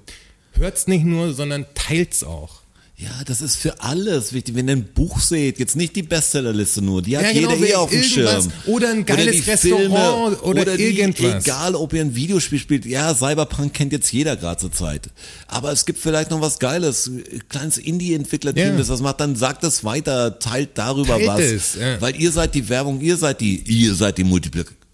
Hört's 0.58 0.88
nicht 0.88 1.06
nur, 1.06 1.34
sondern 1.34 1.66
teilt's 1.76 2.24
auch. 2.24 2.62
Ja, 2.98 3.10
das 3.26 3.42
ist 3.42 3.58
für 3.58 3.82
alles 3.82 4.32
wichtig. 4.32 4.56
Wenn 4.56 4.70
ihr 4.70 4.78
ein 4.78 4.86
Buch 4.86 5.20
seht, 5.20 5.60
jetzt 5.60 5.76
nicht 5.76 5.98
die 5.98 6.02
Bestsellerliste 6.02 6.82
nur, 6.82 7.02
die 7.02 7.18
hat 7.18 7.26
Ja, 7.26 7.34
genau, 7.34 7.52
jeder 7.54 7.68
eh 7.68 7.76
auf 7.76 7.90
dem 7.90 8.02
Schirm. 8.04 8.48
oder 8.68 8.90
ein 8.92 9.06
geiles 9.06 9.44
die 9.44 9.52
Restaurant 9.52 10.42
oder 10.44 10.78
die, 10.78 10.84
irgendwas. 10.98 11.44
Egal, 11.44 11.76
ob 11.76 11.92
ihr 11.92 12.00
ein 12.00 12.16
Videospiel 12.16 12.58
spielt. 12.58 12.86
Ja, 12.86 13.14
Cyberpunk 13.14 13.74
kennt 13.74 13.92
jetzt 13.92 14.14
jeder 14.14 14.38
gerade 14.38 14.62
zur 14.62 14.72
Zeit. 14.72 15.10
Aber 15.48 15.74
es 15.74 15.86
gibt 15.86 16.00
vielleicht 16.00 16.32
noch 16.32 16.40
was 16.40 16.58
Geiles. 16.58 17.08
Ein 17.08 17.24
Kleines 17.50 17.78
Indie-Entwicklerteam, 17.80 18.64
Ja. 18.66 18.78
das 18.78 18.88
das 18.88 19.02
macht, 19.02 19.20
dann 19.20 19.36
sagt 19.36 19.66
es 19.66 19.84
weiter, 19.84 20.40
teilt 20.40 20.70
darüber 20.78 21.18
Teilt 21.18 21.28
was. 21.28 21.42
es, 21.42 21.76
ja. 21.76 22.00
Weil 22.00 22.16
ihr 22.16 22.32
seid 22.32 22.56
die 22.56 22.70
Werbung, 22.70 23.02
ihr 23.02 23.18
seid 23.18 23.42
die, 23.42 23.58
ihr 23.58 23.94
seid 23.94 24.18
die 24.20 24.24
Multiplikatoren, 24.24 24.85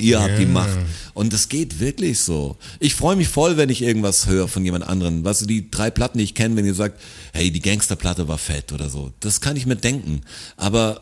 ihr 0.00 0.20
habt 0.20 0.38
die 0.38 0.46
Macht. 0.46 0.78
Und 1.14 1.32
das 1.32 1.48
geht 1.48 1.80
wirklich 1.80 2.20
so. 2.20 2.56
Ich 2.78 2.94
freue 2.94 3.16
mich 3.16 3.28
voll, 3.28 3.56
wenn 3.56 3.68
ich 3.68 3.82
irgendwas 3.82 4.26
höre 4.26 4.48
von 4.48 4.64
jemand 4.64 4.86
anderen. 4.86 5.24
Weißt 5.24 5.42
du, 5.42 5.46
die 5.46 5.70
drei 5.70 5.90
Platten, 5.90 6.18
die 6.18 6.24
ich 6.24 6.34
kenne, 6.34 6.56
wenn 6.56 6.66
ihr 6.66 6.74
sagt, 6.74 7.00
hey, 7.32 7.50
die 7.50 7.60
Gangsterplatte 7.60 8.28
war 8.28 8.38
fett 8.38 8.72
oder 8.72 8.88
so. 8.88 9.12
Das 9.20 9.40
kann 9.40 9.56
ich 9.56 9.66
mir 9.66 9.76
denken. 9.76 10.22
Aber 10.56 11.00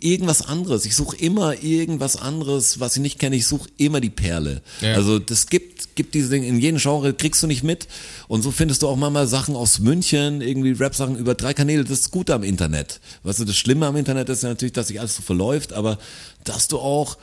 irgendwas 0.00 0.42
anderes. 0.42 0.84
Ich 0.84 0.94
suche 0.94 1.16
immer 1.16 1.62
irgendwas 1.62 2.16
anderes, 2.16 2.80
was 2.80 2.96
ich 2.96 3.02
nicht 3.02 3.18
kenne. 3.18 3.36
Ich 3.36 3.46
suche 3.46 3.68
immer 3.78 4.00
die 4.00 4.10
Perle. 4.10 4.60
Ja. 4.80 4.94
Also 4.94 5.18
das 5.18 5.46
gibt, 5.46 5.96
gibt 5.96 6.14
diese 6.14 6.28
Dinge 6.28 6.46
in 6.46 6.58
jedem 6.58 6.78
Genre, 6.78 7.14
kriegst 7.14 7.42
du 7.42 7.46
nicht 7.46 7.62
mit. 7.62 7.88
Und 8.28 8.42
so 8.42 8.50
findest 8.50 8.82
du 8.82 8.88
auch 8.88 8.96
manchmal 8.96 9.26
Sachen 9.26 9.56
aus 9.56 9.78
München, 9.78 10.42
irgendwie 10.42 10.72
Rap-Sachen 10.72 11.16
über 11.16 11.34
drei 11.34 11.54
Kanäle. 11.54 11.84
Das 11.84 12.00
ist 12.00 12.10
gut 12.10 12.30
am 12.30 12.42
Internet. 12.42 13.00
Weißt 13.22 13.38
du, 13.40 13.44
das 13.44 13.56
Schlimme 13.56 13.86
am 13.86 13.96
Internet 13.96 14.28
ist 14.28 14.42
ja 14.42 14.50
natürlich, 14.50 14.74
dass 14.74 14.88
sich 14.88 15.00
alles 15.00 15.16
so 15.16 15.22
verläuft, 15.22 15.72
aber 15.72 15.98
dass 16.44 16.68
du 16.68 16.78
auch 16.78 17.16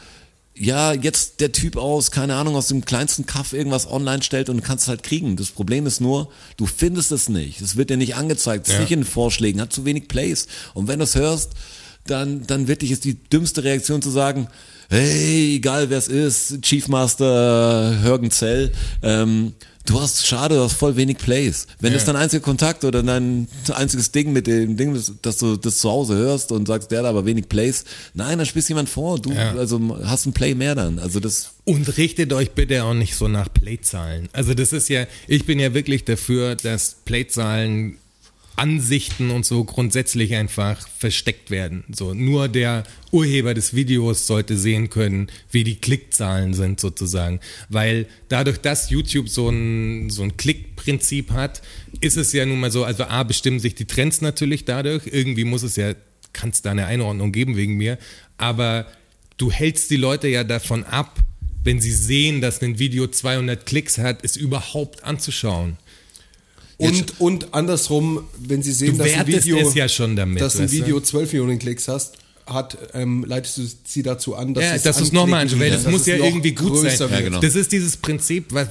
ja, 0.60 0.92
jetzt 0.94 1.40
der 1.40 1.52
Typ 1.52 1.78
aus, 1.78 2.10
keine 2.10 2.34
Ahnung, 2.36 2.56
aus 2.56 2.70
dem 2.70 2.84
kleinsten 2.84 3.28
Kaff 3.28 3.54
irgendwas 3.54 3.88
online 3.88 4.24
stellt 4.24 4.50
und 4.50 4.64
kannst 4.64 4.86
es 4.86 4.88
halt 4.88 5.04
kriegen. 5.04 5.36
Das 5.36 5.52
Problem 5.52 5.86
ist 5.86 6.02
nur, 6.02 6.32
du 6.58 6.66
findest 6.66 7.12
es 7.12 7.30
nicht. 7.30 7.62
Es 7.62 7.76
wird 7.76 7.92
dir 7.92 7.98
nicht 7.98 8.16
angezeigt, 8.16 8.66
es 8.66 8.70
ist 8.70 8.78
Ja. 8.78 8.82
nicht 8.82 8.92
in 8.92 9.02
den 9.02 9.06
Vorschlägen, 9.06 9.62
hat 9.62 9.72
zu 9.72 9.86
wenig 9.86 10.08
Plays. 10.08 10.48
Und 10.74 10.88
wenn 10.88 10.98
du 10.98 11.04
es 11.06 11.14
hörst, 11.14 11.52
dann, 12.10 12.46
dann 12.48 12.68
wirklich 12.68 12.92
ist 12.92 13.06
die 13.06 13.16
dümmste 13.16 13.64
Reaktion 13.64 14.02
zu 14.02 14.10
sagen, 14.10 14.48
hey, 14.90 15.56
egal 15.58 15.90
wer 15.90 15.98
es 15.98 16.08
ist, 16.08 16.62
Chiefmaster 16.62 18.00
Hörgenzell, 18.02 18.72
ähm, 19.04 19.54
du 19.86 20.00
hast, 20.02 20.26
schade, 20.26 20.56
du 20.56 20.62
hast 20.62 20.74
voll 20.74 20.96
wenig 20.96 21.18
Plays. 21.18 21.68
Wenn 21.80 21.94
das 21.94 22.06
dein 22.06 22.16
einziger 22.16 22.44
Kontakt 22.44 22.84
oder 22.84 23.04
dein 23.04 23.48
einziges 23.74 24.12
Ding 24.12 24.32
mit 24.34 24.48
dem 24.48 24.76
Ding, 24.78 24.96
ist, 24.96 25.14
dass 25.22 25.38
du 25.38 25.56
das 25.58 25.78
zu 25.80 25.90
Hause 25.90 26.16
hörst 26.16 26.52
und 26.52 26.68
sagst, 26.68 26.92
der 26.92 27.00
hat 27.00 27.06
aber 27.06 27.26
wenig 27.26 27.48
Plays, 27.50 27.86
nein, 28.14 28.38
dann 28.38 28.46
spielst 28.46 28.70
jemand 28.70 28.90
vor, 28.90 29.20
du, 29.20 29.32
Ja. 29.32 29.56
also 29.56 29.80
hast 30.04 30.26
einen 30.26 30.34
Play 30.34 30.56
mehr 30.56 30.76
dann. 30.76 31.00
Also 31.00 31.20
das, 31.20 31.52
Und 31.66 31.98
richtet 31.98 32.32
euch 32.34 32.52
bitte 32.52 32.84
auch 32.84 32.94
nicht 32.94 33.16
so 33.16 33.28
nach 33.28 33.48
Playzahlen. 33.54 34.30
Also 34.34 34.54
das 34.54 34.74
ist 34.74 34.90
ja, 34.90 35.06
ich 35.28 35.46
bin 35.46 35.60
ja 35.60 35.74
wirklich 35.74 36.06
dafür, 36.06 36.56
dass 36.56 36.98
Playzahlen 37.06 37.98
Ansichten 38.58 39.30
und 39.30 39.46
so 39.46 39.64
grundsätzlich 39.64 40.36
einfach 40.36 40.86
versteckt 40.88 41.52
werden. 41.52 41.84
So 41.92 42.14
nur 42.14 42.48
der 42.48 42.84
Urheber 43.12 43.54
des 43.54 43.76
Videos 43.76 44.28
sollte 44.28 44.58
sehen 44.58 44.90
können, 44.90 45.28
wie 45.52 45.64
die 45.64 45.76
Klickzahlen 45.76 46.54
sind 46.54 46.80
sozusagen, 46.80 47.40
weil 47.70 48.08
dadurch, 48.30 48.58
dass 48.58 48.90
YouTube 48.90 49.30
so 49.30 49.50
ein 49.50 50.10
so 50.10 50.24
ein 50.24 50.38
Klickprinzip 50.38 51.32
hat, 51.32 51.62
ist 52.02 52.18
es 52.18 52.34
ja 52.34 52.46
nun 52.46 52.60
mal 52.60 52.72
so, 52.72 52.84
also 52.84 53.04
a 53.04 53.24
bestimmen 53.24 53.60
sich 53.60 53.76
die 53.76 53.86
Trends 53.86 54.22
natürlich 54.22 54.66
dadurch, 54.66 55.04
irgendwie 55.06 55.46
muss 55.46 55.64
es 55.64 55.76
ja 55.76 55.94
kann 56.34 56.50
es 56.50 56.62
da 56.62 56.72
eine 56.72 56.86
Einordnung 56.86 57.32
geben 57.32 57.56
wegen 57.56 57.76
mir, 57.76 57.98
aber 58.38 58.88
du 59.38 59.52
hältst 59.52 59.90
die 59.92 59.98
Leute 59.98 60.28
ja 60.28 60.44
davon 60.44 60.84
ab, 60.84 61.20
wenn 61.64 61.82
sie 61.82 61.92
sehen, 61.92 62.42
dass 62.42 62.62
ein 62.62 62.80
Video 62.80 63.08
200 63.08 63.66
Klicks 63.66 63.98
hat, 63.98 64.24
es 64.24 64.38
überhaupt 64.38 65.04
anzuschauen. 65.04 65.78
Und, 66.78 67.20
und 67.20 67.54
andersrum, 67.54 68.22
wenn 68.40 68.62
sie 68.62 68.72
sehen, 68.72 68.98
Du 68.98 69.04
dass 69.04 69.14
ein 69.14 69.28
Video, 69.28 69.58
es 69.58 69.74
ja 69.74 69.90
schon 69.90 70.16
damit, 70.16 70.42
dass 70.42 70.60
ein? 70.60 70.72
Video 70.72 71.00
12 71.00 71.34
Millionen 71.34 71.58
Klicks 71.60 71.88
hast, 71.88 72.18
hat, 72.46 72.78
ähm, 72.94 73.26
leitest 73.28 73.58
du 73.58 73.64
sie 73.84 74.04
dazu 74.04 74.36
an, 74.36 74.54
dass 74.54 74.64
Ja, 74.64 74.76
es 74.76 74.86
es 74.86 75.12
nochmal 75.12 75.42
anschaust, 75.42 75.60
weil 75.60 75.72
das 75.72 75.86
muss 75.88 76.06
ja 76.06 76.16
irgendwie 76.16 76.54
gut 76.54 76.78
sein. 76.78 77.10
Ja, 77.12 77.22
genau. 77.22 77.42
Das 77.42 77.56
ist 77.56 77.72
dieses 77.72 77.98
Prinzip, 77.98 78.46
was, 78.54 78.70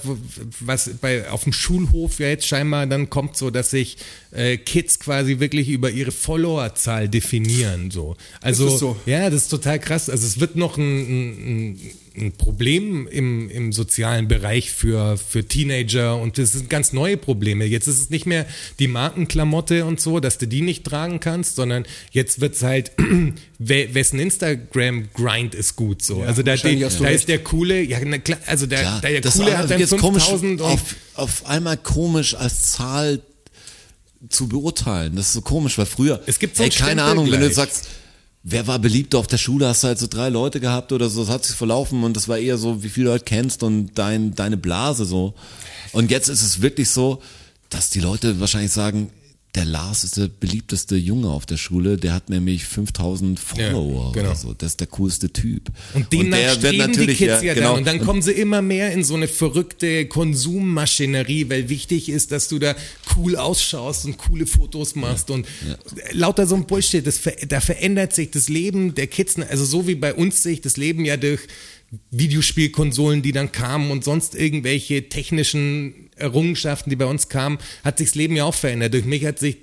was 0.61 0.90
bei, 1.00 1.28
auf 1.30 1.44
dem 1.44 1.52
Schulhof 1.52 2.18
ja 2.18 2.28
jetzt 2.28 2.46
scheinbar 2.46 2.86
dann 2.86 3.11
kommt, 3.11 3.36
so 3.36 3.50
dass 3.50 3.70
sich 3.70 3.98
äh, 4.30 4.57
Kids 4.57 4.98
quasi 4.98 5.40
wirklich 5.40 5.68
über 5.68 5.90
ihre 5.90 6.12
Followerzahl 6.12 7.09
definieren. 7.09 7.90
So. 7.90 8.16
Also, 8.40 8.66
Ist 8.66 8.72
das 8.72 8.80
so? 8.80 8.96
ja, 9.04 9.28
das 9.28 9.42
ist 9.42 9.48
total 9.48 9.78
krass. 9.78 10.09
Also 10.09 10.26
es 10.26 10.40
wird 10.40 10.57
noch 10.57 10.78
ein, 10.78 10.82
ein, 10.82 11.70
ein 11.74 11.80
Problem 12.38 13.06
im, 13.08 13.50
im 13.50 13.72
sozialen 13.72 14.26
Bereich 14.28 14.70
für, 14.70 15.16
für 15.18 15.44
Teenager 15.46 16.16
und 16.20 16.38
das 16.38 16.52
sind 16.52 16.70
ganz 16.70 16.92
neue 16.92 17.16
Probleme. 17.16 17.64
Jetzt 17.64 17.86
ist 17.86 18.00
es 18.00 18.10
nicht 18.10 18.26
mehr 18.26 18.46
die 18.78 18.88
Markenklamotte 18.88 19.84
und 19.84 20.00
so, 20.00 20.18
dass 20.20 20.38
du 20.38 20.46
die 20.48 20.62
nicht 20.62 20.84
tragen 20.84 21.20
kannst, 21.20 21.56
sondern 21.56 21.84
jetzt 22.12 22.40
wird's 22.40 22.62
halt, 22.62 22.92
we- 23.58 23.88
wessen 23.92 24.18
Instagram-Grind 24.20 25.54
ist 25.54 25.76
gut 25.76 26.02
so. 26.02 26.22
also 26.22 26.42
da, 26.42 26.56
du 26.56 26.78
da 26.78 26.88
recht. 27.04 27.14
ist 27.14 27.28
der 27.28 27.38
Coole, 27.44 27.82
ja, 27.82 27.98
na 28.04 28.18
klar, 28.18 28.38
also 28.46 28.66
der, 28.66 28.82
ja, 28.82 29.00
der 29.00 29.20
das 29.20 29.34
Coole 29.34 29.56
hat 29.58 29.70
dann 29.70 29.78
jetzt 29.80 29.96
komisch, 29.98 30.24
5000 30.24 30.60
und 30.60 30.66
auf, 30.66 30.80
auf 31.14 31.46
einmal 31.46 31.76
komisch 31.76 32.34
als 32.34 32.72
Zahl 32.72 33.20
zu 34.28 34.48
beurteilen. 34.48 35.14
Das 35.16 35.26
ist 35.26 35.32
so 35.34 35.40
komisch, 35.42 35.76
weil 35.78 35.86
früher, 35.86 36.20
Es 36.26 36.38
gibt 36.38 36.56
so 36.56 36.62
ey, 36.64 36.70
keine 36.70 37.02
Ahnung, 37.02 37.26
wenn 37.26 37.40
du 37.40 37.46
gleich. 37.46 37.54
sagst, 37.54 37.88
wer 38.49 38.68
war 38.68 38.78
beliebt 38.78 39.16
auf 39.16 39.26
der 39.26 39.38
Schule, 39.38 39.66
hast 39.66 39.82
du 39.82 39.88
halt 39.88 39.99
so 39.99 40.07
drei 40.07 40.28
Leute 40.28 40.61
gehabt 40.61 40.92
oder 40.92 41.11
so, 41.11 41.22
das 41.24 41.34
hat 41.34 41.44
sich 41.44 41.57
verlaufen 41.57 42.05
und 42.05 42.16
das 42.16 42.28
war 42.28 42.38
eher 42.38 42.57
so, 42.59 42.84
wie 42.84 42.88
viele 42.88 43.11
Leute 43.11 43.24
kennst 43.24 43.64
und 43.64 43.90
dein, 43.97 44.36
deine 44.36 44.57
Blase 44.57 45.05
so. 45.05 45.34
Und 45.92 46.12
jetzt 46.12 46.28
ist 46.28 46.42
es 46.42 46.62
wirklich 46.62 46.88
so, 46.90 47.20
dass 47.70 47.90
die 47.90 47.99
Leute 47.99 48.38
wahrscheinlich 48.38 48.70
sagen, 48.70 49.11
der 49.57 49.64
Lars 49.64 50.04
ist 50.04 50.18
der 50.18 50.28
beliebteste 50.28 50.96
Junge 50.96 51.30
auf 51.30 51.46
der 51.46 51.57
Schule, 51.57 51.96
der 51.96 52.12
hat 52.12 52.28
nämlich 52.28 52.66
5000 52.66 53.40
Follower 53.40 54.12
genau. 54.12 54.28
oder 54.28 54.36
so. 54.36 54.52
Das 54.52 54.72
ist 54.72 54.80
der 54.80 54.86
coolste 54.88 55.32
Typ. 55.32 55.70
Und 55.94 56.12
demnach 56.12 56.38
wird 56.38 56.57
streben 56.57 56.72
die 56.72 56.78
natürlich, 56.78 57.18
Kids 57.18 57.42
ja, 57.42 57.54
genau. 57.54 57.70
dann. 57.70 57.78
Und 57.78 57.86
dann 57.86 58.00
kommen 58.00 58.20
sie 58.20 58.32
immer 58.32 58.61
mehr 58.61 58.92
in 58.92 59.02
so 59.02 59.14
eine 59.14 59.28
verrückte 59.28 60.07
Konsummaschinerie, 60.07 61.48
weil 61.48 61.70
wichtig 61.70 62.11
ist, 62.11 62.32
dass 62.32 62.48
du 62.48 62.59
da 62.59 62.76
cool 63.16 63.36
ausschaust 63.36 64.04
und 64.04 64.18
coole 64.18 64.46
Fotos 64.46 64.94
machst 64.94 65.30
und 65.30 65.46
lauter 66.12 66.46
so 66.46 66.54
ein 66.54 66.66
Bullshit. 66.66 67.07
Das, 67.07 67.20
da 67.48 67.61
verändert 67.61 68.14
sich 68.14 68.30
das 68.30 68.50
Leben 68.50 68.94
der 68.94 69.07
Kids. 69.07 69.36
Also 69.38 69.64
so 69.64 69.86
wie 69.86 69.94
bei 69.94 70.12
uns 70.12 70.42
sich 70.42 70.61
das 70.61 70.76
Leben 70.76 71.07
ja 71.07 71.16
durch 71.16 71.40
Videospielkonsolen, 72.11 73.22
die 73.22 73.32
dann 73.32 73.52
kamen 73.52 73.90
und 73.90 74.04
sonst 74.04 74.34
irgendwelche 74.34 75.09
technischen 75.09 76.05
Errungenschaften, 76.16 76.90
die 76.90 76.96
bei 76.96 77.06
uns 77.06 77.28
kamen, 77.28 77.58
hat 77.84 77.98
sich 77.98 78.08
das 78.08 78.14
Leben 78.14 78.36
ja 78.36 78.44
auch 78.44 78.54
verändert. 78.54 78.94
Durch 78.94 79.04
mich 79.04 79.24
hat 79.24 79.38
sich 79.38 79.58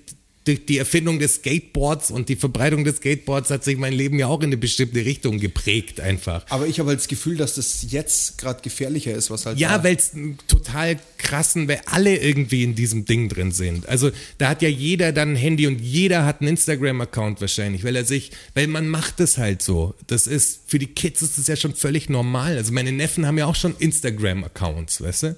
durch 0.45 0.65
die 0.65 0.77
Erfindung 0.77 1.19
des 1.19 1.35
Skateboards 1.35 2.11
und 2.11 2.27
die 2.27 2.35
Verbreitung 2.35 2.83
des 2.83 2.97
Skateboards 2.97 3.49
hat 3.49 3.63
sich 3.63 3.77
mein 3.77 3.93
Leben 3.93 4.19
ja 4.19 4.27
auch 4.27 4.39
in 4.39 4.47
eine 4.47 4.57
bestimmte 4.57 5.05
Richtung 5.05 5.39
geprägt 5.39 6.01
einfach. 6.01 6.45
Aber 6.49 6.67
ich 6.67 6.79
habe 6.79 6.89
halt 6.89 6.99
das 6.99 7.07
Gefühl, 7.07 7.37
dass 7.37 7.55
das 7.55 7.85
jetzt 7.89 8.37
gerade 8.37 8.61
gefährlicher 8.61 9.13
ist, 9.13 9.29
was 9.29 9.45
halt 9.45 9.57
Ja, 9.57 9.83
weil 9.83 9.95
es 9.95 10.11
total 10.47 10.99
krassen, 11.17 11.67
weil 11.67 11.81
alle 11.85 12.17
irgendwie 12.17 12.63
in 12.63 12.75
diesem 12.75 13.05
Ding 13.05 13.29
drin 13.29 13.51
sind. 13.51 13.87
Also 13.87 14.11
da 14.37 14.49
hat 14.49 14.61
ja 14.61 14.69
jeder 14.69 15.13
dann 15.13 15.33
ein 15.33 15.35
Handy 15.37 15.65
und 15.67 15.79
jeder 15.79 16.25
hat 16.25 16.41
einen 16.41 16.49
Instagram-Account 16.49 17.39
wahrscheinlich, 17.39 17.83
weil 17.85 17.95
er 17.95 18.05
sich, 18.05 18.31
weil 18.53 18.67
man 18.67 18.89
macht 18.89 19.21
es 19.21 19.37
halt 19.37 19.61
so. 19.61 19.95
Das 20.07 20.27
ist, 20.27 20.61
für 20.67 20.79
die 20.79 20.87
Kids 20.87 21.21
ist 21.21 21.37
das 21.37 21.47
ja 21.47 21.55
schon 21.55 21.73
völlig 21.73 22.09
normal. 22.09 22.57
Also 22.57 22.73
meine 22.73 22.91
Neffen 22.91 23.25
haben 23.25 23.37
ja 23.37 23.45
auch 23.45 23.55
schon 23.55 23.75
Instagram-Accounts, 23.79 25.01
weißt 25.01 25.23
du? 25.23 25.35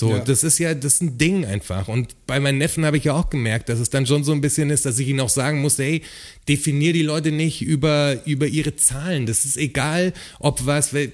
So, 0.00 0.10
Ja. 0.10 0.18
das 0.20 0.42
ist 0.42 0.58
ja, 0.58 0.74
das 0.74 0.94
ist 0.94 1.02
ein 1.02 1.18
Ding 1.18 1.44
einfach. 1.44 1.86
Und 1.88 2.14
bei 2.26 2.40
meinen 2.40 2.58
Neffen 2.58 2.84
habe 2.84 2.96
ich 2.96 3.04
ja 3.04 3.12
auch 3.12 3.28
gemerkt, 3.30 3.68
dass 3.68 3.78
es 3.78 3.90
dann 3.90 4.06
schon 4.06 4.24
so 4.24 4.32
ein 4.32 4.40
bisschen 4.40 4.70
ist, 4.70 4.86
dass 4.86 4.98
ich 4.98 5.08
ihnen 5.08 5.20
auch 5.20 5.28
sagen 5.28 5.60
muss, 5.60 5.78
hey, 5.78 6.02
definier 6.48 6.92
die 6.92 7.02
Leute 7.02 7.30
nicht 7.32 7.62
über, 7.62 8.16
über 8.24 8.46
ihre 8.46 8.74
Zahlen. 8.76 9.26
Das 9.26 9.44
ist 9.44 9.56
egal, 9.56 10.12
ob 10.38 10.64
was, 10.66 10.94
weil 10.94 11.12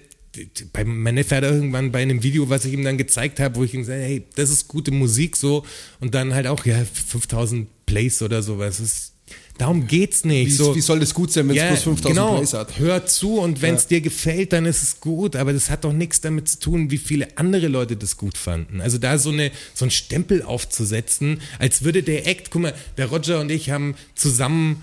bei 0.72 0.84
mein 0.84 1.14
Neffe 1.14 1.36
hat 1.36 1.44
irgendwann 1.44 1.90
bei 1.92 2.02
einem 2.02 2.22
Video, 2.22 2.48
was 2.48 2.64
ich 2.64 2.72
ihm 2.74 2.84
dann 2.84 2.98
gezeigt 2.98 3.40
habe, 3.40 3.56
wo 3.56 3.64
ich 3.64 3.74
ihm 3.74 3.80
gesagt 3.80 4.00
hey, 4.00 4.24
das 4.36 4.50
ist 4.50 4.68
gute 4.68 4.90
Musik 4.92 5.36
so 5.36 5.64
und 5.98 6.14
dann 6.14 6.34
halt 6.34 6.46
auch, 6.46 6.64
ja, 6.66 6.84
5000 6.84 7.66
Plays 7.86 8.20
oder 8.22 8.42
sowas. 8.42 8.76
Das 8.76 8.86
ist, 8.86 9.12
darum 9.58 9.86
geht's 9.86 10.24
nicht. 10.24 10.46
wie, 10.46 10.52
so, 10.52 10.74
wie 10.74 10.80
soll 10.80 11.00
das 11.00 11.14
gut 11.14 11.32
sein, 11.32 11.48
wenn 11.48 11.56
es 11.56 11.62
ja, 11.62 11.68
bloß 11.68 11.82
5000 11.82 12.14
genau. 12.14 12.36
Plays 12.36 12.54
hat? 12.54 12.78
Hör 12.78 13.06
zu 13.06 13.38
und 13.38 13.62
wenn 13.62 13.74
es 13.74 13.86
dir 13.86 14.00
gefällt, 14.00 14.52
dann 14.52 14.66
ist 14.66 14.82
es 14.82 15.00
gut. 15.00 15.36
Aber 15.36 15.52
das 15.52 15.70
hat 15.70 15.84
doch 15.84 15.92
nichts 15.92 16.20
damit 16.20 16.48
zu 16.48 16.60
tun, 16.60 16.90
wie 16.90 16.98
viele 16.98 17.36
andere 17.36 17.68
Leute 17.68 17.96
das 17.96 18.16
gut 18.16 18.36
fanden. 18.36 18.80
Also 18.80 18.98
da 18.98 19.18
so, 19.18 19.30
eine, 19.30 19.50
so 19.74 19.84
einen 19.84 19.90
Stempel 19.90 20.42
aufzusetzen, 20.42 21.40
als 21.58 21.82
würde 21.82 22.02
der 22.02 22.26
Act, 22.26 22.50
guck 22.50 22.62
mal, 22.62 22.74
der 22.96 23.06
Roger 23.06 23.40
und 23.40 23.50
ich 23.50 23.70
haben 23.70 23.94
zusammen 24.14 24.82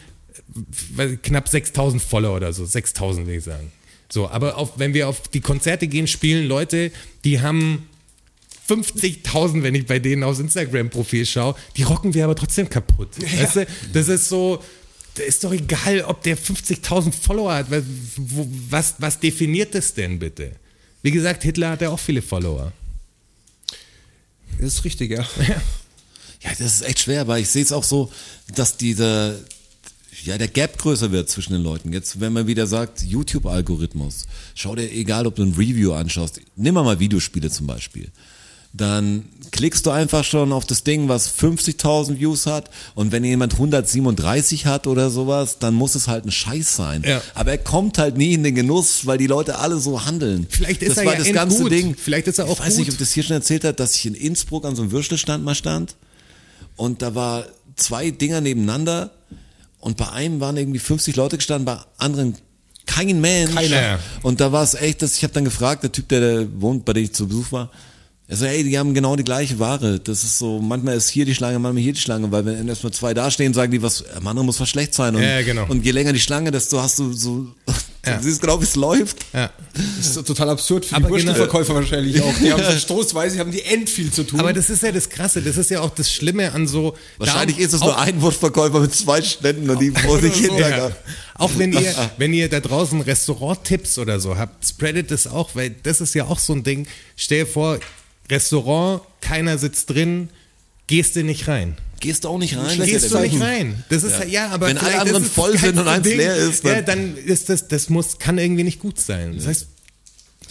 äh, 0.97 1.15
knapp 1.17 1.47
6000 1.47 2.01
Follower 2.01 2.35
oder 2.35 2.53
so, 2.53 2.65
6000 2.65 3.27
will 3.27 3.35
ich 3.35 3.43
sagen. 3.43 3.71
So, 4.11 4.29
aber 4.29 4.57
auf, 4.57 4.77
wenn 4.77 4.93
wir 4.93 5.09
auf 5.09 5.27
die 5.27 5.41
Konzerte 5.41 5.87
gehen, 5.87 6.07
spielen 6.07 6.47
Leute, 6.47 6.91
die 7.23 7.41
haben 7.41 7.87
50.000, 8.69 9.63
wenn 9.63 9.75
ich 9.75 9.85
bei 9.85 9.99
denen 9.99 10.23
aufs 10.23 10.39
Instagram-Profil 10.39 11.25
schaue, 11.25 11.55
die 11.75 11.83
rocken 11.83 12.13
wir 12.13 12.23
aber 12.23 12.35
trotzdem 12.35 12.69
kaputt. 12.69 13.09
Weißt 13.19 13.57
du? 13.57 13.67
Das 13.93 14.07
ist 14.07 14.29
so, 14.29 14.63
das 15.15 15.25
ist 15.25 15.43
doch 15.43 15.51
egal, 15.51 16.01
ob 16.01 16.23
der 16.23 16.37
50.000 16.37 17.11
Follower 17.11 17.53
hat. 17.53 17.69
Was, 17.69 17.83
was, 18.69 18.95
was 18.99 19.19
definiert 19.19 19.75
das 19.75 19.93
denn 19.93 20.19
bitte? 20.19 20.51
Wie 21.01 21.11
gesagt, 21.11 21.43
Hitler 21.43 21.71
hat 21.71 21.81
ja 21.81 21.89
auch 21.89 21.99
viele 21.99 22.21
Follower. 22.21 22.71
Das 24.59 24.75
ist 24.75 24.85
richtig, 24.85 25.11
ja. 25.17 25.25
Ja, 26.43 26.49
das 26.49 26.59
ist 26.59 26.81
echt 26.81 26.99
schwer, 26.99 27.21
aber 27.21 27.39
ich 27.39 27.49
sehe 27.49 27.63
es 27.63 27.71
auch 27.71 27.83
so, 27.83 28.11
dass 28.55 28.75
dieser, 28.75 29.35
ja, 30.23 30.37
der 30.37 30.49
Gap 30.49 30.77
größer 30.77 31.11
wird 31.11 31.29
zwischen 31.29 31.53
den 31.53 31.63
Leuten. 31.63 31.93
Jetzt, 31.93 32.19
wenn 32.19 32.33
man 32.33 32.47
wieder 32.47 32.67
sagt, 32.67 33.01
YouTube-Algorithmus, 33.03 34.25
schau 34.53 34.75
dir, 34.75 34.91
egal 34.91 35.25
ob 35.25 35.35
du 35.35 35.43
ein 35.43 35.53
Review 35.53 35.93
anschaust, 35.93 36.41
nimm 36.55 36.73
mal 36.73 36.99
Videospiele 36.99 37.49
zum 37.49 37.67
Beispiel. 37.67 38.11
Dann 38.73 39.25
klickst 39.51 39.85
du 39.85 39.91
einfach 39.91 40.23
schon 40.23 40.51
auf 40.51 40.65
das 40.65 40.83
Ding, 40.83 41.07
was 41.07 41.29
50.000 41.31 42.19
Views 42.19 42.47
hat 42.47 42.71
und 42.95 43.11
wenn 43.11 43.23
jemand 43.23 43.53
137 43.53 44.65
hat 44.65 44.87
oder 44.87 45.11
sowas, 45.11 45.59
dann 45.59 45.75
muss 45.75 45.93
es 45.93 46.07
halt 46.07 46.25
ein 46.25 46.31
Scheiß 46.31 46.75
sein. 46.75 47.03
Ja. 47.07 47.21
Aber 47.35 47.51
er 47.51 47.59
kommt 47.59 47.99
halt 47.99 48.17
nie 48.17 48.33
in 48.33 48.43
den 48.43 48.55
Genuss, 48.55 49.05
weil 49.05 49.19
die 49.19 49.27
Leute 49.27 49.59
alle 49.59 49.77
so 49.77 50.05
handeln. 50.05 50.47
Vielleicht 50.49 50.81
ist 50.81 50.91
das 50.91 50.97
er 50.97 51.05
war 51.05 51.13
ja 51.13 51.19
das 51.19 51.31
ganze 51.31 51.61
gut. 51.61 51.71
Ding. 51.71 51.95
Vielleicht 51.95 52.27
ist 52.27 52.39
er 52.39 52.45
auch 52.45 52.53
Ich 52.53 52.59
weiß 52.65 52.77
gut. 52.77 52.79
nicht, 52.79 52.91
ob 52.93 52.97
das 52.97 53.11
hier 53.11 53.21
schon 53.21 53.35
erzählt 53.35 53.63
hat, 53.63 53.79
dass 53.79 53.95
ich 53.95 54.07
in 54.07 54.15
Innsbruck 54.15 54.65
an 54.65 54.75
so 54.75 54.81
einem 54.81 54.91
Würstelstand 54.91 55.43
mal 55.43 55.53
stand 55.53 55.95
und 56.75 57.03
da 57.03 57.13
war 57.13 57.45
zwei 57.75 58.09
Dinger 58.09 58.41
nebeneinander 58.41 59.11
und 59.79 59.97
bei 59.97 60.09
einem 60.09 60.39
waren 60.39 60.57
irgendwie 60.57 60.79
50 60.79 61.15
Leute 61.15 61.37
gestanden, 61.37 61.65
bei 61.65 61.77
anderen 61.99 62.35
kein 62.87 63.21
Mensch. 63.21 63.53
Keiner. 63.53 63.99
Und 64.23 64.41
da 64.41 64.51
war 64.51 64.63
es 64.63 64.73
echt, 64.73 65.01
dass 65.03 65.15
ich 65.15 65.23
habe 65.23 65.33
dann 65.33 65.45
gefragt, 65.45 65.83
der 65.83 65.91
Typ, 65.91 66.09
der 66.09 66.21
da 66.43 66.47
wohnt, 66.55 66.85
bei 66.85 66.93
dem 66.93 67.03
ich 67.03 67.13
zu 67.13 67.27
Besuch 67.27 67.51
war, 67.51 67.69
er 68.27 68.37
so, 68.37 68.45
ey, 68.45 68.63
die 68.63 68.79
haben 68.79 68.93
genau 68.93 69.15
die 69.15 69.23
gleiche 69.23 69.59
Ware. 69.59 69.99
Das 69.99 70.23
ist 70.23 70.39
so, 70.39 70.59
manchmal 70.59 70.95
ist 70.95 71.09
hier 71.09 71.25
die 71.25 71.35
Schlange, 71.35 71.59
manchmal 71.59 71.83
hier 71.83 71.93
die 71.93 71.99
Schlange, 71.99 72.31
weil 72.31 72.45
wenn 72.45 72.67
erstmal 72.67 72.93
zwei 72.93 73.13
dastehen, 73.13 73.53
sagen 73.53 73.71
die, 73.71 73.81
was, 73.81 74.03
anderen 74.15 74.45
muss 74.45 74.59
was 74.59 74.69
schlecht 74.69 74.93
sein. 74.93 75.15
Und, 75.15 75.21
Ja, 75.23 75.41
genau. 75.41 75.65
und 75.67 75.83
je 75.85 75.91
länger 75.91 76.13
die 76.13 76.19
Schlange, 76.21 76.49
desto 76.51 76.81
hast 76.81 76.99
du 76.99 77.11
so, 77.13 77.47
Ja. 78.05 78.17
du 78.17 78.23
siehst 78.23 78.41
genau, 78.41 78.59
wie 78.59 78.65
es 78.65 78.75
läuft. 78.75 79.17
Ja. 79.33 79.49
Das 79.97 80.17
ist 80.17 80.27
total 80.27 80.49
absurd 80.49 80.85
für 80.85 80.95
Aber 80.97 81.07
die 81.07 81.13
Würstelverkäufer 81.13 81.73
wahrscheinlich 81.73 82.21
auch. 82.21 82.33
Die 82.41 82.51
haben 82.51 82.61
so 82.61 82.71
stoßweise, 82.77 83.39
haben 83.39 83.51
die 83.51 83.61
end 83.63 83.89
viel 83.89 84.11
zu 84.11 84.23
tun. 84.23 84.41
Aber 84.41 84.51
das 84.51 84.69
ist 84.69 84.83
ja 84.83 84.91
das 84.91 85.07
Krasse, 85.09 85.41
das 85.41 85.55
ist 85.55 85.69
ja 85.69 85.79
auch 85.79 85.89
das 85.91 86.11
Schlimme 86.11 86.51
an 86.51 86.67
so. 86.67 86.97
Wahrscheinlich 87.17 87.55
darum- 87.55 87.65
ist 87.67 87.73
es 87.73 87.79
nur 87.79 87.97
ein 87.97 88.21
Wurstverkäufer 88.21 88.81
mit 88.81 88.93
zwei 88.93 89.21
Ständen 89.21 89.69
und 89.69 89.79
die 89.81 89.91
vor 89.91 90.19
sich 90.19 90.33
hinterher. 90.35 90.89
Ja. 90.89 90.95
Auch 91.35 91.51
wenn 91.57 91.71
ihr, 91.71 91.95
wenn 92.17 92.33
ihr 92.33 92.49
da 92.49 92.59
draußen 92.59 92.99
Restaurant-Tipps 92.99 93.97
oder 93.97 94.19
so 94.19 94.37
habt, 94.37 94.67
spreadet 94.67 95.09
das 95.09 95.25
auch, 95.25 95.51
weil 95.55 95.73
das 95.83 96.01
ist 96.01 96.13
ja 96.13 96.25
auch 96.25 96.39
so 96.39 96.51
ein 96.51 96.63
Ding. 96.63 96.85
Stell 97.15 97.45
dir 97.45 97.47
vor, 97.47 97.79
Restaurant, 98.29 99.01
keiner 99.21 99.57
sitzt 99.57 99.89
drin, 99.89 100.29
gehst 100.87 101.15
du 101.15 101.23
nicht 101.23 101.47
rein. 101.47 101.77
Gehst 101.99 102.25
du 102.25 102.29
auch 102.29 102.37
nicht 102.37 102.57
rein? 102.57 102.81
Gehst 102.83 103.11
du 103.11 103.15
ja 103.15 103.21
nicht 103.21 103.39
rein. 103.39 103.83
Das 103.89 104.03
ist 104.03 104.19
ja, 104.19 104.25
ja 104.25 104.49
aber 104.49 104.67
Wenn 104.67 104.77
alle 104.77 104.99
anderen 104.99 105.23
voll 105.23 105.57
sind 105.57 105.79
und 105.79 105.87
eins 105.87 106.05
leer 106.05 106.35
ist, 106.35 106.65
dann- 106.65 106.73
ja, 106.75 106.81
dann 106.81 107.15
ist 107.17 107.49
das, 107.49 107.69
das 107.69 107.89
muss, 107.89 108.19
kann 108.19 108.37
irgendwie 108.37 108.63
nicht 108.63 108.79
gut 108.79 108.99
sein. 108.99 109.35
Das 109.37 109.47
heißt, 109.47 109.67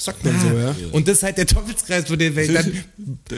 sagt 0.05 0.25
man 0.25 0.35
so, 0.41 0.47
ja. 0.59 0.75
und 0.93 1.09
das 1.09 1.19
ist 1.19 1.23
halt 1.23 1.39
der 1.39 1.47
Teufelskreis 1.47 2.05
den 2.05 2.37
Welt. 2.37 2.55
Dann 2.55 2.73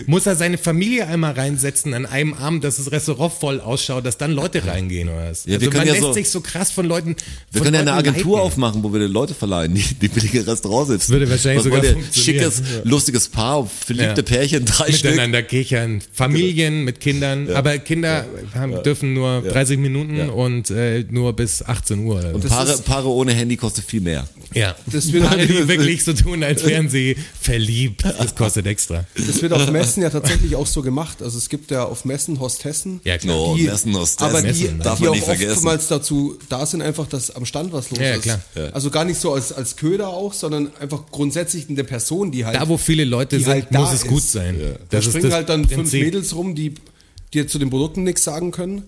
muss 0.07 0.27
er 0.27 0.37
seine 0.37 0.59
Familie 0.59 1.07
einmal 1.07 1.33
reinsetzen 1.33 1.95
an 1.95 2.07
einem 2.07 2.35
Abend, 2.35 2.65
dass 2.65 2.77
das 2.77 2.91
Restaurant 2.91 3.33
voll 3.33 3.61
ausschaut, 3.61 4.05
dass 4.07 4.19
dann 4.19 4.33
Leute 4.33 4.67
reingehen 4.67 5.09
oder 5.09 5.31
was. 5.31 5.45
Ja, 5.45 5.53
wir 5.53 5.55
also 5.59 5.71
können 5.71 5.79
man 5.79 5.87
ja 5.89 5.93
lässt 5.95 6.05
so- 6.05 6.13
sich 6.13 6.29
so 6.31 6.41
krass 6.41 6.71
von 6.71 6.87
Leuten. 6.87 7.17
Wir 7.53 7.59
von 7.59 7.63
können 7.65 7.75
ja 7.75 7.81
eine 7.81 7.91
Leuten 7.91 8.09
Agentur 8.09 8.37
leiten. 8.39 8.47
aufmachen, 8.49 8.83
wo 8.83 8.93
wir 8.93 9.01
die 9.01 9.13
Leute 9.13 9.35
verleihen, 9.35 9.75
die, 9.75 9.83
die 9.83 10.09
billige 10.09 10.47
Restaurants 10.47 10.91
sitzen. 10.91 11.13
Würde 11.13 11.29
wahrscheinlich 11.31 11.59
Was 11.59 11.73
sogar 11.73 11.85
funktionieren. 11.85 12.53
Schickes, 12.53 12.63
lustiges 12.85 13.29
Paar, 13.29 13.67
verliebte 13.67 14.21
Ja. 14.21 14.23
Pärchen, 14.23 14.65
drei 14.65 14.91
Stück. 14.93 15.11
miteinander 15.13 15.43
kichern, 15.43 16.03
Familien 16.13 16.85
mit 16.85 17.01
Kindern, 17.01 17.51
aber 17.51 17.79
Kinder 17.79 18.27
haben, 18.55 18.83
dürfen 18.83 19.13
nur 19.15 19.43
30 19.43 19.79
Minuten 19.79 20.29
und 20.31 20.71
äh, 20.71 21.05
nur 21.11 21.33
bis 21.35 21.63
18 21.63 21.99
Uhr. 22.01 22.33
Und 22.35 22.49
Paare, 22.49 22.77
Paare 22.79 23.09
ohne 23.09 23.33
Handy 23.33 23.57
kostet 23.57 23.85
viel 23.85 24.01
mehr. 24.01 24.27
ja, 24.55 24.75
Das 24.87 25.13
wird- 25.13 25.25
Paare, 25.25 25.47
die 25.47 25.69
wirklich 25.69 26.05
so 26.05 26.13
tun, 26.13 26.43
als 26.43 26.54
wären 26.65 26.91
sie 26.91 27.17
verliebt. 27.41 28.05
Das 28.05 28.35
kostet 28.35 28.67
extra. 28.67 29.07
Das 29.17 29.41
wird 29.41 29.53
auf 29.55 29.71
Messen 29.71 30.03
ja 30.03 30.11
tatsächlich 30.11 30.55
auch 30.57 30.67
so 30.67 30.83
gemacht. 30.83 31.23
Also 31.23 31.39
es 31.39 31.49
gibt 31.49 31.71
ja 31.71 31.85
auf 31.85 32.05
Messen 32.05 32.39
Hostessen. 32.41 33.01
Ja, 33.05 33.17
klar. 33.17 33.37
Oh, 33.39 33.55
die, 33.57 33.63
Messen, 33.65 33.95
Hostessen. 33.97 34.29
aber 34.31 34.43
die, 34.43 34.49
Messen, 34.65 34.79
darf 34.81 34.99
die 34.99 35.03
man 35.05 35.11
auch 35.11 35.15
nicht 35.17 35.25
vergessen. 35.25 35.53
oftmals 35.53 35.89
dazu 35.89 36.39
da 36.49 36.67
sind, 36.67 36.83
einfach, 36.83 37.07
dass 37.09 37.31
am 37.35 37.47
Stand 37.47 37.73
was 37.73 37.91
los 37.91 37.99
Ja, 37.99 38.15
ist. 38.15 38.23
klar. 38.23 38.41
Ja. 38.55 38.67
Also 38.69 38.91
gar 38.91 39.05
nicht 39.05 39.19
so 39.19 39.33
als, 39.33 39.53
als 39.53 39.77
Köder 39.77 40.09
auch, 40.09 40.33
sondern 40.35 40.71
einfach 40.81 41.05
grundsätzlich 41.11 41.69
eine 41.69 41.85
Person, 41.85 42.31
die 42.31 42.45
halt. 42.45 42.57
Da, 42.57 42.69
wo 42.69 42.77
viele 42.77 43.05
Leute 43.05 43.39
sind, 43.39 43.49
halt 43.49 43.67
da 43.71 43.81
muss 43.81 43.93
es 43.93 44.07
gut 44.07 44.19
ist. 44.19 44.33
sein. 44.33 44.57
da 44.61 44.77
Das 44.91 45.07
ist 45.07 45.11
springen 45.13 45.25
das 45.31 45.35
halt 45.35 45.49
dann 45.49 45.67
fünf. 45.69 45.93
Mädels 45.93 46.35
rum, 46.35 46.55
die 46.55 46.75
dir 47.33 47.49
zu 47.49 47.59
den 47.59 47.71
Produkten 47.71 48.03
nichts 48.05 48.23
sagen 48.25 48.51
können. 48.51 48.85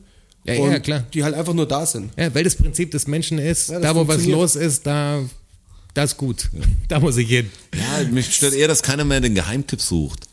Ja, 0.47 0.55
ja, 0.55 0.79
klar. 0.79 1.05
Die 1.13 1.25
halt 1.25 1.35
einfach 1.35 1.55
nur 1.55 1.67
da 1.67 1.85
sind. 1.87 2.13
Ja, 2.17 2.33
weil 2.33 2.45
das 2.45 2.55
Prinzip 2.55 2.93
des 2.93 3.09
Menschen 3.09 3.39
ist, 3.39 3.69
Ja, 3.71 3.81
da 3.81 3.97
wo 3.97 4.07
was 4.07 4.25
los 4.27 4.55
ist, 4.55 4.87
da, 4.87 5.21
das 5.97 6.13
ist 6.13 6.17
gut. 6.19 6.51
Da 6.89 7.01
muss 7.01 7.17
ich 7.17 7.29
hin. 7.29 7.51
Ja, 7.75 8.05
mich 8.09 8.35
stört 8.35 8.53
eher, 8.55 8.69
dass 8.69 8.83
keiner 8.83 9.05
mehr 9.05 9.21
den 9.21 9.35
Geheimtipp 9.35 9.81
sucht. 9.81 10.29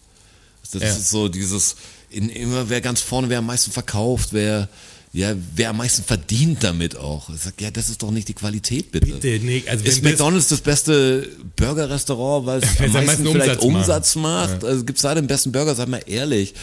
Das 0.71 0.81
Ja. 0.81 0.89
ist 0.89 1.09
so 1.09 1.29
dieses, 1.29 1.75
in, 2.09 2.29
immer 2.29 2.69
wer 2.69 2.81
ganz 2.81 3.01
vorne, 3.01 3.29
wer 3.29 3.39
am 3.39 3.45
meisten 3.45 3.71
verkauft, 3.71 4.29
wer, 4.31 4.67
ja, 5.13 5.33
wer 5.55 5.69
am 5.69 5.77
meisten 5.77 6.03
verdient 6.03 6.63
damit 6.63 6.97
auch. 6.97 7.29
Ich 7.29 7.41
sag, 7.41 7.61
ja, 7.61 7.71
das 7.71 7.89
ist 7.89 8.03
doch 8.03 8.11
nicht 8.11 8.27
die 8.27 8.33
Qualität, 8.33 8.91
bitte. 8.91 9.13
Bitte 9.13 9.45
nicht. 9.45 9.69
Also 9.69 9.85
ist 9.85 10.03
McDonalds 10.03 10.49
das 10.49 10.61
beste 10.61 11.29
Burgerrestaurant, 11.55 12.45
weil 12.45 12.61
es 12.63 12.79
am 12.95 13.05
meisten 13.05 13.25
vielleicht 13.25 13.61
Umsatz 13.61 13.63
Umsatz 13.63 14.15
macht? 14.15 14.63
Also 14.65 14.83
gibt's 14.83 15.03
da 15.03 15.15
den 15.15 15.27
besten 15.27 15.51
Burger, 15.51 15.75
sag 15.75 15.87
mal 15.87 16.03
ehrlich. 16.07 16.53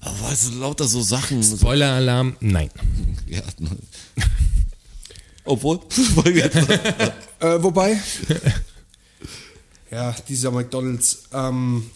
Aber 0.00 0.32
es 0.32 0.44
sind 0.44 0.60
lauter 0.60 0.86
so 0.86 1.02
Sachen. 1.02 1.42
Spoiler-Alarm, 1.42 2.36
nein. 2.40 2.70
ja. 3.26 3.42
Obwohl, 5.46 5.80
Äh, 7.40 7.62
wobei. 7.62 8.00
ja, 9.90 10.14
dieser 10.28 10.50
McDonalds. 10.50 11.24
Ähm, 11.32 11.90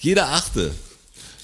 jeder 0.00 0.28
achte. 0.28 0.72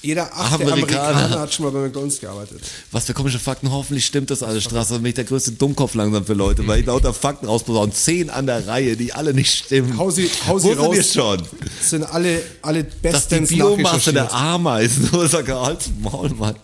jeder 0.03 0.33
achte 0.37 0.65
Amerikaner. 0.65 1.09
Amerikaner. 1.09 1.41
hat 1.41 1.55
schon 1.55 1.67
mal 1.67 1.73
bei 1.73 1.81
McDonalds 1.81 2.21
gearbeitet. 2.21 2.61
Was 2.91 3.05
für 3.05 3.15
komische 3.15 3.39
Fakten, 3.39 3.71
hoffentlich 3.71 4.05
stimmt 4.07 4.31
das 4.31 4.43
alles, 4.43 4.65
Straße. 4.65 4.95
Da 4.95 4.99
bin 4.99 5.07
ich 5.07 5.15
der 5.15 5.25
größte 5.25 5.53
Dummkopf 5.53 5.95
langsam 5.95 6.25
für 6.27 6.35
Leute, 6.35 6.67
weil 6.67 6.81
ich 6.81 6.87
lauter 6.87 7.13
Fakten 7.15 7.47
rausposaunen. 7.47 7.95
Zehn 7.95 8.29
an 8.31 8.47
der 8.47 8.67
Reihe, 8.67 8.97
die 8.97 9.13
alle 9.13 9.35
nicht 9.35 9.55
stimmen. 9.55 9.97
Hau 9.99 10.11
sie, 10.11 10.29
hau 10.47 10.59
sie 10.59 10.73
raus. 10.73 11.13
schon, 11.13 11.43
Das 11.79 11.91
sind 11.91 12.03
alle, 12.05 12.43
alle 12.63 12.85
dass 12.85 12.93
die 12.95 13.01
bestens 13.37 13.49
Biomasse 13.51 14.13
der 14.13 14.33
Ameisen, 14.33 15.09
nur 15.13 15.29
sag 15.29 15.49
Hals 15.49 15.91
Maul, 16.01 16.31
Mann. 16.31 16.57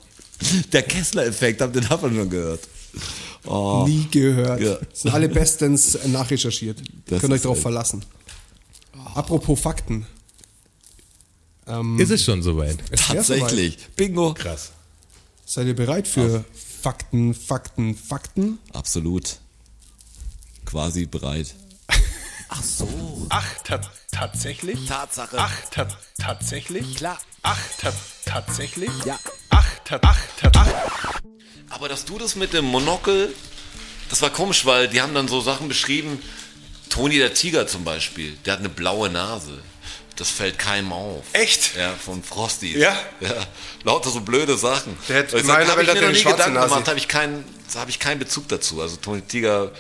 Der 0.73 0.83
Kessler-Effekt, 0.83 1.61
habt 1.61 1.77
ihr 1.77 1.83
davon 1.83 2.15
schon 2.17 2.29
gehört? 2.29 2.61
Oh. 3.45 3.85
Nie 3.87 4.07
gehört. 4.11 4.61
Ja. 4.61 4.79
Sind 4.93 5.13
alle 5.13 5.29
bestens 5.29 5.99
nachrecherchiert. 6.07 6.83
Das 7.07 7.21
Könnt 7.21 7.33
euch 7.33 7.43
darauf 7.43 7.61
verlassen. 7.61 8.05
Apropos 9.15 9.59
Fakten. 9.61 10.07
Ähm, 11.67 11.99
Ist 11.99 12.11
es 12.11 12.25
schon 12.25 12.43
soweit? 12.43 12.79
Tatsächlich. 12.97 13.79
Bingo. 13.97 14.35
Krass. 14.35 14.67
soweit. 14.67 14.83
Seid 15.45 15.67
ihr 15.67 15.77
bereit 15.77 16.09
für 16.09 16.45
Fakten, 16.83 17.35
Fakten, 17.35 17.95
Fakten? 17.95 18.59
Absolut. 18.73 19.39
Quasi 20.65 21.05
bereit. 21.07 21.55
Ach 22.49 22.63
so. 22.63 22.89
Ach, 23.29 23.47
ta 23.63 23.81
tatsächlich? 24.11 24.87
Tatsache. 24.87 25.37
Ach, 25.39 25.55
ta 25.71 25.89
tatsächlich? 26.19 26.97
Klar. 26.97 27.19
Ach, 27.43 27.59
ta 27.79 27.93
tatsächlich? 28.25 28.91
Ja. 29.05 29.19
Ach, 29.51 29.67
ta 29.85 29.99
ach, 30.03 30.19
ta 30.39 30.51
ach. 30.55 31.23
Aber 31.73 31.89
dass 31.89 32.05
du 32.05 32.19
das 32.19 32.37
mit 32.37 32.53
dem 32.53 32.67
Monokel, 32.67 33.35
das 34.11 34.21
war 34.21 34.29
komisch, 34.29 34.67
weil 34.67 34.89
die 34.89 35.01
haben 35.01 35.15
dann 35.15 35.27
so 35.27 35.41
Sachen 35.41 35.69
beschrieben. 35.69 36.23
Toni 36.91 37.17
der 37.17 37.33
Tiger 37.33 37.67
zum 37.67 37.83
Beispiel, 37.83 38.37
der 38.45 38.53
hat 38.55 38.61
eine 38.61 38.69
blaue 38.69 39.09
Nase. 39.09 39.59
Das 40.17 40.29
fällt 40.29 40.59
keinem 40.59 40.93
auf. 40.93 41.25
Echt? 41.33 41.75
Ja, 41.75 41.95
von 41.95 42.23
Frosty. 42.23 42.79
Ja? 42.79 42.95
Ja. 43.21 43.35
Lauter 43.85 44.11
so 44.11 44.21
blöde 44.21 44.59
Sachen. 44.59 44.99
Der 45.09 45.27
sag, 45.27 45.47
meiner 45.47 45.71
hab 45.71 45.79
Welt 45.79 45.89
ich 45.89 45.95
mir 45.95 46.03
noch 46.03 46.13
nie 46.13 46.23
Gedanken 46.23 46.53
Nase. 46.53 46.69
gemacht, 46.69 46.89
habe 46.89 46.99
ich 46.99 47.09
keinen, 47.09 47.43
habe 47.75 47.89
ich 47.91 47.99
keinen 47.99 48.19
Bezug 48.19 48.49
dazu. 48.49 48.83
Also 48.83 48.97
Toni 48.97 49.23
Tiger 49.23 49.73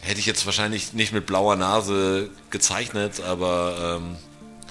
hätte 0.00 0.18
ich 0.18 0.26
jetzt 0.26 0.44
wahrscheinlich 0.46 0.92
nicht 0.94 1.12
mit 1.12 1.26
blauer 1.26 1.54
Nase 1.54 2.28
gezeichnet, 2.50 3.20
aber 3.20 4.00
ähm, 4.02 4.16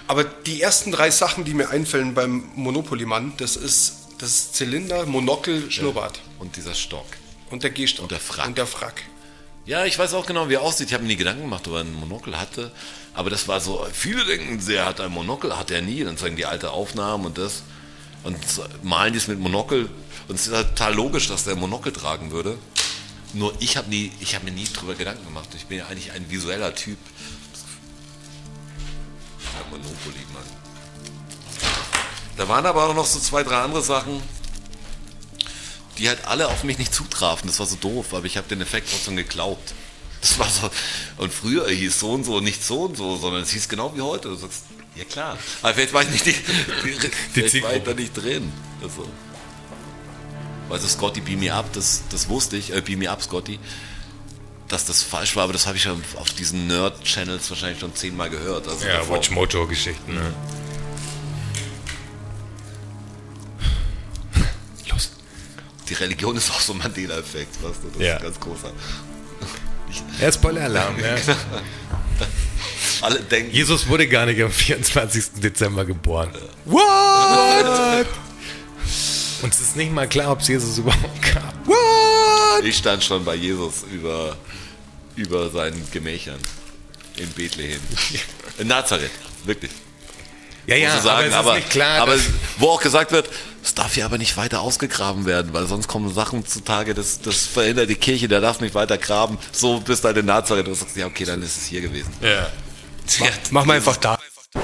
Aber 0.10 0.26
die 0.26 0.62
ersten 0.62 0.92
drei 0.92 1.10
Sachen, 1.10 1.46
die 1.46 1.54
mir 1.54 1.70
einfallen 1.70 2.14
beim 2.14 2.52
Monopoly-Mann, 2.56 3.34
das 3.38 3.56
ist 3.56 4.04
das 4.24 4.30
ist 4.30 4.56
Zylinder, 4.56 5.06
Monokel, 5.06 5.70
Schnurrbart. 5.70 6.22
Und 6.44 6.58
dieser 6.58 6.76
Stock. 6.76 7.06
Und 7.50 7.64
der 7.64 7.72
Gehstock. 7.72 8.04
Und 8.04 8.12
der 8.12 8.20
Frack. 8.20 8.48
Und 8.48 8.58
der 8.58 8.68
Frack. 8.68 9.02
Ja, 9.66 9.86
ich 9.86 9.98
weiß 9.98 10.14
auch 10.14 10.26
genau, 10.26 10.50
wie 10.50 10.56
er 10.56 10.62
aussieht. 10.62 10.88
Ich 10.88 10.94
habe 10.94 11.04
mir 11.04 11.10
nie 11.10 11.16
Gedanken 11.16 11.44
gemacht, 11.44 11.66
ob 11.70 11.76
er 11.76 11.80
ein 11.80 11.94
Monokel 11.94 12.38
hatte. 12.38 12.72
Aber 13.14 13.30
das 13.30 13.48
war 13.48 13.62
so, 13.62 13.88
viele 13.94 14.26
denken, 14.26 14.62
er 14.70 14.86
hat 14.86 15.00
ein 15.00 15.12
Monokel, 15.12 15.58
hat 15.58 15.72
er 15.72 15.82
nie. 15.82 16.04
Dann 16.04 16.18
zeigen 16.18 16.36
die 16.36 16.46
alte 16.46 16.72
Aufnahmen 16.72 17.26
und 17.26 17.38
das. 17.38 17.64
Und 18.24 18.38
malen 18.84 19.14
die 19.14 19.20
es 19.20 19.28
mit 19.28 19.40
Monokel. 19.40 19.90
Und 20.28 20.36
es 20.36 20.48
ist 20.48 20.54
halt 20.54 20.70
total 20.70 20.94
logisch, 20.96 21.28
dass 21.30 21.46
der 21.46 21.56
Monokel 21.56 21.94
tragen 21.94 22.32
würde. 22.32 22.58
Nur 23.32 23.54
ich 23.60 23.78
habe 23.78 23.90
nie, 23.90 24.12
ich 24.20 24.36
habe 24.36 24.46
mir 24.46 24.52
nie 24.52 24.66
drüber 24.66 24.96
Gedanken 24.96 25.24
gemacht. 25.24 25.50
Ich 25.56 25.66
bin 25.68 25.78
ja 25.78 25.88
eigentlich 25.88 26.12
ein 26.12 26.30
visueller 26.30 26.76
Typ. 26.76 26.98
Ja, 29.40 29.62
Monopoly, 29.72 30.26
Mann. 30.34 30.44
Da 32.36 32.48
waren 32.50 32.66
aber 32.66 32.90
auch 32.90 32.96
noch 32.96 33.06
so 33.06 33.20
zwei, 33.20 33.44
drei 33.44 33.62
andere 33.62 33.82
Sachen 33.82 34.22
die 35.98 36.08
halt 36.10 36.26
alle 36.26 36.48
auf 36.48 36.64
mich 36.64 36.78
nicht 36.78 36.94
zutrafen. 36.94 37.48
Das 37.48 37.60
war 37.60 37.66
so 37.66 37.76
doof, 37.76 38.14
aber 38.14 38.26
ich 38.26 38.38
habe 38.38 38.48
den 38.48 38.62
Effekt 38.62 38.90
trotzdem 38.92 39.16
geglaubt. 39.16 39.74
Das 40.22 40.40
war 40.40 40.50
so. 40.50 40.70
Und 41.18 41.34
früher 41.34 41.68
hieß 41.70 42.00
so 42.00 42.12
und 42.12 42.24
so, 42.24 42.40
nicht 42.40 42.64
so 42.64 42.84
und 42.84 42.96
so, 42.98 43.18
sondern 43.18 43.44
es 43.44 43.50
hieß 43.52 43.68
genau 43.68 43.94
wie 43.96 44.02
heute. 44.02 44.30
Du 44.30 44.36
sagst, 44.36 44.64
ja 44.96 45.04
klar. 45.04 45.38
Aber 45.62 45.74
vielleicht 45.74 45.94
war 45.94 46.04
ich 46.04 46.10
nicht, 46.10 46.26
die, 46.26 46.36
die, 47.42 47.62
war 47.64 47.74
ich 47.74 47.84
da 47.84 47.94
nicht 47.94 48.14
drin. 48.14 48.52
Also. 48.82 49.08
Du, 50.70 50.88
Scotty, 50.88 51.22
beam 51.22 51.40
me 51.40 51.54
up, 51.54 51.72
das, 51.74 52.02
das 52.10 52.30
wusste 52.30 52.58
ich, 52.58 52.74
äh, 52.74 52.82
beam 52.82 53.00
me 53.00 53.10
up, 53.12 53.22
Scotty, 53.22 53.60
dass 54.70 54.86
das 54.86 55.04
falsch 55.04 55.36
war, 55.36 55.44
aber 55.44 55.54
das 55.54 55.68
habe 55.68 55.78
ich 55.78 55.84
ja 55.84 55.96
auf 56.16 56.34
diesen 56.34 56.66
Nerd-Channels 56.68 57.48
wahrscheinlich 57.52 57.80
schon 57.80 57.96
zehnmal 57.96 58.30
gehört. 58.32 58.68
Also 58.68 58.86
Ja, 58.88 59.00
davor- 59.00 59.18
Watchmoto-Geschichten. 59.18 60.16
Ne? 60.16 60.34
Die 65.90 65.94
Religion 65.96 66.36
ist 66.38 66.50
auch 66.52 66.60
so 66.60 66.74
ein 66.74 66.80
Mandela-Effekt, 66.80 67.62
weißt 67.62 67.80
du? 67.84 67.90
Das 67.90 68.02
Ja. 68.02 68.16
ist 68.18 68.24
ganz 68.24 68.40
großer. 68.40 68.72
Ja, 70.22 70.32
Spoiler-Alarm. 70.32 70.96
Ja. 71.00 71.16
Alle 73.02 73.20
denken, 73.20 73.52
Jesus 73.54 73.88
wurde 73.88 74.08
gar 74.08 74.26
nicht 74.26 74.42
am 74.42 74.52
24. 74.52 75.42
Dezember 75.42 75.84
geboren. 75.86 76.30
What? 76.66 78.08
Uns 79.42 79.60
ist 79.60 79.76
nicht 79.76 79.92
mal 79.92 80.08
klar, 80.08 80.32
ob 80.32 80.40
es 80.40 80.48
Jesus 80.48 80.78
überhaupt 80.78 81.22
gab. 81.34 81.54
What? 81.68 82.64
Ich 82.64 82.78
stand 82.78 83.04
schon 83.04 83.26
bei 83.26 83.36
Jesus 83.36 83.84
über, 83.92 84.38
über 85.18 85.50
seinen 85.50 85.86
Gemächern 85.92 86.40
in 87.18 87.30
Bethlehem. 87.32 87.80
In 88.60 88.68
Nazareth, 88.68 89.12
wirklich. 89.46 89.72
Ja, 90.68 90.76
ja, 90.76 91.00
sagen, 91.02 91.08
aber, 91.08 91.26
es 91.28 91.34
aber, 91.34 91.50
ist 91.50 91.56
nicht 91.66 91.70
klar. 91.72 92.02
aber 92.04 92.16
wo 92.58 92.70
auch 92.70 92.82
gesagt 92.82 93.12
wird, 93.12 93.28
es 93.64 93.74
darf 93.74 93.94
hier 93.94 94.06
aber 94.06 94.18
nicht 94.18 94.36
weiter 94.36 94.62
ausgegraben 94.62 95.26
werden, 95.26 95.54
weil 95.54 95.66
sonst 95.68 95.88
kommen 95.88 96.14
Sachen 96.14 96.46
zutage, 96.46 96.94
das, 96.94 97.22
das 97.22 97.46
verhindert 97.46 97.90
die 97.90 97.96
Kirche, 97.96 98.28
der 98.28 98.42
darf 98.42 98.60
nicht 98.60 98.76
weiter 98.76 98.98
graben. 98.98 99.38
So 99.52 99.80
bist 99.80 100.04
du 100.04 100.08
halt 100.08 100.18
in 100.18 100.26
Nazareth 100.26 100.68
und 100.68 100.76
sagst, 100.76 100.98
ja 100.98 101.06
okay, 101.06 101.24
dann 101.24 101.42
ist 101.42 101.58
es 101.58 101.66
hier 101.66 101.82
gewesen. 101.82 102.12
Ja. 102.22 102.50
Mach, 103.20 103.30
mach 103.52 103.66
mal 103.66 103.76
einfach 103.76 103.98
da. 103.98 104.18
Ach, 104.56 104.62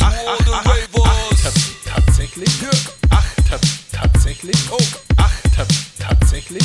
ach, 0.00 0.14
ach, 0.28 0.64
ach, 0.64 0.88
ach, 1.04 1.52
tatsächlich? 1.84 2.50
Ach, 3.10 3.24
ta 3.48 3.58
tatsächlich? 3.92 4.56
Oh, 4.70 4.78
ach, 5.16 5.32
ta 5.56 5.66
tatsächlich? 5.98 6.64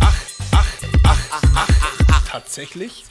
Ach, 0.00 0.14
ach, 0.50 0.66
ach, 1.04 1.18
ach, 1.30 1.42
ach, 1.54 1.68
ach, 2.08 2.28
tatsächlich? 2.28 3.04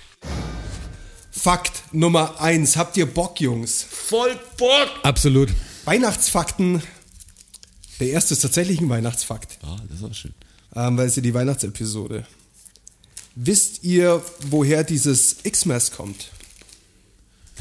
Fakt 1.32 1.84
Nummer 1.92 2.40
eins. 2.40 2.78
Habt 2.78 2.96
ihr 2.98 3.06
Bock, 3.06 3.40
Jungs? 3.42 3.86
Voll 3.90 4.40
Bock! 4.58 4.90
Absolut. 5.04 5.50
Weihnachtsfakten. 5.86 6.82
Der 8.04 8.12
erste 8.12 8.34
ist 8.34 8.42
tatsächlich 8.42 8.82
ein 8.82 8.90
Weihnachtsfakt, 8.90 9.60
Ah, 9.62 9.78
das 9.90 10.02
war 10.02 10.14
schön. 10.14 10.34
ähm, 10.76 10.98
weil 10.98 11.08
es 11.08 11.16
ja 11.16 11.22
die 11.22 11.34
Weihnachtsepisode. 11.34 12.28
Wisst 13.36 13.86
ihr, 13.86 14.22
woher 14.50 14.84
dieses 14.84 15.38
Xmas 15.50 15.92
kommt? 15.94 16.30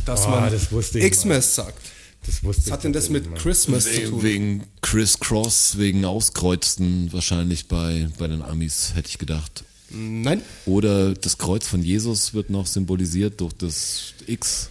Dass 0.05 0.27
Oh, 0.27 0.31
man 0.31 0.51
das 0.51 0.73
wusste 0.73 0.98
ich 0.98 1.12
Xmas 1.12 1.55
sagt. 1.55 1.81
Das 2.27 2.43
wusste 2.43 2.64
Was 2.66 2.70
hat 2.73 2.82
denn 2.82 2.93
das 2.93 3.09
mit 3.09 3.32
Christmas 3.36 3.85
zu 3.85 3.90
Wegen, 3.93 4.10
tun? 4.10 4.23
wegen 4.24 4.64
Chris 4.81 5.20
Cross, 5.20 5.78
wegen 5.78 6.05
Auskreuzten 6.05 7.12
wahrscheinlich 7.12 7.69
bei, 7.69 8.09
bei 8.19 8.27
den 8.27 8.43
Amis, 8.43 8.94
hätte 8.97 9.10
ich 9.10 9.19
gedacht. 9.19 9.62
Nein, 9.90 10.43
Oder 10.66 11.14
das 11.14 11.39
Kreuz 11.39 11.69
von 11.69 11.82
Jesus 11.85 12.35
wird 12.35 12.51
noch 12.51 12.66
symbolisiert 12.66 13.40
durch 13.40 13.52
das 13.52 14.14
X. 14.27 14.70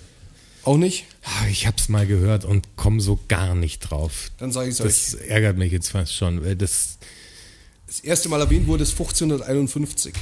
auch 0.65 0.75
nicht. 0.77 1.05
Ah, 1.23 1.47
Ich 1.49 1.67
hab's 1.67 1.87
mal 1.89 2.07
gehört 2.07 2.45
und 2.45 2.75
komme 2.75 2.99
so 3.01 3.19
gar 3.27 3.53
nicht 3.55 3.79
drauf. 3.79 4.31
Dann 4.37 4.51
sage 4.51 4.69
ich 4.69 4.75
es 4.75 4.81
euch. 4.81 4.87
Das 4.87 5.13
ärgert 5.13 5.57
mich 5.57 5.71
jetzt 5.71 5.89
fast 5.89 6.13
schon, 6.15 6.43
weil 6.43 6.55
das 6.55 6.97
Das 7.87 7.99
erste 7.99 8.29
Mal 8.29 8.39
erwähnt 8.41 8.67
wurde 8.67 8.83
es 8.83 8.91
1551. 8.91 10.13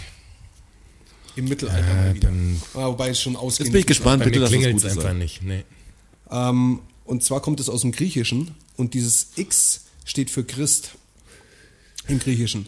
Im 1.36 1.46
Mittelalter 1.46 1.94
mal 1.94 2.16
wieder. 2.16 2.28
dann 2.28 2.62
Ah, 2.74 2.88
wobei 2.88 3.10
es 3.10 3.22
schon 3.22 3.36
ausging. 3.36 3.68
Jetzt 3.68 3.72
bin 3.74 3.80
ich 3.82 3.88
gespannt, 3.88 4.24
bitte 4.24 4.42
es 4.44 4.50
klingelt 4.50 4.74
gut 4.74 4.84
es 4.84 4.90
einfach 4.92 5.04
sein. 5.04 5.18
nicht. 5.20 5.42
Nee. 5.42 5.64
Ähm, 6.30 6.82
und 7.06 7.24
zwar 7.24 7.42
kommt 7.42 7.60
es 7.60 7.70
aus 7.70 7.82
dem 7.82 7.92
Griechischen 7.92 8.56
und 8.76 8.94
dieses 8.94 9.28
X 9.36 9.86
steht 10.06 10.30
für 10.30 10.44
Christ 10.44 10.92
im 12.08 12.20
Griechischen. 12.20 12.68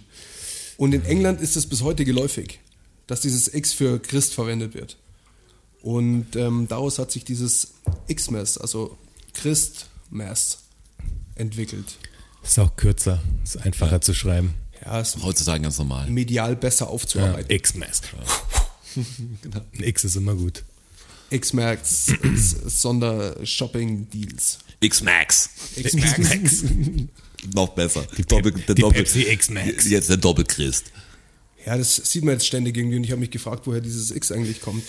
Und 0.77 0.93
in 0.93 1.03
England 1.03 1.41
ist 1.41 1.55
es 1.57 1.67
bis 1.67 1.81
heute 1.81 2.05
geläufig, 2.05 2.59
dass 3.07 3.21
dieses 3.21 3.53
X 3.53 3.73
für 3.73 3.99
Christ 3.99 4.33
verwendet 4.33 4.73
wird. 4.73 4.97
Und 5.81 6.35
ähm, 6.35 6.67
daraus 6.67 6.99
hat 6.99 7.11
sich 7.11 7.23
dieses 7.25 7.73
Xmas, 8.13 8.57
also 8.57 8.97
Christmas, 9.33 10.59
entwickelt. 11.35 11.97
Ist 12.43 12.59
auch 12.59 12.75
kürzer, 12.75 13.21
ist 13.43 13.57
einfacher 13.57 14.01
zu 14.01 14.13
schreiben. 14.13 14.53
Ja, 14.83 14.99
ist 14.99 15.21
Heutzutage 15.23 15.61
ganz 15.61 15.77
normal. 15.77 16.09
medial 16.09 16.55
besser 16.55 16.85
Ja, 16.85 16.91
aufzuarbeiten. 16.91 17.49
X-Mass. 17.51 18.01
Ein 18.95 19.83
X 19.83 20.03
ist 20.03 20.15
immer 20.15 20.35
gut. 20.35 20.63
X-Max, 21.29 22.07
Sonder-Shopping-Deals. 22.65 24.59
X-Max. 24.81 25.49
X-Max. 25.75 26.63
Noch 27.55 27.69
besser. 27.69 28.05
Die, 28.17 28.23
Doppel- 28.23 28.51
der 28.51 28.75
die 28.75 28.81
Doppel- 28.81 29.03
Pepsi 29.03 29.23
X-Max. 29.23 29.87
Jetzt 29.89 30.09
der 30.09 30.17
Doppelchrist. 30.17 30.85
Ja, 31.65 31.77
das 31.77 31.95
sieht 31.95 32.23
man 32.23 32.33
jetzt 32.33 32.47
ständig 32.47 32.75
irgendwie 32.77 32.97
und 32.97 33.03
ich 33.03 33.11
habe 33.11 33.19
mich 33.21 33.31
gefragt, 33.31 33.65
woher 33.67 33.81
dieses 33.81 34.11
X 34.11 34.31
eigentlich 34.31 34.61
kommt. 34.61 34.83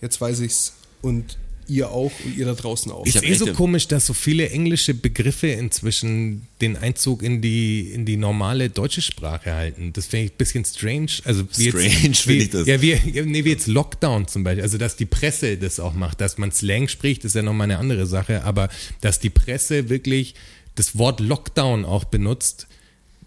Jetzt 0.00 0.20
weiß 0.20 0.40
ich's 0.40 0.74
und 1.02 1.36
ihr 1.70 1.90
auch 1.90 2.10
und 2.24 2.36
ihr 2.36 2.46
da 2.46 2.54
draußen 2.54 2.90
auch. 2.90 3.06
Ich 3.06 3.14
Ist 3.14 3.24
eh 3.24 3.34
so 3.34 3.46
komisch, 3.52 3.86
dass 3.88 4.06
so 4.06 4.12
viele 4.12 4.50
englische 4.50 4.92
Begriffe 4.92 5.46
inzwischen 5.48 6.48
den 6.60 6.76
Einzug 6.76 7.22
in 7.22 7.40
die, 7.40 7.90
in 7.92 8.04
die 8.04 8.16
normale 8.16 8.68
deutsche 8.68 9.00
Sprache 9.00 9.54
halten. 9.54 9.92
Das 9.92 10.06
finde 10.06 10.26
ich 10.26 10.32
ein 10.32 10.36
bisschen 10.36 10.64
strange. 10.64 11.12
Also 11.24 11.44
wie 11.56 11.68
Strange 11.68 12.14
finde 12.14 12.42
ich 12.42 12.50
das. 12.50 12.66
Ja, 12.66 12.82
wie, 12.82 12.96
nee, 13.24 13.44
wie 13.44 13.50
jetzt 13.50 13.68
Lockdown 13.68 14.26
zum 14.26 14.44
Beispiel. 14.44 14.62
Also 14.62 14.78
dass 14.78 14.96
die 14.96 15.06
Presse 15.06 15.56
das 15.56 15.80
auch 15.80 15.94
macht. 15.94 16.20
Dass 16.20 16.38
man 16.38 16.50
Slang 16.50 16.88
spricht, 16.88 17.24
ist 17.24 17.36
ja 17.36 17.42
nochmal 17.42 17.66
eine 17.66 17.78
andere 17.78 18.06
Sache. 18.06 18.44
Aber 18.44 18.68
dass 19.00 19.20
die 19.20 19.30
Presse 19.30 19.88
wirklich 19.88 20.34
das 20.74 20.98
Wort 20.98 21.20
Lockdown 21.20 21.84
auch 21.84 22.04
benutzt, 22.04 22.66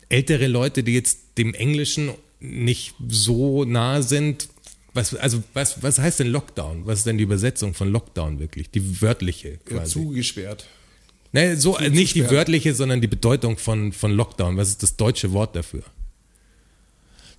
ältere 0.10 0.48
Leute, 0.48 0.84
die 0.84 0.94
jetzt 0.94 1.20
dem 1.38 1.54
Englischen 1.54 2.12
nicht 2.40 2.94
so 3.08 3.64
nah 3.64 4.02
sind, 4.02 4.50
was, 4.94 5.16
also 5.16 5.44
was, 5.54 5.82
was 5.82 6.00
heißt 6.00 6.20
denn 6.20 6.28
Lockdown? 6.28 6.86
Was 6.86 7.00
ist 7.00 7.08
denn 7.08 7.18
die 7.18 7.24
Übersetzung 7.24 7.74
von 7.74 7.92
Lockdown 7.92 8.40
wirklich? 8.40 8.70
Die 8.70 9.02
wörtliche 9.02 9.60
Ja, 9.70 9.78
quasi. 9.78 9.94
zugesperrt. 9.94 10.66
Nee, 11.32 11.56
so, 11.56 11.78
äh, 11.78 11.90
nicht 11.90 12.16
die 12.16 12.30
wörtliche, 12.30 12.76
sondern 12.76 13.02
die 13.02 13.08
Bedeutung 13.08 13.58
von, 13.58 13.92
von 13.92 14.12
Lockdown. 14.12 14.56
Was 14.56 14.70
ist 14.70 14.84
das 14.84 14.96
deutsche 14.98 15.32
Wort 15.34 15.56
dafür? 15.56 15.82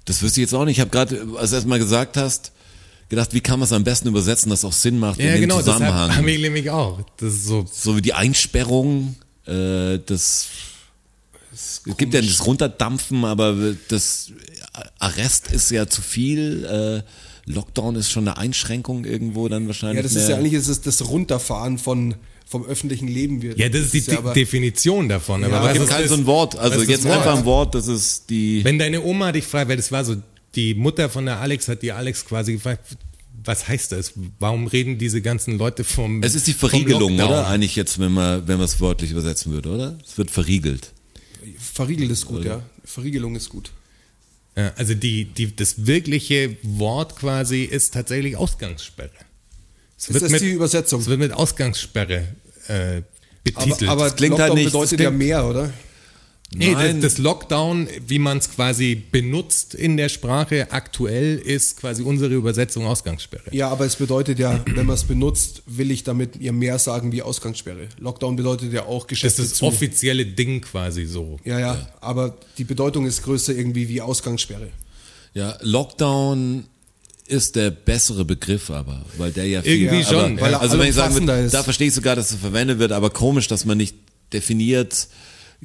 Das 0.04 0.20
wüsste 0.22 0.40
ich 0.40 0.46
jetzt 0.46 0.54
auch 0.54 0.64
nicht. 0.64 0.78
Ich 0.78 0.80
habe 0.80 0.90
gerade, 0.90 1.26
als 1.38 1.50
du 1.50 1.56
erst 1.56 1.66
mal 1.68 1.78
gesagt 1.78 2.16
hast, 2.16 2.52
gedacht, 3.08 3.32
wie 3.34 3.40
kann 3.40 3.60
man 3.60 3.66
es 3.66 3.72
am 3.72 3.84
besten 3.84 4.08
übersetzen, 4.08 4.50
dass 4.50 4.64
auch 4.64 4.72
Sinn 4.72 4.98
macht 4.98 5.20
in 5.20 5.26
dem 5.26 5.48
deshalb 5.48 5.64
Zusammenhang. 5.64 6.16
habe 6.16 6.30
ich 6.30 6.40
nämlich 6.40 6.68
auch. 6.70 7.00
Das 7.18 7.32
ist 7.34 7.44
so, 7.44 7.64
so 7.70 7.96
wie 7.96 8.02
die 8.02 8.14
Einsperrung, 8.14 9.14
äh, 9.46 9.98
das 10.04 10.48
es 11.52 11.82
gibt 11.96 12.12
ja 12.14 12.20
das 12.20 12.44
Runterdampfen, 12.44 13.24
aber 13.24 13.54
das 13.86 14.32
Arrest 14.98 15.52
ist 15.52 15.70
ja 15.70 15.86
zu 15.86 16.02
viel. 16.02 16.64
Äh, 17.04 17.23
Lockdown 17.46 17.96
ist 17.96 18.10
schon 18.10 18.26
eine 18.28 18.36
Einschränkung 18.38 19.04
irgendwo 19.04 19.48
dann 19.48 19.66
wahrscheinlich. 19.66 19.96
Ja, 19.98 20.02
das 20.02 20.14
ist 20.14 20.28
ja 20.28 20.36
eigentlich 20.36 20.54
ist 20.54 20.68
es 20.68 20.80
das 20.80 21.06
Runterfahren 21.08 21.78
von, 21.78 22.14
vom 22.46 22.64
öffentlichen 22.64 23.08
Leben 23.08 23.42
wird. 23.42 23.58
ja, 23.58 23.68
das 23.68 23.92
ist 23.92 24.06
die 24.06 24.10
ja 24.12 24.18
aber- 24.18 24.32
Definition 24.32 25.08
davon. 25.08 25.44
Aber 25.44 25.54
Ja, 25.56 25.62
was 25.62 25.68
Es 25.72 25.78
gibt 25.78 25.90
ist 25.90 25.96
kein 25.96 26.08
so 26.08 26.14
ein 26.14 26.26
Wort. 26.26 26.56
Also 26.56 26.80
ist 26.80 26.88
jetzt 26.88 27.04
Wort? 27.04 27.18
einfach 27.18 27.36
ein 27.38 27.44
Wort, 27.44 27.74
das 27.74 27.86
ist 27.88 28.30
die. 28.30 28.64
Wenn 28.64 28.78
deine 28.78 29.02
Oma 29.02 29.32
dich 29.32 29.44
fragt, 29.44 29.68
weil 29.68 29.76
das 29.76 29.92
war 29.92 30.04
so, 30.04 30.16
die 30.54 30.74
Mutter 30.74 31.10
von 31.10 31.26
der 31.26 31.40
Alex 31.40 31.68
hat 31.68 31.82
die 31.82 31.92
Alex 31.92 32.24
quasi 32.24 32.54
gefragt, 32.54 32.96
was 33.46 33.68
heißt 33.68 33.92
das? 33.92 34.14
Warum 34.38 34.66
reden 34.66 34.96
diese 34.96 35.20
ganzen 35.20 35.58
Leute 35.58 35.84
vom 35.84 36.22
Es 36.22 36.34
ist 36.34 36.46
die 36.46 36.54
Verriegelung, 36.54 37.14
oder? 37.16 37.46
Eigentlich 37.46 37.76
jetzt, 37.76 37.98
wenn 37.98 38.12
man, 38.12 38.48
wenn 38.48 38.56
man 38.56 38.64
es 38.64 38.80
wörtlich 38.80 39.10
übersetzen 39.10 39.52
würde, 39.52 39.68
oder? 39.68 39.98
Es 40.02 40.16
wird 40.16 40.30
verriegelt. 40.30 40.92
Verriegelt 41.58 42.10
ist 42.10 42.24
gut, 42.24 42.44
ja. 42.44 42.62
Verriegelung 42.84 43.36
ist 43.36 43.50
gut. 43.50 43.70
Ja, 44.56 44.72
also 44.76 44.94
die, 44.94 45.24
die, 45.24 45.54
das 45.54 45.86
wirkliche 45.86 46.56
Wort 46.62 47.16
quasi 47.16 47.62
ist 47.64 47.92
tatsächlich 47.94 48.36
Ausgangssperre. 48.36 49.10
Es 49.98 50.08
Ist 50.08 50.22
das 50.22 50.40
die 50.40 50.50
Übersetzung? 50.50 51.00
Es 51.00 51.06
wird 51.08 51.18
mit 51.18 51.32
Ausgangssperre 51.32 52.28
äh, 52.68 53.02
betitelt. 53.42 53.88
Aber, 53.88 54.04
aber 54.04 54.10
klingt 54.14 54.38
halt 54.38 54.48
Lockdown 54.50 54.56
nicht- 54.58 54.66
bedeutet 54.72 55.00
das 55.00 55.04
ja 55.04 55.10
mehr, 55.10 55.44
oder? 55.46 55.72
Nee, 56.54 56.72
das, 56.72 56.82
Nein. 56.82 57.00
das 57.00 57.18
Lockdown, 57.18 57.88
wie 58.06 58.18
man 58.18 58.38
es 58.38 58.50
quasi 58.50 58.94
benutzt 58.94 59.74
in 59.74 59.96
der 59.96 60.08
Sprache 60.08 60.70
aktuell, 60.72 61.36
ist 61.38 61.78
quasi 61.78 62.02
unsere 62.02 62.34
Übersetzung 62.34 62.86
Ausgangssperre. 62.86 63.44
Ja, 63.52 63.68
aber 63.68 63.84
es 63.86 63.96
bedeutet 63.96 64.38
ja, 64.38 64.64
wenn 64.74 64.86
man 64.86 64.94
es 64.94 65.04
benutzt, 65.04 65.62
will 65.66 65.90
ich 65.90 66.04
damit 66.04 66.36
ihr 66.36 66.52
mehr 66.52 66.78
sagen 66.78 67.12
wie 67.12 67.22
Ausgangssperre. 67.22 67.88
Lockdown 67.98 68.36
bedeutet 68.36 68.72
ja 68.72 68.84
auch 68.86 69.02
Das 69.02 69.08
Geschäfte 69.08 69.42
ist 69.42 69.52
das 69.52 69.58
zu. 69.58 69.66
offizielle 69.66 70.26
Ding 70.26 70.60
quasi 70.60 71.04
so. 71.06 71.38
Ja, 71.44 71.58
ja, 71.58 71.88
aber 72.00 72.36
die 72.58 72.64
Bedeutung 72.64 73.06
ist 73.06 73.22
größer 73.22 73.54
irgendwie 73.54 73.88
wie 73.88 74.00
Ausgangssperre. 74.00 74.68
Ja, 75.34 75.56
Lockdown 75.62 76.64
ist 77.26 77.56
der 77.56 77.70
bessere 77.70 78.24
Begriff 78.24 78.70
aber, 78.70 79.04
weil 79.16 79.32
der 79.32 79.46
ja 79.46 79.62
viel, 79.62 79.82
Irgendwie 79.84 80.04
aber, 80.04 80.20
schon, 80.20 80.40
weil 80.40 80.52
er 80.52 80.60
also 80.60 80.78
wenn 80.78 80.88
ich 80.88 80.94
sagen 80.94 81.14
würde, 81.14 81.32
ist. 81.44 81.54
da 81.54 81.62
verstehe 81.62 81.88
ich 81.88 81.94
sogar, 81.94 82.16
dass 82.16 82.30
es 82.30 82.36
verwendet 82.36 82.78
wird, 82.78 82.92
aber 82.92 83.10
komisch, 83.10 83.48
dass 83.48 83.64
man 83.64 83.78
nicht 83.78 83.96
definiert, 84.32 85.08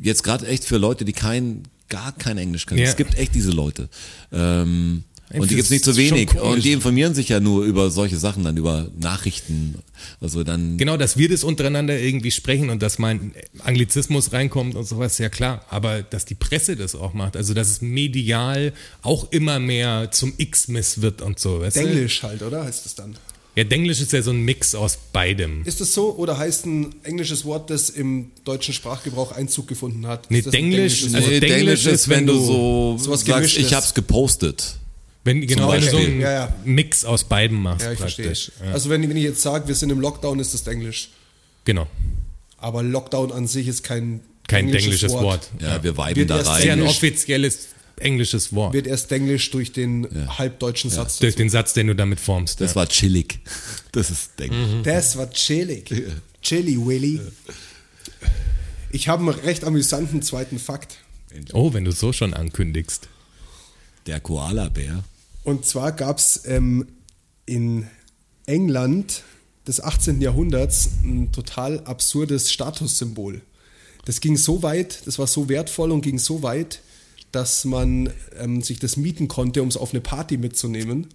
jetzt 0.02 0.24
gerade 0.24 0.48
echt 0.48 0.64
für 0.66 0.78
Leute, 0.78 1.06
die 1.06 1.14
kein, 1.14 1.64
gar 1.90 2.12
kein 2.12 2.38
Englisch 2.38 2.66
können. 2.66 2.82
Ja. 2.82 2.88
Es 2.90 2.96
gibt 2.96 3.16
echt 3.16 3.36
diese 3.36 3.52
Leute. 3.52 3.90
Ähm, 4.32 5.04
Ich 5.32 5.40
und 5.40 5.52
die 5.52 5.56
gibt's 5.56 5.70
nicht 5.70 5.86
so 5.86 5.94
schon 5.94 6.04
wenig. 6.04 6.36
Und 6.40 6.64
die 6.64 6.72
informieren 6.72 7.14
sich 7.14 7.30
ja 7.30 7.40
nur 7.40 7.64
über 7.64 7.92
solche 7.92 8.18
Sachen, 8.18 8.44
dann 8.44 8.58
über 8.58 8.90
Nachrichten. 9.00 9.76
Also 10.22 10.44
dann. 10.44 10.78
Genau, 10.78 10.98
dass 10.98 11.18
wir 11.18 11.30
das 11.30 11.44
untereinander 11.44 12.00
irgendwie 12.00 12.32
sprechen 12.32 12.72
und 12.72 12.82
dass 12.82 12.98
mal 12.98 13.10
ein 13.10 13.34
Anglizismus 13.64 14.34
reinkommt 14.34 14.76
und 14.76 14.88
sowas, 14.88 15.20
ja 15.20 15.30
klar. 15.30 15.66
Aber 15.70 16.02
dass 16.02 16.26
die 16.26 16.36
Presse 16.36 16.76
das 16.76 16.96
auch 16.96 17.14
macht, 17.14 17.38
also 17.38 17.54
dass 17.54 17.70
es 17.70 17.82
medial 17.82 18.74
auch 19.04 19.32
immer 19.32 19.60
mehr 19.60 20.10
zum 20.12 20.34
X-Miss 20.38 21.02
wird 21.02 21.22
und 21.22 21.38
so. 21.40 21.62
Weißt? 21.62 21.78
Denglisch 21.78 22.24
halt, 22.24 22.42
oder? 22.42 22.66
Heißt 22.66 22.88
es 22.88 22.96
dann. 22.96 23.16
Ja, 23.60 23.66
Denglisch 23.66 24.00
ist 24.00 24.14
ja 24.14 24.22
so 24.22 24.32
ein 24.32 24.42
Mix 24.46 24.74
aus 24.74 24.98
beidem. 25.12 25.64
Ist 25.66 25.82
das 25.82 25.94
so 25.94 26.16
oder 26.16 26.38
heißt 26.38 26.66
ein 26.66 26.96
englisches 27.04 27.44
Wort, 27.44 27.70
das 27.70 27.90
im 27.90 28.32
deutschen 28.46 28.74
Sprachgebrauch 28.74 29.34
Einzug 29.34 29.68
gefunden 29.68 30.08
hat? 30.08 30.32
Nee, 30.32 30.42
das 30.42 30.54
Denglisch- 30.54 31.04
also 31.04 31.16
Wort? 31.18 31.28
Nee, 31.30 31.40
Denglisch 31.42 31.86
ist, 31.86 32.08
wenn 32.08 32.26
du 32.26 32.36
so 32.40 32.98
sowas 32.98 33.20
sagst, 33.20 33.26
Gemischtes. 33.26 33.66
ich 33.66 33.74
hab's 33.74 33.94
gepostet. 33.94 34.76
Wenn, 35.26 35.46
genau, 35.46 35.72
wenn 35.74 35.82
du 35.82 35.90
so 35.90 35.98
einen 35.98 36.22
Ja, 36.22 36.32
ja. 36.32 36.56
Mix 36.64 37.04
aus 37.04 37.26
beidem 37.26 37.62
machst 37.62 37.86
Ja, 37.86 37.92
ich 37.92 38.00
verstehe. 38.00 38.28
praktisch. 38.28 38.52
Ja, 38.66 38.72
Also 38.72 38.90
wenn, 38.90 39.08
wenn 39.10 39.18
ich 39.18 39.24
jetzt 39.24 39.42
sage, 39.42 39.68
wir 39.68 39.76
sind 39.76 39.90
im 39.90 40.00
Lockdown, 40.00 40.40
ist 40.40 40.54
das 40.54 40.66
Englisch. 40.68 41.10
genau. 41.66 41.88
Aber 42.58 42.82
Lockdown 42.84 43.32
an 43.34 43.48
sich 43.48 43.68
ist 43.68 43.84
kein 43.84 44.22
Kein 44.48 44.68
englisches 44.74 45.12
Wort. 45.12 45.50
Ja, 45.62 45.84
wir 45.84 45.96
Wird 45.98 46.30
da 46.30 46.38
rein. 46.38 46.60
Ist 46.60 46.66
ja 46.66 46.74
ein 46.74 46.82
offizielles 46.82 47.68
englisches 48.02 48.54
Wort. 48.54 48.74
wird 48.74 48.88
erst 48.88 49.12
Englisch 49.12 49.52
durch 49.52 49.72
den 49.72 50.08
halbdeutschen 50.38 50.90
Satz. 50.90 51.18
Durch 51.18 51.36
den 51.36 51.50
Satz, 51.50 51.74
den 51.74 51.88
du 51.88 51.96
damit 51.96 52.20
formst. 52.20 52.62
Das 52.62 52.72
ja. 52.72 52.76
war 52.78 52.88
chillig. 52.88 53.40
Das 53.92 54.12
ist 54.12 54.38
Denk. 54.38 54.54
Das 54.84 55.18
war 55.18 55.32
chillig. 55.32 55.92
Chili 56.44 56.78
Willy. 56.78 57.20
Ich 58.92 59.08
habe 59.08 59.24
einen 59.24 59.40
recht 59.40 59.64
amüsanten 59.64 60.22
zweiten 60.22 60.60
Fakt. 60.60 61.00
Oh, 61.54 61.74
wenn 61.74 61.86
du 61.86 61.92
so 61.92 62.14
schon 62.14 62.36
ankündigst. 62.36 63.08
Der 64.06 64.20
Koala-Bär. 64.20 65.04
Und 65.44 65.66
zwar 65.66 65.92
gab 65.92 66.20
es 66.20 66.44
ähm, 66.46 66.88
in 67.46 67.88
England 68.46 69.24
des 69.68 69.82
18. 69.82 70.22
Jahrhunderts 70.22 70.90
ein 71.04 71.32
total 71.32 71.82
absurdes 71.82 72.52
Statussymbol. 72.52 73.42
Das 74.06 74.22
ging 74.22 74.38
so 74.38 74.64
weit, 74.64 75.06
das 75.06 75.20
war 75.20 75.28
so 75.28 75.50
wertvoll 75.50 75.92
und 75.92 76.02
ging 76.02 76.18
so 76.18 76.42
weit, 76.42 76.82
dass 77.32 77.66
man 77.66 78.12
ähm, 78.40 78.62
sich 78.62 78.80
das 78.80 78.98
mieten 78.98 79.28
konnte, 79.28 79.62
um 79.62 79.68
es 79.68 79.78
auf 79.78 79.92
eine 79.92 80.02
Party 80.02 80.38
mitzunehmen, 80.38 81.08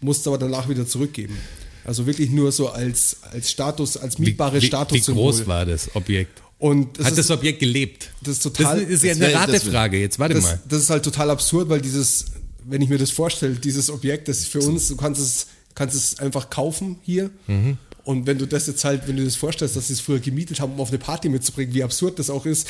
musste 0.00 0.30
aber 0.30 0.38
danach 0.38 0.68
wieder 0.68 0.86
zurückgeben. 0.86 1.36
Also 1.84 2.06
wirklich 2.06 2.30
nur 2.30 2.52
so 2.52 2.68
als, 2.68 3.18
als 3.22 3.50
Status, 3.50 3.96
als 3.96 4.18
mietbare 4.18 4.60
wie, 4.60 4.70
wie, 4.70 5.00
groß 5.00 5.46
war 5.46 5.64
das 5.64 5.94
Objekt? 5.94 6.42
Und 6.58 6.98
das 6.98 7.06
Hat 7.06 7.12
ist, 7.12 7.18
das 7.18 7.30
Objekt 7.30 7.60
gelebt? 7.60 8.10
das 8.20 8.34
ist 8.34 8.42
total- 8.42 8.80
Das 8.82 8.90
ist 8.90 9.04
ja 9.04 9.14
das 9.14 9.22
eine 9.22 9.34
Ratefrage. 9.34 9.98
Jetzt 9.98 10.18
warte 10.18 10.34
das, 10.34 10.42
mal. 10.42 10.60
das 10.68 10.82
ist 10.82 10.90
halt 10.90 11.04
total 11.04 11.30
absurd, 11.30 11.68
weil 11.68 11.80
dieses, 11.80 12.26
wenn 12.64 12.82
ich 12.82 12.88
mir 12.88 12.98
das 12.98 13.10
vorstelle, 13.10 13.54
dieses 13.54 13.90
Objekt, 13.90 14.28
das 14.28 14.40
ist 14.40 14.48
für 14.48 14.60
uns, 14.60 14.88
du 14.88 14.96
kannst 14.96 15.20
es, 15.20 15.46
kannst 15.74 15.94
es 15.94 16.18
einfach 16.18 16.50
kaufen 16.50 16.98
hier. 17.02 17.30
Mhm. 17.46 17.78
Und 18.04 18.26
wenn 18.26 18.38
du 18.38 18.46
das 18.46 18.66
jetzt 18.66 18.84
halt, 18.84 19.06
wenn 19.06 19.16
du 19.16 19.24
das 19.24 19.36
vorstellst, 19.36 19.76
dass 19.76 19.86
sie 19.86 19.92
es 19.92 20.00
früher 20.00 20.18
gemietet 20.18 20.60
haben, 20.60 20.72
um 20.72 20.80
auf 20.80 20.88
eine 20.88 20.98
Party 20.98 21.28
mitzubringen, 21.28 21.74
wie 21.74 21.82
absurd 21.82 22.18
das 22.18 22.28
auch 22.28 22.44
ist, 22.44 22.66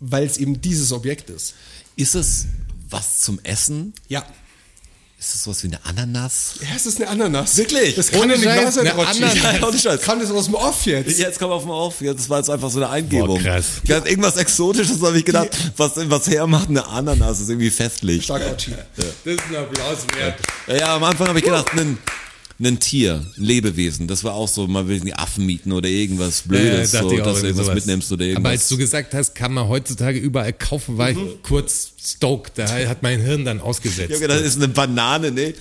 weil 0.00 0.24
es 0.24 0.38
eben 0.38 0.60
dieses 0.60 0.92
Objekt 0.92 1.30
ist. 1.30 1.54
Ist 1.96 2.14
es 2.14 2.46
was 2.90 3.20
zum 3.20 3.40
Essen? 3.42 3.94
Ja. 4.08 4.22
Ist 5.18 5.34
es 5.34 5.46
was 5.46 5.62
wie 5.62 5.68
eine 5.68 5.82
Ananas? 5.82 6.56
Ja, 6.60 6.68
es 6.76 6.84
ist 6.84 7.00
eine 7.00 7.08
Ananas. 7.08 7.56
Wirklich? 7.56 7.94
Das 7.94 8.10
kann 8.10 8.20
Ohne 8.20 8.34
ja 8.34 8.38
nicht 8.38 8.64
wahr 8.64 8.70
sein. 8.70 8.86
Ananas. 8.86 9.34
Ja, 9.34 9.66
ohne 9.66 9.78
Scheiß. 9.78 10.02
Kann 10.02 10.20
das 10.20 10.30
aus 10.30 10.44
dem 10.44 10.54
Off 10.56 10.84
jetzt? 10.84 11.18
Jetzt 11.18 11.38
komm 11.38 11.50
auf 11.50 11.64
mal 11.64 11.72
auf. 11.72 12.02
Ja, 12.02 12.12
das 12.12 12.28
war 12.28 12.36
jetzt 12.36 12.50
einfach 12.50 12.68
so 12.68 12.80
eine 12.80 12.90
Eingebung. 12.90 13.42
Boah, 13.42 13.42
krass. 13.42 13.64
Ich 13.82 13.90
hab 13.90 14.06
irgendwas 14.06 14.36
Exotisches 14.36 15.00
habe 15.00 15.16
ich 15.16 15.24
gedacht, 15.24 15.48
was, 15.78 15.92
was 15.96 16.26
hermacht 16.28 16.68
eine 16.68 16.86
Ananas, 16.86 17.40
ist 17.40 17.48
irgendwie 17.48 17.70
festlich. 17.70 18.24
Stark, 18.24 18.46
Rotschi. 18.46 18.72
Das 18.94 19.06
ist 19.34 19.40
ein 19.48 19.56
Applaus 19.56 19.98
wert. 20.18 20.38
Ja, 20.66 20.76
ja, 20.76 20.96
am 20.96 21.04
Anfang 21.04 21.28
habe 21.28 21.38
ich 21.38 21.44
gedacht, 21.46 21.72
ein, 21.72 21.96
ein 22.58 22.80
Tier, 22.80 23.24
ein 23.36 23.44
Lebewesen. 23.44 24.06
Das 24.06 24.24
war 24.24 24.34
auch 24.34 24.48
so, 24.48 24.66
man 24.66 24.88
will 24.88 25.00
die 25.00 25.14
Affen 25.14 25.44
mieten 25.44 25.72
oder 25.72 25.88
irgendwas 25.88 26.42
Blödes, 26.42 26.92
dachte 26.92 27.08
so, 27.08 27.16
dass 27.18 27.40
du 27.40 27.46
irgendwas 27.46 27.66
sowas. 27.66 27.74
mitnimmst 27.74 28.12
oder 28.12 28.24
irgendwas. 28.24 28.40
Aber 28.40 28.50
als 28.50 28.68
du 28.68 28.76
gesagt 28.76 29.14
hast, 29.14 29.34
kann 29.34 29.52
man 29.52 29.68
heutzutage 29.68 30.18
überall 30.18 30.52
kaufen, 30.52 30.96
war 30.96 31.10
ich 31.10 31.18
kurz 31.42 31.92
stoked. 32.12 32.52
Da 32.58 32.68
hat 32.68 33.02
mein 33.02 33.20
Hirn 33.20 33.44
dann 33.44 33.60
ausgesetzt. 33.60 34.20
gedacht, 34.20 34.38
das 34.40 34.46
ist 34.46 34.56
eine 34.56 34.68
Banane, 34.68 35.30
ne? 35.32 35.54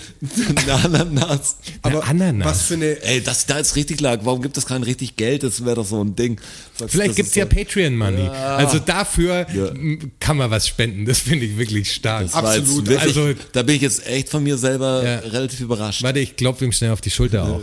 Eine 0.56 0.74
Ananas. 0.84 1.58
Eine 1.82 2.04
Ananas. 2.04 2.48
Was 2.48 2.62
für 2.64 2.74
eine, 2.76 3.02
Ey, 3.02 3.22
dass 3.22 3.46
da 3.46 3.58
jetzt 3.58 3.76
richtig 3.76 4.00
lag, 4.02 4.20
warum 4.24 4.42
gibt 4.42 4.56
es 4.58 4.66
kein 4.66 4.84
richtig 4.84 5.16
Geld? 5.16 5.44
Das 5.44 5.66
wäre 5.66 5.76
doch 5.76 5.86
so 5.86 6.04
ein 6.04 6.16
Ding. 6.16 6.40
Das- 6.78 6.92
Vielleicht 6.92 7.16
gibt's 7.16 7.32
ist 7.32 7.36
ja 7.36 7.46
so, 7.46 7.50
Patreon-Money. 7.56 8.28
Also 8.30 8.80
dafür 8.80 9.48
Ja. 9.54 9.72
kann 10.20 10.38
man 10.38 10.52
was 10.52 10.68
spenden. 10.68 11.06
Das 11.06 11.20
finde 11.20 11.46
ich 11.46 11.58
wirklich 11.58 11.92
stark. 11.94 12.24
das 12.24 12.34
Absolut. 12.36 12.88
Wirklich, 12.88 13.18
Also- 13.18 13.34
da 13.54 13.64
bin 13.64 13.76
ich 13.78 13.82
jetzt 13.82 14.06
echt 14.06 14.30
von 14.30 14.44
mir 14.44 14.58
selber 14.58 15.04
Ja. 15.04 15.20
relativ 15.20 15.62
überrascht. 15.62 16.04
Warte, 16.04 16.20
ich 16.20 16.36
klopfe 16.36 16.66
ihm 16.66 16.72
schnell 16.72 16.92
auf 16.92 17.02
die 17.02 17.12
Schulter 17.12 17.44
auch. 17.44 17.62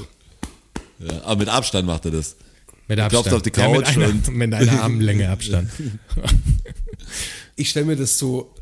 Ja, 0.98 1.22
aber 1.24 1.36
mit 1.40 1.48
Abstand 1.48 1.86
macht 1.86 2.04
er 2.06 2.10
das. 2.12 2.36
Mit 2.88 2.98
Du 2.98 3.04
Abstand. 3.04 3.32
auf 3.32 3.42
die 3.42 3.52
Ja, 3.56 3.68
mit, 3.68 3.84
Couch 3.84 3.96
einer, 3.96 4.06
und- 4.08 4.28
mit 4.34 4.52
einer 4.54 4.72
Armlänge 4.82 5.28
Abstand. 5.30 5.70
ich 7.56 7.70
stelle 7.70 7.86
mir 7.86 7.96
das 7.96 8.18
so, 8.18 8.52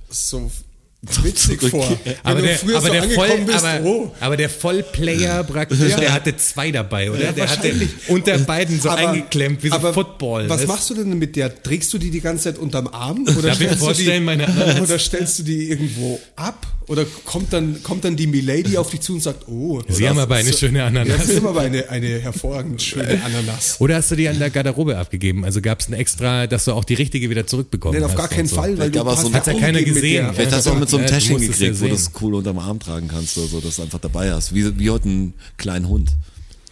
so 1.08 1.24
witzig 1.24 1.62
vor. 1.62 1.98
Aber 2.22 2.42
der, 2.42 2.58
früher 2.58 2.76
aber, 2.76 2.86
so 2.86 2.92
der 2.92 3.02
Voll, 3.04 3.38
bist, 3.38 3.64
aber, 3.64 3.84
oh. 3.86 4.14
aber 4.20 4.36
der 4.36 4.50
Vollplayer 4.50 5.44
praktisch, 5.44 5.78
der 5.96 6.12
hatte 6.12 6.36
zwei 6.36 6.70
dabei, 6.70 7.10
oder? 7.10 7.24
Ja, 7.24 7.32
der 7.32 7.48
hatte 7.48 7.72
unter 8.08 8.38
beiden 8.38 8.78
so 8.78 8.90
Aber- 8.90 9.08
eingeklemmt, 9.08 9.62
wie 9.62 9.70
so 9.70 9.78
Football. 9.78 10.48
Was 10.50 10.66
machst 10.66 10.90
du 10.90 10.94
denn 10.94 11.18
mit 11.18 11.36
der? 11.36 11.62
Trägst 11.62 11.92
du 11.94 11.98
die 11.98 12.10
die 12.10 12.20
ganze 12.20 12.44
Zeit 12.44 12.58
unterm 12.58 12.88
Arm? 12.88 13.26
Oder 13.38 13.54
stellst 13.54 13.80
du 13.82 13.92
die, 13.94 14.20
meine? 14.20 14.46
Oder 14.82 14.98
stellst 14.98 15.38
du 15.38 15.42
die 15.42 15.70
irgendwo 15.70 16.20
ab? 16.36 16.66
Oder 16.88 17.04
kommt 17.24 17.52
dann, 17.52 17.82
kommt 17.84 18.04
dann 18.04 18.16
die 18.16 18.26
Milady 18.26 18.76
auf 18.76 18.90
dich 18.90 19.00
zu 19.00 19.12
und 19.14 19.22
sagt, 19.22 19.46
oh, 19.48 19.80
Sie 19.88 20.08
haben 20.08 20.18
aber 20.18 20.34
eine 20.36 20.52
schöne 20.52 20.78
Ja, 20.78 20.86
Ananas. 20.86 21.18
das 21.18 21.28
ist 21.28 21.44
aber 21.44 21.60
eine, 21.60 21.88
eine 21.88 22.18
hervorragend 22.20 22.82
schöne 22.82 23.22
Ananas. 23.22 23.76
Oder 23.80 23.96
hast 23.96 24.10
du 24.10 24.16
die 24.16 24.28
an 24.28 24.38
der 24.38 24.50
Garderobe 24.50 24.98
abgegeben? 24.98 25.44
Also 25.44 25.60
gab 25.60 25.80
es 25.80 25.88
ein 25.88 25.92
extra, 25.92 26.46
dass 26.48 26.64
du 26.64 26.72
auch 26.72 26.84
die 26.84 26.94
richtige 26.94 27.30
wieder 27.30 27.46
zurückbekommen 27.46 27.94
Nein, 27.94 28.04
hast? 28.04 28.10
auf 28.12 28.16
gar 28.18 28.28
keinen 28.28 28.48
so. 28.48 28.56
Fall, 28.56 28.76
weil 28.78 28.90
du 28.90 29.00
aber 29.00 29.16
so 29.16 29.28
ein- 29.28 29.34
Hat's 29.34 29.46
ja 29.46 29.54
keiner 29.54 29.82
gesehen. 29.82 30.30
Vielleicht 30.34 30.52
hast 30.52 30.66
du 30.66 30.70
auch 30.70 30.78
mit 30.78 30.88
so 30.88 30.96
einem 30.96 31.06
Ja, 31.06 31.18
du 31.18 31.24
ja 31.32 31.38
gekriegt, 31.38 31.80
wo 31.80 31.86
du 31.86 31.94
es 31.94 32.10
cool 32.20 32.34
unterm 32.34 32.58
Arm 32.58 32.80
tragen 32.80 33.06
kannst 33.08 33.38
oder 33.38 33.46
so, 33.46 33.60
dass 33.60 33.76
du 33.76 33.82
einfach 33.82 34.00
dabei 34.00 34.32
hast. 34.32 34.54
Wie, 34.54 34.78
wie 34.78 34.90
heute 34.90 35.04
einen 35.04 35.34
kleinen 35.58 35.88
Hund. 35.88 36.10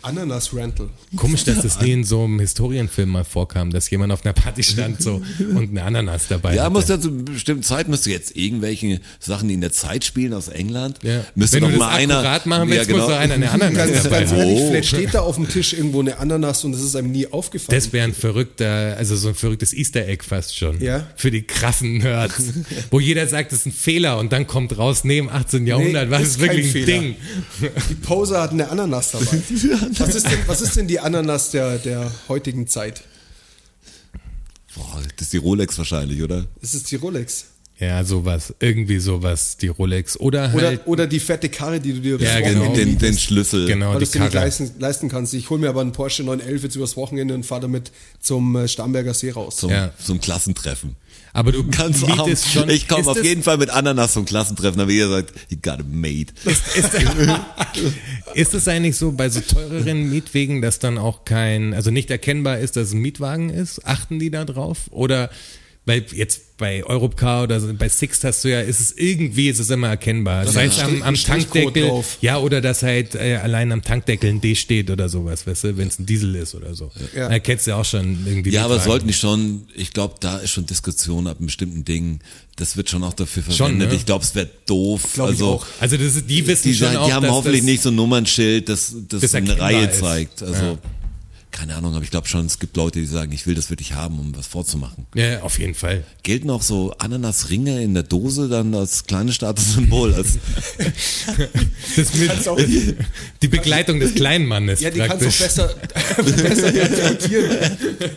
Ananas 0.09 0.55
Rental. 0.55 0.89
Komisch, 1.17 1.45
dass 1.45 1.63
das 1.63 1.81
nie 1.81 1.93
in 1.93 2.05
so 2.05 2.25
einem 2.25 2.41
Historienfilm 2.41 3.09
mal 3.11 3.25
vorkam, 3.25 3.71
dass 3.71 3.89
jemand 3.91 4.13
auf 4.13 4.25
einer 4.25 4.33
Party 4.33 4.63
stand 4.63 5.03
so 5.03 5.23
und 5.55 5.71
eine 5.71 5.83
Ananas 5.85 6.29
dabei 6.29 6.55
Ja, 6.55 6.63
hatte. 6.65 6.73
muss 6.73 6.89
ja 6.89 7.01
zu 7.01 7.09
einer 7.09 7.23
bestimmten 7.23 7.63
Zeit, 7.63 7.89
müsst 7.89 8.07
du 8.07 8.11
jetzt 8.11 8.37
irgendwelche 8.37 9.01
Sachen, 9.21 9.49
die 9.49 9.55
in 9.55 9.61
der 9.61 9.73
Zeit 9.73 10.05
spielen 10.05 10.33
aus 10.35 10.49
England, 10.49 10.99
Ja. 11.03 11.25
müsste 11.35 11.57
Wenn 11.57 11.63
doch 11.65 11.69
du 11.71 11.79
das 11.79 11.87
mal 11.89 11.95
einer, 11.95 12.17
akkurat 12.19 12.47
machen 12.47 12.71
willst, 12.71 12.89
ja, 12.89 12.97
muss 12.97 13.05
genau. 13.07 13.15
doch 13.15 13.21
einer 13.23 13.35
eine 13.35 13.51
Ananas 13.51 13.77
Ganz, 13.89 14.03
dabei 14.03 14.19
ganz 14.21 14.31
haben. 14.33 14.39
ehrlich, 14.41 14.59
Oh. 14.61 14.69
vielleicht 14.69 14.89
steht 14.89 15.15
da 15.15 15.21
auf 15.21 15.37
dem 15.37 15.49
Tisch 15.49 15.73
irgendwo 15.75 16.01
eine 16.01 16.19
Ananas 16.19 16.65
und 16.65 16.75
es 16.75 16.83
ist 16.83 16.97
einem 16.97 17.11
nie 17.13 17.27
aufgefallen. 17.27 17.79
Das 17.79 17.93
wäre 17.93 18.05
ein 18.05 18.15
verrückter, 18.15 18.97
also 18.97 19.15
so 19.17 19.29
ein 19.29 19.35
verrücktes 19.35 19.73
Easter 19.75 20.07
Egg 20.07 20.25
fast 20.27 20.57
schon. 20.57 20.81
Ja. 20.81 21.07
Für 21.17 21.31
die 21.31 21.43
krassen 21.43 21.99
Nerds. 21.99 22.35
wo 22.91 22.99
jeder 23.01 23.27
sagt, 23.27 23.53
das 23.53 23.61
ist 23.61 23.67
ein 23.67 23.73
Fehler 23.73 24.19
und 24.19 24.33
dann 24.33 24.47
kommt 24.47 24.77
raus, 24.79 25.05
nee, 25.05 25.19
im 25.19 25.29
18. 25.29 25.67
Jahrhundert 25.67 26.11
war 26.11 26.21
ist 26.21 26.29
es 26.29 26.39
wirklich 26.39 26.67
ein 26.67 26.73
Fehler. 26.73 26.87
Ding. 26.87 27.17
Die 27.91 27.95
Poser 27.95 28.41
hat 28.43 28.53
eine 28.53 28.69
Ananas 28.71 29.13
dabei. 29.13 29.27
Was 29.99 30.15
ist 30.15 30.27
denn, 30.27 30.39
was 30.47 30.61
ist 30.61 30.77
denn 30.77 30.87
die 30.89 31.01
Ananas 31.01 31.51
der, 31.51 31.79
der 31.79 32.11
heutigen 32.29 32.67
Zeit? 32.67 33.03
Boah, 34.75 35.01
das 35.17 35.27
ist 35.27 35.33
die 35.33 35.39
Rolex 35.39 35.77
wahrscheinlich, 35.79 36.23
oder? 36.23 36.47
Das 36.61 36.75
ist 36.75 36.91
die 36.91 36.97
Rolex. 36.97 37.47
Ja, 37.81 38.03
sowas. 38.05 38.53
Irgendwie 38.59 38.99
sowas, 38.99 39.57
die 39.57 39.69
Rolex. 39.69 40.19
Oder 40.19 40.53
Oder, 40.53 40.67
halt, 40.67 40.87
oder 40.87 41.07
die 41.07 41.21
fette 41.21 41.49
Karre, 41.49 41.79
die 41.81 41.93
du 41.93 42.01
dir 42.01 42.19
Ja, 42.19 42.41
genau. 42.41 42.61
Wochenende 42.67 42.87
Den, 42.87 42.99
den 42.99 43.19
Schlüssel. 43.19 43.67
genau, 43.69 43.91
weil 43.91 43.95
die 43.95 43.99
du 44.01 44.05
es 44.05 44.11
dir 44.11 44.21
nicht 44.21 44.33
Karre. 44.33 44.45
leisten, 44.47 44.73
leisten 44.81 45.09
kannst. 45.09 45.33
Ich 45.35 45.49
hole 45.49 45.61
mir 45.61 45.69
aber 45.69 45.81
einen 45.83 45.93
Porsche 45.93 46.25
911 46.25 46.63
jetzt 46.65 46.75
übers 46.77 46.97
Wochenende 46.97 47.35
und 47.35 47.47
fahre 47.47 47.61
damit 47.63 47.93
zum 48.21 48.57
äh, 48.57 48.67
Starnberger 48.67 49.15
See 49.15 49.31
raus. 49.31 49.57
Zum, 49.59 49.71
Ja. 49.71 49.93
zum 50.05 50.21
Klassentreffen. 50.21 50.97
Aber 51.33 51.53
du 51.53 51.61
arm. 51.61 52.27
mietest 52.27 52.53
schon. 52.53 52.69
Ich 52.69 52.89
komme 52.89 53.03
ist 53.03 53.09
auf 53.09 53.23
jeden 53.23 53.43
Fall 53.43 53.59
mit 53.59 53.71
Ananas 53.71 54.15
zum 54.15 54.25
Klassentreffen, 54.25 54.81
aber 54.81 54.91
ihr 54.91 55.09
sagt, 55.09 55.33
you 55.49 55.59
got 55.61 55.81
a 55.81 55.85
mate. 55.89 56.33
Ist, 56.45 56.63
ist 58.35 58.55
es 58.55 58.69
eigentlich 58.69 58.97
so 58.97 59.13
bei 59.13 59.29
so 59.29 59.41
teureren 59.41 60.11
Mietwegen, 60.11 60.63
dass 60.63 60.79
dann 60.79 60.99
auch 60.99 61.25
kein, 61.25 61.75
also 61.75 61.91
nicht 61.91 62.11
erkennbar 62.11 62.59
ist, 62.59 62.77
dass 62.77 62.89
es 62.89 62.95
ein 62.95 63.01
Mietwagen 63.01 63.51
ist? 63.51 63.87
Achten 63.87 64.19
die 64.19 64.31
da 64.31 64.45
drauf? 64.45 64.89
Oder 64.91 65.31
weil 65.89 66.05
jetzt 66.15 66.43
bei 66.59 66.85
Europcar 66.85 67.45
oder 67.45 67.59
bei 67.61 67.89
Sixt 67.89 68.25
hast 68.25 68.45
du 68.45 68.49
ja, 68.51 68.61
ist 68.61 68.81
es 68.81 68.93
irgendwie, 68.97 69.49
ist 69.49 69.59
es 69.61 69.71
immer 69.71 69.89
erkennbar. 69.89 70.45
Das 70.45 70.55
Da 70.55 70.61
heißt 70.61 70.81
am, 70.83 71.03
am 71.03 71.15
Tankdeckel, 71.15 71.89
drauf. 71.89 72.19
ja, 72.21 72.39
oder 72.39 72.61
dass 72.61 72.83
halt 72.83 73.15
äh, 73.15 73.37
allein 73.43 73.71
am 73.73 73.83
Tankdeckel 73.83 74.29
ein 74.31 74.41
D 74.41 74.55
steht 74.57 74.91
oder 74.91 75.09
sowas, 75.09 75.47
weißt 75.47 75.65
du, 75.65 75.77
wenn 75.77 75.87
es 75.89 75.99
ein 75.99 76.07
Diesel 76.07 76.35
ist 76.35 76.55
oder 76.55 76.75
so. 76.75 76.91
Ja. 77.15 77.29
Da 77.29 77.35
erkennst 77.35 77.67
du 77.67 77.71
ja 77.71 77.77
auch 77.77 77.85
schon 77.85 78.25
irgendwie. 78.27 78.51
Ja, 78.51 78.65
aber 78.65 78.75
Mietwagen. 78.75 78.91
sollten 78.91 79.07
die 79.09 79.15
schon, 79.15 79.63
ich 79.75 79.93
glaube, 79.93 80.15
da 80.21 80.39
ist 80.39 80.51
schon 80.51 80.67
Diskussion 80.67 81.27
ab 81.27 81.39
einem 81.39 81.47
bestimmten 81.47 81.85
Ding. 81.85 82.21
Das 82.57 82.77
wird 82.77 82.91
schon 82.91 83.05
auch 83.05 83.13
dafür 83.15 83.45
Schon, 83.45 83.55
verwendet. 83.55 83.91
ne? 83.91 83.95
Ich 83.95 84.05
glaube, 84.05 84.25
es 84.25 84.35
wäre 84.35 84.51
doof. 84.67 85.11
Glaub 85.15 85.29
ich 85.29 85.35
also, 85.35 85.47
auch. 85.47 85.67
Also 85.81 85.97
das 85.97 86.17
ist, 86.17 86.29
die 86.29 86.45
wissen 86.47 86.65
die, 86.65 86.75
schon 86.75 86.91
die 86.91 86.97
auch, 86.97 87.11
haben 87.13 87.23
dass 87.23 87.31
hoffentlich 87.33 87.61
das, 87.63 87.67
nicht 87.71 87.83
so 87.85 87.91
ein 87.91 87.95
Nummernschild, 87.95 88.69
das, 88.69 88.95
das, 89.09 89.21
Das 89.21 89.35
eine 89.35 89.59
Reihe 89.59 89.87
ist. 89.87 90.01
zeigt. 90.01 90.43
Also, 90.43 90.61
Ja. 90.63 90.79
Keine 91.59 91.75
Ahnung, 91.75 91.95
aber 91.95 92.05
ich 92.05 92.11
glaube 92.11 92.29
schon, 92.29 92.47
es 92.47 92.61
gibt 92.61 92.77
Leute, 92.77 93.01
die 93.01 93.07
sagen, 93.07 93.33
ich 93.33 93.47
will 93.47 93.55
das 93.57 93.69
wirklich 93.69 93.95
haben, 93.95 94.19
um 94.21 94.37
was 94.37 94.47
vorzumachen. 94.47 95.07
Ja, 95.15 95.43
auf 95.43 95.59
jeden 95.59 95.75
Fall. 95.75 96.05
Gelten 96.23 96.51
auch 96.51 96.63
so 96.63 96.93
Ananasringe 96.99 97.83
in 97.83 97.95
der 97.95 98.05
Dose 98.05 98.49
dann 98.49 98.73
als 98.75 99.05
kleines 99.07 99.35
Statussymbol? 99.35 100.15
Als, 100.15 100.39
Das 101.97 102.15
mit, 102.15 102.49
auch- 102.49 102.59
die 103.43 103.49
Begleitung 103.49 103.99
des 103.99 104.15
kleinen 104.15 104.47
Mannes 104.47 104.81
Ja, 104.81 104.91
die 104.91 105.01
kannst 105.01 105.23
du 105.23 105.27
praktisch. 105.27 105.39
besser, 105.41 105.75
besser 106.47 106.73
transportieren. 106.73 107.57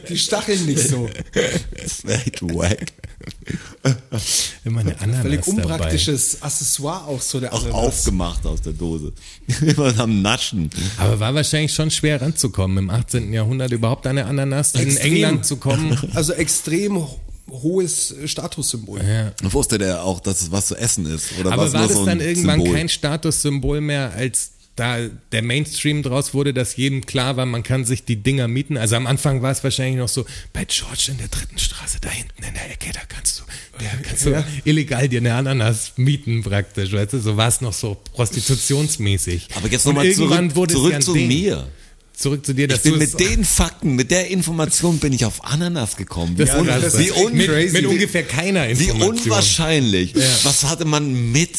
Die 0.09 0.18
stacheln 0.18 0.65
nicht 0.68 0.88
so. 0.88 1.09
das 1.76 1.85
ist 1.85 2.05
echt 2.09 2.41
wack. 2.43 2.91
Immer 4.63 4.81
eine 4.81 4.99
Ananas 4.99 5.22
Völlig 5.22 5.41
dabei. 5.45 5.61
unpraktisches 5.63 6.41
Accessoire 6.41 7.05
auch 7.07 7.22
so 7.22 7.39
der 7.39 7.53
Auch 7.53 7.61
Ananas. 7.63 7.76
aufgemacht 7.80 8.45
aus 8.45 8.61
der 8.61 8.73
Dose. 8.73 9.13
Immer 9.61 9.97
am 9.99 10.22
Naschen. 10.22 10.69
Aber 10.97 11.19
war 11.19 11.34
wahrscheinlich 11.34 11.73
schon 11.73 11.89
schwer 11.91 12.22
ranzukommen, 12.22 12.77
im 12.77 12.89
18. 12.89 13.31
Jahrhundert 13.34 13.72
überhaupt 13.72 14.08
eine 14.08 14.26
Ananas 14.26 14.74
in 14.76 14.82
Extrem. 14.82 15.14
England 15.14 15.45
zu 15.45 15.58
kommen. 15.58 15.98
Also 16.14 16.34
extrem 16.34 16.98
ho- 16.98 17.20
hohes 17.49 18.16
Statussymbol. 18.26 19.02
Ja. 19.03 19.34
Wusste 19.52 19.78
der 19.78 20.03
auch, 20.03 20.20
dass 20.20 20.41
es 20.41 20.52
was 20.52 20.68
zu 20.68 20.76
essen 20.76 21.06
ist? 21.06 21.30
Oder 21.40 21.52
Aber 21.52 21.66
was 21.66 21.74
war 21.74 21.88
das 21.88 21.98
so 21.98 22.06
dann 22.06 22.20
irgendwann 22.22 22.60
Symbol? 22.60 22.76
kein 22.76 22.90
Statussymbol 22.90 23.82
mehr, 23.82 24.14
als 24.14 24.52
da 24.78 24.98
der 25.34 25.41
Mainstream 25.41 26.02
draus 26.02 26.34
wurde, 26.34 26.53
dass 26.53 26.78
jedem 26.78 27.06
klar 27.06 27.36
war, 27.36 27.45
man 27.45 27.62
kann 27.62 27.84
sich 27.84 28.06
die 28.06 28.16
Dinger 28.16 28.48
mieten? 28.48 28.78
Also 28.78 28.95
am 28.95 29.06
Anfang 29.06 29.41
war 29.41 29.52
es 29.52 29.62
wahrscheinlich 29.66 29.98
noch 29.98 30.08
so, 30.08 30.26
bei 30.53 30.64
George 30.64 31.10
in 31.10 31.18
der 31.18 31.28
dritten 31.28 31.60
Straße, 31.60 31.98
da 31.99 32.10
hinten 32.10 32.41
in 32.41 32.53
der 32.53 32.72
Ecke, 32.72 32.91
da 32.94 33.02
kannst 33.08 33.40
du, 33.40 33.44
da 33.78 33.86
kannst 34.02 34.24
so 34.24 34.34
illegal 34.64 35.10
dir 35.10 35.20
eine 35.20 35.34
Ananas 35.34 35.91
mieten 35.98 36.41
praktisch, 36.41 36.94
weißt 36.94 37.14
du, 37.14 37.20
so 37.20 37.36
war 37.36 37.49
es 37.49 37.60
noch 37.60 37.74
so 37.74 37.98
prostitutionsmäßig. 38.14 39.49
Aber 39.56 39.68
jetzt 39.68 39.86
Und 39.86 39.95
nochmal 39.95 40.12
zurück, 40.14 40.56
wurde 40.56 40.74
es 40.74 40.80
zurück 40.80 41.03
zu 41.03 41.14
Ding. 41.14 41.28
mir. 41.28 41.68
Zurück 42.22 42.45
zu 42.45 42.53
dir, 42.53 42.68
dass 42.68 42.77
Ich 42.77 42.84
bin 42.84 42.93
du 42.93 42.99
mit 42.99 43.19
den 43.19 43.43
Fakten, 43.43 43.95
mit 43.95 44.11
der 44.11 44.30
Information 44.30 44.99
bin 44.99 45.11
ich 45.11 45.26
auf 45.26 45.43
Ananas 45.43 45.98
gekommen. 45.98 46.38
Wie, 46.38 46.43
un 46.43 46.68
ist 46.68 46.98
wie, 46.99 47.11
un 47.11 47.34
mit, 47.35 47.73
mit 47.73 47.85
ungefähr 47.85 48.23
keiner 48.23 48.68
wie 48.68 48.72
Information. 48.85 49.10
unwahrscheinlich. 49.26 50.14
Was 50.43 50.64
hatte 50.65 50.85
man 50.85 51.31
mit 51.31 51.49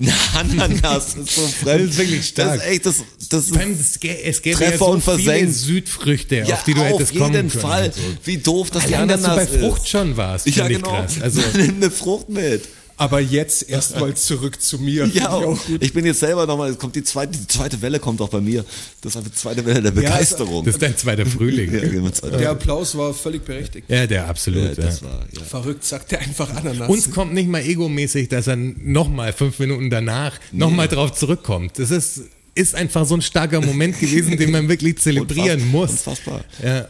einer 0.00 0.12
Ananas? 0.34 1.14
Das 1.14 1.16
ist 1.16 1.34
so 1.34 1.46
fremd. 1.48 1.80
Das 1.84 1.90
ist 1.92 1.98
wirklich 1.98 2.26
stark. 2.26 2.58
Das 2.58 2.66
ist 2.66 2.70
echt, 2.72 2.86
das, 2.86 2.96
das 3.30 3.52
allem, 3.52 3.72
es 3.80 4.00
gä- 4.00 4.16
es 4.22 4.42
gäbe 4.42 4.56
Treffer 4.58 4.72
ja 4.72 4.78
so 4.78 4.86
und 4.86 5.02
viele 5.04 5.16
versenkt. 5.22 5.54
Südfrüchte, 5.54 6.36
ja, 6.46 6.54
auf 6.56 6.64
die 6.64 6.74
du 6.74 6.82
hättest 6.82 7.12
auf 7.12 7.18
kommen 7.18 7.34
jeden 7.34 7.48
können. 7.48 7.60
Fall. 7.62 7.84
und 7.86 7.94
so. 7.94 8.00
Wie 8.24 8.36
doof, 8.38 8.70
dass 8.70 8.86
die 8.86 8.94
Allein, 8.94 9.08
dass 9.08 9.24
Ananas 9.24 9.48
du 9.50 9.52
bei 9.54 9.60
Frucht 9.60 9.82
ist. 9.82 9.88
schon 9.88 10.16
warst, 10.16 10.46
Ja, 10.46 10.68
genau. 10.68 10.88
ich 10.88 10.94
krass. 11.14 11.14
Also, 11.22 11.40
Nimm 11.56 11.76
eine 11.76 11.90
Frucht 11.90 12.28
mit. 12.28 12.62
Aber 13.02 13.20
jetzt 13.20 13.68
erstmal 13.68 14.14
zurück 14.14 14.60
zu 14.62 14.78
mir. 14.78 15.06
Ja, 15.06 15.22
ich 15.22 15.26
auch 15.26 15.66
gut. 15.66 15.82
ich 15.82 15.92
bin 15.92 16.04
jetzt 16.06 16.20
selber 16.20 16.46
nochmal, 16.46 16.70
es 16.70 16.78
kommt 16.78 16.94
die 16.96 17.02
zweite, 17.02 17.36
die 17.36 17.46
zweite 17.46 17.82
Welle 17.82 17.98
kommt 17.98 18.20
auch 18.20 18.28
bei 18.28 18.40
mir. 18.40 18.64
Das 19.00 19.14
ist 19.14 19.20
eine 19.22 19.32
zweite 19.32 19.64
Welle 19.66 19.82
der 19.82 19.90
Begeisterung. 19.90 20.64
das 20.64 20.74
ist 20.74 20.82
dein 20.82 20.96
zweiter 20.96 21.26
Frühling. 21.26 21.72
ja, 21.74 21.80
genau, 21.80 22.08
Der 22.38 22.50
Applaus 22.50 22.96
war 22.96 23.12
völlig 23.12 23.44
berechtigt. 23.44 23.88
Ja, 23.90 24.06
der 24.06 24.28
absolut. 24.28 24.76
Ja, 24.78 24.84
ja. 24.84 25.02
war, 25.02 25.26
ja. 25.32 25.42
Verrückt, 25.44 25.84
sagt 25.84 26.12
er 26.12 26.20
einfach 26.20 26.54
Ananas. 26.54 26.88
Uns 26.88 27.10
kommt 27.10 27.34
nicht 27.34 27.48
mal 27.48 27.62
egomäßig, 27.62 28.28
dass 28.28 28.46
er 28.46 28.56
nochmal 28.56 29.32
fünf 29.32 29.58
Minuten 29.58 29.90
danach 29.90 30.32
nochmal 30.52 30.88
drauf 30.88 31.12
zurückkommt. 31.12 31.78
Das 31.78 31.90
ist, 31.90 32.22
ist 32.54 32.74
einfach 32.74 33.06
so 33.06 33.14
ein 33.14 33.22
starker 33.22 33.60
Moment 33.60 33.98
gewesen, 33.98 34.36
den 34.36 34.50
man 34.50 34.68
wirklich 34.68 34.98
zelebrieren 34.98 35.60
Unfass- 35.60 35.70
muss. 35.72 35.90
Unfassbar. 35.90 36.44
Ja. 36.62 36.88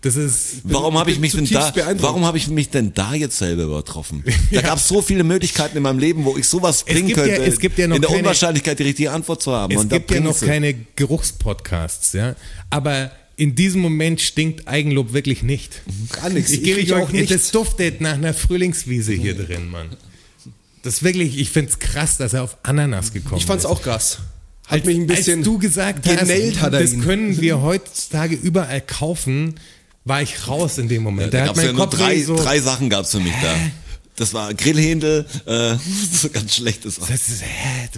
Das 0.00 0.14
ist. 0.14 0.60
Warum 0.62 0.96
habe 0.96 1.10
ich 1.10 1.18
mich 1.18 1.32
denn 1.32 1.44
da, 1.50 1.72
warum 1.98 2.24
habe 2.24 2.38
ich 2.38 2.46
mich 2.48 2.70
denn 2.70 2.94
da 2.94 3.14
jetzt 3.14 3.36
selber 3.38 3.64
übertroffen? 3.64 4.22
Da 4.52 4.62
gab 4.62 4.78
es 4.78 4.86
so 4.86 5.02
viele 5.02 5.24
Möglichkeiten 5.24 5.76
in 5.76 5.82
meinem 5.82 5.98
Leben, 5.98 6.24
wo 6.24 6.36
ich 6.36 6.46
sowas 6.46 6.84
bringen 6.84 7.08
gibt 7.08 7.18
ja- 7.18 7.24
könnte. 7.26 7.42
es 7.44 7.58
gibt 7.58 7.78
ja 7.78 7.88
noch 7.88 7.96
in 7.96 8.02
der 8.02 8.08
keine- 8.10 8.20
Unwahrscheinlichkeit 8.22 8.78
die 8.78 8.84
richtige 8.84 9.10
Antwort 9.10 9.42
zu 9.42 9.52
haben. 9.52 9.76
Es 9.76 9.88
gibt 9.88 10.10
ja 10.12 10.20
noch 10.20 10.38
keine 10.40 10.74
Geruchspodcasts, 10.94 12.12
ja. 12.12 12.36
Aber 12.70 13.10
in 13.36 13.54
diesem 13.54 13.80
Moment 13.80 14.20
stinkt 14.20 14.66
Eigenlob 14.68 15.12
wirklich 15.12 15.42
nicht. 15.42 15.82
Gar 16.12 16.30
nichts. 16.30 16.50
Ich 16.52 16.62
gebe 16.62 16.80
riech 16.80 16.92
euch 16.92 17.02
auch 17.02 17.10
nichts. 17.12 17.32
Das 17.32 17.50
duftet 17.50 18.00
nach 18.00 18.14
einer 18.14 18.34
Frühlingswiese 18.34 19.12
hier 19.12 19.34
drin, 19.36 19.68
Mann. 19.70 19.88
Das 20.82 20.94
ist 20.94 21.02
wirklich, 21.02 21.38
ich 21.38 21.50
finde 21.50 21.70
es 21.72 21.78
krass, 21.80 22.16
dass 22.18 22.34
er 22.34 22.44
auf 22.44 22.56
Ananas 22.62 23.12
gekommen 23.12 23.36
Ich 23.40 23.46
fand's 23.46 23.64
ist. 23.64 23.70
auch 23.70 23.82
krass. 23.82 24.18
Hat 24.66 24.84
mich 24.84 24.96
ein 24.96 25.06
bisschen 25.06 25.38
Als 25.38 25.44
du 25.46 25.58
gesagt 25.58 26.06
hast, 26.06 26.28
das 26.72 26.92
ihn. 26.92 27.00
können 27.02 27.40
wir 27.40 27.60
heutzutage 27.62 28.34
überall 28.36 28.80
kaufen, 28.80 29.54
war 30.04 30.22
ich 30.22 30.46
raus 30.48 30.78
in 30.78 30.88
dem 30.88 31.02
Moment. 31.02 31.32
Da 31.34 31.40
Da 31.40 31.46
gab 31.46 31.56
es 31.56 31.62
ja 31.64 31.72
nur 31.72 31.86
Kopf 31.86 31.96
drei, 31.98 32.22
so, 32.22 32.36
drei 32.36 32.60
Sachen 32.60 32.88
gab's 32.88 33.10
für 33.10 33.20
mich 33.20 33.34
da. 33.42 33.54
Das 34.16 34.34
war 34.34 34.52
Grillhändel, 34.52 35.26
äh, 35.46 35.76
so 36.12 36.28
ganz 36.28 36.56
schlechtes. 36.56 36.96
das 36.96 37.08
ist, 37.28 37.40
hä? 37.42 37.88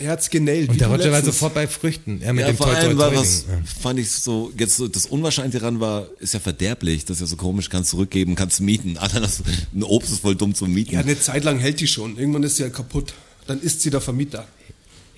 Er 0.00 0.12
hat's 0.12 0.30
genailt. 0.30 0.70
Und 0.70 0.80
der 0.80 0.88
Roger 0.88 1.12
war 1.12 1.22
sofort 1.22 1.52
bei 1.52 1.66
Früchten. 1.68 2.22
Ja, 2.22 2.32
mit 2.32 2.40
Ja, 2.40 2.52
dem 2.52 2.56
vor 2.56 2.68
allem 2.68 2.96
war 2.96 3.14
was, 3.14 3.44
fand 3.82 3.98
ich 3.98 4.10
so, 4.10 4.50
jetzt 4.58 4.76
so, 4.76 4.88
das 4.88 5.04
Unwahrscheinliche 5.04 5.58
daran 5.58 5.78
war, 5.78 6.06
ist 6.20 6.32
ja 6.32 6.40
verderblich, 6.40 7.04
das 7.04 7.18
ist 7.18 7.20
ja 7.20 7.26
so 7.26 7.36
komisch, 7.36 7.68
kannst 7.68 7.90
zurückgeben, 7.90 8.34
kannst 8.34 8.62
mieten. 8.62 8.96
Ananas, 8.98 9.42
ein 9.74 9.82
Obst 9.82 10.10
ist 10.12 10.20
voll 10.20 10.36
dumm 10.36 10.54
zum 10.54 10.72
Mieten. 10.72 10.94
Ja, 10.94 11.00
eine 11.00 11.20
Zeit 11.20 11.44
lang 11.44 11.58
hält 11.58 11.80
die 11.80 11.86
schon. 11.86 12.16
Irgendwann 12.16 12.44
ist 12.44 12.56
sie 12.56 12.62
ja 12.62 12.70
kaputt. 12.70 13.12
Dann 13.46 13.60
ist 13.60 13.82
sie 13.82 13.90
der 13.90 14.00
Vermieter. 14.00 14.46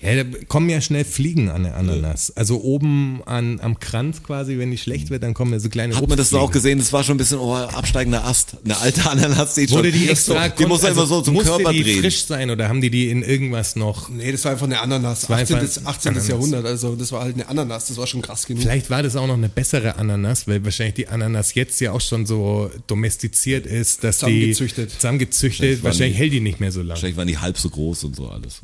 Ja, 0.05 0.23
da 0.23 0.37
kommen 0.47 0.69
ja 0.69 0.79
schnell 0.81 1.03
Fliegen 1.05 1.49
an 1.49 1.63
der 1.63 1.75
Ananas. 1.77 2.31
Also 2.37 2.61
oben 2.61 3.21
an, 3.25 3.59
am 3.61 3.79
Kranz 3.79 4.21
quasi, 4.23 4.57
wenn 4.57 4.71
die 4.71 4.77
schlecht 4.77 5.09
wird, 5.09 5.23
dann 5.23 5.33
kommen 5.33 5.51
ja 5.53 5.59
so 5.59 5.69
kleine 5.69 5.95
Hat 5.95 6.07
man 6.07 6.17
das 6.17 6.33
auch 6.33 6.51
gesehen? 6.51 6.79
Das 6.79 6.93
war 6.93 7.03
schon 7.03 7.15
ein 7.15 7.17
bisschen 7.17 7.39
oh, 7.39 7.53
absteigender 7.55 8.25
Ast. 8.25 8.57
Eine 8.63 8.77
alte 8.79 9.09
Ananas 9.09 9.55
sieht 9.55 9.71
Wurde 9.71 9.91
schon. 9.91 9.99
die 9.99 10.09
extra, 10.09 10.49
die 10.49 10.65
muss 10.65 10.83
also 10.83 10.99
immer 11.01 11.07
so 11.07 11.21
zum 11.21 11.33
musste 11.33 11.49
Körper 11.49 11.71
die 11.73 11.83
drehen. 11.83 12.01
frisch 12.01 12.25
sein 12.25 12.49
oder 12.51 12.69
haben 12.69 12.81
die 12.81 12.89
die 12.89 13.09
in 13.09 13.23
irgendwas 13.23 13.75
noch? 13.75 14.09
Nee, 14.09 14.31
das 14.31 14.43
war 14.45 14.51
einfach 14.51 14.65
eine 14.67 14.79
Ananas. 14.81 15.29
war 15.29 15.39
18. 15.39 15.55
einfach 15.57 15.85
18. 15.85 16.09
Ananas. 16.11 16.27
Jahrhundert. 16.27 16.65
Also 16.65 16.95
das 16.95 17.11
war 17.11 17.21
halt 17.21 17.33
eine 17.35 17.47
Ananas. 17.49 17.87
Das 17.87 17.97
war 17.97 18.07
schon 18.07 18.21
krass 18.21 18.45
genug. 18.45 18.61
Vielleicht 18.63 18.89
war 18.89 19.01
das 19.03 19.15
auch 19.15 19.27
noch 19.27 19.33
eine 19.37 19.49
bessere 19.49 19.95
Ananas, 19.97 20.47
weil 20.47 20.63
wahrscheinlich 20.63 20.95
die 20.95 21.07
Ananas 21.07 21.53
jetzt 21.55 21.79
ja 21.81 21.91
auch 21.91 22.01
schon 22.01 22.25
so 22.25 22.69
domestiziert 22.87 23.65
ist, 23.65 24.03
dass 24.03 24.17
die 24.19 24.23
Zusammengezüchtet. 24.51 24.91
zusammengezüchtet, 24.91 25.77
waren 25.77 25.83
wahrscheinlich 25.83 26.13
die- 26.17 26.19
hält 26.19 26.33
die 26.33 26.39
nicht 26.41 26.59
mehr 26.59 26.71
so 26.71 26.79
lange. 26.81 26.89
Wahrscheinlich 26.91 27.17
waren 27.17 27.27
die 27.27 27.37
halb 27.37 27.57
so 27.57 27.69
groß 27.69 28.03
und 28.05 28.15
so 28.15 28.27
alles. 28.29 28.61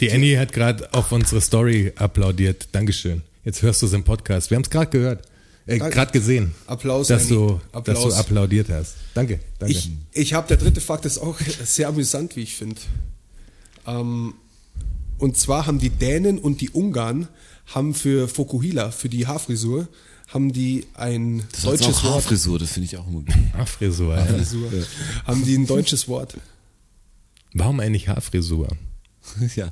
Die 0.00 0.12
Annie 0.12 0.38
hat 0.38 0.52
gerade 0.52 0.92
auf 0.92 1.12
unsere 1.12 1.40
Story 1.40 1.92
applaudiert. 1.96 2.68
Dankeschön. 2.72 3.22
Jetzt 3.44 3.62
hörst 3.62 3.80
du 3.82 3.86
es 3.86 3.92
im 3.92 4.04
Podcast. 4.04 4.50
Wir 4.50 4.56
haben 4.56 4.64
es 4.64 4.70
gerade 4.70 4.90
gehört. 4.90 5.26
Äh, 5.66 5.78
gerade 5.78 6.12
gesehen. 6.12 6.54
Applaus, 6.66 7.08
dass 7.08 7.28
du, 7.28 7.60
Applaus. 7.72 8.02
dass 8.02 8.14
du 8.14 8.14
applaudiert 8.14 8.68
hast. 8.68 8.94
Danke, 9.14 9.40
danke. 9.58 9.72
Ich, 9.72 9.90
ich 10.12 10.32
habe, 10.34 10.46
der 10.46 10.58
dritte 10.58 10.80
Fakt 10.80 11.06
ist 11.06 11.18
auch 11.18 11.38
sehr 11.64 11.88
amüsant, 11.88 12.36
wie 12.36 12.42
ich 12.42 12.54
finde. 12.54 12.80
Ähm, 13.86 14.34
und 15.18 15.36
zwar 15.36 15.66
haben 15.66 15.78
die 15.78 15.90
Dänen 15.90 16.38
und 16.38 16.60
die 16.60 16.70
Ungarn 16.70 17.28
haben 17.66 17.94
für 17.94 18.28
Fokuhila, 18.28 18.90
für 18.90 19.08
die 19.08 19.26
Haarfrisur, 19.26 19.88
haben 20.28 20.52
die 20.52 20.86
ein 20.94 21.44
Das 21.50 21.58
ist 21.58 21.66
deutsches 21.66 21.96
auch 21.98 22.04
Wort. 22.04 22.14
Haarfrisur, 22.14 22.58
das 22.58 22.72
finde 22.72 22.86
ich 22.86 22.96
auch 22.96 23.06
immer 23.08 23.20
gut. 23.20 23.28
Haarfrisur. 23.54 24.14
Ja. 24.14 24.20
Haarfrisur. 24.20 24.70
Haben 25.24 25.44
die 25.44 25.56
ein 25.56 25.66
deutsches 25.66 26.06
Wort. 26.06 26.36
Warum 27.54 27.80
eigentlich 27.80 28.08
Haarfrisur? 28.08 28.68
ja. 29.56 29.70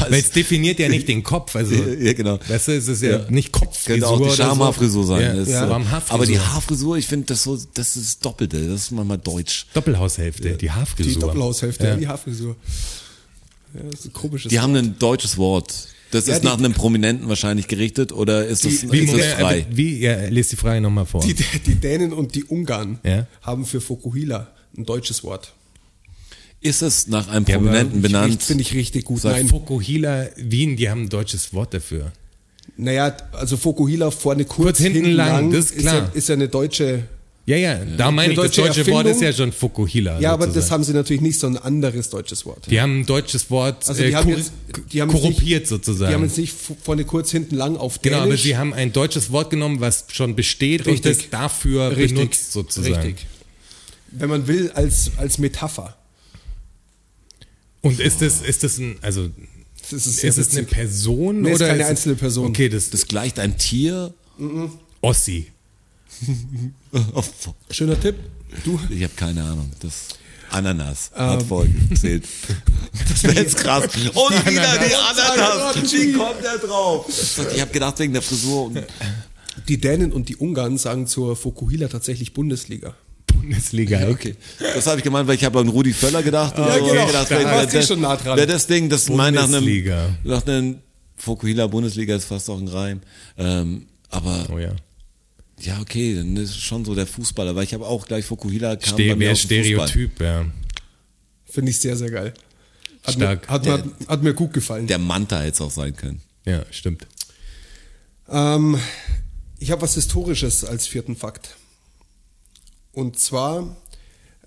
Weil 0.00 0.14
es 0.14 0.30
definiert 0.32 0.80
ja 0.80 0.88
nicht 0.88 1.06
den 1.06 1.22
Kopf. 1.22 1.54
Also, 1.54 1.74
ja, 1.74 2.12
genau. 2.14 2.40
weißt 2.48 2.68
du, 2.68 2.72
es 2.72 2.88
ist 2.88 3.00
ja, 3.02 3.30
nicht 3.30 3.52
Kopffrisur. 3.52 3.92
Könnte 3.94 4.08
auch 4.08 4.18
die 4.20 4.28
so. 4.30 4.34
Schamhaarfrisur 4.36 5.06
sein. 5.06 5.20
Ja, 5.22 5.34
Das, 5.34 5.48
ja. 5.48 5.66
äh, 5.66 5.70
Warum 5.70 5.88
Haarfrisur? 5.88 6.14
Aber 6.14 6.26
die 6.26 6.40
Haarfrisur, 6.40 6.96
ich 6.96 7.06
finde 7.06 7.26
das 7.26 7.44
so, 7.44 7.56
das 7.74 7.94
ist 7.96 8.06
das 8.06 8.18
Doppelte, 8.18 8.66
das 8.66 8.80
ist 8.82 8.90
manchmal 8.90 9.18
deutsch. 9.18 9.66
Doppelhaushälfte, 9.74 10.56
die 10.56 10.70
Haarfrisur. 10.70 11.12
Die 11.12 11.18
Doppelhaushälfte, 11.20 11.86
Ja. 11.86 11.96
die 11.96 12.08
Haarfrisur. 12.08 12.56
Ja, 13.74 13.80
das 13.88 14.00
ist 14.00 14.06
ein 14.06 14.12
komisches 14.12 14.50
Die 14.50 14.58
haben 14.58 14.74
ein 14.74 14.98
deutsches 14.98 15.38
Wort. 15.38 15.72
Das 16.10 16.26
Ja, 16.26 16.34
ist 16.34 16.40
die- 16.42 16.46
nach 16.46 16.58
einem 16.58 16.72
Prominenten 16.74 17.28
wahrscheinlich 17.28 17.68
gerichtet 17.68 18.10
oder 18.12 18.44
ist 18.44 18.64
das, 18.64 18.80
Die- 18.80 18.90
Wie, 18.92 18.98
ist 18.98 19.14
das 19.14 19.26
frei? 19.34 19.64
aber 19.64 19.76
wie, 19.76 19.98
ja, 20.00 20.28
lest 20.28 20.50
die 20.52 20.56
Frage 20.56 20.80
nochmal 20.80 21.06
vor. 21.06 21.22
Die, 21.24 21.34
die 21.34 21.76
Dänen 21.76 22.12
und 22.12 22.34
die 22.34 22.44
Ungarn 22.44 22.98
Ja. 23.04 23.26
haben 23.42 23.64
für 23.64 23.80
Fokuhila 23.80 24.48
ein 24.76 24.84
deutsches 24.84 25.22
Wort. 25.22 25.54
Ist 26.62 26.80
es 26.82 27.08
nach 27.08 27.28
einem 27.28 27.44
Ja, 27.46 27.56
Prominenten 27.58 27.96
Ich- 27.96 28.02
benannt? 28.02 28.34
ich- 28.40 28.46
Finde 28.46 28.62
ich 28.62 28.72
richtig 28.74 29.04
gut. 29.04 29.22
Nein. 29.24 29.48
Fukuhila, 29.48 30.26
Wien, 30.36 30.76
die 30.76 30.88
haben 30.88 31.02
ein 31.02 31.08
deutsches 31.08 31.52
Wort 31.52 31.74
dafür. 31.74 32.12
Naja, 32.76 33.14
also 33.32 33.56
Fokuhila 33.56 34.10
vorne 34.10 34.44
kurz, 34.44 34.78
Kurz 34.78 34.78
hinten 34.78 35.10
lang, 35.10 35.50
das 35.50 35.72
ist 35.72 35.78
klar. 35.78 35.94
ja, 35.96 36.10
ist 36.14 36.28
ja 36.28 36.34
eine 36.36 36.48
deutsche. 36.48 37.02
Ja, 37.44 37.56
ja, 37.56 37.80
da 37.96 38.12
meine 38.12 38.34
ich, 38.34 38.38
das 38.38 38.52
deutsche 38.52 38.60
deutsche 38.68 38.86
Wort 38.92 39.06
Erfindung. 39.06 39.12
ist 39.14 39.20
ja 39.20 39.32
schon 39.32 39.52
Fukuhila. 39.52 40.20
Ja, 40.20 40.32
aber 40.32 40.46
das 40.46 40.70
haben 40.70 40.84
sie 40.84 40.92
natürlich 40.92 41.20
nicht, 41.20 41.40
so 41.40 41.48
ein 41.48 41.56
anderes 41.58 42.08
deutsches 42.08 42.46
Wort. 42.46 42.70
Die 42.70 42.80
haben 42.80 43.00
ein 43.00 43.06
deutsches 43.06 43.50
Wort 43.50 43.88
Also 43.88 44.00
die 44.00 44.10
äh, 44.10 44.14
haben 44.14 44.28
jetzt, 44.28 44.52
die 44.92 45.02
haben 45.02 45.10
korrumpiert 45.10 45.62
nicht, 45.62 45.68
sozusagen. 45.68 46.10
Die 46.10 46.14
haben 46.14 46.22
jetzt 46.22 46.38
nicht 46.38 46.54
vorne 46.84 47.04
kurz 47.04 47.32
hinten 47.32 47.56
lang 47.56 47.76
auf 47.76 48.00
genau, 48.00 48.18
Dänisch. 48.20 48.32
aber 48.32 48.36
sie 48.42 48.56
haben 48.56 48.72
ein 48.72 48.92
deutsches 48.92 49.32
Wort 49.32 49.50
genommen, 49.50 49.80
was 49.80 50.04
schon 50.12 50.36
besteht 50.36 50.86
und 50.86 50.92
Richtig. 50.92 51.18
das 51.18 51.30
dafür 51.30 51.96
richtig, 51.96 52.14
benutzt 52.14 52.52
sozusagen. 52.52 52.94
Richtig. 52.94 53.26
Wenn 54.12 54.30
man 54.30 54.46
will, 54.46 54.70
als, 54.74 55.10
als 55.16 55.38
Metapher. 55.38 55.96
Und 57.82 58.00
ist 58.00 58.22
das, 58.22 58.40
ist 58.42 58.62
das 58.62 58.78
ein, 58.78 58.96
also 59.02 59.28
Das 59.90 60.06
ist, 60.06 60.22
ist 60.24 60.38
es 60.38 60.56
eine. 60.56 60.64
Person 60.66 61.42
Nee, 61.42 61.50
ist 61.50 61.56
oder 61.56 61.68
keine 61.68 61.82
es- 61.82 61.88
einzelne 61.90 62.14
Person. 62.14 62.46
Okay, 62.48 62.68
das, 62.68 62.90
Das 62.90 63.06
gleicht 63.06 63.38
ein 63.38 63.58
Tier. 63.58 64.14
Ossi. 65.00 65.46
Oh, 67.14 67.22
Schöner 67.70 67.98
Tipp. 67.98 68.16
Du, 68.64 68.78
ich 68.90 69.02
habe 69.02 69.14
keine 69.16 69.42
Ahnung. 69.42 69.70
Das 69.80 70.08
Ananas 70.50 71.10
Ähm. 71.16 71.20
hat 71.30 71.42
Folgen 71.44 71.88
gezählt. 71.88 72.24
Das 73.08 73.22
wäre 73.24 73.34
jetzt 73.36 73.56
krass. 73.56 73.84
Und 73.84 74.46
wieder 74.46 74.78
die 74.78 74.94
Ananas. 74.94 75.92
Wie 75.92 76.12
kommt 76.12 76.42
der 76.44 76.58
drauf? 76.58 77.06
Ich 77.54 77.60
habe 77.60 77.70
gedacht 77.72 77.98
wegen 77.98 78.12
der 78.12 78.20
Frisur. 78.22 78.70
Die 79.68 79.80
Dänen 79.80 80.12
und 80.12 80.28
die 80.28 80.36
Ungarn 80.36 80.76
sagen 80.78 81.06
zur 81.06 81.34
Fokuhila 81.36 81.88
tatsächlich 81.88 82.34
Bundesliga. 82.34 82.94
Bundesliga. 83.48 84.08
okay, 84.08 84.36
das 84.58 84.86
habe 84.86 84.98
ich 84.98 85.04
gemeint, 85.04 85.28
weil 85.28 85.34
ich 85.36 85.44
habe 85.44 85.58
an 85.60 85.68
Rudi 85.68 85.92
Völler 85.92 86.22
gedacht. 86.22 86.56
Ja, 86.56 86.78
so. 86.78 86.84
genau. 86.86 87.06
Gedacht, 87.06 87.30
Da 87.30 87.44
warst 87.44 87.74
du 87.74 87.82
schon 87.82 88.00
nah 88.00 88.16
dran. 88.16 88.36
Wer 88.36 88.46
das 88.46 88.66
Ding, 88.66 88.88
das 88.88 89.08
meint 89.08 89.34
nach 89.34 89.44
einem, 89.44 89.52
Bundesliga. 89.54 90.16
nach 90.24 90.46
einem 90.46 90.78
Fokuhila 91.16 91.66
Bundesliga 91.66 92.16
ist 92.16 92.24
fast 92.24 92.48
auch 92.50 92.58
ein 92.58 92.68
Reim. 92.68 93.00
Ähm, 93.38 93.86
aber 94.10 94.46
Oh 94.52 94.58
ja. 94.58 94.74
ja, 95.60 95.80
okay, 95.80 96.16
dann 96.16 96.36
ist 96.36 96.50
es 96.50 96.56
schon 96.56 96.84
so 96.84 96.94
der 96.94 97.06
Fußballer, 97.06 97.54
weil 97.54 97.64
ich 97.64 97.74
habe 97.74 97.86
auch 97.86 98.06
gleich 98.06 98.24
Fokuhila 98.24 98.76
kam 98.76 98.94
Ste 98.94 99.08
bei 99.10 99.16
mir. 99.16 99.36
Stereotyp, 99.36 100.20
ja. 100.20 100.44
Finde 101.44 101.70
ich 101.70 101.80
sehr, 101.80 101.96
sehr 101.96 102.10
geil. 102.10 102.34
Hat, 103.04 103.14
Stark. 103.14 103.48
Mir, 103.48 103.52
hat, 103.54 103.64
mir, 103.66 103.92
hat 104.08 104.22
mir 104.22 104.34
gut 104.34 104.52
gefallen. 104.52 104.86
Der 104.86 104.98
Manta 104.98 105.40
hätte 105.40 105.54
es 105.54 105.60
auch 105.60 105.70
sein 105.70 105.94
können. 105.96 106.20
Ja, 106.44 106.64
stimmt. 106.70 107.06
Ähm, 108.28 108.78
ich 109.58 109.70
habe 109.70 109.82
was 109.82 109.94
Historisches 109.94 110.64
als 110.64 110.86
vierten 110.86 111.14
Fakt. 111.16 111.56
Und 112.92 113.18
zwar 113.18 113.76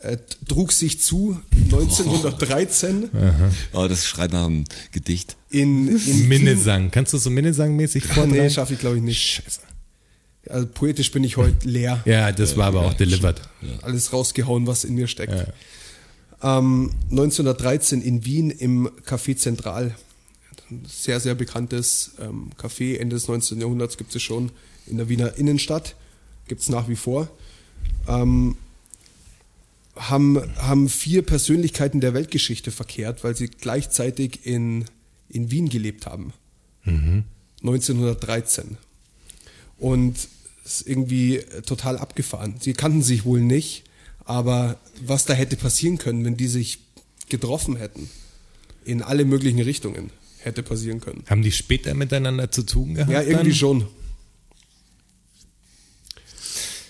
äh, 0.01 0.17
trug 0.47 0.71
sich 0.71 1.01
zu 1.01 1.39
1913 1.53 3.09
Oh, 3.73 3.87
das 3.87 4.05
schreit 4.05 4.31
nach 4.33 4.45
einem 4.45 4.65
Gedicht. 4.91 5.35
in, 5.49 5.87
in 5.87 6.27
Minnesang. 6.27 6.91
Kannst 6.91 7.13
du 7.13 7.17
so 7.17 7.29
Minnesang-mäßig 7.29 8.03
vortragen? 8.05 8.31
Nee, 8.31 8.49
schaffe 8.49 8.73
ich 8.73 8.79
glaube 8.79 8.97
ich 8.97 9.03
nicht. 9.03 9.21
Scheiße. 9.43 9.59
Also 10.49 10.67
poetisch 10.67 11.11
bin 11.11 11.23
ich 11.23 11.37
heute 11.37 11.67
leer. 11.67 12.01
Ja, 12.05 12.31
das 12.31 12.55
war 12.55 12.67
aber 12.67 12.81
auch 12.85 12.93
delivered. 12.93 13.41
Alles 13.81 14.13
rausgehauen, 14.13 14.67
was 14.67 14.83
in 14.83 14.93
mir 14.93 15.07
steckt. 15.07 15.33
Ähm, 16.43 16.91
1913 17.09 18.01
in 18.01 18.25
Wien 18.25 18.51
im 18.51 18.87
Café 19.07 19.35
Zentral. 19.35 19.95
Ein 20.69 20.83
sehr, 20.87 21.19
sehr 21.19 21.33
bekanntes 21.35 22.11
ähm, 22.19 22.51
Café. 22.61 22.97
Ende 22.97 23.15
des 23.15 23.27
19. 23.27 23.59
Jahrhunderts 23.59 23.97
gibt 23.97 24.15
es 24.15 24.21
schon 24.21 24.51
in 24.85 24.97
der 24.97 25.09
Wiener 25.09 25.35
Innenstadt. 25.37 25.95
Gibt 26.47 26.61
es 26.61 26.69
nach 26.69 26.87
wie 26.89 26.95
vor. 26.95 27.27
Ähm, 28.07 28.57
haben, 29.95 30.41
haben 30.57 30.89
vier 30.89 31.21
Persönlichkeiten 31.21 32.01
der 32.01 32.13
Weltgeschichte 32.13 32.71
verkehrt, 32.71 33.23
weil 33.23 33.35
sie 33.35 33.47
gleichzeitig 33.47 34.45
in, 34.45 34.85
in 35.29 35.51
Wien 35.51 35.69
gelebt 35.69 36.05
haben. 36.05 36.33
1913. 37.61 38.77
Und 39.77 40.17
es 40.65 40.81
ist 40.81 40.87
irgendwie 40.87 41.41
total 41.65 41.97
abgefahren. 41.97 42.55
Sie 42.59 42.73
kannten 42.73 43.01
sich 43.01 43.25
wohl 43.25 43.41
nicht, 43.41 43.83
aber 44.25 44.77
was 45.01 45.25
da 45.25 45.33
hätte 45.33 45.55
passieren 45.55 45.97
können, 45.97 46.25
wenn 46.25 46.37
die 46.37 46.47
sich 46.47 46.79
getroffen 47.29 47.75
hätten, 47.75 48.09
in 48.83 49.01
alle 49.01 49.25
möglichen 49.25 49.61
Richtungen, 49.61 50.11
hätte 50.39 50.63
passieren 50.63 51.01
können. 51.01 51.23
Haben 51.27 51.41
die 51.41 51.51
später 51.51 51.93
miteinander 51.93 52.51
zu 52.51 52.63
tun 52.63 52.95
gehabt? 52.95 53.11
Ja, 53.11 53.21
irgendwie 53.21 53.49
dann? 53.49 53.55
schon. 53.55 53.87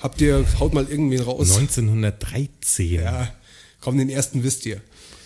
Habt 0.06 0.22
ihr, 0.22 0.46
haut 0.60 0.72
mal 0.72 0.86
irgendwen 0.88 1.22
raus. 1.22 1.58
1913. 1.58 2.94
Ja, 2.94 3.34
komm, 3.82 3.98
den 3.98 4.12
ersten 4.12 4.44
wisst 4.44 4.68
ihr. 4.68 4.80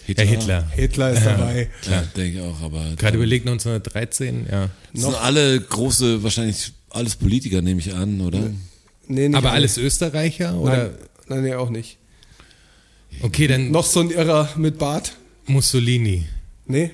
Ja, 0.08 0.24
Hitler. 0.24 0.70
Hitler 0.74 1.12
ist 1.12 1.26
dabei. 1.26 1.70
Klar, 1.82 2.04
denke 2.16 2.40
ich 2.40 2.46
auch, 2.46 2.62
aber. 2.62 2.96
Gerade 2.96 3.18
überlegt 3.18 3.46
1913, 3.46 4.48
ja. 4.50 4.70
Das 4.94 5.02
sind 5.02 5.16
alle 5.16 5.60
große, 5.60 6.24
wahrscheinlich 6.24 6.72
alles 6.92 7.18
Politiker, 7.18 7.62
nehme 7.62 7.82
ich 7.82 7.94
an, 7.94 8.22
oder? 8.22 8.40
Nee, 9.06 9.28
nicht 9.28 9.36
Aber 9.36 9.50
alle. 9.50 9.58
alles 9.58 9.78
Österreicher? 9.78 10.58
Oder? 10.58 10.78
Nein, 10.78 10.92
nein, 11.28 11.44
nee, 11.44 11.54
auch 11.56 11.70
nicht. 11.70 11.98
Okay, 13.22 13.48
dann 13.48 13.72
Noch 13.72 13.86
so 13.86 14.00
ein 14.00 14.12
Irrer 14.12 14.48
mit 14.56 14.78
Bart? 14.78 15.18
Mussolini. 15.46 16.26
Nee? 16.68 16.92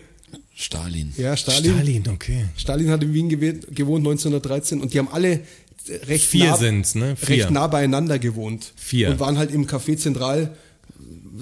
Stalin. 0.55 1.13
Ja, 1.17 1.37
Stalin. 1.37 1.71
Stalin, 1.71 2.07
okay. 2.07 2.45
Stalin 2.57 2.89
hat 2.89 3.03
in 3.03 3.13
Wien 3.13 3.29
gewohnt 3.29 4.07
1913 4.07 4.81
und 4.81 4.91
die 4.91 4.97
haben 4.97 5.09
alle 5.09 5.41
recht 5.89 6.25
Vier 6.25 6.51
nah, 6.51 6.57
sind's, 6.57 6.95
ne? 6.95 7.15
Vier. 7.15 7.29
recht 7.37 7.51
nah 7.51 7.67
beieinander 7.67 8.19
gewohnt. 8.19 8.73
Vier. 8.75 9.09
Und 9.09 9.19
waren 9.19 9.37
halt 9.37 9.51
im 9.51 9.65
Café 9.67 9.97
Zentral, 9.97 10.55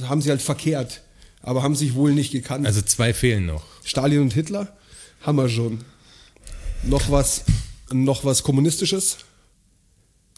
haben 0.03 0.22
sie 0.22 0.30
halt 0.30 0.41
verkehrt, 0.41 1.02
aber 1.41 1.64
haben 1.64 1.76
sich 1.76 1.94
wohl 1.95 2.14
nicht 2.14 2.32
gekannt. 2.32 2.65
Also 2.65 2.82
zwei 2.82 3.14
fehlen 3.14 3.45
noch. 3.45 3.64
Stalin 3.84 4.22
und 4.22 4.34
Hitler 4.34 4.76
haben 5.22 5.38
wir 5.38 5.49
schon. 5.49 5.80
Noch 6.84 7.10
was, 7.10 7.44
noch 7.91 8.26
was 8.26 8.44
Kommunistisches? 8.44 9.18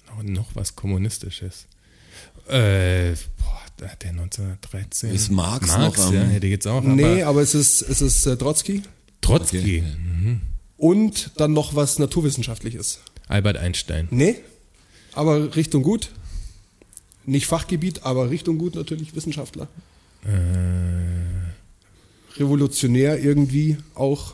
Noch, 0.07 0.23
noch 0.23 0.49
was 0.55 0.75
Kommunistisches. 0.75 1.65
Äh, 2.47 3.13
boah, 3.39 3.61
da 3.77 3.87
hat 3.89 4.03
der 4.03 4.11
1913. 4.11 5.13
Ist 5.13 5.31
Marx 5.31 5.67
Marx, 5.69 5.97
noch 5.99 6.05
am- 6.07 6.13
ja, 6.13 6.21
hätte 6.23 6.45
ich 6.45 6.51
jetzt 6.51 6.67
auch. 6.67 6.81
nee, 6.83 7.21
Aber 7.23 7.31
aber 7.31 7.41
es 7.41 7.55
ist, 7.55 7.81
es 7.81 8.01
ist 8.01 8.25
äh, 8.27 8.37
Trotzki. 8.37 8.83
Trotzki. 9.21 9.57
Okay. 9.57 9.83
Und 10.77 11.31
dann 11.37 11.53
noch 11.53 11.73
was 11.75 11.97
Naturwissenschaftliches. 11.97 12.99
Albert 13.27 13.57
Einstein. 13.57 14.07
Nee, 14.11 14.35
aber 15.13 15.55
Richtung 15.55 15.83
gut. 15.83 16.09
Nicht 17.25 17.47
Fachgebiet, 17.47 18.03
aber 18.03 18.29
Richtung 18.29 18.57
gut 18.59 18.75
natürlich, 18.75 19.15
Wissenschaftler. 19.15 19.67
Revolutionär 22.37 23.19
irgendwie 23.19 23.77
auch. 23.95 24.33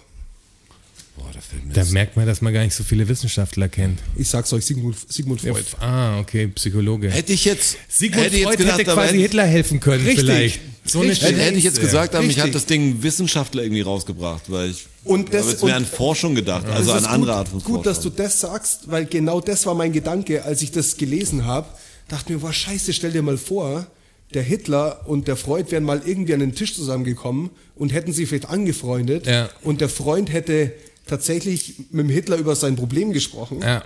Boah, 1.17 1.29
da 1.33 1.39
fällt 1.41 1.65
mir 1.65 1.73
Da 1.73 1.85
merkt 1.85 2.15
man, 2.15 2.25
dass 2.25 2.41
man 2.41 2.53
gar 2.53 2.63
nicht 2.63 2.73
so 2.73 2.83
viele 2.83 3.07
Wissenschaftler 3.07 3.69
kennt. 3.69 3.99
Ich 4.15 4.27
sag's 4.29 4.51
euch, 4.53 4.65
Sigmund, 4.65 4.95
Sigmund 5.11 5.41
Freud. 5.41 5.59
f- 5.59 5.77
ah, 5.79 6.19
okay, 6.19 6.47
Psychologe. 6.47 7.09
Hätte 7.11 7.33
ich 7.33 7.45
jetzt. 7.45 7.77
Sigmund 7.89 8.23
hätte 8.25 8.37
ich 8.37 8.43
Freud 8.43 8.53
jetzt 8.53 8.59
gedacht, 8.59 8.79
hätte 8.79 8.93
quasi 8.93 9.07
hätte- 9.13 9.21
Hitler 9.21 9.45
helfen 9.45 9.79
können 9.79 10.05
Richtig. 10.05 10.25
vielleicht. 10.25 10.61
So 10.85 11.01
eine 11.01 11.11
Richtig. 11.11 11.29
Hätte, 11.29 11.41
hätte 11.43 11.57
ich 11.57 11.63
jetzt 11.63 11.79
gesagt, 11.79 12.15
aber 12.15 12.25
mich 12.25 12.37
hat 12.37 12.45
Richtig. 12.45 12.61
das 12.61 12.65
Ding 12.65 13.03
Wissenschaftler 13.03 13.61
irgendwie 13.63 13.81
rausgebracht, 13.81 14.49
weil 14.49 14.71
ich 14.71 14.87
Und 15.03 15.33
das- 15.33 15.41
habe 15.41 15.51
jetzt 15.51 15.63
mehr 15.63 15.75
an 15.75 15.85
Forschung 15.85 16.35
gedacht, 16.35 16.67
Das 16.67 16.75
also 16.75 16.91
an 16.93 17.05
andere 17.05 17.31
gut, 17.31 17.37
Art 17.39 17.47
von 17.47 17.59
Gut, 17.59 17.67
Forschung. 17.67 17.83
dass 17.83 17.99
du 18.01 18.09
das 18.09 18.39
sagst, 18.39 18.91
weil 18.91 19.05
genau 19.05 19.41
das 19.41 19.65
war 19.65 19.73
mein 19.73 19.91
Gedanke, 19.91 20.43
als 20.45 20.61
ich 20.61 20.71
das 20.71 20.97
gelesen 20.97 21.45
habe. 21.45 21.67
Dachte 22.07 22.33
mir, 22.33 22.39
boah, 22.39 22.53
scheiße, 22.53 22.93
stell 22.93 23.11
dir 23.11 23.21
mal 23.21 23.37
vor, 23.37 23.87
der 24.33 24.43
Hitler 24.43 25.01
und 25.07 25.27
der 25.27 25.35
Freud 25.37 25.71
wären 25.71 25.83
mal 25.83 26.01
irgendwie 26.05 26.33
an 26.33 26.39
den 26.39 26.53
Tisch 26.55 26.75
zusammengekommen 26.75 27.49
und 27.75 27.91
hätten 27.93 28.13
sich 28.13 28.29
vielleicht 28.29 28.49
angefreundet. 28.49 29.25
Ja. 29.27 29.49
Und 29.63 29.81
der 29.81 29.89
Freund 29.89 30.31
hätte 30.31 30.71
tatsächlich 31.07 31.75
mit 31.91 32.05
dem 32.05 32.09
Hitler 32.09 32.37
über 32.37 32.55
sein 32.55 32.75
Problem 32.75 33.11
gesprochen. 33.11 33.59
Ja. 33.61 33.83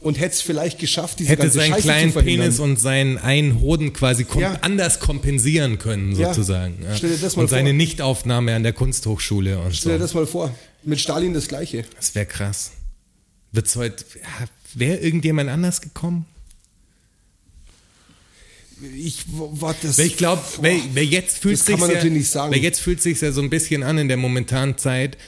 Und 0.00 0.20
hätte 0.20 0.34
es 0.34 0.40
vielleicht 0.42 0.78
geschafft, 0.78 1.18
diese 1.18 1.30
Hätte 1.30 1.50
seinen 1.50 1.72
Scheiße 1.72 1.82
kleinen. 1.82 2.12
Penis 2.12 2.60
und 2.60 2.78
seinen 2.78 3.18
einen 3.18 3.60
Hoden 3.60 3.92
quasi 3.92 4.24
kom 4.24 4.40
Ja. 4.42 4.58
anders 4.60 5.00
kompensieren 5.00 5.78
können, 5.78 6.14
sozusagen. 6.14 6.76
Ja. 6.82 6.94
Stell 6.96 7.10
dir 7.10 7.18
das 7.18 7.34
mal 7.34 7.42
und 7.42 7.48
seine 7.48 7.70
vor. 7.70 7.76
Nichtaufnahme 7.76 8.54
an 8.54 8.62
der 8.62 8.72
Kunsthochschule 8.72 9.58
und 9.58 9.74
Stell 9.74 9.92
dir 9.94 9.98
so. 9.98 10.04
das 10.04 10.14
mal 10.14 10.26
vor. 10.26 10.54
Mit 10.84 11.00
Stalin 11.00 11.34
das 11.34 11.48
Gleiche. 11.48 11.84
Das 11.96 12.14
wäre 12.14 12.26
krass. 12.26 12.70
Wird's 13.50 13.74
heute, 13.74 14.04
wäre 14.74 14.98
irgendjemand 14.98 15.50
anders 15.50 15.80
gekommen? 15.80 16.26
Ich 18.96 19.24
war 19.26 19.74
das. 19.82 19.98
Ich 19.98 20.16
glaube, 20.16 20.42
wer, 20.60 20.76
wer 20.92 21.04
jetzt 21.04 21.38
fühlt 21.38 21.58
Das 21.58 21.66
sich 21.66 21.72
kann 21.72 21.80
man 21.80 21.90
ja, 21.90 21.96
natürlich 21.96 22.18
nicht 22.18 22.30
sagen. 22.30 22.52
Wer 22.52 22.60
jetzt 22.60 22.78
fühlt 22.78 23.02
sich 23.02 23.20
ja 23.20 23.32
so 23.32 23.40
ein 23.40 23.50
bisschen 23.50 23.82
an 23.82 23.98
in 23.98 24.06
der 24.06 24.16
momentanen 24.16 24.78
Zeit, 24.78 25.18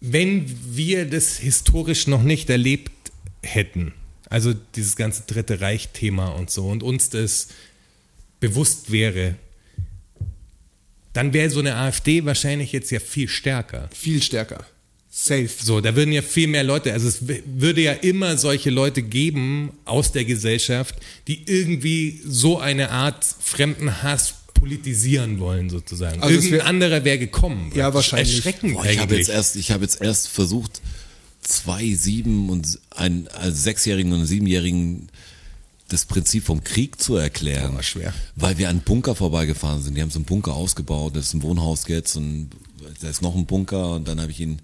wenn 0.00 0.44
wir 0.64 1.08
das 1.08 1.36
historisch 1.38 2.08
noch 2.08 2.22
nicht 2.24 2.50
erlebt 2.50 2.90
hätten, 3.42 3.92
also 4.28 4.54
dieses 4.74 4.96
ganze 4.96 5.22
Dritte 5.26 5.60
Reich-Thema 5.60 6.28
und 6.28 6.50
so, 6.50 6.66
und 6.68 6.82
uns 6.82 7.10
das 7.10 7.48
bewusst 8.40 8.90
wäre, 8.92 9.36
dann 11.12 11.32
wäre 11.32 11.50
so 11.50 11.60
eine 11.60 11.74
AfD 11.76 12.24
wahrscheinlich 12.24 12.72
jetzt 12.72 12.90
ja 12.90 13.00
viel 13.00 13.28
stärker. 13.28 13.88
viel 13.94 14.22
stärker. 14.22 14.64
Safe. 15.10 15.48
So, 15.60 15.80
da 15.80 15.96
würden 15.96 16.12
ja 16.12 16.22
viel 16.22 16.46
mehr 16.46 16.62
Leute, 16.62 16.92
also 16.92 17.08
es 17.08 17.22
würde 17.26 17.80
ja 17.80 17.92
immer 17.92 18.36
solche 18.36 18.70
Leute 18.70 19.02
geben 19.02 19.72
aus 19.84 20.12
der 20.12 20.24
Gesellschaft, 20.24 20.94
die 21.26 21.42
irgendwie 21.46 22.20
so 22.24 22.58
eine 22.60 22.90
Art 22.90 23.24
fremden 23.40 24.02
Hass 24.02 24.34
politisieren 24.54 25.40
wollen, 25.40 25.70
sozusagen. 25.70 26.20
Also 26.22 26.34
Irgendein 26.34 26.58
wär- 26.58 26.66
anderer 26.66 27.04
wäre 27.04 27.18
gekommen. 27.18 27.72
Ja, 27.74 27.92
wahrscheinlich. 27.94 28.36
Erschreckend 28.36 28.74
Boah, 28.74 28.84
ich 28.84 28.98
habe 28.98 29.16
jetzt 29.16 29.30
erst, 29.30 29.56
ich 29.56 29.70
habe 29.70 29.82
jetzt 29.84 30.00
erst 30.00 30.28
versucht, 30.28 30.82
zwei, 31.48 31.94
sieben 31.94 32.50
und 32.50 32.78
ein 32.90 33.28
also 33.28 33.56
sechsjährigen 33.56 34.12
und 34.12 34.26
siebenjährigen 34.26 35.08
das 35.88 36.04
Prinzip 36.04 36.44
vom 36.44 36.62
Krieg 36.62 37.00
zu 37.00 37.16
erklären. 37.16 37.74
war 37.74 37.82
schwer. 37.82 38.12
Weil 38.36 38.58
wir 38.58 38.68
an 38.68 38.80
Bunker 38.80 39.14
vorbeigefahren 39.14 39.82
sind. 39.82 39.94
Die 39.94 40.02
haben 40.02 40.10
so 40.10 40.18
einen 40.18 40.26
Bunker 40.26 40.54
ausgebaut, 40.54 41.16
das 41.16 41.28
ist 41.28 41.34
ein 41.34 41.42
Wohnhaus 41.42 41.88
jetzt 41.88 42.16
und 42.16 42.50
da 43.00 43.08
ist 43.08 43.22
noch 43.22 43.34
ein 43.34 43.46
Bunker 43.46 43.94
und 43.94 44.06
dann 44.06 44.20
habe 44.20 44.30
ich 44.30 44.40
ihn 44.40 44.60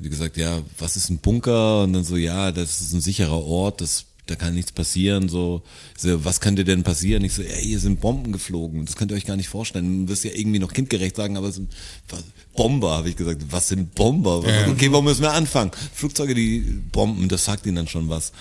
wie 0.00 0.08
gesagt, 0.08 0.38
ja, 0.38 0.62
was 0.78 0.96
ist 0.96 1.10
ein 1.10 1.18
Bunker? 1.18 1.82
Und 1.82 1.92
dann 1.92 2.04
so, 2.04 2.16
ja, 2.16 2.50
das 2.52 2.80
ist 2.80 2.92
ein 2.92 3.02
sicherer 3.02 3.44
Ort, 3.44 3.82
das 3.82 4.06
da 4.30 4.36
kann 4.36 4.54
nichts 4.54 4.72
passieren, 4.72 5.28
so, 5.28 5.62
so 5.98 6.24
was 6.24 6.40
könnte 6.40 6.64
denn 6.64 6.82
passieren? 6.84 7.24
Ich 7.24 7.34
so, 7.34 7.42
ey, 7.42 7.62
hier 7.62 7.80
sind 7.80 8.00
Bomben 8.00 8.32
geflogen, 8.32 8.86
das 8.86 8.96
könnt 8.96 9.10
ihr 9.10 9.16
euch 9.16 9.26
gar 9.26 9.36
nicht 9.36 9.48
vorstellen. 9.48 10.06
Du 10.06 10.12
wirst 10.12 10.24
ja 10.24 10.30
irgendwie 10.32 10.58
noch 10.60 10.72
kindgerecht 10.72 11.16
sagen, 11.16 11.36
aber 11.36 11.48
es 11.48 11.56
sind 11.56 11.70
was, 12.08 12.22
Bomber, 12.56 12.92
habe 12.96 13.08
ich 13.08 13.16
gesagt. 13.16 13.42
Was 13.50 13.68
sind 13.68 13.94
Bomber? 13.94 14.42
Was, 14.44 14.68
Okay, 14.68 14.92
wo 14.92 15.02
müssen 15.02 15.22
wir 15.22 15.32
anfangen? 15.32 15.70
Flugzeuge, 15.94 16.34
die 16.34 16.60
Bomben, 16.92 17.28
das 17.28 17.44
sagt 17.44 17.66
ihnen 17.66 17.76
dann 17.76 17.88
schon 17.88 18.08
was. 18.08 18.32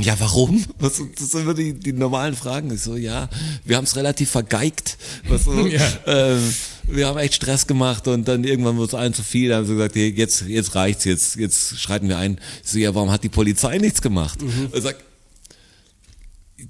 Ja, 0.00 0.18
warum? 0.18 0.64
Was, 0.78 1.00
das 1.18 1.30
sind 1.30 1.42
immer 1.42 1.54
die, 1.54 1.74
die 1.74 1.92
normalen 1.92 2.34
Fragen. 2.34 2.72
Ich 2.72 2.80
so, 2.80 2.96
ja, 2.96 3.28
wir 3.64 3.76
haben 3.76 3.84
es 3.84 3.94
relativ 3.94 4.30
vergeigt. 4.30 4.96
Was 5.28 5.44
so, 5.44 5.66
Ja. 5.66 5.80
ähm, 6.06 6.54
wir 6.88 7.06
haben 7.06 7.18
echt 7.18 7.34
Stress 7.34 7.66
gemacht 7.66 8.08
und 8.08 8.26
dann 8.26 8.44
irgendwann 8.44 8.76
wurde 8.76 8.88
es 8.88 8.94
allen 8.94 9.14
zu 9.14 9.22
viel. 9.22 9.50
Da 9.50 9.56
haben 9.56 9.66
sie 9.66 9.74
gesagt, 9.74 9.94
hey, 9.94 10.12
jetzt, 10.16 10.42
jetzt 10.46 10.74
reicht's, 10.74 11.04
jetzt, 11.04 11.36
jetzt 11.36 11.78
schreiten 11.78 12.08
wir 12.08 12.18
ein. 12.18 12.40
Ich 12.64 12.70
so, 12.70 12.78
ja, 12.78 12.94
warum 12.94 13.10
hat 13.10 13.24
die 13.24 13.28
Polizei 13.28 13.78
nichts 13.78 14.02
gemacht? 14.02 14.42
Und 14.42 14.74
ich 14.74 14.82
sag, 14.82 14.96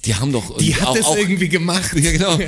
die 0.04 0.14
haben 0.14 0.32
doch 0.32 0.56
Die 0.56 0.74
hat 0.74 0.88
auch, 0.88 0.96
es 0.96 1.04
auch, 1.04 1.16
irgendwie 1.16 1.48
gemacht. 1.48 1.92
Ja, 1.94 2.12
genau. 2.12 2.38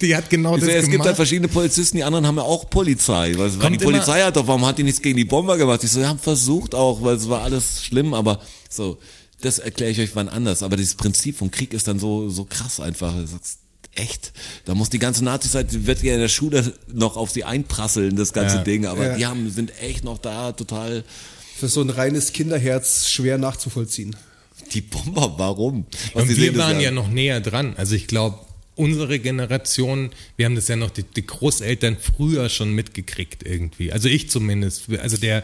Die 0.00 0.16
hat 0.16 0.30
genau 0.30 0.54
Ich 0.54 0.60
das 0.60 0.70
so, 0.70 0.74
ja, 0.74 0.80
es 0.82 0.90
gibt 0.90 1.04
halt 1.04 1.16
verschiedene 1.16 1.48
Polizisten, 1.48 1.98
die 1.98 2.04
anderen 2.04 2.26
haben 2.26 2.36
ja 2.36 2.42
auch 2.42 2.70
Polizei. 2.70 3.34
Kommt 3.34 3.80
die 3.80 3.84
Polizei 3.84 4.22
hat 4.22 4.36
doch, 4.36 4.46
warum 4.46 4.64
hat 4.64 4.78
die 4.78 4.82
nichts 4.82 5.02
gegen 5.02 5.16
die 5.16 5.24
Bomber 5.24 5.56
gemacht? 5.56 5.84
Ich 5.84 5.90
so, 5.90 6.00
wir 6.00 6.08
haben 6.08 6.18
versucht 6.18 6.74
auch, 6.74 7.02
weil 7.02 7.16
es 7.16 7.28
war 7.28 7.42
alles 7.42 7.84
schlimm, 7.84 8.14
aber 8.14 8.40
so, 8.70 8.98
das 9.40 9.58
erkläre 9.58 9.90
ich 9.90 10.00
euch 10.00 10.10
wann 10.14 10.28
anders. 10.28 10.62
Aber 10.62 10.76
dieses 10.76 10.94
Prinzip 10.94 11.36
vom 11.36 11.50
Krieg 11.50 11.72
ist 11.74 11.86
dann 11.86 11.98
so, 11.98 12.28
so 12.30 12.44
krass 12.44 12.80
einfach. 12.80 13.14
Du 13.14 13.26
sagst, 13.26 13.58
Echt? 13.98 14.32
Da 14.64 14.74
muss 14.74 14.90
die 14.90 14.98
ganze 14.98 15.24
Nazi-Zeit, 15.24 15.72
die 15.72 15.86
wird 15.86 16.02
ja 16.02 16.14
in 16.14 16.20
der 16.20 16.28
Schule 16.28 16.72
noch 16.92 17.16
auf 17.16 17.30
sie 17.30 17.44
einprasseln, 17.44 18.16
das 18.16 18.32
ganze 18.32 18.56
Ja. 18.58 18.62
Ding. 18.64 18.86
Aber 18.86 19.06
Ja. 19.08 19.16
die 19.16 19.26
haben, 19.26 19.50
sind 19.50 19.72
echt 19.82 20.04
noch 20.04 20.18
da, 20.18 20.52
total, 20.52 21.04
Für 21.56 21.66
so 21.68 21.80
ein 21.82 21.90
reines 21.90 22.32
Kinderherz 22.32 23.08
schwer 23.08 23.36
nachzuvollziehen. 23.38 24.14
die 24.72 24.80
Bomber, 24.82 25.34
warum? 25.38 25.86
Was, 26.12 26.22
Und 26.22 26.28
die 26.30 26.36
wir 26.36 26.44
sehen 26.52 26.58
waren 26.58 26.78
ja 26.80 26.90
noch 26.92 27.08
näher 27.08 27.40
dran. 27.40 27.74
Also 27.76 27.94
ich 27.94 28.06
glaube, 28.06 28.38
unsere 28.76 29.18
Generation, 29.18 30.10
wir 30.36 30.44
haben 30.46 30.54
das 30.54 30.68
ja 30.68 30.76
noch 30.76 30.90
die, 30.90 31.02
die 31.02 31.26
Großeltern 31.26 31.96
früher 31.96 32.48
schon 32.48 32.72
mitgekriegt 32.72 33.42
irgendwie. 33.44 33.90
Also 33.92 34.08
ich 34.08 34.30
zumindest. 34.30 34.84
Also 35.00 35.16
der, 35.16 35.42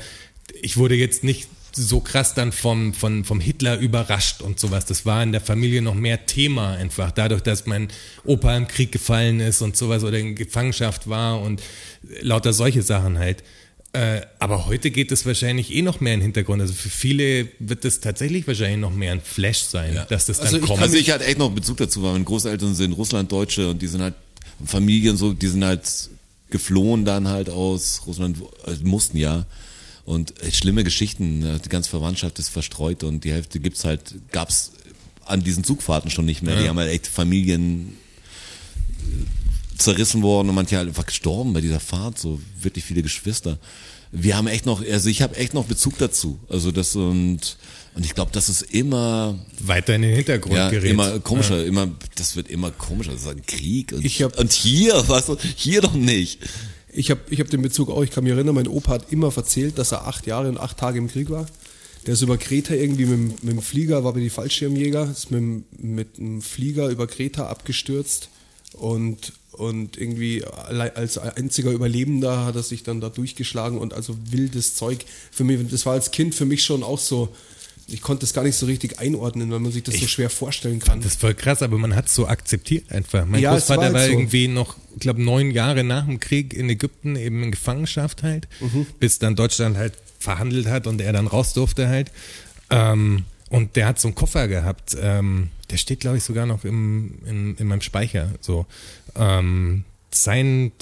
ich 0.63 0.77
wurde 0.77 0.95
jetzt 0.95 1.25
nicht 1.25 1.49
so 1.77 2.01
krass 2.01 2.35
dann 2.35 2.53
vom, 2.53 2.95
von, 2.95 3.25
vom 3.25 3.41
Hitler 3.41 3.79
überrascht 3.79 4.43
und 4.43 4.61
sowas. 4.61 4.85
Das 4.87 5.05
war 5.07 5.23
in 5.23 5.33
der 5.33 5.41
Familie 5.41 5.83
noch 5.83 5.95
mehr 5.95 6.27
Thema 6.27 6.73
einfach. 6.75 7.11
Dadurch, 7.11 7.43
dass 7.43 7.67
mein 7.67 7.89
Opa 8.25 8.57
im 8.57 8.69
Krieg 8.69 8.93
gefallen 8.93 9.41
ist 9.41 9.61
und 9.63 9.77
sowas 9.77 10.05
oder 10.05 10.19
in 10.19 10.35
Gefangenschaft 10.35 11.09
war 11.09 11.41
und 11.41 11.63
lauter 12.21 12.53
solche 12.53 12.83
Sachen 12.83 13.19
halt. 13.19 13.43
Äh, 13.93 14.23
aber 14.41 14.67
heute 14.67 14.91
geht 14.91 15.13
es 15.13 15.25
wahrscheinlich 15.25 15.73
eh 15.73 15.81
noch 15.83 16.01
mehr 16.01 16.15
in 16.15 16.21
den 16.21 16.25
Hintergrund. 16.25 16.61
Also 16.61 16.75
für 16.75 16.89
viele 16.89 17.49
wird 17.61 17.85
es 17.85 18.01
tatsächlich 18.01 18.47
wahrscheinlich 18.47 18.79
noch 18.81 18.93
mehr 18.93 19.13
ein 19.13 19.21
Flash 19.21 19.61
sein, 19.61 19.95
Ja. 19.95 20.05
dass 20.07 20.27
das 20.27 20.39
dann 20.39 20.47
Also 20.47 20.59
ich 20.59 20.65
kommt. 20.67 20.83
Also 20.83 20.97
ich 20.97 21.11
hatte 21.13 21.25
echt 21.25 21.39
noch 21.39 21.51
Bezug 21.51 21.77
dazu, 21.77 22.03
weil 22.03 22.13
meine 22.13 22.25
Großeltern 22.25 22.75
sind 22.75 22.93
Russlanddeutsche 22.93 23.71
und 23.71 23.81
die 23.81 23.87
sind 23.87 24.03
halt 24.03 24.15
Familien 24.65 25.17
so, 25.17 25.33
die 25.33 25.47
sind 25.47 25.65
halt 25.65 25.83
geflohen 26.51 27.05
dann 27.05 27.29
halt 27.29 27.49
aus 27.51 28.03
Russland, 28.07 28.39
also 28.65 28.85
mussten 28.85 29.17
ja. 29.17 29.47
Und 30.05 30.41
echt 30.43 30.57
schlimme 30.57 30.85
Geschichten, 30.85 31.45
äh, 31.45 31.59
die 31.61 31.69
ganze 31.69 31.91
Verwandtschaft 31.91 32.39
ist 32.39 32.49
verstreut 32.49 33.05
und 33.05 33.25
die 33.25 33.33
Hälfte 33.33 33.61
gibt's 33.61 33.85
halt, 33.85 34.15
gab's 34.33 34.73
an 35.25 35.43
diesen 35.43 35.65
Zugfahrten 35.65 36.11
schon 36.11 36.27
nicht 36.27 36.43
mehr. 36.43 36.61
Die 36.61 36.69
haben 36.69 36.79
halt 36.79 36.91
echt 36.91 37.07
Familien 37.07 37.97
äh, 39.01 39.79
zerrissen 39.79 40.23
worden 40.23 40.51
und 40.51 40.55
manche 40.55 40.77
halt 40.77 40.89
einfach 40.89 41.07
gestorben 41.07 41.53
bei 41.55 41.61
dieser 41.63 41.81
Fahrt, 41.81 42.19
so 42.19 42.41
wirklich 42.61 42.85
viele 42.85 43.03
Geschwister. 43.03 43.59
Wir 44.13 44.37
haben 44.37 44.47
echt 44.47 44.67
noch, 44.67 44.85
also 44.87 45.09
ich 45.09 45.23
habe 45.23 45.37
echt 45.37 45.55
noch 45.55 45.65
Bezug 45.65 45.99
dazu. 45.99 46.39
Also 46.49 46.71
das 46.71 46.95
und 46.95 47.57
und 47.95 48.05
ich 48.05 48.15
glaube, 48.15 48.33
das 48.33 48.49
ist 48.49 48.63
immer 48.63 49.39
weiter 49.61 49.95
in 49.95 50.03
den 50.03 50.17
Hintergrund 50.17 50.57
ja, 50.57 50.69
gerät. 50.69 50.91
immer 50.91 51.21
komischer, 51.21 51.65
immer, 51.65 51.89
das 52.17 52.35
wird 52.35 52.49
immer 52.49 52.73
komischer. 52.73 53.13
Das 53.13 53.23
ist 53.23 53.29
ein 53.29 53.47
Krieg. 53.47 53.93
Und, 53.93 54.05
Ich 54.05 54.21
hab- 54.23 54.37
und 54.37 54.53
hier, 54.53 55.05
was, 55.09 55.31
hier 55.55 55.81
doch 55.81 55.95
nicht. 55.95 56.41
Ich 56.97 57.11
habe 57.11 57.21
ich 57.31 57.41
hab 57.41 57.51
den 57.51 57.63
Bezug 57.63 57.91
auch, 57.91 58.03
ich 58.03 58.11
kann 58.11 58.25
mich 58.25 58.33
erinnern, 58.33 58.55
mein 58.55 58.69
Opa 58.69 58.93
hat 58.93 59.13
immer 59.13 59.33
erzählt, 59.37 59.79
dass 59.79 59.93
er 59.93 60.07
acht 60.07 60.27
Jahre 60.27 60.49
und 60.49 60.59
acht 60.59 60.79
Tage 60.79 60.99
im 60.99 61.09
Krieg 61.09 61.29
war. 61.31 61.47
Der 62.07 62.15
ist 62.15 62.23
über 62.23 62.37
Kreta 62.39 62.75
irgendwie 62.75 63.07
mit, 63.07 63.19
dem- 63.19 63.35
mit 63.43 63.53
dem 63.57 63.63
Flieger, 63.63 64.05
war 64.05 64.13
bei 64.13 64.21
die 64.21 64.31
Fallschirmjäger, 64.31 65.11
ist 65.11 65.31
mit, 65.31 65.41
dem- 65.41 65.65
mit 65.79 66.19
einem 66.19 66.43
Flieger 66.43 66.89
über 66.89 67.07
Kreta 67.07 67.47
abgestürzt 67.49 68.29
und, 68.75 69.33
und 69.53 69.97
irgendwie 69.97 70.45
als 70.45 71.19
einziger 71.19 71.71
Überlebender 71.73 72.45
hat 72.45 72.57
er 72.57 72.63
sich 72.63 72.83
dann 72.83 73.01
da 73.01 73.09
durchgeschlagen 73.09 73.79
und 73.79 73.95
also 73.95 74.17
wildes 74.31 74.75
Zeug. 74.75 75.05
Für 75.33 75.45
mich, 75.45 75.61
das 75.71 75.87
war 75.87 75.95
als 75.95 76.11
Kind 76.11 76.35
für 76.35 76.45
mich 76.45 76.63
schon 76.63 76.83
auch 76.83 76.99
so, 76.99 77.31
ich 77.87 78.01
konnte 78.01 78.25
es 78.25 78.33
gar 78.33 78.45
nicht 78.45 78.57
so 78.57 78.67
richtig 78.67 78.99
einordnen, 78.99 79.51
weil 79.51 79.59
man 79.61 79.71
sich 79.73 79.83
das 79.83 79.97
so 79.97 80.07
schwer 80.07 80.31
vorstellen 80.31 80.79
kann. 80.79 81.01
Das 81.03 81.13
ist 81.13 81.21
voll 81.21 81.35
krass, 81.35 81.61
aber 81.63 81.77
man 81.79 81.95
hat 81.95 82.07
es 82.07 82.15
so 82.15 82.27
akzeptiert 82.27 82.91
einfach. 82.91 83.27
Mein 83.27 83.41
Ja, 83.43 83.53
Großvater 83.53 83.83
war 83.83 83.93
war, 83.93 84.01
halt 84.01 84.13
so. 84.13 84.19
irgendwie 84.19 84.49
noch, 84.49 84.77
ich 84.95 85.01
glaube, 85.01 85.23
neun 85.23 85.51
Jahre 85.51 85.85
nach 85.85 86.07
dem 86.07 86.19
Krieg 86.21 86.55
in 86.55 86.71
Ägypten 86.71 87.17
eben 87.17 87.43
in 87.43 87.51
Gefangenschaft 87.51 88.23
halt, 88.23 88.49
Mhm. 88.61 88.87
bis 89.01 89.19
dann 89.19 89.37
Deutschland 89.37 89.77
halt 89.77 89.93
verhandelt 90.19 90.67
hat 90.67 90.87
und 90.87 91.01
er 91.03 91.13
dann 91.13 91.27
raus 91.27 91.53
durfte 91.53 91.89
halt. 91.89 92.11
Ähm, 92.71 93.25
und 93.51 93.77
der 93.77 93.87
hat 93.87 94.01
so 94.01 94.09
einen 94.09 94.15
Koffer 94.15 94.49
gehabt, 94.49 94.97
ähm, 94.99 95.49
der 95.71 95.77
steht, 95.77 96.01
glaube 96.01 96.17
ich, 96.17 96.25
sogar 96.25 96.47
noch 96.47 96.65
im, 96.65 97.19
in, 97.27 97.55
in 97.57 97.67
meinem 97.67 97.83
Speicher. 97.83 98.31
So. 98.41 98.65
Ähm, 99.17 99.85
sein 100.11 100.73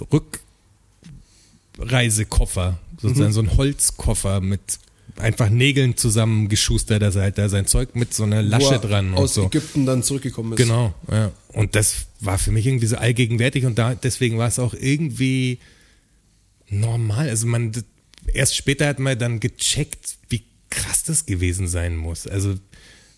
Rückreisekoffer, 1.78 2.78
sozusagen 3.00 3.30
Mhm. 3.30 3.34
so 3.34 3.40
ein 3.42 3.56
Holzkoffer 3.56 4.40
mit 4.40 4.60
einfach 5.16 5.50
Nägeln 5.50 5.96
zusammengeschustert, 5.96 7.02
dass 7.02 7.16
er 7.16 7.22
halt 7.22 7.38
da 7.38 7.48
sein 7.48 7.66
Zeug 7.66 7.94
mit 7.94 8.14
so 8.14 8.22
einer 8.24 8.42
Lasche 8.42 8.78
dran 8.78 9.10
und 9.10 9.18
aus 9.18 9.34
so. 9.34 9.46
Ägypten 9.46 9.86
dann 9.86 10.02
zurückgekommen 10.02 10.52
ist. 10.52 10.58
Genau, 10.58 10.94
ja. 11.10 11.32
Und 11.48 11.74
das 11.74 12.06
war 12.20 12.38
für 12.38 12.50
mich 12.50 12.66
irgendwie 12.66 12.86
so 12.86 12.96
allgegenwärtig 12.96 13.66
und 13.66 13.78
da, 13.78 13.94
deswegen 13.94 14.38
war 14.38 14.48
es 14.48 14.58
auch 14.58 14.74
irgendwie 14.74 15.58
normal. 16.68 17.28
Also 17.28 17.46
man, 17.46 17.72
erst 18.32 18.56
später 18.56 18.86
hat 18.86 18.98
man 18.98 19.18
dann 19.18 19.40
gecheckt, 19.40 20.16
wie 20.28 20.44
krass 20.70 21.02
das 21.04 21.26
gewesen 21.26 21.68
sein 21.68 21.96
muss. 21.96 22.26
Also 22.26 22.54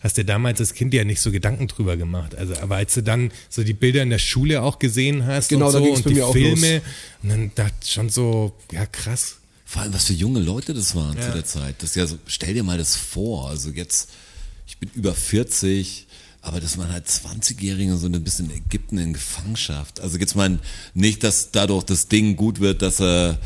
hast 0.01 0.19
du 0.19 0.25
damals 0.25 0.61
als 0.61 0.75
Kind 0.75 0.93
ja 0.93 1.05
nicht 1.05 1.21
so 1.21 1.31
Gedanken 1.31 1.69
drüber 1.69 1.97
gemacht. 1.97 2.35
Also, 2.35 2.55
aber 2.57 2.77
als 2.77 2.95
du 2.95 3.03
dann 3.03 3.31
so 3.49 3.65
die 3.65 3.73
Bilder 3.73 4.03
in 4.03 4.11
der 4.11 4.19
Schule 4.19 4.63
auch 4.63 4.79
gesehen 4.79 5.27
hast 5.27 5.49
Genau, 5.49 5.67
und 5.67 5.73
so 5.73 5.83
und 5.83 6.05
die 6.05 6.23
Filme, 6.33 6.83
und 7.23 7.29
dann 7.31 7.51
dachte 7.55 7.87
schon 7.87 8.11
so, 8.11 8.55
ja 8.73 8.85
krass. 8.87 9.39
Vor 9.75 9.83
allem, 9.83 9.93
was 9.93 10.05
für 10.05 10.13
junge 10.13 10.39
Leute 10.39 10.73
das 10.73 10.95
waren 10.95 11.21
zu 11.21 11.33
der 11.33 11.45
Zeit. 11.45 11.75
Das 11.83 11.91
ist 11.91 11.97
ja 11.97 12.07
so, 12.07 12.17
stell 12.29 12.55
dir 12.55 12.63
mal 12.63 12.79
das 12.79 12.95
vor. 12.95 13.51
Also 13.51 13.71
jetzt, 13.71 14.09
ich 14.69 14.79
bin 14.79 14.89
über 14.95 15.13
40, 15.13 16.07
aber 16.43 16.61
das 16.61 16.79
waren 16.79 16.93
halt 16.93 17.09
20-Jährige 17.09 17.97
so 17.97 18.07
ein 18.07 18.23
bisschen 18.23 18.51
in 18.51 18.59
Ägypten 18.59 18.99
in 18.99 19.15
Gefangenschaft. 19.15 19.99
Also 19.99 20.17
jetzt 20.19 20.37
mal 20.37 20.61
nicht, 20.95 21.25
dass 21.25 21.51
dadurch 21.51 21.83
das 21.83 22.07
Ding 22.07 22.37
gut 22.37 22.61
wird, 22.61 22.83
dass 22.83 23.01
er 23.01 23.41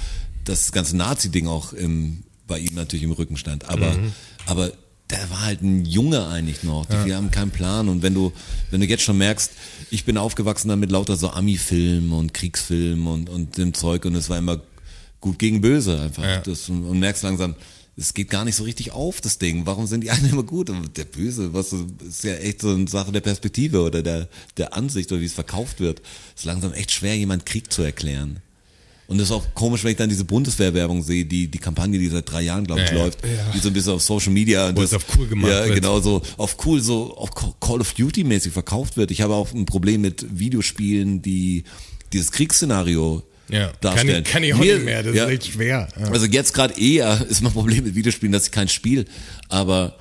das 0.45 0.71
ganze 0.71 0.99
Nazi-Ding 0.99 1.47
auch 1.47 1.73
im, 1.73 2.25
bei 2.47 2.59
ihm 2.59 2.75
natürlich 2.75 3.05
im 3.05 3.13
Rücken 3.13 3.39
stand. 3.39 3.65
Aber, 3.71 3.97
aber 4.45 4.71
der 5.09 5.31
war 5.31 5.47
halt 5.47 5.63
ein 5.63 5.87
Junge 5.87 6.29
eigentlich 6.29 6.63
noch. 6.63 6.85
Die, 6.85 7.07
Wir 7.07 7.17
haben 7.17 7.31
keinen 7.31 7.53
Plan. 7.53 7.89
Und 7.89 8.03
wenn 8.03 8.13
du, 8.13 8.35
wenn 8.71 8.83
du 8.83 8.87
jetzt 8.87 9.03
schon 9.03 9.17
merkst, 9.17 9.51
ich 9.89 10.05
bin 10.05 10.19
aufgewachsen 10.19 10.69
dann 10.69 10.79
mit 10.79 10.91
lauter 10.91 11.17
so 11.17 11.31
Ami-Filmen 11.31 12.13
und 12.13 12.35
Kriegsfilmen 12.35 13.07
und, 13.07 13.31
und 13.31 13.57
dem 13.57 13.73
Zeug 13.73 14.05
und 14.05 14.15
es 14.15 14.29
war 14.29 14.37
immer 14.37 14.61
gut 15.21 15.39
gegen 15.39 15.61
böse 15.61 16.01
einfach. 16.01 16.23
Ja. 16.23 16.41
Das, 16.41 16.69
und, 16.69 16.99
merkst 16.99 17.23
langsam, 17.23 17.55
es 17.97 18.15
geht 18.15 18.31
gar 18.31 18.45
nicht 18.45 18.55
so 18.55 18.63
richtig 18.65 18.93
auf, 18.93 19.21
das 19.21 19.39
Ding. 19.39 19.67
Warum 19.67 19.87
sind 19.89 20.03
die 20.03 20.11
einen 20.11 20.31
immer 20.31 20.45
gut 20.45 20.71
und 20.71 20.97
der 20.97 21.05
Böse? 21.05 21.53
Was 21.53 21.73
ist 21.73 22.23
ja 22.23 22.35
echt 22.35 22.61
so 22.63 22.71
eine 22.71 22.87
Sache 22.89 23.11
der 23.11 23.21
Perspektive 23.21 23.83
oder 23.83 24.03
der, 24.03 24.29
der 24.57 24.75
Ansicht 24.75 25.11
oder 25.11 25.21
wie 25.21 25.25
es 25.27 25.33
verkauft 25.33 25.81
wird. 25.81 26.01
ist 26.37 26.45
langsam 26.45 26.73
echt 26.73 26.93
schwer, 26.93 27.17
jemand 27.17 27.45
Krieg 27.47 27.73
zu 27.73 27.83
erklären. 27.83 28.39
Und 29.09 29.17
das 29.17 29.29
ist 29.29 29.33
auch 29.33 29.55
komisch, 29.55 29.83
wenn 29.85 29.93
ich 29.93 29.97
dann 29.97 30.11
diese 30.11 30.27
Bundeswehrwerbung 30.27 31.03
sehe, 31.03 31.25
die, 31.25 31.49
die 31.49 31.59
Kampagne, 31.59 31.99
die 31.99 32.09
seit 32.09 32.31
drei 32.31 32.43
Jahren, 32.43 32.67
glaube 32.67 32.83
ich, 32.83 32.91
Ja, 32.91 32.97
ja. 32.99 33.05
läuft, 33.05 33.21
die 33.55 33.59
so 33.59 33.69
ein 33.69 33.73
bisschen 33.73 33.93
auf 33.95 34.03
Social 34.03 34.33
Media. 34.33 34.69
und 34.69 34.77
Wo 34.77 34.83
das- 34.83 34.91
es 34.93 34.97
auf 34.99 35.07
cool 35.19 35.27
gemacht 35.27 35.51
ja, 35.51 35.65
wird. 35.65 35.77
genau, 35.77 35.99
so 36.01 36.21
auf 36.37 36.59
cool, 36.67 36.81
so 36.83 37.17
auf 37.17 37.31
Call 37.59 37.81
of 37.81 37.95
Duty 37.95 38.23
mäßig 38.23 38.53
verkauft 38.53 38.99
wird. 38.99 39.11
Ich 39.11 39.23
habe 39.23 39.35
auch 39.35 39.53
ein 39.55 39.65
Problem 39.65 40.03
mit 40.03 40.27
Videospielen, 40.39 41.23
die 41.23 41.65
dieses 42.13 42.31
Kriegsszenario 42.33 43.23
Ja, 43.49 43.67
kann 43.69 43.77
darstellen. 43.81 44.23
ich, 44.25 44.31
kann 44.31 44.43
ich 44.43 44.55
auch 44.55 44.59
Mir- 44.59 44.75
nicht 44.77 44.85
mehr, 44.85 45.03
das 45.03 45.15
ja, 45.15 45.25
ist 45.25 45.31
echt 45.31 45.53
schwer. 45.53 45.89
Ja. 45.99 46.07
also 46.11 46.27
jetzt 46.27 46.53
gerade 46.55 46.79
eher 46.81 47.25
ist 47.29 47.43
mein 47.43 47.53
Problem 47.53 47.85
mit 47.85 47.95
Videospielen, 47.95 48.33
dass 48.33 48.45
ich 48.47 48.51
kein 48.53 48.69
Spiel, 48.69 49.07
aber 49.49 49.97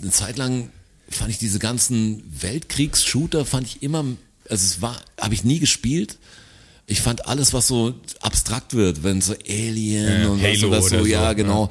eine 0.00 0.10
Zeit 0.10 0.36
lang 0.38 0.70
fand 1.08 1.30
ich 1.30 1.38
diese 1.38 1.58
ganzen 1.58 2.22
Weltkriegs-Shooter 2.40 3.44
fand 3.44 3.66
ich 3.66 3.82
immer, 3.82 4.04
also 4.48 4.64
es 4.64 4.80
war, 4.82 4.96
habe 5.20 5.34
ich 5.34 5.44
nie 5.44 5.58
gespielt. 5.58 6.18
Ich 6.86 7.00
fand 7.00 7.26
alles, 7.26 7.52
was 7.52 7.68
so 7.68 7.94
abstrakt 8.20 8.74
wird, 8.74 9.02
wenn 9.04 9.20
so 9.20 9.34
Alien 9.48 10.22
Ja, 10.22 10.28
und 10.28 10.42
Halo 10.42 10.70
was, 10.70 10.86
so, 10.86 10.96
oder 10.96 10.98
so, 11.04 11.06
ja 11.06 11.22
ja. 11.22 11.32
genau. 11.34 11.70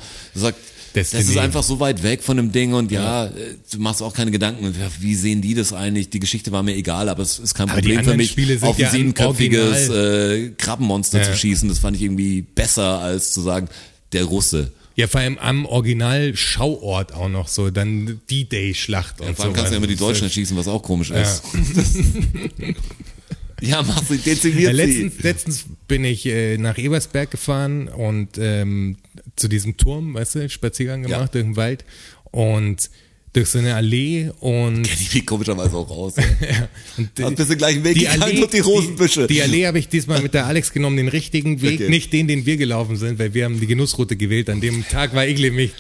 Sagst, 0.99 1.13
das 1.13 1.19
Destiny. 1.21 1.37
ist 1.37 1.43
einfach 1.43 1.63
so 1.63 1.79
weit 1.79 2.03
weg 2.03 2.21
von 2.23 2.37
dem 2.37 2.51
Ding 2.51 2.73
und 2.73 2.91
ja, 2.91 3.25
äh, 3.25 3.29
du 3.71 3.79
machst 3.79 4.01
auch 4.01 4.13
keine 4.13 4.31
Gedanken, 4.31 4.63
ja, 4.65 4.89
wie 4.99 5.15
sehen 5.15 5.41
die 5.41 5.53
das 5.53 5.73
eigentlich? 5.73 6.09
Die 6.09 6.19
Geschichte 6.19 6.51
war 6.51 6.63
mir 6.63 6.75
egal, 6.75 7.09
aber 7.09 7.23
es 7.23 7.39
ist 7.39 7.53
kein 7.55 7.69
Aber 7.69 7.81
die 7.81 7.89
Problem 7.93 8.05
für 8.05 8.17
mich, 8.17 8.61
auf 8.63 8.75
ein 8.77 8.81
ja 8.81 8.89
siebenköpfiges 8.91 9.89
äh, 9.89 10.49
Krabbenmonster 10.57 11.19
Ja. 11.19 11.23
zu 11.25 11.35
schießen. 11.37 11.67
Das 11.69 11.79
fand 11.79 11.95
ich 11.97 12.03
irgendwie 12.03 12.41
besser, 12.41 12.99
als 12.99 13.31
zu 13.33 13.41
sagen, 13.41 13.67
der 14.13 14.25
Russe. 14.25 14.71
Ja, 14.95 15.07
vor 15.07 15.21
allem 15.21 15.37
am 15.37 15.65
Original-Schauort 15.65 17.13
auch 17.13 17.29
noch 17.29 17.47
so, 17.47 17.69
dann 17.69 18.19
D-Day-Schlacht 18.29 19.21
und 19.21 19.35
Vor 19.35 19.45
allem 19.45 19.53
so. 19.53 19.55
kannst 19.55 19.71
du 19.71 19.75
ja 19.75 19.77
immer 19.77 19.87
die 19.87 19.95
Deutschen 19.95 20.23
erschießen, 20.25 20.57
was 20.57 20.67
auch 20.67 20.83
komisch 20.83 21.09
ist. 21.11 21.43
Ja, 23.61 23.83
mach 23.83 24.01
sie, 24.05 24.15
Ja, 24.15 24.21
dezimiert 24.23 24.71
sie. 24.71 24.77
letztens, 24.77 25.13
letztens 25.23 25.65
bin 25.87 26.05
ich 26.05 26.25
äh, 26.25 26.57
nach 26.57 26.77
Ebersberg 26.77 27.29
gefahren 27.29 27.89
und 27.89 28.29
ähm, 28.39 28.95
zu 29.39 29.47
diesem 29.47 29.77
Turm, 29.77 30.13
weißt 30.13 30.35
du, 30.35 30.49
Spaziergang 30.49 31.03
gemacht 31.03 31.19
Ja. 31.19 31.27
durch 31.27 31.43
den 31.43 31.55
Wald 31.55 31.85
und 32.31 32.89
durch 33.33 33.49
so 33.49 33.59
eine 33.59 33.75
Allee 33.75 34.31
und 34.39 34.83
Die 34.83 35.03
sieht 35.03 35.25
komischerweise 35.27 35.75
auch 35.75 35.89
aus. 35.89 36.13
Und 36.97 37.09
Hast 37.21 37.35
bist 37.35 37.49
du 37.51 37.55
gleich 37.55 37.83
Weg 37.83 37.97
gegangen 37.97 38.35
durch 38.35 38.49
die 38.49 38.59
Rosenbüsche. 38.59 39.27
Die, 39.27 39.35
die 39.35 39.41
Allee 39.41 39.67
habe 39.67 39.77
ich 39.79 39.87
diesmal 39.87 40.21
mit 40.21 40.33
der 40.33 40.47
Alex 40.47 40.73
genommen, 40.73 40.97
den 40.97 41.07
richtigen 41.07 41.61
Weg, 41.61 41.79
Okay. 41.79 41.89
nicht 41.89 42.11
den, 42.11 42.27
den 42.27 42.45
wir 42.45 42.57
gelaufen 42.57 42.95
sind, 42.97 43.19
weil 43.19 43.33
wir 43.33 43.45
haben 43.45 43.59
die 43.59 43.67
Genussroute 43.67 44.15
gewählt. 44.15 44.49
An 44.49 44.59
dem 44.59 44.85
Tag 44.87 45.13
war 45.13 45.25
ich 45.27 45.39
nämlich 45.39 45.71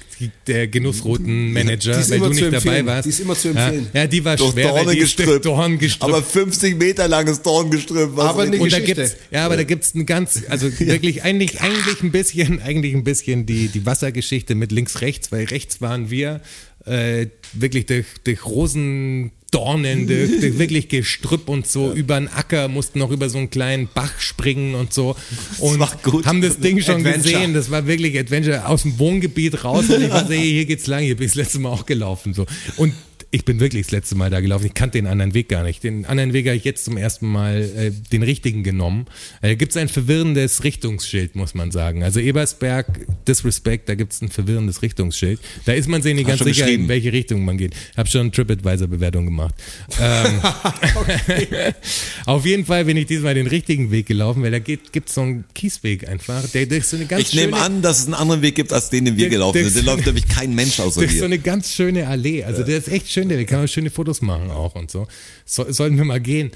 der 0.47 0.67
Genussrouten-Manager, 0.67 1.93
Die 1.93 1.99
ist 1.99 2.11
weil 2.11 2.19
du 2.19 2.29
nicht 2.29 2.53
dabei 2.53 2.85
warst. 2.85 3.05
Die 3.05 3.09
ist 3.09 3.19
immer 3.19 3.35
zu 3.35 3.49
empfehlen. 3.49 3.87
Ja, 3.93 4.01
ja 4.01 4.07
die 4.07 4.23
war 4.23 4.35
Durch 4.35 4.51
schwer, 4.51 4.67
die 4.67 4.69
Dornengestrüpp. 4.75 5.41
Dornengestrüpp. 5.41 6.09
Aber 6.09 6.23
50 6.23 6.77
Meter 6.77 7.07
langes 7.07 7.41
Dornengestrüpp. 7.41 8.17
Aber 8.19 8.43
eine 8.43 8.57
und 8.57 8.71
da 8.71 8.79
Geschichte. 8.79 9.01
gibt's, 9.01 9.15
ja, 9.31 9.45
aber 9.45 9.57
da 9.57 9.63
gibt's 9.63 9.95
ein 9.95 10.05
ganz, 10.05 10.43
also 10.49 10.67
wirklich 10.79 11.23
eigentlich, 11.23 11.61
eigentlich 11.61 12.01
ein 12.03 12.11
bisschen, 12.11 12.61
eigentlich 12.61 12.93
ein 12.93 13.03
bisschen 13.03 13.45
die, 13.45 13.69
die 13.69 13.85
Wassergeschichte 13.85 14.55
mit 14.55 14.71
links, 14.71 15.01
rechts, 15.01 15.31
weil 15.31 15.45
rechts 15.45 15.81
waren 15.81 16.09
wir 16.11 16.41
äh, 16.85 17.27
wirklich 17.53 17.85
durch, 17.85 18.05
durch 18.23 18.45
Rosendornen, 18.45 20.07
durch, 20.07 20.39
durch 20.39 20.57
wirklich 20.59 20.89
Gestrüpp 20.89 21.49
und 21.49 21.67
so 21.67 21.91
über 21.91 22.15
einen 22.15 22.27
Acker, 22.27 22.67
mussten 22.67 22.99
noch 22.99 23.11
über 23.11 23.29
so 23.29 23.37
einen 23.37 23.49
kleinen 23.49 23.89
Bach 23.93 24.19
springen 24.19 24.75
und 24.75 24.93
so 24.93 25.15
und 25.59 25.79
gut. 26.03 26.25
haben 26.25 26.41
das 26.41 26.59
Ding 26.59 26.81
schon 26.81 26.97
Adventure. 26.97 27.33
gesehen. 27.33 27.53
Das 27.53 27.71
war 27.71 27.87
wirklich 27.87 28.17
Adventure 28.17 28.67
aus 28.67 28.83
dem 28.83 28.99
Wohngebiet 28.99 29.63
raus 29.63 29.89
und 29.89 30.01
ich 30.01 30.09
war 30.09 30.25
so, 30.25 30.33
hey, 30.33 30.49
hier 30.51 30.65
geht's 30.65 30.87
lang, 30.87 31.03
hier 31.03 31.15
bin 31.15 31.25
ich 31.25 31.33
das 31.33 31.43
letzte 31.43 31.59
Mal 31.59 31.69
auch 31.69 31.85
gelaufen 31.85 32.33
so 32.33 32.45
und 32.77 32.93
ich 33.31 33.45
bin 33.45 33.59
wirklich 33.59 33.83
das 33.85 33.91
letzte 33.91 34.15
Mal 34.15 34.29
da 34.31 34.39
gelaufen. 34.39 34.65
Ich 34.65 34.73
kannte 34.73 34.97
den 34.97 35.05
anderen 35.05 35.33
Weg 35.35 35.49
gar 35.49 35.63
nicht. 35.63 35.83
Den 35.83 36.05
anderen 36.05 36.33
Weg 36.33 36.47
habe 36.47 36.57
ich 36.57 36.63
jetzt 36.63 36.83
zum 36.85 36.97
ersten 36.97 37.27
Mal 37.27 37.61
äh, 37.77 37.91
den 38.11 38.23
richtigen 38.23 38.63
genommen. 38.63 39.05
Äh, 39.41 39.49
Da 39.49 39.53
gibt 39.55 39.71
es 39.73 39.77
ein 39.77 39.87
verwirrendes 39.87 40.63
Richtungsschild, 40.63 41.35
muss 41.35 41.53
man 41.53 41.69
sagen. 41.71 42.03
Also 42.03 42.19
Ebersberg, 42.19 43.05
Disrespect, 43.27 43.87
da 43.87 43.93
gibt 43.95 44.13
es 44.13 44.21
ein 44.21 44.29
verwirrendes 44.29 44.81
Richtungsschild. 44.81 45.39
Da 45.65 45.73
ist 45.73 45.87
man 45.87 46.01
sich 46.01 46.15
nicht 46.15 46.27
Hast 46.27 46.39
ganz 46.43 46.55
sicher, 46.57 46.67
in 46.69 46.87
welche 46.87 47.13
Richtung 47.13 47.45
man 47.45 47.57
geht. 47.57 47.75
Ich 47.91 47.97
habe 47.97 48.09
schon 48.09 48.21
eine 48.21 48.31
TripAdvisor-Bewertung 48.31 49.25
gemacht. 49.25 49.53
Ähm, 50.01 50.39
auf 52.25 52.45
jeden 52.45 52.65
Fall 52.65 52.85
bin 52.85 52.97
ich 52.97 53.05
diesmal 53.07 53.33
den 53.33 53.47
richtigen 53.47 53.91
Weg 53.91 54.05
gelaufen, 54.07 54.43
weil 54.43 54.51
da 54.51 54.59
gibt 54.59 54.89
es 55.07 55.13
so 55.13 55.21
einen 55.21 55.45
Kiesweg 55.53 56.07
einfach. 56.07 56.47
Der 56.49 56.65
durch 56.65 56.85
so 56.85 56.97
eine 56.97 57.05
ganz 57.05 57.21
Ich 57.23 57.33
nehme 57.35 57.57
an, 57.57 57.81
dass 57.81 57.99
es 57.99 58.05
einen 58.05 58.13
anderen 58.15 58.41
Weg 58.41 58.55
gibt, 58.55 58.73
als 58.73 58.89
den, 58.89 59.05
den 59.05 59.15
wir 59.17 59.25
Der- 59.25 59.29
gelaufen 59.29 59.57
der- 59.57 59.65
sind. 59.69 59.77
Den 59.79 59.85
läuft 59.85 60.05
nämlich 60.05 60.27
kein 60.27 60.53
Mensch 60.55 60.79
außer 60.79 61.01
durch 61.01 61.11
so 61.13 61.19
dir. 61.19 61.25
eine 61.25 61.39
ganz 61.39 61.73
schöne 61.73 62.07
Allee. 62.07 62.43
Also 62.43 62.63
der 62.63 62.77
ist 62.77 62.87
echt 62.87 63.09
schön, 63.11 63.18
der 63.27 63.43
kann 63.45 63.59
man 63.59 63.67
schöne 63.67 63.89
Fotos 63.89 64.21
machen 64.21 64.49
auch 64.51 64.75
und 64.75 64.89
so. 64.89 65.07
so 65.45 65.69
sollten 65.69 65.97
wir 65.97 66.05
mal 66.05 66.21
gehen. 66.21 66.51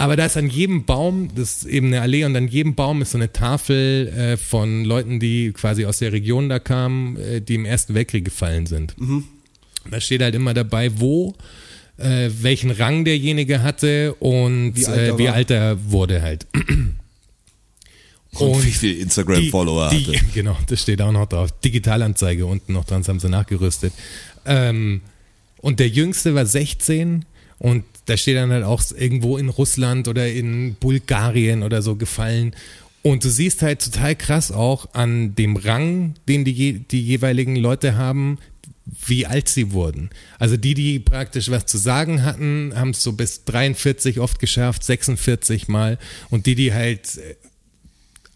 Aber 0.00 0.14
da 0.14 0.26
ist 0.26 0.36
an 0.36 0.48
jedem 0.48 0.84
Baum, 0.84 1.30
das 1.34 1.58
ist 1.58 1.64
eben 1.66 1.88
eine 1.88 2.00
Allee 2.00 2.24
und 2.24 2.36
an 2.36 2.46
jedem 2.46 2.76
Baum 2.76 3.02
ist 3.02 3.10
so 3.10 3.18
eine 3.18 3.32
Tafel 3.32 4.06
äh, 4.08 4.36
von 4.36 4.84
Leuten, 4.84 5.18
die 5.18 5.52
quasi 5.52 5.84
aus 5.86 5.98
der 5.98 6.12
Region 6.12 6.48
da 6.48 6.60
kamen, 6.60 7.16
äh, 7.16 7.40
die 7.40 7.56
im 7.56 7.64
Ersten 7.64 7.94
Weltkrieg 7.94 8.24
gefallen 8.24 8.66
sind. 8.66 8.94
Da 9.90 10.00
steht 10.00 10.22
halt 10.22 10.36
immer 10.36 10.54
dabei, 10.54 11.00
wo, 11.00 11.34
äh, 11.96 12.30
welchen 12.40 12.70
Rang 12.70 13.04
derjenige 13.04 13.62
hatte 13.62 14.14
und 14.14 14.74
Wie 14.76 14.82
wie, 14.82 14.86
alt 14.86 15.00
er 15.00 15.14
äh, 15.14 15.18
wie 15.18 15.28
alt 15.28 15.50
er 15.50 15.90
wurde 15.90 16.22
halt. 16.22 16.46
Und 18.34 18.64
wie 18.64 18.70
viel 18.70 18.98
Instagram-Follower 19.00 19.90
hatte. 19.90 20.12
Genau, 20.34 20.56
das 20.68 20.82
steht 20.82 21.02
auch 21.02 21.12
noch 21.12 21.26
drauf. 21.26 21.50
Digitalanzeige 21.64 22.46
unten 22.46 22.72
noch 22.72 22.84
dran, 22.84 23.00
das 23.00 23.08
haben 23.08 23.18
sie 23.18 23.28
nachgerüstet. 23.28 23.92
Ähm, 24.46 25.00
und 25.60 25.80
der 25.80 25.88
Jüngste 25.88 26.34
war 26.34 26.46
16 26.46 27.24
und 27.58 27.84
da 28.06 28.16
steht 28.16 28.36
dann 28.36 28.50
halt 28.50 28.64
auch 28.64 28.82
irgendwo 28.96 29.36
in 29.36 29.48
Russland 29.48 30.08
oder 30.08 30.28
in 30.30 30.76
Bulgarien 30.80 31.62
oder 31.62 31.82
so 31.82 31.96
gefallen. 31.96 32.54
Und 33.02 33.24
du 33.24 33.30
siehst 33.30 33.62
halt 33.62 33.82
total 33.82 34.16
krass 34.16 34.50
auch 34.50 34.94
an 34.94 35.34
dem 35.34 35.56
Rang, 35.56 36.14
den 36.28 36.44
die, 36.44 36.80
die 36.80 37.02
jeweiligen 37.02 37.56
Leute 37.56 37.96
haben, 37.96 38.38
wie 39.06 39.26
alt 39.26 39.48
sie 39.48 39.72
wurden. 39.72 40.10
Also 40.38 40.56
die, 40.56 40.74
die 40.74 40.98
praktisch 40.98 41.50
was 41.50 41.66
zu 41.66 41.78
sagen 41.78 42.24
hatten, 42.24 42.72
haben 42.74 42.90
es 42.90 43.02
so 43.02 43.12
bis 43.12 43.44
43 43.44 44.20
oft 44.20 44.38
geschafft, 44.38 44.82
46 44.84 45.68
Mal. 45.68 45.98
Und 46.30 46.46
die, 46.46 46.54
die 46.54 46.72
halt 46.72 47.18
äh, 47.18 47.34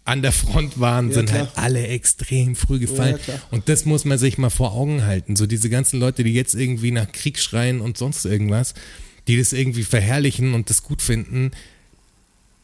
an 0.05 0.23
der 0.23 0.33
Front 0.33 0.81
waren, 0.81 1.09
Ja, 1.09 1.15
sind 1.15 1.29
klar. 1.29 1.39
halt 1.41 1.51
alle 1.59 1.87
extrem 1.87 2.57
früh 2.57 2.79
gefallen. 2.81 3.19
Ja, 3.27 3.41
und 3.51 3.69
das 3.69 3.85
muss 3.85 4.05
man 4.05 4.19
sich 4.19 4.37
mal 4.39 4.51
vor 4.51 4.73
Augen 4.73 5.05
halten. 5.05 5.37
So 5.37 5.47
diese 5.47 5.71
ganzen 5.71 6.01
Leute, 6.01 6.25
die 6.25 6.33
jetzt 6.35 6.55
irgendwie 6.55 6.91
nach 6.91 7.11
Krieg 7.13 7.39
schreien 7.39 7.81
und 7.81 7.97
sonst 7.99 8.25
irgendwas, 8.25 8.75
die 9.29 9.37
das 9.39 9.53
irgendwie 9.53 9.85
verherrlichen 9.85 10.55
und 10.55 10.71
das 10.71 10.83
gut 10.83 11.03
finden, 11.03 11.53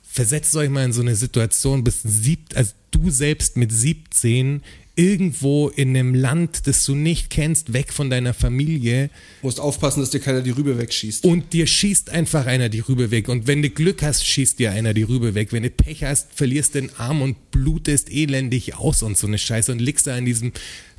versetzt 0.02 0.56
euch 0.56 0.68
mal 0.68 0.84
in 0.84 0.92
so 0.92 1.00
eine 1.00 1.14
Situation, 1.14 1.84
bis 1.84 2.02
sieb, 2.02 2.40
also 2.54 2.72
du 2.90 3.10
selbst 3.10 3.56
mit 3.56 3.70
17 3.70 4.62
irgendwo 4.98 5.68
in 5.68 5.90
einem 5.90 6.12
Land, 6.12 6.66
das 6.66 6.84
du 6.84 6.96
nicht 6.96 7.30
kennst, 7.30 7.72
weg 7.72 7.92
von 7.92 8.10
deiner 8.10 8.34
Familie 8.34 9.10
Musst 9.42 9.60
aufpassen, 9.60 10.00
dass 10.00 10.10
dir 10.10 10.18
keiner 10.18 10.40
die 10.40 10.50
Rübe 10.50 10.76
wegschießt. 10.76 11.24
und 11.24 11.52
dir 11.52 11.68
schießt 11.68 12.10
einfach 12.10 12.46
einer 12.46 12.68
die 12.68 12.80
Rübe 12.80 13.12
weg. 13.12 13.28
Und 13.28 13.46
wenn 13.46 13.62
du 13.62 13.70
Glück 13.70 14.02
hast, 14.02 14.26
schießt 14.26 14.58
dir 14.58 14.72
einer 14.72 14.94
die 14.94 15.04
Rübe 15.04 15.36
weg. 15.36 15.52
Wenn 15.52 15.62
du 15.62 15.70
Pech 15.70 16.02
hast, 16.02 16.32
verlierst 16.34 16.74
den 16.74 16.90
Arm 16.96 17.22
und 17.22 17.52
blutest 17.52 18.10
elendig 18.10 18.74
aus 18.74 19.04
und 19.04 19.16
so 19.16 19.28
eine 19.28 19.38
Scheiße 19.38 19.70
und 19.70 19.78
liegst 19.78 20.08
da 20.08 20.18
in 20.18 20.24
diesem 20.24 20.52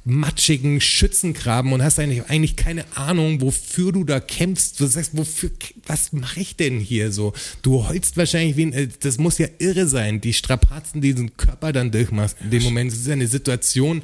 matschigen 0.05 0.81
Schützengraben 0.81 1.73
und 1.73 1.83
hast 1.83 1.99
eigentlich, 1.99 2.29
eigentlich 2.29 2.55
keine 2.55 2.85
Ahnung, 2.95 3.41
wofür 3.41 3.91
du 3.91 4.03
da 4.03 4.19
kämpfst. 4.19 4.79
Du 4.79 4.87
sagst, 4.87 5.15
wofür, 5.15 5.51
was 5.85 6.13
mache 6.13 6.39
ich 6.39 6.55
denn 6.55 6.79
hier 6.79 7.11
so? 7.11 7.33
Du 7.61 7.87
heulst 7.87 8.17
wahrscheinlich 8.17 8.57
wie 8.57 8.65
ein, 8.67 8.73
äh, 8.73 8.87
das 8.99 9.17
muss 9.17 9.37
ja 9.37 9.47
irre 9.59 9.87
sein, 9.87 10.21
die 10.21 10.33
Strapazen, 10.33 11.01
die 11.01 11.13
diesen 11.13 11.37
Körper 11.37 11.71
dann 11.71 11.91
durchmachst. 11.91 12.37
In 12.41 12.51
dem 12.51 12.63
Moment, 12.63 12.91
das 12.91 12.99
ist 12.99 13.07
ja 13.07 13.13
eine 13.13 13.27
Situation, 13.27 14.01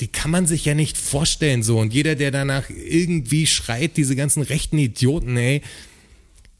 die 0.00 0.08
kann 0.08 0.30
man 0.30 0.46
sich 0.46 0.64
ja 0.64 0.74
nicht 0.74 0.98
vorstellen 0.98 1.62
so. 1.62 1.78
Und 1.78 1.92
jeder, 1.92 2.14
der 2.14 2.30
danach 2.30 2.70
irgendwie 2.70 3.46
schreit, 3.46 3.96
diese 3.96 4.16
ganzen 4.16 4.42
rechten 4.42 4.78
Idioten, 4.78 5.36
ey, 5.36 5.62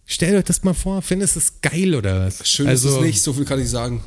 stellt 0.07 0.37
euch 0.37 0.45
das 0.45 0.63
mal 0.63 0.75
vor, 0.75 1.03
findest 1.03 1.37
du 1.37 1.41
es 1.41 1.61
geil 1.61 1.95
oder 1.95 2.27
was? 2.27 2.49
Schön 2.49 2.69
also, 2.69 2.89
ist 2.89 2.95
es 2.97 3.01
nicht, 3.01 3.23
so 3.23 3.33
viel 3.33 3.45
kann 3.45 3.61
ich 3.61 3.69
sagen. 3.69 4.03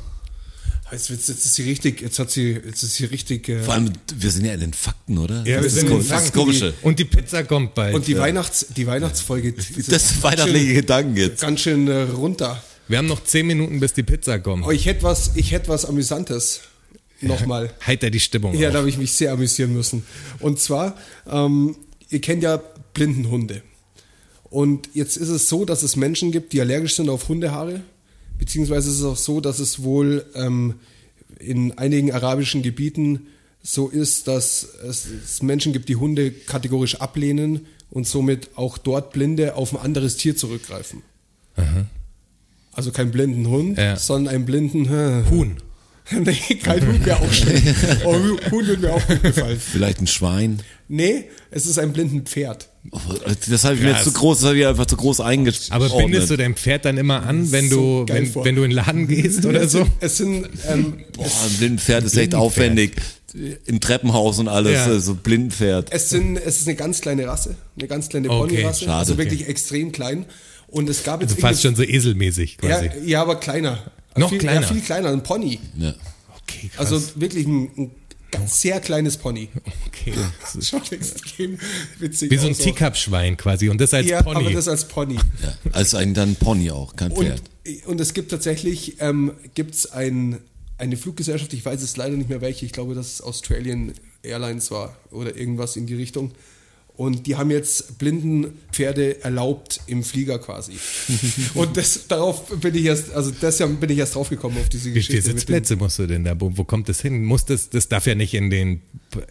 Jetzt, 0.92 1.10
jetzt, 1.10 1.28
jetzt 1.28 1.44
ist 1.44 1.54
sie 1.54 1.62
richtig, 1.64 2.00
jetzt 2.00 2.18
hat 2.20 2.30
sie, 2.30 2.52
jetzt 2.52 2.82
ist 2.82 2.94
sie 2.94 3.06
richtig. 3.06 3.48
Äh, 3.48 3.62
Vor 3.62 3.74
allem, 3.74 3.90
wir 4.16 4.30
sind 4.30 4.44
ja 4.44 4.54
in 4.54 4.60
den 4.60 4.72
Fakten, 4.72 5.18
oder? 5.18 5.38
Ja, 5.40 5.44
wir 5.46 5.56
das, 5.56 5.66
ist 5.66 5.74
sind 5.80 5.88
in 5.90 5.98
den 5.98 5.98
das 5.98 6.06
ist 6.06 6.12
Fakten, 6.12 6.38
komische. 6.38 6.74
Und 6.82 6.98
die 7.00 7.04
Pizza 7.04 7.42
kommt 7.42 7.74
bald. 7.74 7.94
und 7.94 8.06
die 8.06 8.16
Weihnachts, 8.16 8.66
die 8.76 8.86
Weihnachtsfolge. 8.86 9.52
die 9.52 9.58
ist 9.80 9.90
Das 9.90 10.08
ganz 10.10 10.22
weihnachtliche 10.22 10.66
schön- 10.66 10.74
Gedanken 10.76 11.16
jetzt. 11.16 11.40
Ganz 11.40 11.60
schön 11.60 11.88
äh, 11.88 12.02
runter. 12.02 12.62
Wir 12.88 12.98
haben 12.98 13.08
noch 13.08 13.24
zehn 13.24 13.46
Minuten, 13.48 13.80
bis 13.80 13.94
die 13.94 14.04
Pizza 14.04 14.38
kommt. 14.38 14.62
Aber 14.62 14.72
ich 14.74 14.86
hätte 14.86 15.02
was, 15.02 15.32
ich 15.34 15.50
hätte 15.50 15.68
was 15.68 15.84
Amüsantes. 15.86 16.60
Nochmal. 17.20 17.72
Heiter 17.84 18.10
die 18.10 18.20
Stimmung 18.20 18.54
Ja, 18.56 18.68
auf. 18.68 18.72
da 18.74 18.78
habe 18.80 18.88
ich 18.88 18.98
mich 18.98 19.10
sehr 19.12 19.32
amüsieren 19.32 19.72
müssen. 19.72 20.04
Und 20.38 20.60
zwar, 20.60 20.96
ähm, 21.28 21.74
ihr 22.10 22.20
kennt 22.20 22.42
ja 22.44 22.58
Blindenhunde. 22.94 23.62
Und 24.44 24.90
jetzt 24.94 25.16
ist 25.16 25.30
es 25.30 25.48
so, 25.48 25.64
dass 25.64 25.82
es 25.82 25.96
Menschen 25.96 26.30
gibt, 26.30 26.52
die 26.52 26.60
allergisch 26.60 26.94
sind 26.94 27.08
auf 27.08 27.28
Hundehaare. 27.28 27.80
Beziehungsweise 28.38 28.90
ist 28.90 28.98
es 28.98 29.04
auch 29.04 29.16
so, 29.16 29.40
dass 29.40 29.58
es 29.58 29.82
wohl 29.82 30.24
ähm, 30.34 30.74
in 31.38 31.76
einigen 31.78 32.12
arabischen 32.12 32.62
Gebieten 32.62 33.28
so 33.62 33.88
ist, 33.88 34.28
dass 34.28 34.66
es, 34.88 35.42
Menschen 35.42 35.72
gibt, 35.72 35.88
die 35.88 35.96
Hunde 35.96 36.30
kategorisch 36.30 36.96
ablehnen 36.96 37.66
und 37.90 38.06
somit 38.06 38.50
auch 38.56 38.78
dort 38.78 39.12
Blinde 39.12 39.54
auf 39.56 39.72
ein 39.74 39.80
anderes 39.80 40.16
Tier 40.16 40.36
zurückgreifen. 40.36 41.02
Also 42.72 42.92
kein 42.92 43.10
blinden 43.10 43.48
Hund, 43.48 43.78
Ja. 43.78 43.96
sondern 43.96 44.34
einen 44.34 44.44
blinden 44.46 44.88
Huhn. 45.30 45.56
nee, 46.12 46.34
kein 46.62 46.86
Huhn 46.86 47.04
wäre 47.04 47.20
auch 47.20 47.32
schlecht. 47.32 47.74
Oh, 48.04 48.14
Huhn 48.14 48.66
würde 48.66 48.76
mir 48.86 48.92
auch 48.94 49.06
gut 49.08 49.22
gefallen. 49.22 49.58
Vielleicht 49.58 50.00
ein 50.00 50.06
Schwein. 50.06 50.62
Nee, 50.86 51.24
es 51.50 51.66
ist 51.66 51.78
ein 51.78 51.92
blinden 51.92 52.26
Pferd. 52.26 52.68
Das 53.48 53.64
habe 53.64 53.74
ich 53.74 53.80
mir 53.82 53.90
Krass. 53.90 54.04
jetzt 54.04 54.14
zu 54.14 54.20
groß, 54.20 54.38
das 54.40 54.48
habe 54.48 54.58
ich 54.58 54.66
einfach 54.66 54.86
zu 54.86 54.96
groß 54.96 55.20
eingeschätzt. 55.20 55.72
Aber 55.72 55.88
bindest 55.96 56.30
du 56.30 56.36
dein 56.36 56.54
Pferd 56.54 56.84
dann 56.84 56.96
immer 56.98 57.22
an, 57.24 57.50
wenn 57.52 57.68
So 57.68 58.04
du, 58.04 58.12
wenn, 58.12 58.34
wenn 58.34 58.54
du 58.56 58.62
in 58.64 58.70
den 58.70 58.76
Laden 58.76 59.08
gehst 59.08 59.44
oder 59.46 59.68
so? 59.68 59.86
Es 60.00 60.16
sind, 60.18 60.48
ähm, 60.68 60.94
Boah, 61.16 61.24
ein 61.24 61.56
Blindenpferd 61.58 62.04
ist 62.04 62.12
echt 62.16 62.30
Blindenpferd. 62.30 62.40
aufwendig. 62.42 62.92
Im 63.66 63.80
Treppenhaus 63.80 64.38
und 64.38 64.48
alles, 64.48 64.72
Ja. 64.72 64.98
so 64.98 65.14
Blindenpferd. 65.14 65.88
es, 65.90 66.08
sind, 66.08 66.38
es 66.38 66.58
ist 66.60 66.68
eine 66.68 66.76
ganz 66.76 67.00
kleine 67.02 67.26
Rasse, 67.26 67.54
eine 67.78 67.86
ganz 67.88 68.08
kleine 68.08 68.30
Okay, 68.30 68.54
Ponyrasse, 68.56 68.84
schade. 68.86 68.96
also 68.96 69.18
wirklich 69.18 69.46
extrem 69.48 69.92
klein. 69.92 70.24
Und 70.68 70.88
es 70.88 71.04
gab 71.04 71.20
jetzt 71.20 71.30
Also 71.32 71.40
fast 71.42 71.62
schon 71.62 71.76
so 71.76 71.82
eselmäßig 71.82 72.56
ja, 72.62 72.78
quasi. 72.80 72.90
ja, 73.04 73.22
aber 73.22 73.36
kleiner. 73.36 73.78
Noch 74.16 74.30
viel, 74.30 74.38
kleiner? 74.38 74.62
Ja, 74.62 74.66
viel 74.66 74.80
kleiner, 74.80 75.10
ein 75.10 75.22
Pony. 75.22 75.60
Ja. 75.78 75.94
Okay, 76.42 76.70
krass. 76.74 76.90
Also 76.92 77.02
wirklich 77.16 77.46
ein, 77.46 77.68
ein 77.76 77.90
sehr 78.46 78.80
kleines 78.80 79.16
Pony. 79.16 79.48
okay. 79.86 80.12
Das 80.54 80.68
schaut 80.68 80.90
extrem 80.92 81.58
witzig 81.98 82.30
Wie 82.30 82.36
so 82.36 82.46
ein. 82.46 82.54
Teacup-Schwein 82.54 83.36
quasi 83.36 83.68
und 83.68 83.80
das 83.80 83.94
als 83.94 84.06
Ja, 84.06 84.22
Pony. 84.22 84.36
aber 84.36 84.50
das 84.50 84.68
als 84.68 84.86
Pony. 84.88 85.14
Ja. 85.42 85.54
Also 85.72 85.96
ein 85.96 86.14
dann 86.14 86.36
Pony 86.36 86.70
auch, 86.70 86.96
kein 86.96 87.12
Und, 87.12 87.26
Pferd. 87.26 87.42
und 87.86 88.00
es 88.00 88.14
gibt 88.14 88.30
tatsächlich 88.30 88.96
ähm, 89.00 89.32
gibt's 89.54 89.86
ein, 89.86 90.38
eine 90.78 90.96
Fluggesellschaft, 90.96 91.52
ich 91.52 91.64
weiß 91.64 91.82
es 91.82 91.96
leider 91.96 92.16
nicht 92.16 92.28
mehr 92.28 92.40
welche, 92.40 92.66
ich 92.66 92.72
glaube, 92.72 92.94
dass 92.94 93.14
es 93.14 93.20
Australian 93.22 93.92
Airlines 94.22 94.70
war 94.70 94.96
oder 95.10 95.36
irgendwas 95.36 95.76
in 95.76 95.86
die 95.86 95.94
Richtung. 95.94 96.32
Und 96.96 97.26
die 97.26 97.36
haben 97.36 97.50
jetzt 97.50 97.98
blinden 97.98 98.54
Pferde 98.72 99.22
erlaubt 99.22 99.80
im 99.86 100.02
Flieger 100.02 100.38
quasi. 100.38 100.72
und 101.54 101.76
das, 101.76 102.06
darauf 102.08 102.46
bin 102.60 102.74
ich 102.74 102.86
erst, 102.86 103.12
also 103.12 103.30
deshalb 103.30 103.78
bin 103.80 103.90
ich 103.90 103.98
erst 103.98 104.14
draufgekommen 104.14 104.56
auf 104.58 104.70
diese 104.70 104.86
Wie 104.86 104.90
viele 104.92 104.94
Geschichte. 105.00 105.16
mit 105.16 105.26
dem- 105.26 105.38
Sitzplätze 105.38 105.76
musst 105.76 105.98
du 105.98 106.06
denn 106.06 106.24
da? 106.24 106.40
Wo, 106.40 106.56
wo 106.56 106.64
kommt 106.64 106.88
das 106.88 107.02
hin? 107.02 107.22
Muss 107.24 107.44
das, 107.44 107.68
das 107.68 107.88
darf 107.88 108.06
ja 108.06 108.14
nicht 108.14 108.32
in 108.32 108.48
den, 108.48 108.80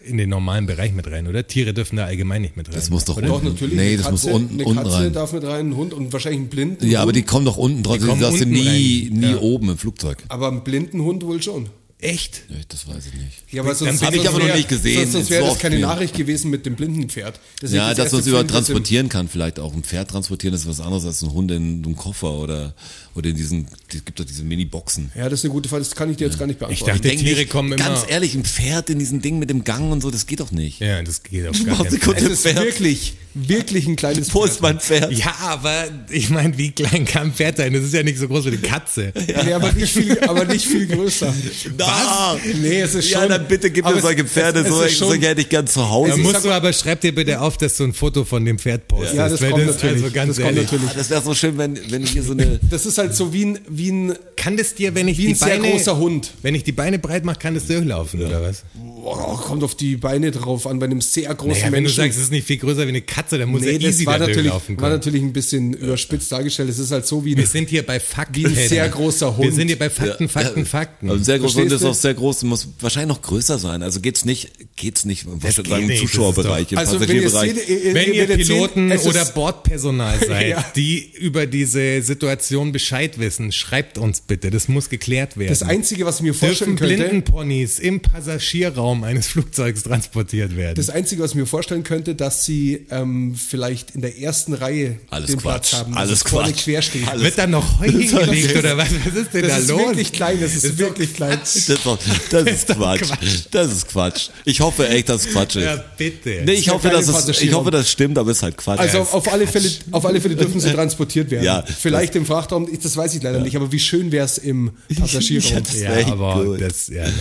in 0.04 0.16
den 0.16 0.30
normalen 0.30 0.66
Bereich 0.66 0.92
mit 0.92 1.10
rein, 1.10 1.26
oder? 1.26 1.44
Tiere 1.46 1.74
dürfen 1.74 1.96
da 1.96 2.04
allgemein 2.04 2.42
nicht 2.42 2.56
mit 2.56 2.68
rein. 2.68 2.74
Das 2.76 2.88
muss 2.88 3.04
doch 3.04 3.16
oder? 3.16 3.26
Doch, 3.26 3.34
unten. 3.36 3.48
natürlich. 3.48 3.74
Nee, 3.74 3.88
eine 3.94 3.96
das 3.96 4.10
muss 4.12 4.22
Katze, 4.22 4.34
unten, 4.34 4.54
eine 4.54 4.64
unten 4.64 4.82
Katze 4.84 4.96
rein. 4.98 5.12
darf 5.12 5.32
mit 5.32 5.42
rein, 5.44 5.70
ein 5.70 5.76
Hund 5.76 5.92
und 5.92 6.12
wahrscheinlich 6.12 6.40
einen 6.42 6.48
blinden 6.50 6.88
Ja, 6.88 7.02
aber 7.02 7.12
die 7.12 7.22
kommen 7.22 7.46
doch 7.46 7.56
unten 7.56 7.82
drauf. 7.82 7.98
Die 7.98 8.04
kommen 8.04 8.20
Du 8.20 8.26
hast 8.26 8.34
sie 8.34 8.42
unten 8.44 8.54
nie, 8.54 9.08
rein. 9.10 9.18
nie 9.20 9.30
Ja. 9.32 9.38
oben 9.40 9.70
im 9.70 9.78
Flugzeug. 9.78 10.18
aber 10.28 10.48
einen 10.48 10.62
blinden 10.62 11.02
Hund 11.02 11.24
wohl 11.24 11.42
schon. 11.42 11.68
Echt? 11.98 12.42
Nee, 12.50 12.56
das 12.68 12.86
weiß 12.86 13.06
ich 13.06 13.14
nicht. 13.14 13.50
Ja, 13.50 13.62
aber 13.62 13.74
sonst, 13.74 14.02
hab 14.04 14.14
ich 14.14 14.28
aber 14.28 14.38
noch 14.38 14.54
nicht 14.54 14.68
gesehen, 14.68 15.00
Sonst, 15.00 15.12
sonst 15.12 15.30
wäre 15.30 15.44
so 15.44 15.50
das 15.52 15.58
keine. 15.58 15.78
Nachricht 15.78 16.14
gewesen 16.14 16.50
mit 16.50 16.66
dem 16.66 16.76
blinden 16.76 17.08
Pferd. 17.08 17.40
Das 17.60 17.72
Ja, 17.72 17.88
jetzt 17.88 17.98
dass 17.98 18.04
das 18.06 18.12
man 18.12 18.20
es 18.20 18.26
über 18.26 18.42
das 18.44 18.52
transportieren 18.52 19.08
kann, 19.08 19.28
vielleicht 19.28 19.58
auch 19.58 19.72
ein 19.72 19.82
Pferd 19.82 20.10
transportieren, 20.10 20.54
ist 20.54 20.68
was 20.68 20.80
anderes 20.80 21.06
als 21.06 21.22
ein 21.22 21.32
Hund 21.32 21.50
in 21.50 21.82
einem 21.84 21.96
Koffer 21.96 22.34
oder, 22.34 22.74
oder 23.16 23.30
in 23.30 23.36
diesen, 23.36 23.66
es 23.88 24.04
gibt 24.04 24.20
doch 24.20 24.24
diese 24.24 24.42
Mini-Boxen. 24.44 25.10
Ja, 25.16 25.28
das 25.28 25.40
ist 25.40 25.44
eine 25.46 25.52
gute 25.54 25.68
Frage, 25.68 25.82
das 25.84 25.94
kann 25.94 26.10
ich 26.10 26.16
dir 26.18 26.26
jetzt 26.26 26.38
gar 26.38 26.46
nicht 26.46 26.58
beantworten. 26.58 26.86
dachte- 26.92 27.08
Denk 27.08 27.20
Tiere 27.20 27.40
nicht, 27.40 27.50
kommen 27.50 27.72
immer- 27.72 27.82
Ganz 27.82 28.00
ehrlich, 28.08 28.34
ein 28.34 28.44
Pferd 28.44 28.90
in 28.90 28.98
diesem 28.98 29.22
Ding 29.22 29.38
mit 29.38 29.50
dem 29.50 29.64
Gang 29.64 29.90
und 29.90 30.02
so, 30.02 30.10
das 30.10 30.26
geht 30.26 30.40
doch 30.40 30.52
nicht. 30.52 30.80
Ja, 30.80 31.02
das 31.02 31.22
geht 31.22 31.46
auf 31.48 31.56
Du 31.56 31.64
gar 31.66 31.76
Fall. 31.76 31.86
es 32.16 32.22
ist 32.22 32.42
Pferd. 32.42 32.56
wirklich, 32.56 33.14
wirklich 33.34 33.86
ein 33.86 33.96
kleines 33.96 34.32
Wo 34.34 34.44
ist 34.44 34.60
mein 34.60 34.80
Pferd? 34.80 35.12
Ja, 35.12 35.34
aber 35.40 35.86
ich 36.10 36.30
meine, 36.30 36.56
wie 36.58 36.70
klein 36.72 37.04
kann 37.06 37.28
ein 37.28 37.32
Pferd 37.32 37.56
sein? 37.56 37.72
Das 37.72 37.82
ist 37.84 37.94
ja 37.94 38.02
nicht 38.02 38.18
so 38.18 38.28
groß 38.28 38.44
wie 38.44 38.48
eine 38.48 38.58
Katze. 38.58 39.12
Nee, 39.44 39.52
aber 39.52 39.72
nicht 39.72 39.92
viel, 39.92 40.18
aber 40.20 40.44
nicht 40.44 40.66
viel 40.66 40.86
größer. 40.86 41.32
Ja. 41.78 42.36
Nee, 42.60 42.80
es 42.80 42.94
ist 42.94 43.10
Ja, 43.10 43.20
schon- 43.20 43.28
dann 43.30 43.46
bitte 43.48 43.70
gib 43.70 43.84
mir 43.84 43.94
es- 43.96 44.02
solche 44.02 44.24
Pferde, 44.24 44.60
es- 44.60 44.66
es 44.66 44.72
so, 44.72 44.88
schon- 44.88 45.08
solche 45.08 45.28
hätte 45.28 45.40
ich 45.40 45.48
gern 45.48 45.66
zu 45.66 45.88
Hause. 45.88 46.12
Da 46.12 46.16
musst 46.18 46.44
du 46.44 46.50
aber, 46.50 46.72
schreib 46.72 47.00
dir 47.00 47.14
bitte 47.14 47.40
auf, 47.40 47.56
dass 47.56 47.76
du 47.76 47.84
ein 47.84 47.92
Foto 47.92 48.24
von 48.24 48.44
dem 48.44 48.58
Pferd 48.58 48.88
postest. 48.88 49.14
Ja, 49.14 49.28
das 49.28 49.40
kommt 49.40 49.52
das, 49.58 49.66
natürlich. 49.76 50.02
Also 50.04 50.14
ganz 50.14 50.28
Das 50.36 50.44
kommt 50.44 50.56
ehrlich. 50.56 50.72
natürlich. 50.72 50.90
Ah, 50.90 50.94
das 50.96 51.10
wäre 51.10 51.22
so 51.22 51.34
schön, 51.34 51.58
wenn, 51.58 51.78
wenn 51.90 52.04
hier 52.06 52.22
so 52.22 52.32
eine. 52.32 52.58
Das 52.70 52.86
ist 52.86 52.98
halt 52.98 53.05
so 53.14 53.32
wie 53.32 53.44
ein, 53.44 53.58
wie 53.68 53.90
ein, 53.90 54.14
Kann 54.36 54.56
das 54.56 54.74
dir, 54.74 54.94
wenn 54.94 55.08
ich 55.08 55.18
wie 55.18 55.22
die 55.22 55.28
ein 55.30 55.34
sehr 55.34 55.58
Beine, 55.58 55.70
großer 55.70 55.96
Hund. 55.98 56.32
wenn 56.42 56.54
ich 56.54 56.62
die 56.64 56.72
Beine 56.72 56.98
breit 56.98 57.24
mache, 57.24 57.38
kann 57.38 57.54
das 57.54 57.66
durchlaufen 57.66 58.22
oder 58.24 58.42
was? 58.42 58.64
Boah, 58.74 59.40
kommt 59.40 59.62
auf 59.62 59.74
die 59.74 59.96
Beine 59.96 60.30
drauf 60.30 60.66
an, 60.66 60.78
bei 60.78 60.86
einem 60.86 61.00
sehr 61.00 61.32
großen 61.34 61.50
Naja, 61.52 61.64
wenn 61.66 61.72
du 61.72 61.80
Menschen. 61.88 61.96
sagst, 61.96 62.16
es 62.18 62.24
ist 62.24 62.30
nicht 62.32 62.46
viel 62.46 62.56
größer 62.58 62.84
wie 62.84 62.88
eine 62.88 63.02
Katze, 63.02 63.38
dann 63.38 63.48
muss 63.50 63.62
nee, 63.62 63.72
er 63.72 63.78
das 63.78 63.90
easy 63.90 64.06
war 64.06 64.14
da 64.14 64.26
natürlich, 64.26 64.42
durchlaufen 64.42 64.76
war 64.76 64.82
können. 64.88 64.92
natürlich 64.96 65.22
ein 65.22 65.32
bisschen 65.32 65.72
überspitzt 65.74 66.30
dargestellt. 66.32 66.68
Es 66.68 66.78
ist 66.78 66.90
halt 66.90 67.06
so 67.06 67.24
wie 67.24 67.32
ein, 67.32 67.38
Wir 67.38 67.46
sind 67.46 67.68
hier 67.70 67.84
bei 67.86 67.98
Fakten. 68.00 68.34
Wie 68.36 68.46
ein 68.46 68.54
sehr 68.68 68.88
großer 68.88 69.36
Wir 69.38 69.44
Hund. 69.46 69.54
sind 69.54 69.68
hier 69.68 69.78
bei 69.78 69.90
Fakten, 69.90 70.28
Fakten, 70.28 70.66
Fakten. 70.66 71.10
Also 71.10 71.22
sehr 71.24 71.38
groß 71.38 71.52
Verstehst 71.52 71.72
und 71.72 71.80
ist 71.80 71.84
auch 71.86 71.94
sehr 71.94 72.14
groß, 72.14 72.42
muss 72.44 72.68
wahrscheinlich 72.80 73.08
noch 73.16 73.22
größer 73.22 73.58
sein. 73.58 73.82
Also 73.82 74.00
geht's 74.00 74.24
nicht, 74.24 74.50
geht's 74.76 75.04
nicht, 75.04 75.24
was 75.26 75.56
geht 75.56 75.66
sagen, 75.68 75.82
im 75.82 75.88
nicht, 75.88 76.02
ist 76.02 76.10
Zuschauerbereich, 76.10 76.72
im 76.72 76.78
also 76.78 77.00
wenn 77.00 77.08
ihr 77.16 77.22
Passagierbereich. 77.22 77.66
seht, 77.66 77.84
ihr, 77.84 77.94
Wenn 77.94 78.12
ihr 78.12 78.26
Piloten 78.36 78.92
oder 78.92 79.24
Bordpersonal 79.26 80.18
seid, 80.26 80.48
Ja. 80.50 80.64
die 80.74 81.10
über 81.14 81.46
diese 81.46 82.02
Situation 82.02 82.72
Bescheid 82.72 82.95
wissen, 83.18 83.52
schreibt 83.52 83.98
uns 83.98 84.20
bitte. 84.20 84.50
Das 84.50 84.68
muss 84.68 84.88
geklärt 84.88 85.36
werden. 85.36 85.48
das 85.50 85.62
Einzige, 85.62 86.04
was 86.06 86.16
ich 86.16 86.22
mir 86.22 86.34
vorstellen 86.34 86.76
Dürfen 86.76 86.88
könnte, 86.96 87.04
Blindenponys 87.04 87.78
im 87.78 88.00
Passagierraum 88.00 89.04
eines 89.04 89.28
Flugzeugs 89.28 89.82
transportiert 89.82 90.56
werden? 90.56 90.74
das 90.76 90.90
Einzige, 90.90 91.22
was 91.22 91.30
ich 91.30 91.36
mir 91.36 91.46
vorstellen 91.46 91.82
könnte, 91.84 92.14
dass 92.14 92.44
sie 92.44 92.86
ähm, 92.90 93.34
vielleicht 93.34 93.92
in 93.92 94.00
der 94.02 94.18
ersten 94.18 94.52
Reihe 94.54 94.98
Alles 95.10 95.30
den 95.30 95.38
Quatsch. 95.40 95.70
Platz 95.70 95.72
haben, 95.74 95.94
Alles 95.96 96.24
Quatsch. 96.24 96.64
quer 96.64 96.82
steht. 96.82 97.08
Alles- 97.08 97.22
Wird 97.22 97.38
da 97.38 97.46
noch 97.46 97.80
Heu 97.80 97.86
hingelegt 97.90 98.56
oder 98.56 98.76
was? 98.76 98.88
Was 99.04 99.14
ist 99.14 99.34
denn 99.34 99.42
Das 99.42 99.50
da 99.52 99.58
ist 99.58 99.68
los? 99.68 99.80
wirklich 99.80 100.12
klein, 100.12 100.38
das 100.40 100.54
ist, 100.54 100.78
wirklich 100.78 101.14
klein. 101.14 101.38
Das 101.40 101.56
ist, 101.56 101.86
doch, 101.86 101.98
das 102.30 102.42
ist 102.46 102.66
Quatsch. 102.68 103.02
Quatsch. 103.02 103.44
Das 103.50 103.72
ist 103.72 103.88
Quatsch. 103.88 104.28
Ich 104.44 104.60
hoffe 104.60 104.88
echt, 104.88 105.08
dass 105.08 105.26
es 105.26 105.32
Quatsch 105.32 105.56
ist. 105.56 105.64
Ja, 105.64 105.76
bitte. 105.96 106.42
nee, 106.44 106.52
ich 106.52 106.66
ist 106.66 106.72
hoffe, 106.72 106.88
dass 106.88 107.08
es, 107.08 107.40
ich 107.42 107.52
hoffe, 107.52 107.70
das 107.70 107.90
stimmt, 107.90 108.18
aber 108.18 108.30
es 108.30 108.38
ist 108.38 108.42
halt 108.42 108.56
Quatsch. 108.56 108.78
Also 108.80 108.96
Ja, 108.98 109.02
auf, 109.02 109.14
auf, 109.14 109.32
alle 109.32 109.46
Fälle, 109.46 109.70
auf 109.92 110.04
alle 110.06 110.20
Fälle 110.20 110.36
dürfen 110.36 110.60
sie 110.60 110.70
transportiert 110.72 111.30
werden. 111.30 111.44
Ja. 111.44 111.64
Vielleicht 111.66 112.14
im 112.16 112.26
Frachtraum, 112.26 112.68
das 112.84 112.96
weiß 112.96 113.14
ich 113.14 113.22
leider 113.22 113.40
nicht, 113.40 113.56
aber 113.56 113.70
wie 113.72 113.78
schön 113.78 114.12
wäre 114.12 114.24
es 114.24 114.38
im 114.38 114.70
Passagierraum. 114.98 115.46
Ja, 115.52 115.60
das 115.60 115.80
ja, 115.80 116.06
aber 116.12 116.44
gut. 116.44 116.60
das, 116.60 116.88
ja, 116.88 117.04
nee. 117.06 117.12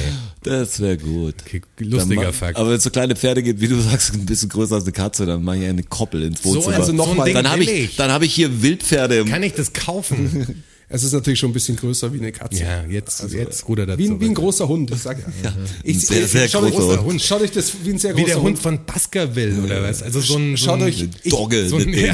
Das 0.44 0.80
wäre 0.80 0.98
gut. 0.98 1.36
Okay, 1.46 1.62
lustiger 1.80 2.16
Dann 2.22 2.26
ma- 2.26 2.32
Fakt. 2.32 2.58
Aber 2.58 2.70
wenn 2.70 2.78
es 2.78 2.84
so 2.84 2.90
kleine 2.90 3.16
Pferde 3.16 3.42
gibt, 3.44 3.62
wie 3.62 3.68
du 3.68 3.80
sagst, 3.82 4.14
ein 4.14 4.26
bisschen 4.26 4.50
größer 4.50 4.76
als 4.76 4.84
eine 4.86 4.94
Katze, 4.94 5.26
dann 5.26 5.44
mache 5.44 5.58
ich 5.58 5.66
eine 5.66 5.84
Koppel 5.84 6.24
ins 6.24 6.44
Wohnzimmer. 6.46 6.76
also 6.76 6.92
noch 6.94 7.06
so 7.06 7.12
ein 7.12 7.18
mal. 7.18 7.26
Ding 7.26 7.34
dann 7.36 7.50
habe 7.50 7.64
ich, 7.64 7.96
dann 7.96 8.12
habe 8.12 8.26
ich 8.26 8.34
hier 8.34 8.62
Wildpferde 8.62 9.18
im 9.20 9.28
Kann 9.30 9.44
ich 9.44 9.54
das 9.54 9.74
kaufen? 9.74 10.64
Es 10.88 11.04
ist 11.04 11.14
natürlich 11.14 11.40
schon 11.40 11.50
ein 11.50 11.54
bisschen 11.54 11.76
größer 11.78 12.14
wie 12.14 12.20
eine 12.20 12.32
Katze. 12.32 12.62
ja, 12.62 12.84
jetzt, 12.86 13.24
jetzt 13.34 13.68
ruder 13.68 13.88
dazu. 13.88 13.98
Wie 13.98 14.08
ein, 14.08 14.20
wie 14.22 14.26
ein 14.26 14.34
großer 14.36 14.68
Hund, 14.68 14.92
ich 14.92 15.02
sag 15.02 15.18
ja. 15.20 15.52
Ich, 15.84 15.96
ein 15.96 16.00
sehr, 16.00 16.28
sehr 16.28 16.48
schaut 16.48 16.64
euch- 16.64 16.74
großer 16.76 17.04
Hund. 17.04 17.22
Schaut 17.22 17.42
euch 17.42 17.52
das 17.52 17.74
wie 17.84 17.90
ein 17.90 17.98
sehr 17.98 18.16
Wie 18.16 18.22
großer 18.22 18.36
der 18.36 18.42
Hund 18.44 18.60
von 18.60 18.86
Baskerville 18.86 19.64
oder 19.64 19.82
was? 19.82 20.04
Also 20.04 20.22
so 20.22 20.38
ein, 20.38 20.56
so 20.56 20.66
Schaut 20.66 20.76
ein 20.82 20.84
euch, 20.84 21.08
ich, 21.24 21.32
Dogge, 21.32 21.68
so 21.68 21.78
ein- 21.78 21.88
eine 21.88 22.08
ja. 22.08 22.14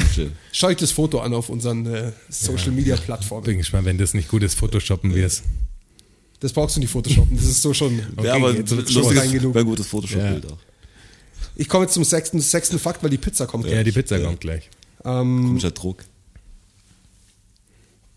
schaut 0.52 0.70
euch 0.70 0.76
das 0.78 0.90
Foto 0.90 1.20
an 1.20 1.34
auf 1.34 1.50
unseren 1.50 1.84
äh, 1.86 2.12
Social 2.30 2.70
Media 2.70 2.96
Plattformen. 2.96 3.44
Bin 3.44 3.58
gespannt, 3.58 3.84
wenn 3.84 3.98
das 3.98 4.14
nicht 4.14 4.28
gut 4.28 4.42
ist, 4.42 4.54
Photoshoppen 4.54 5.14
wir 5.14 5.26
es. 5.26 5.42
Das 6.40 6.52
brauchst 6.54 6.74
du 6.76 6.80
nicht 6.80 6.90
photoshoppen, 6.90 7.36
das 7.36 7.46
ist 7.46 7.62
so 7.62 7.72
schon. 7.74 8.00
ja, 8.22 8.34
aber 8.34 8.52
jetzt 8.54 8.70
lustiges, 8.72 9.30
genug. 9.30 9.54
ein 9.56 9.64
gutes 9.64 9.86
Photoshop-Bild 9.86 10.50
auch. 10.50 10.58
Ich 11.56 11.68
komme 11.68 11.84
jetzt 11.84 11.92
zum 11.94 12.02
sechsten, 12.04 12.40
sechsten 12.40 12.78
Fakt, 12.78 13.02
weil 13.02 13.10
die 13.10 13.18
Pizza 13.18 13.46
kommt. 13.46 13.66
Ja, 13.66 13.82
die 13.84 13.92
Pizza 13.92 14.18
kommt 14.18 14.40
gleich. 14.40 14.70
Ähm, 15.04 15.44
Komischer 15.46 15.70
Druck. 15.72 16.04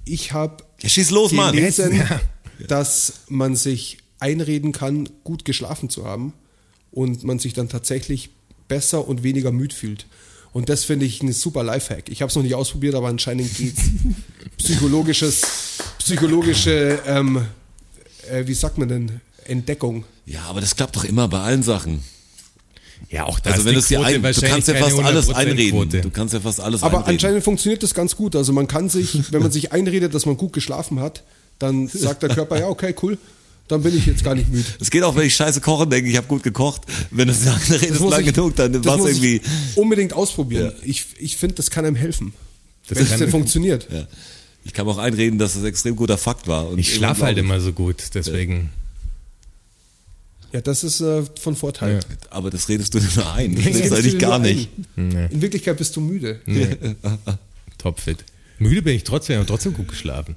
Ich 0.06 0.32
habe 0.34 0.64
los, 1.10 1.32
gelesen, 1.32 1.96
Ja. 1.98 2.22
dass 2.68 3.14
man 3.28 3.56
sich 3.56 3.98
einreden 4.20 4.72
kann, 4.72 5.10
gut 5.24 5.46
geschlafen 5.46 5.90
zu 5.90 6.06
haben 6.06 6.34
und 6.92 7.24
man 7.24 7.40
sich 7.40 7.54
dann 7.54 7.70
tatsächlich 7.70 8.30
besser 8.68 9.08
und 9.08 9.24
weniger 9.24 9.52
müde 9.52 9.76
fühlt. 9.76 10.06
Und 10.54 10.70
das 10.70 10.86
finde 10.86 11.06
ich 11.06 11.22
ein 11.22 11.34
super 11.34 11.64
Lifehack. 11.64 12.08
Ich 12.10 12.22
habe 12.22 12.30
es 12.30 12.36
noch 12.36 12.44
nicht 12.44 12.56
ausprobiert, 12.56 12.96
aber 12.96 13.10
anscheinend 13.10 13.54
geht's. 13.58 13.82
Psychologisches, 14.58 15.42
psychologische, 16.00 17.02
ähm, 17.06 17.46
äh, 18.32 18.48
wie 18.48 18.54
sagt 18.54 18.78
man 18.78 18.88
denn, 18.88 19.20
Entdeckung. 19.44 20.06
Ja, 20.26 20.44
aber 20.44 20.62
das 20.62 20.76
klappt 20.76 20.96
doch 20.96 21.04
immer 21.04 21.28
bei 21.28 21.40
allen 21.42 21.62
Sachen. 21.62 22.02
Ja, 23.10 23.26
auch 23.26 23.40
da 23.40 23.52
Also 23.52 23.62
ist 23.62 23.68
wenn 23.68 23.76
es 23.78 23.88
dir 23.88 24.02
ein, 24.04 24.22
du 24.22 24.42
kannst 24.42 24.68
ja 24.68 24.76
fast 24.76 25.00
alles 25.00 25.30
100% 25.30 25.34
einreden. 25.34 25.72
Quote. 25.72 26.02
Du 26.02 26.10
kannst 26.10 26.34
ja 26.34 26.40
fast 26.40 26.60
alles 26.60 26.82
Aber 26.84 26.98
einreden. 27.00 27.14
anscheinend 27.16 27.44
funktioniert 27.44 27.84
das 27.84 27.94
ganz 27.94 28.16
gut. 28.16 28.36
Also 28.36 28.52
man 28.54 28.68
kann 28.68 28.90
sich, 28.90 29.32
wenn 29.32 29.42
man 29.42 29.52
sich 29.52 29.72
einredet, 29.72 30.14
dass 30.14 30.26
man 30.26 30.38
gut 30.38 30.54
geschlafen 30.54 31.00
hat, 31.00 31.24
dann 31.60 31.88
sagt 31.88 32.24
der 32.24 32.30
Körper, 32.30 32.60
ja, 32.60 32.68
okay, 32.68 32.94
cool, 33.04 33.18
dann 33.68 33.82
bin 33.84 33.98
ich 33.98 34.06
jetzt 34.06 34.24
gar 34.24 34.36
nicht 34.36 34.50
müde. 34.52 34.66
Es 34.80 34.92
geht 34.92 35.04
auch, 35.04 35.16
wenn 35.16 35.26
ich 35.28 35.36
scheiße 35.36 35.62
koche, 35.62 35.88
denke 35.88 36.10
ich, 36.10 36.18
habe 36.18 36.28
gut 36.28 36.44
gekocht. 36.44 36.82
Wenn 37.12 37.28
du 37.28 37.34
sagst, 37.34 37.72
redest 37.72 38.00
muss 38.02 38.12
lang 38.12 38.26
ich- 38.26 38.34
genug, 38.34 38.56
dann 38.56 38.74
das 38.74 38.86
war 38.86 38.96
es 38.96 39.00
muss 39.02 39.10
irgendwie. 39.12 39.36
Ich 39.72 39.78
unbedingt 39.78 40.14
ausprobieren. 40.14 40.74
Ich, 40.84 41.06
ich 41.18 41.38
finde, 41.38 41.56
das 41.56 41.70
kann 41.72 41.86
einem 41.86 41.96
helfen. 41.96 42.34
Das 42.88 42.98
wenn 42.98 43.04
es 43.06 43.10
kann- 43.12 43.20
denn 43.22 43.30
funktioniert. 43.32 43.88
Ja. 43.92 44.06
Ich 44.66 44.74
kann 44.74 44.88
auch 44.88 44.98
einreden, 44.98 45.38
dass 45.40 45.54
das 45.54 45.62
ein 45.64 45.68
extrem 45.68 45.96
guter 45.96 46.18
Fakt 46.18 46.48
war. 46.48 46.70
Und 46.70 46.80
Ich 46.80 46.94
schlafe 46.96 47.24
halt 47.26 47.38
immer 47.38 47.60
so 47.60 47.72
gut, 47.72 47.98
deswegen. 48.16 48.54
Ja, 48.54 48.85
das 50.62 50.84
ist 50.84 51.02
äh, 51.02 51.24
von 51.40 51.56
Vorteil. 51.56 52.00
ich- 52.00 52.32
Aber 52.32 52.50
das 52.50 52.70
redest 52.70 52.94
du 52.94 53.00
dir 53.00 53.08
nur 53.16 53.34
ein. 53.34 53.56
Das 53.56 53.66
redest 53.66 53.92
du 53.92 53.96
eigentlich 53.96 54.20
gar 54.20 54.40
nicht. 54.40 54.70
ein. 54.96 55.30
In 55.32 55.42
Wirklichkeit 55.42 55.78
bist 55.78 55.96
du 55.96 56.02
müde. 56.02 56.40
Topfit. 57.78 58.24
Müde 58.60 58.82
bin 58.82 58.96
ich 58.96 59.04
trotzdem, 59.04 59.38
aber 59.38 59.46
trotzdem 59.48 59.74
gut 59.74 59.88
geschlafen. 59.90 60.36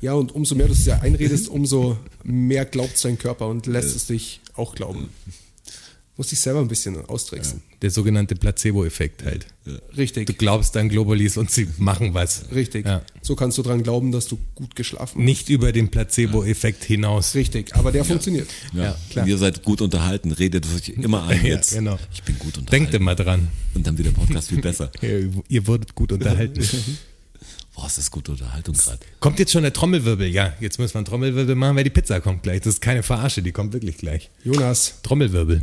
Ja, 0.00 0.14
und 0.14 0.32
umso 0.32 0.54
mehr 0.54 0.66
du 0.66 0.72
es 0.72 0.84
dir 0.84 1.00
einredest, 1.00 1.48
umso 1.48 1.96
mehr 2.24 2.64
glaubt 2.64 2.98
sein 2.98 3.18
Körper 3.18 3.46
und 3.48 3.66
lässt 3.66 3.94
es 3.94 4.06
dich 4.06 4.40
auch 4.54 4.74
glauben. 4.74 5.08
Muss 6.18 6.28
dich 6.28 6.40
selber 6.40 6.60
ein 6.60 6.68
bisschen 6.68 7.02
austricksen. 7.06 7.62
Der 7.80 7.90
sogenannte 7.90 8.34
Placebo-Effekt 8.34 9.24
halt. 9.24 9.46
Du 9.64 9.72
Richtig, 9.96 10.36
glaubst 10.38 10.76
an 10.76 10.90
Globulis 10.90 11.38
und 11.38 11.50
sie 11.50 11.66
machen 11.78 12.12
was. 12.12 12.44
richtig. 12.54 12.84
Ja. 12.84 13.02
So 13.22 13.34
kannst 13.34 13.56
du 13.56 13.62
dran 13.62 13.82
glauben, 13.82 14.12
dass 14.12 14.26
du 14.28 14.38
gut 14.54 14.76
geschlafen 14.76 15.18
hast. 15.20 15.24
Nicht 15.24 15.48
über 15.48 15.72
den 15.72 15.90
Placebo-Effekt 15.90 16.84
hinaus. 16.84 17.34
Richtig, 17.34 17.74
aber 17.74 17.92
der 17.92 18.04
funktioniert. 18.04 18.48
Ja. 18.74 18.94
klar. 19.10 19.26
Ihr 19.26 19.38
seid 19.38 19.62
gut 19.62 19.80
unterhalten, 19.80 20.32
redet 20.32 20.66
euch 20.66 20.90
immer 20.90 21.26
ein 21.28 21.40
Ja, 21.46 21.54
jetzt. 21.54 21.72
genau. 21.72 21.98
Ich 22.12 22.22
bin 22.22 22.38
gut 22.38 22.58
unterhalten. 22.58 22.70
Denkt 22.70 22.94
immer 22.94 23.14
dran. 23.14 23.48
Und 23.74 23.86
dann 23.86 23.96
wird 23.96 24.08
der 24.08 24.12
Podcast 24.12 24.50
viel 24.50 24.60
besser. 24.60 24.90
Ihr 25.00 25.30
ihr 25.48 25.66
wurdet 25.66 25.94
gut 25.94 26.12
unterhalten. 26.12 26.62
Boah, 27.74 27.86
ist 27.86 27.96
das 27.98 28.10
gute 28.10 28.32
Unterhaltung 28.32 28.74
gerade. 28.74 28.98
kommt 29.20 29.38
jetzt 29.38 29.52
schon 29.52 29.62
der 29.62 29.72
Trommelwirbel? 29.72 30.26
Ja, 30.28 30.52
jetzt 30.60 30.78
müssen 30.78 30.94
wir 30.94 30.98
einen 30.98 31.06
Trommelwirbel 31.06 31.54
machen, 31.54 31.74
weil 31.76 31.84
die 31.84 31.90
Pizza 31.90 32.20
kommt 32.20 32.42
gleich. 32.42 32.60
Das 32.60 32.74
ist 32.74 32.80
keine 32.82 33.02
Verarsche, 33.02 33.42
die 33.42 33.52
kommt 33.52 33.72
wirklich 33.72 33.96
gleich. 33.96 34.30
Jonas, 34.44 34.94
Trommelwirbel. 35.02 35.62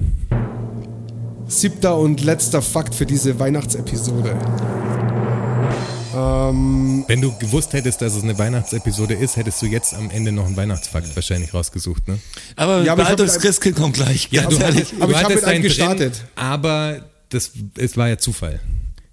siebter 1.47 1.97
und 1.97 2.21
letzter 2.23 2.61
Fakt 2.63 2.95
für 2.95 3.05
diese 3.05 3.37
Weihnachtsepisode. 3.39 4.35
Ähm, 6.15 7.05
Wenn 7.07 7.21
du 7.21 7.31
gewusst 7.37 7.73
hättest, 7.73 8.01
dass 8.01 8.15
es 8.15 8.23
eine 8.23 8.37
Weihnachtsepisode 8.39 9.13
ist, 9.13 9.37
hättest 9.37 9.61
du 9.61 9.67
jetzt 9.67 9.93
am 9.93 10.09
Ende 10.09 10.31
noch 10.31 10.47
einen 10.47 10.57
Weihnachtsfakt 10.57 11.15
wahrscheinlich 11.15 11.53
rausgesucht, 11.53 12.07
ne? 12.07 12.17
Aber, 12.55 12.81
Ja, 12.83 12.93
aber 12.93 13.03
ich 13.03 13.15
das 13.15 13.39
Christkind 13.39 13.75
kommt 13.75 13.93
gleich. 13.95 14.29
ganz 14.31 14.57
du 14.57 14.63
ehrlich. 14.63 14.93
Aber 14.99 15.11
ich 15.11 15.17
hab 15.17 15.25
hattest 15.25 15.43
mit 15.43 15.45
einem 15.45 15.61
gestartet. 15.63 16.13
Drin, 16.15 16.27
aber 16.35 17.05
das, 17.29 17.51
es 17.77 17.95
war 17.95 18.09
ja 18.09 18.17
Zufall. 18.17 18.59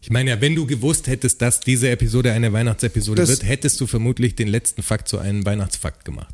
Ich 0.06 0.12
meine 0.12 0.30
ja, 0.30 0.40
wenn 0.40 0.54
du 0.54 0.66
gewusst 0.66 1.08
hättest, 1.08 1.42
dass 1.42 1.58
diese 1.58 1.90
Episode 1.90 2.30
eine 2.30 2.52
Weihnachtsepisode 2.52 3.22
Das- 3.22 3.28
wird, 3.28 3.42
hättest 3.42 3.80
du 3.80 3.88
vermutlich 3.88 4.36
den 4.36 4.46
letzten 4.46 4.84
Fakt 4.84 5.08
zu 5.08 5.18
einem 5.18 5.44
Weihnachtsfakt 5.44 6.04
gemacht. 6.04 6.32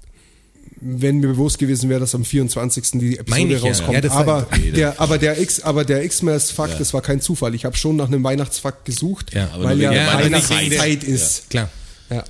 wenn 0.82 1.20
mir 1.20 1.28
bewusst 1.28 1.58
gewesen 1.58 1.88
wäre, 1.88 2.00
dass 2.00 2.14
am 2.14 2.24
24. 2.26 3.00
die 3.00 3.16
Episode 3.16 3.54
ja. 3.54 3.58
rauskommt. 3.60 3.94
Ja, 3.94 4.00
das 4.02 4.12
aber, 4.12 4.46
der, 4.74 5.00
aber 5.00 5.16
der 5.16 5.40
X, 5.40 5.60
aber 5.60 5.86
der 5.86 6.06
Xmas-Fakt, 6.06 6.80
das 6.80 6.92
war 6.92 7.00
kein 7.00 7.22
Zufall. 7.22 7.54
Ich 7.54 7.64
habe 7.64 7.74
schon 7.74 7.96
nach 7.96 8.08
einem 8.08 8.22
Weihnachtsfakt 8.24 8.84
gesucht, 8.84 9.32
Ja, 9.32 9.48
aber 9.52 9.64
weil 9.64 9.80
ja, 9.80 9.90
Weihnachtszeit 9.90 11.02
ist. 11.02 11.48
Klar. 11.48 11.70
Ja. 12.10 12.24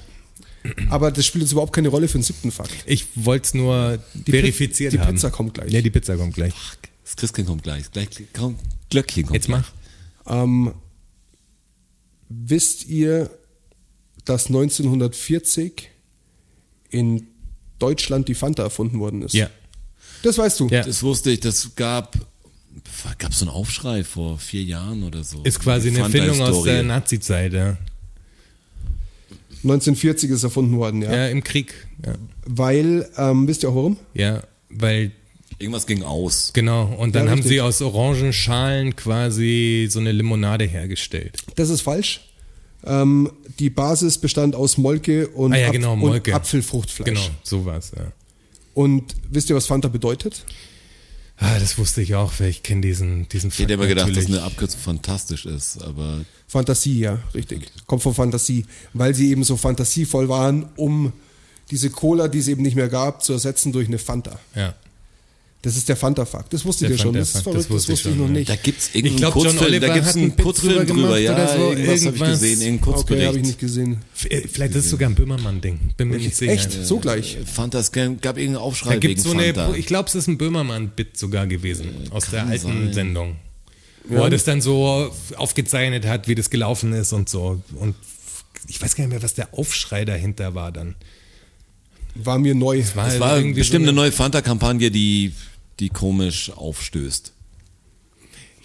Aber 0.90 1.10
das 1.10 1.26
spielt 1.26 1.42
jetzt 1.42 1.52
überhaupt 1.52 1.72
keine 1.72 1.88
Rolle 1.88 2.06
für 2.06 2.18
den 2.18 2.22
siebten 2.22 2.52
Fakt. 2.52 2.70
Ich 2.86 3.06
wollte 3.16 3.46
es 3.46 3.54
nur 3.54 3.98
verifiziert 4.28 4.92
die 4.92 5.00
haben. 5.00 5.14
Pizza 5.14 5.30
kommt 5.30 5.54
gleich. 5.54 5.72
Ja, 5.72 5.80
die 5.80 5.90
Pizza 5.90 6.16
kommt 6.16 6.34
gleich. 6.34 6.52
Das 7.04 7.16
Christkind 7.16 7.48
kommt 7.48 7.64
gleich. 7.64 7.90
gleich 7.90 8.08
komm, 8.32 8.56
Glöckchen 8.90 9.24
kommt 9.24 9.34
Jetzt 9.34 9.48
mach. 9.48 9.72
Ähm, 10.28 10.72
wisst 12.46 12.86
ihr, 12.86 13.30
dass 14.24 14.46
1940 14.46 15.90
in 16.90 17.26
Deutschland 17.78 18.28
die 18.28 18.34
Fanta 18.34 18.62
erfunden 18.62 19.00
worden 19.00 19.22
ist? 19.22 19.34
Ja. 19.34 19.50
Das 20.22 20.38
weißt 20.38 20.60
du. 20.60 20.68
Ja. 20.68 20.82
Das 20.82 21.02
wusste 21.02 21.30
ich, 21.30 21.40
das 21.40 21.74
gab, 21.74 22.16
gab 23.18 23.34
so 23.34 23.44
einen 23.44 23.54
Aufschrei 23.54 24.04
vor 24.04 24.38
vier 24.38 24.62
Jahren 24.62 25.02
oder 25.02 25.24
so. 25.24 25.42
Ist 25.42 25.60
quasi 25.60 25.88
eine 25.88 26.00
Erfindung 26.00 26.40
aus 26.40 26.62
der 26.62 26.82
Nazi-Zeit, 26.82 27.52
ja. 27.52 27.76
1940 29.64 30.30
ist 30.30 30.42
erfunden 30.42 30.76
worden, 30.76 31.02
ja. 31.02 31.12
Ja, 31.12 31.26
im 31.28 31.44
Krieg. 31.44 31.72
Ja. 32.04 32.14
Weil, 32.44 33.08
ähm, 33.16 33.46
wisst 33.46 33.62
ihr 33.62 33.70
auch 33.70 33.76
warum? 33.76 33.96
ja, 34.14 34.42
weil 34.68 35.12
Irgendwas 35.58 35.86
ging 35.86 36.02
aus. 36.02 36.50
Genau, 36.54 36.84
und 36.98 37.14
dann 37.14 37.26
Ja, 37.26 37.30
haben 37.32 37.38
richtig. 37.38 37.56
sie 37.56 37.60
aus 37.60 37.80
Orangenschalen 37.82 38.96
quasi 38.96 39.86
so 39.90 39.98
eine 40.00 40.12
Limonade 40.12 40.64
hergestellt. 40.64 41.38
Das 41.56 41.68
ist 41.70 41.82
falsch. 41.82 42.20
Ähm, 42.84 43.30
die 43.58 43.70
Basis 43.70 44.18
bestand 44.18 44.56
aus 44.56 44.76
Molke 44.78 45.28
und, 45.28 45.52
Ah 45.52 45.56
ja, 45.58 45.70
genau, 45.70 45.94
Molke. 45.96 46.30
und 46.32 46.36
Apfelfruchtfleisch. 46.36 47.06
Genau, 47.08 47.20
sowas, 47.42 47.92
ja. 47.96 48.10
Und 48.74 49.14
wisst 49.30 49.50
ihr, 49.50 49.56
was 49.56 49.66
Fanta 49.66 49.88
bedeutet? 49.88 50.44
Ah, 51.36 51.58
das 51.58 51.76
wusste 51.78 52.02
ich 52.02 52.14
auch, 52.14 52.32
weil 52.38 52.48
ich 52.48 52.62
kenne 52.62 52.80
diesen, 52.82 53.28
diesen 53.28 53.50
Ich 53.50 53.58
hätte 53.58 53.74
immer 53.74 53.86
gedacht, 53.86 54.08
dass 54.10 54.16
natürlich. 54.16 54.36
eine 54.38 54.46
Abkürzung 54.46 54.80
fantastisch 54.80 55.44
ist, 55.46 55.82
aber 55.82 56.24
Fantasie, 56.46 57.00
ja, 57.00 57.18
richtig. 57.34 57.68
Kommt 57.86 58.02
von 58.02 58.14
Fantasie, 58.14 58.64
weil 58.94 59.14
sie 59.14 59.30
eben 59.30 59.42
so 59.44 59.56
fantasievoll 59.56 60.28
waren, 60.28 60.68
um 60.76 61.12
diese 61.70 61.90
Cola, 61.90 62.28
die 62.28 62.38
es 62.38 62.48
eben 62.48 62.62
nicht 62.62 62.76
mehr 62.76 62.88
gab, 62.88 63.22
zu 63.24 63.32
ersetzen 63.32 63.72
durch 63.72 63.88
eine 63.88 63.98
Fanta. 63.98 64.38
Ja. 64.54 64.74
Das 65.62 65.76
ist 65.76 65.88
der 65.88 65.96
Fanta-Fakt. 65.96 66.52
Das 66.52 66.64
wusstet 66.64 66.88
Der 66.88 66.96
ihr 66.96 67.00
schon. 67.00 67.14
Das 67.14 67.36
ist 67.36 67.42
verrückt, 67.42 67.58
das 67.58 67.66
das 67.68 67.70
wusste 67.70 67.92
wusste 67.92 68.08
ich 68.08 68.14
ich 68.16 68.20
noch 68.20 68.26
schon, 68.26 68.34
ja. 68.34 68.38
nicht. 68.40 68.50
da 68.50 68.56
gibt's 68.56 68.88
Ich 68.88 68.94
irgendeinen 68.96 69.16
glaub, 69.18 69.34
John 69.36 69.42
Kurzfilm, 69.44 69.66
Oliver 69.70 69.86
da 69.86 69.94
gibt's 69.94 70.16
einen 70.16 70.36
Kurzfilm 70.36 70.72
drüber 70.74 70.84
drüber, 71.02 71.18
ja, 71.18 71.34
oder 71.34 71.48
so, 71.48 71.70
irgendwas 71.70 72.06
habe 72.06 72.16
ich 72.16 72.22
gesehen, 72.24 72.60
irgendeinen 72.62 72.74
Okay, 72.74 72.90
habe 72.90 72.98
ich 72.98 73.06
Kurzbericht. 73.06 73.46
nicht 73.46 73.58
gesehen. 73.60 73.98
F- 74.16 74.50
Vielleicht 74.52 74.74
ist 74.74 74.84
es 74.86 74.90
sogar 74.90 75.08
ein 75.08 75.14
Böhmermann-Ding. 75.14 75.78
Bin 75.96 76.08
mir 76.08 76.16
nicht 76.18 76.34
sicher. 76.36 76.50
Echt? 76.52 76.72
So 76.72 76.98
gleich? 76.98 77.38
Fanta, 77.46 77.78
es 77.78 77.92
gab 77.92 78.08
irgendeinen 78.16 78.56
Aufschrei 78.56 78.96
Da 78.96 79.02
wegen 79.02 79.08
gibt 79.14 79.20
so 79.20 79.30
eine, 79.30 79.54
Fanta. 79.54 79.74
ich 79.76 79.86
glaube, 79.86 80.08
es 80.08 80.16
ist 80.16 80.26
ein 80.26 80.36
Böhmermann-Bit 80.36 81.16
sogar 81.16 81.46
gewesen, 81.46 81.88
aus 82.10 82.30
der 82.30 82.44
alten 82.46 82.66
sein. 82.66 82.92
Sendung. 82.92 83.36
Wo 84.08 84.16
er 84.16 84.30
das 84.30 84.42
dann 84.42 84.60
so 84.60 85.14
aufgezeichnet 85.36 86.06
hat, 86.06 86.26
wie 86.26 86.34
das 86.34 86.50
gelaufen 86.50 86.92
ist 86.92 87.12
und 87.12 87.28
so. 87.28 87.62
Und 87.76 87.94
ich 88.66 88.82
weiß 88.82 88.96
gar 88.96 89.04
nicht 89.04 89.12
mehr, 89.12 89.22
was 89.22 89.34
der 89.34 89.56
Aufschrei 89.56 90.04
dahinter 90.04 90.56
war 90.56 90.72
dann. 90.72 90.96
War 92.16 92.38
mir 92.38 92.54
neu. 92.54 92.82
War 92.94 93.08
Es 93.08 93.20
war 93.20 93.36
irgendwie 93.38 93.60
bestimmt 93.60 93.84
so 93.86 93.90
eine 93.90 93.96
neue 93.96 94.12
Fanta-Kampagne, 94.12 94.90
die, 94.90 95.32
die 95.80 95.88
komisch 95.88 96.50
aufstößt. 96.50 97.32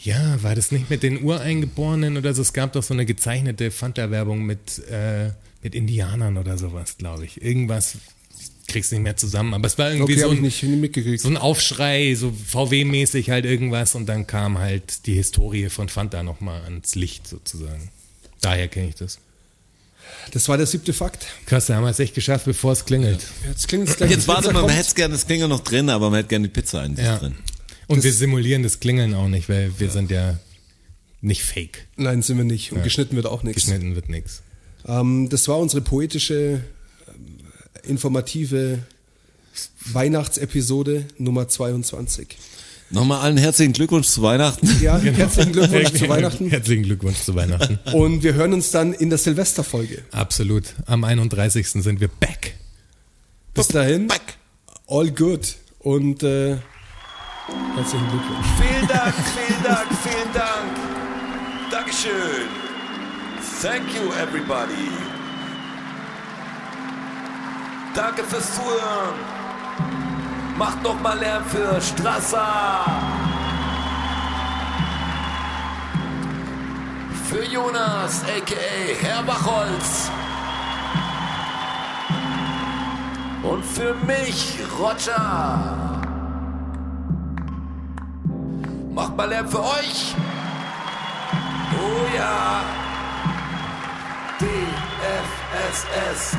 Ja, 0.03 0.41
war 0.43 0.55
das 0.55 0.71
nicht 0.71 0.89
mit 0.89 1.03
den 1.03 1.23
Ureingeborenen 1.23 2.17
oder 2.17 2.33
so? 2.33 2.41
Es 2.41 2.53
gab 2.53 2.73
doch 2.73 2.83
so 2.83 2.93
eine 2.93 3.05
gezeichnete 3.05 3.71
Fanta-Werbung 3.71 4.45
mit, 4.45 4.79
äh, 4.89 5.31
mit 5.63 5.73
Indianern 5.75 6.37
oder 6.37 6.57
sowas, 6.57 6.97
glaube 6.97 7.25
ich. 7.25 7.41
Irgendwas, 7.41 7.95
ich 8.39 8.67
krieg's 8.67 8.91
nicht 8.91 9.01
mehr 9.01 9.17
zusammen, 9.17 9.53
aber 9.53 9.65
es 9.65 9.77
war 9.77 9.91
irgendwie 9.91 10.13
Okay, 10.13 10.21
so, 10.21 10.29
ein, 10.29 10.41
nicht, 10.41 10.61
nicht 10.63 10.79
mitgekriegt. 10.79 11.21
so 11.21 11.29
ein 11.29 11.37
Aufschrei, 11.37 12.13
so 12.15 12.31
VW-mäßig 12.31 13.31
halt 13.31 13.45
irgendwas 13.45 13.95
und 13.95 14.05
dann 14.05 14.27
kam 14.27 14.59
halt 14.59 15.07
die 15.07 15.15
Historie 15.15 15.69
von 15.69 15.89
Fanta 15.89 16.21
nochmal 16.21 16.61
ans 16.63 16.93
Licht 16.95 17.27
sozusagen. 17.27 17.89
Daher 18.41 18.67
kenne 18.67 18.89
ich 18.89 18.95
das. 18.95 19.19
Das 20.31 20.47
war 20.49 20.57
der 20.57 20.65
siebte 20.65 20.93
Fakt. 20.93 21.25
Krass, 21.45 21.67
da 21.67 21.75
haben 21.75 21.83
wir 21.83 21.89
es 21.91 21.99
echt 21.99 22.13
geschafft, 22.15 22.45
bevor 22.45 22.73
es 22.73 22.85
klingelt. 22.85 23.25
Jetzt 23.47 23.67
klingt 23.67 23.87
es 23.89 23.97
gleich. 23.97 24.11
Jetzt 24.11 24.27
warte 24.27 24.51
mal, 24.53 24.61
man 24.63 24.69
hätte 24.71 24.93
gerne 24.95 25.13
das 25.13 25.25
Klingeln 25.25 25.49
noch 25.49 25.61
drin, 25.61 25.89
aber 25.89 26.09
man 26.09 26.17
hätte 26.17 26.29
gerne 26.29 26.47
die 26.47 26.53
Pizza 26.53 26.81
eigentlich 26.81 27.05
Ja. 27.05 27.17
drin. 27.17 27.35
Und 27.87 28.03
wir 28.03 28.11
simulieren 28.13 28.63
das 28.63 28.79
Klingeln 28.79 29.13
auch 29.13 29.27
nicht, 29.29 29.47
weil 29.47 29.71
wir 29.79 29.89
sind 29.89 30.11
ja 30.11 30.37
nicht 31.21 31.43
fake. 31.43 31.87
Nein, 31.95 32.21
sind 32.21 32.37
wir 32.37 32.43
nicht. 32.45 32.73
Und 32.73 32.83
geschnitten 32.83 33.15
wird 33.15 33.25
auch 33.25 33.43
nichts. 33.43 33.63
Geschnitten 33.63 33.95
wird 33.95 34.09
nichts. 34.09 34.41
Ähm, 34.85 35.29
das 35.29 35.47
war 35.47 35.57
unsere 35.59 35.81
poetische, 35.81 36.61
ähm, 37.07 37.37
informative 37.83 38.79
Weihnachtsepisode 39.85 41.05
Nummer 41.17 41.47
22. 41.47 42.37
Nochmal 42.89 43.19
allen 43.21 43.37
herzlichen 43.37 43.73
Glückwunsch 43.73 44.07
zu 44.07 44.21
Weihnachten. 44.21 44.69
Ja, 44.81 44.97
herzlichen 44.97 45.51
Glückwunsch 45.51 45.91
zu 45.93 46.07
Weihnachten. 46.07 46.49
Herzlichen 46.49 46.83
Glückwunsch 46.83 47.17
zu 47.19 47.35
Weihnachten. 47.35 47.79
Und 47.93 48.23
wir 48.23 48.33
hören 48.33 48.53
uns 48.53 48.71
dann 48.71 48.93
in 48.93 49.09
der 49.09 49.17
Silvesterfolge. 49.19 50.03
Absolut. 50.11 50.63
Am 50.85 51.03
31. 51.03 51.67
sind 51.69 51.99
wir 51.99 52.07
back. 52.07 52.55
Bis 53.53 53.67
dahin, 53.67 54.07
Back. 54.07 54.37
all 54.87 55.11
good. 55.11 55.55
Und 55.79 56.23
äh, 56.23 56.57
herzlichen 57.75 58.07
Glückwunsch. 58.09 58.47
Vielen 58.61 58.87
Dank, 58.87 59.13
vielen 59.15 59.63
Dank, 59.63 59.87
vielen 60.03 60.33
Dank. 60.33 61.71
Dankeschön. 61.71 62.47
Thank 63.61 63.83
you, 63.95 64.11
everybody. 64.21 64.91
Danke 67.95 68.23
fürs 68.23 68.53
Zuhören. 68.53 69.15
Macht 70.57 70.81
noch 70.81 70.99
mal 71.01 71.19
Lärm 71.19 71.45
für 71.45 71.79
Strasser. 71.79 72.83
Für 77.29 77.43
Jonas, 77.45 78.23
a.k.a. 78.23 79.05
Herr 79.05 79.21
Bachholz. 79.21 80.09
Und 83.43 83.63
für 83.63 83.93
mich, 84.05 84.57
Roger. 84.79 85.73
Macht 88.95 89.15
mal 89.15 89.29
Lärm 89.29 89.47
für 89.47 89.63
euch. 89.63 90.15
Oh 91.73 92.07
ja. 92.17 92.61
DFSSN. 94.39 96.37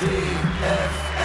DFSSN. 0.00 1.24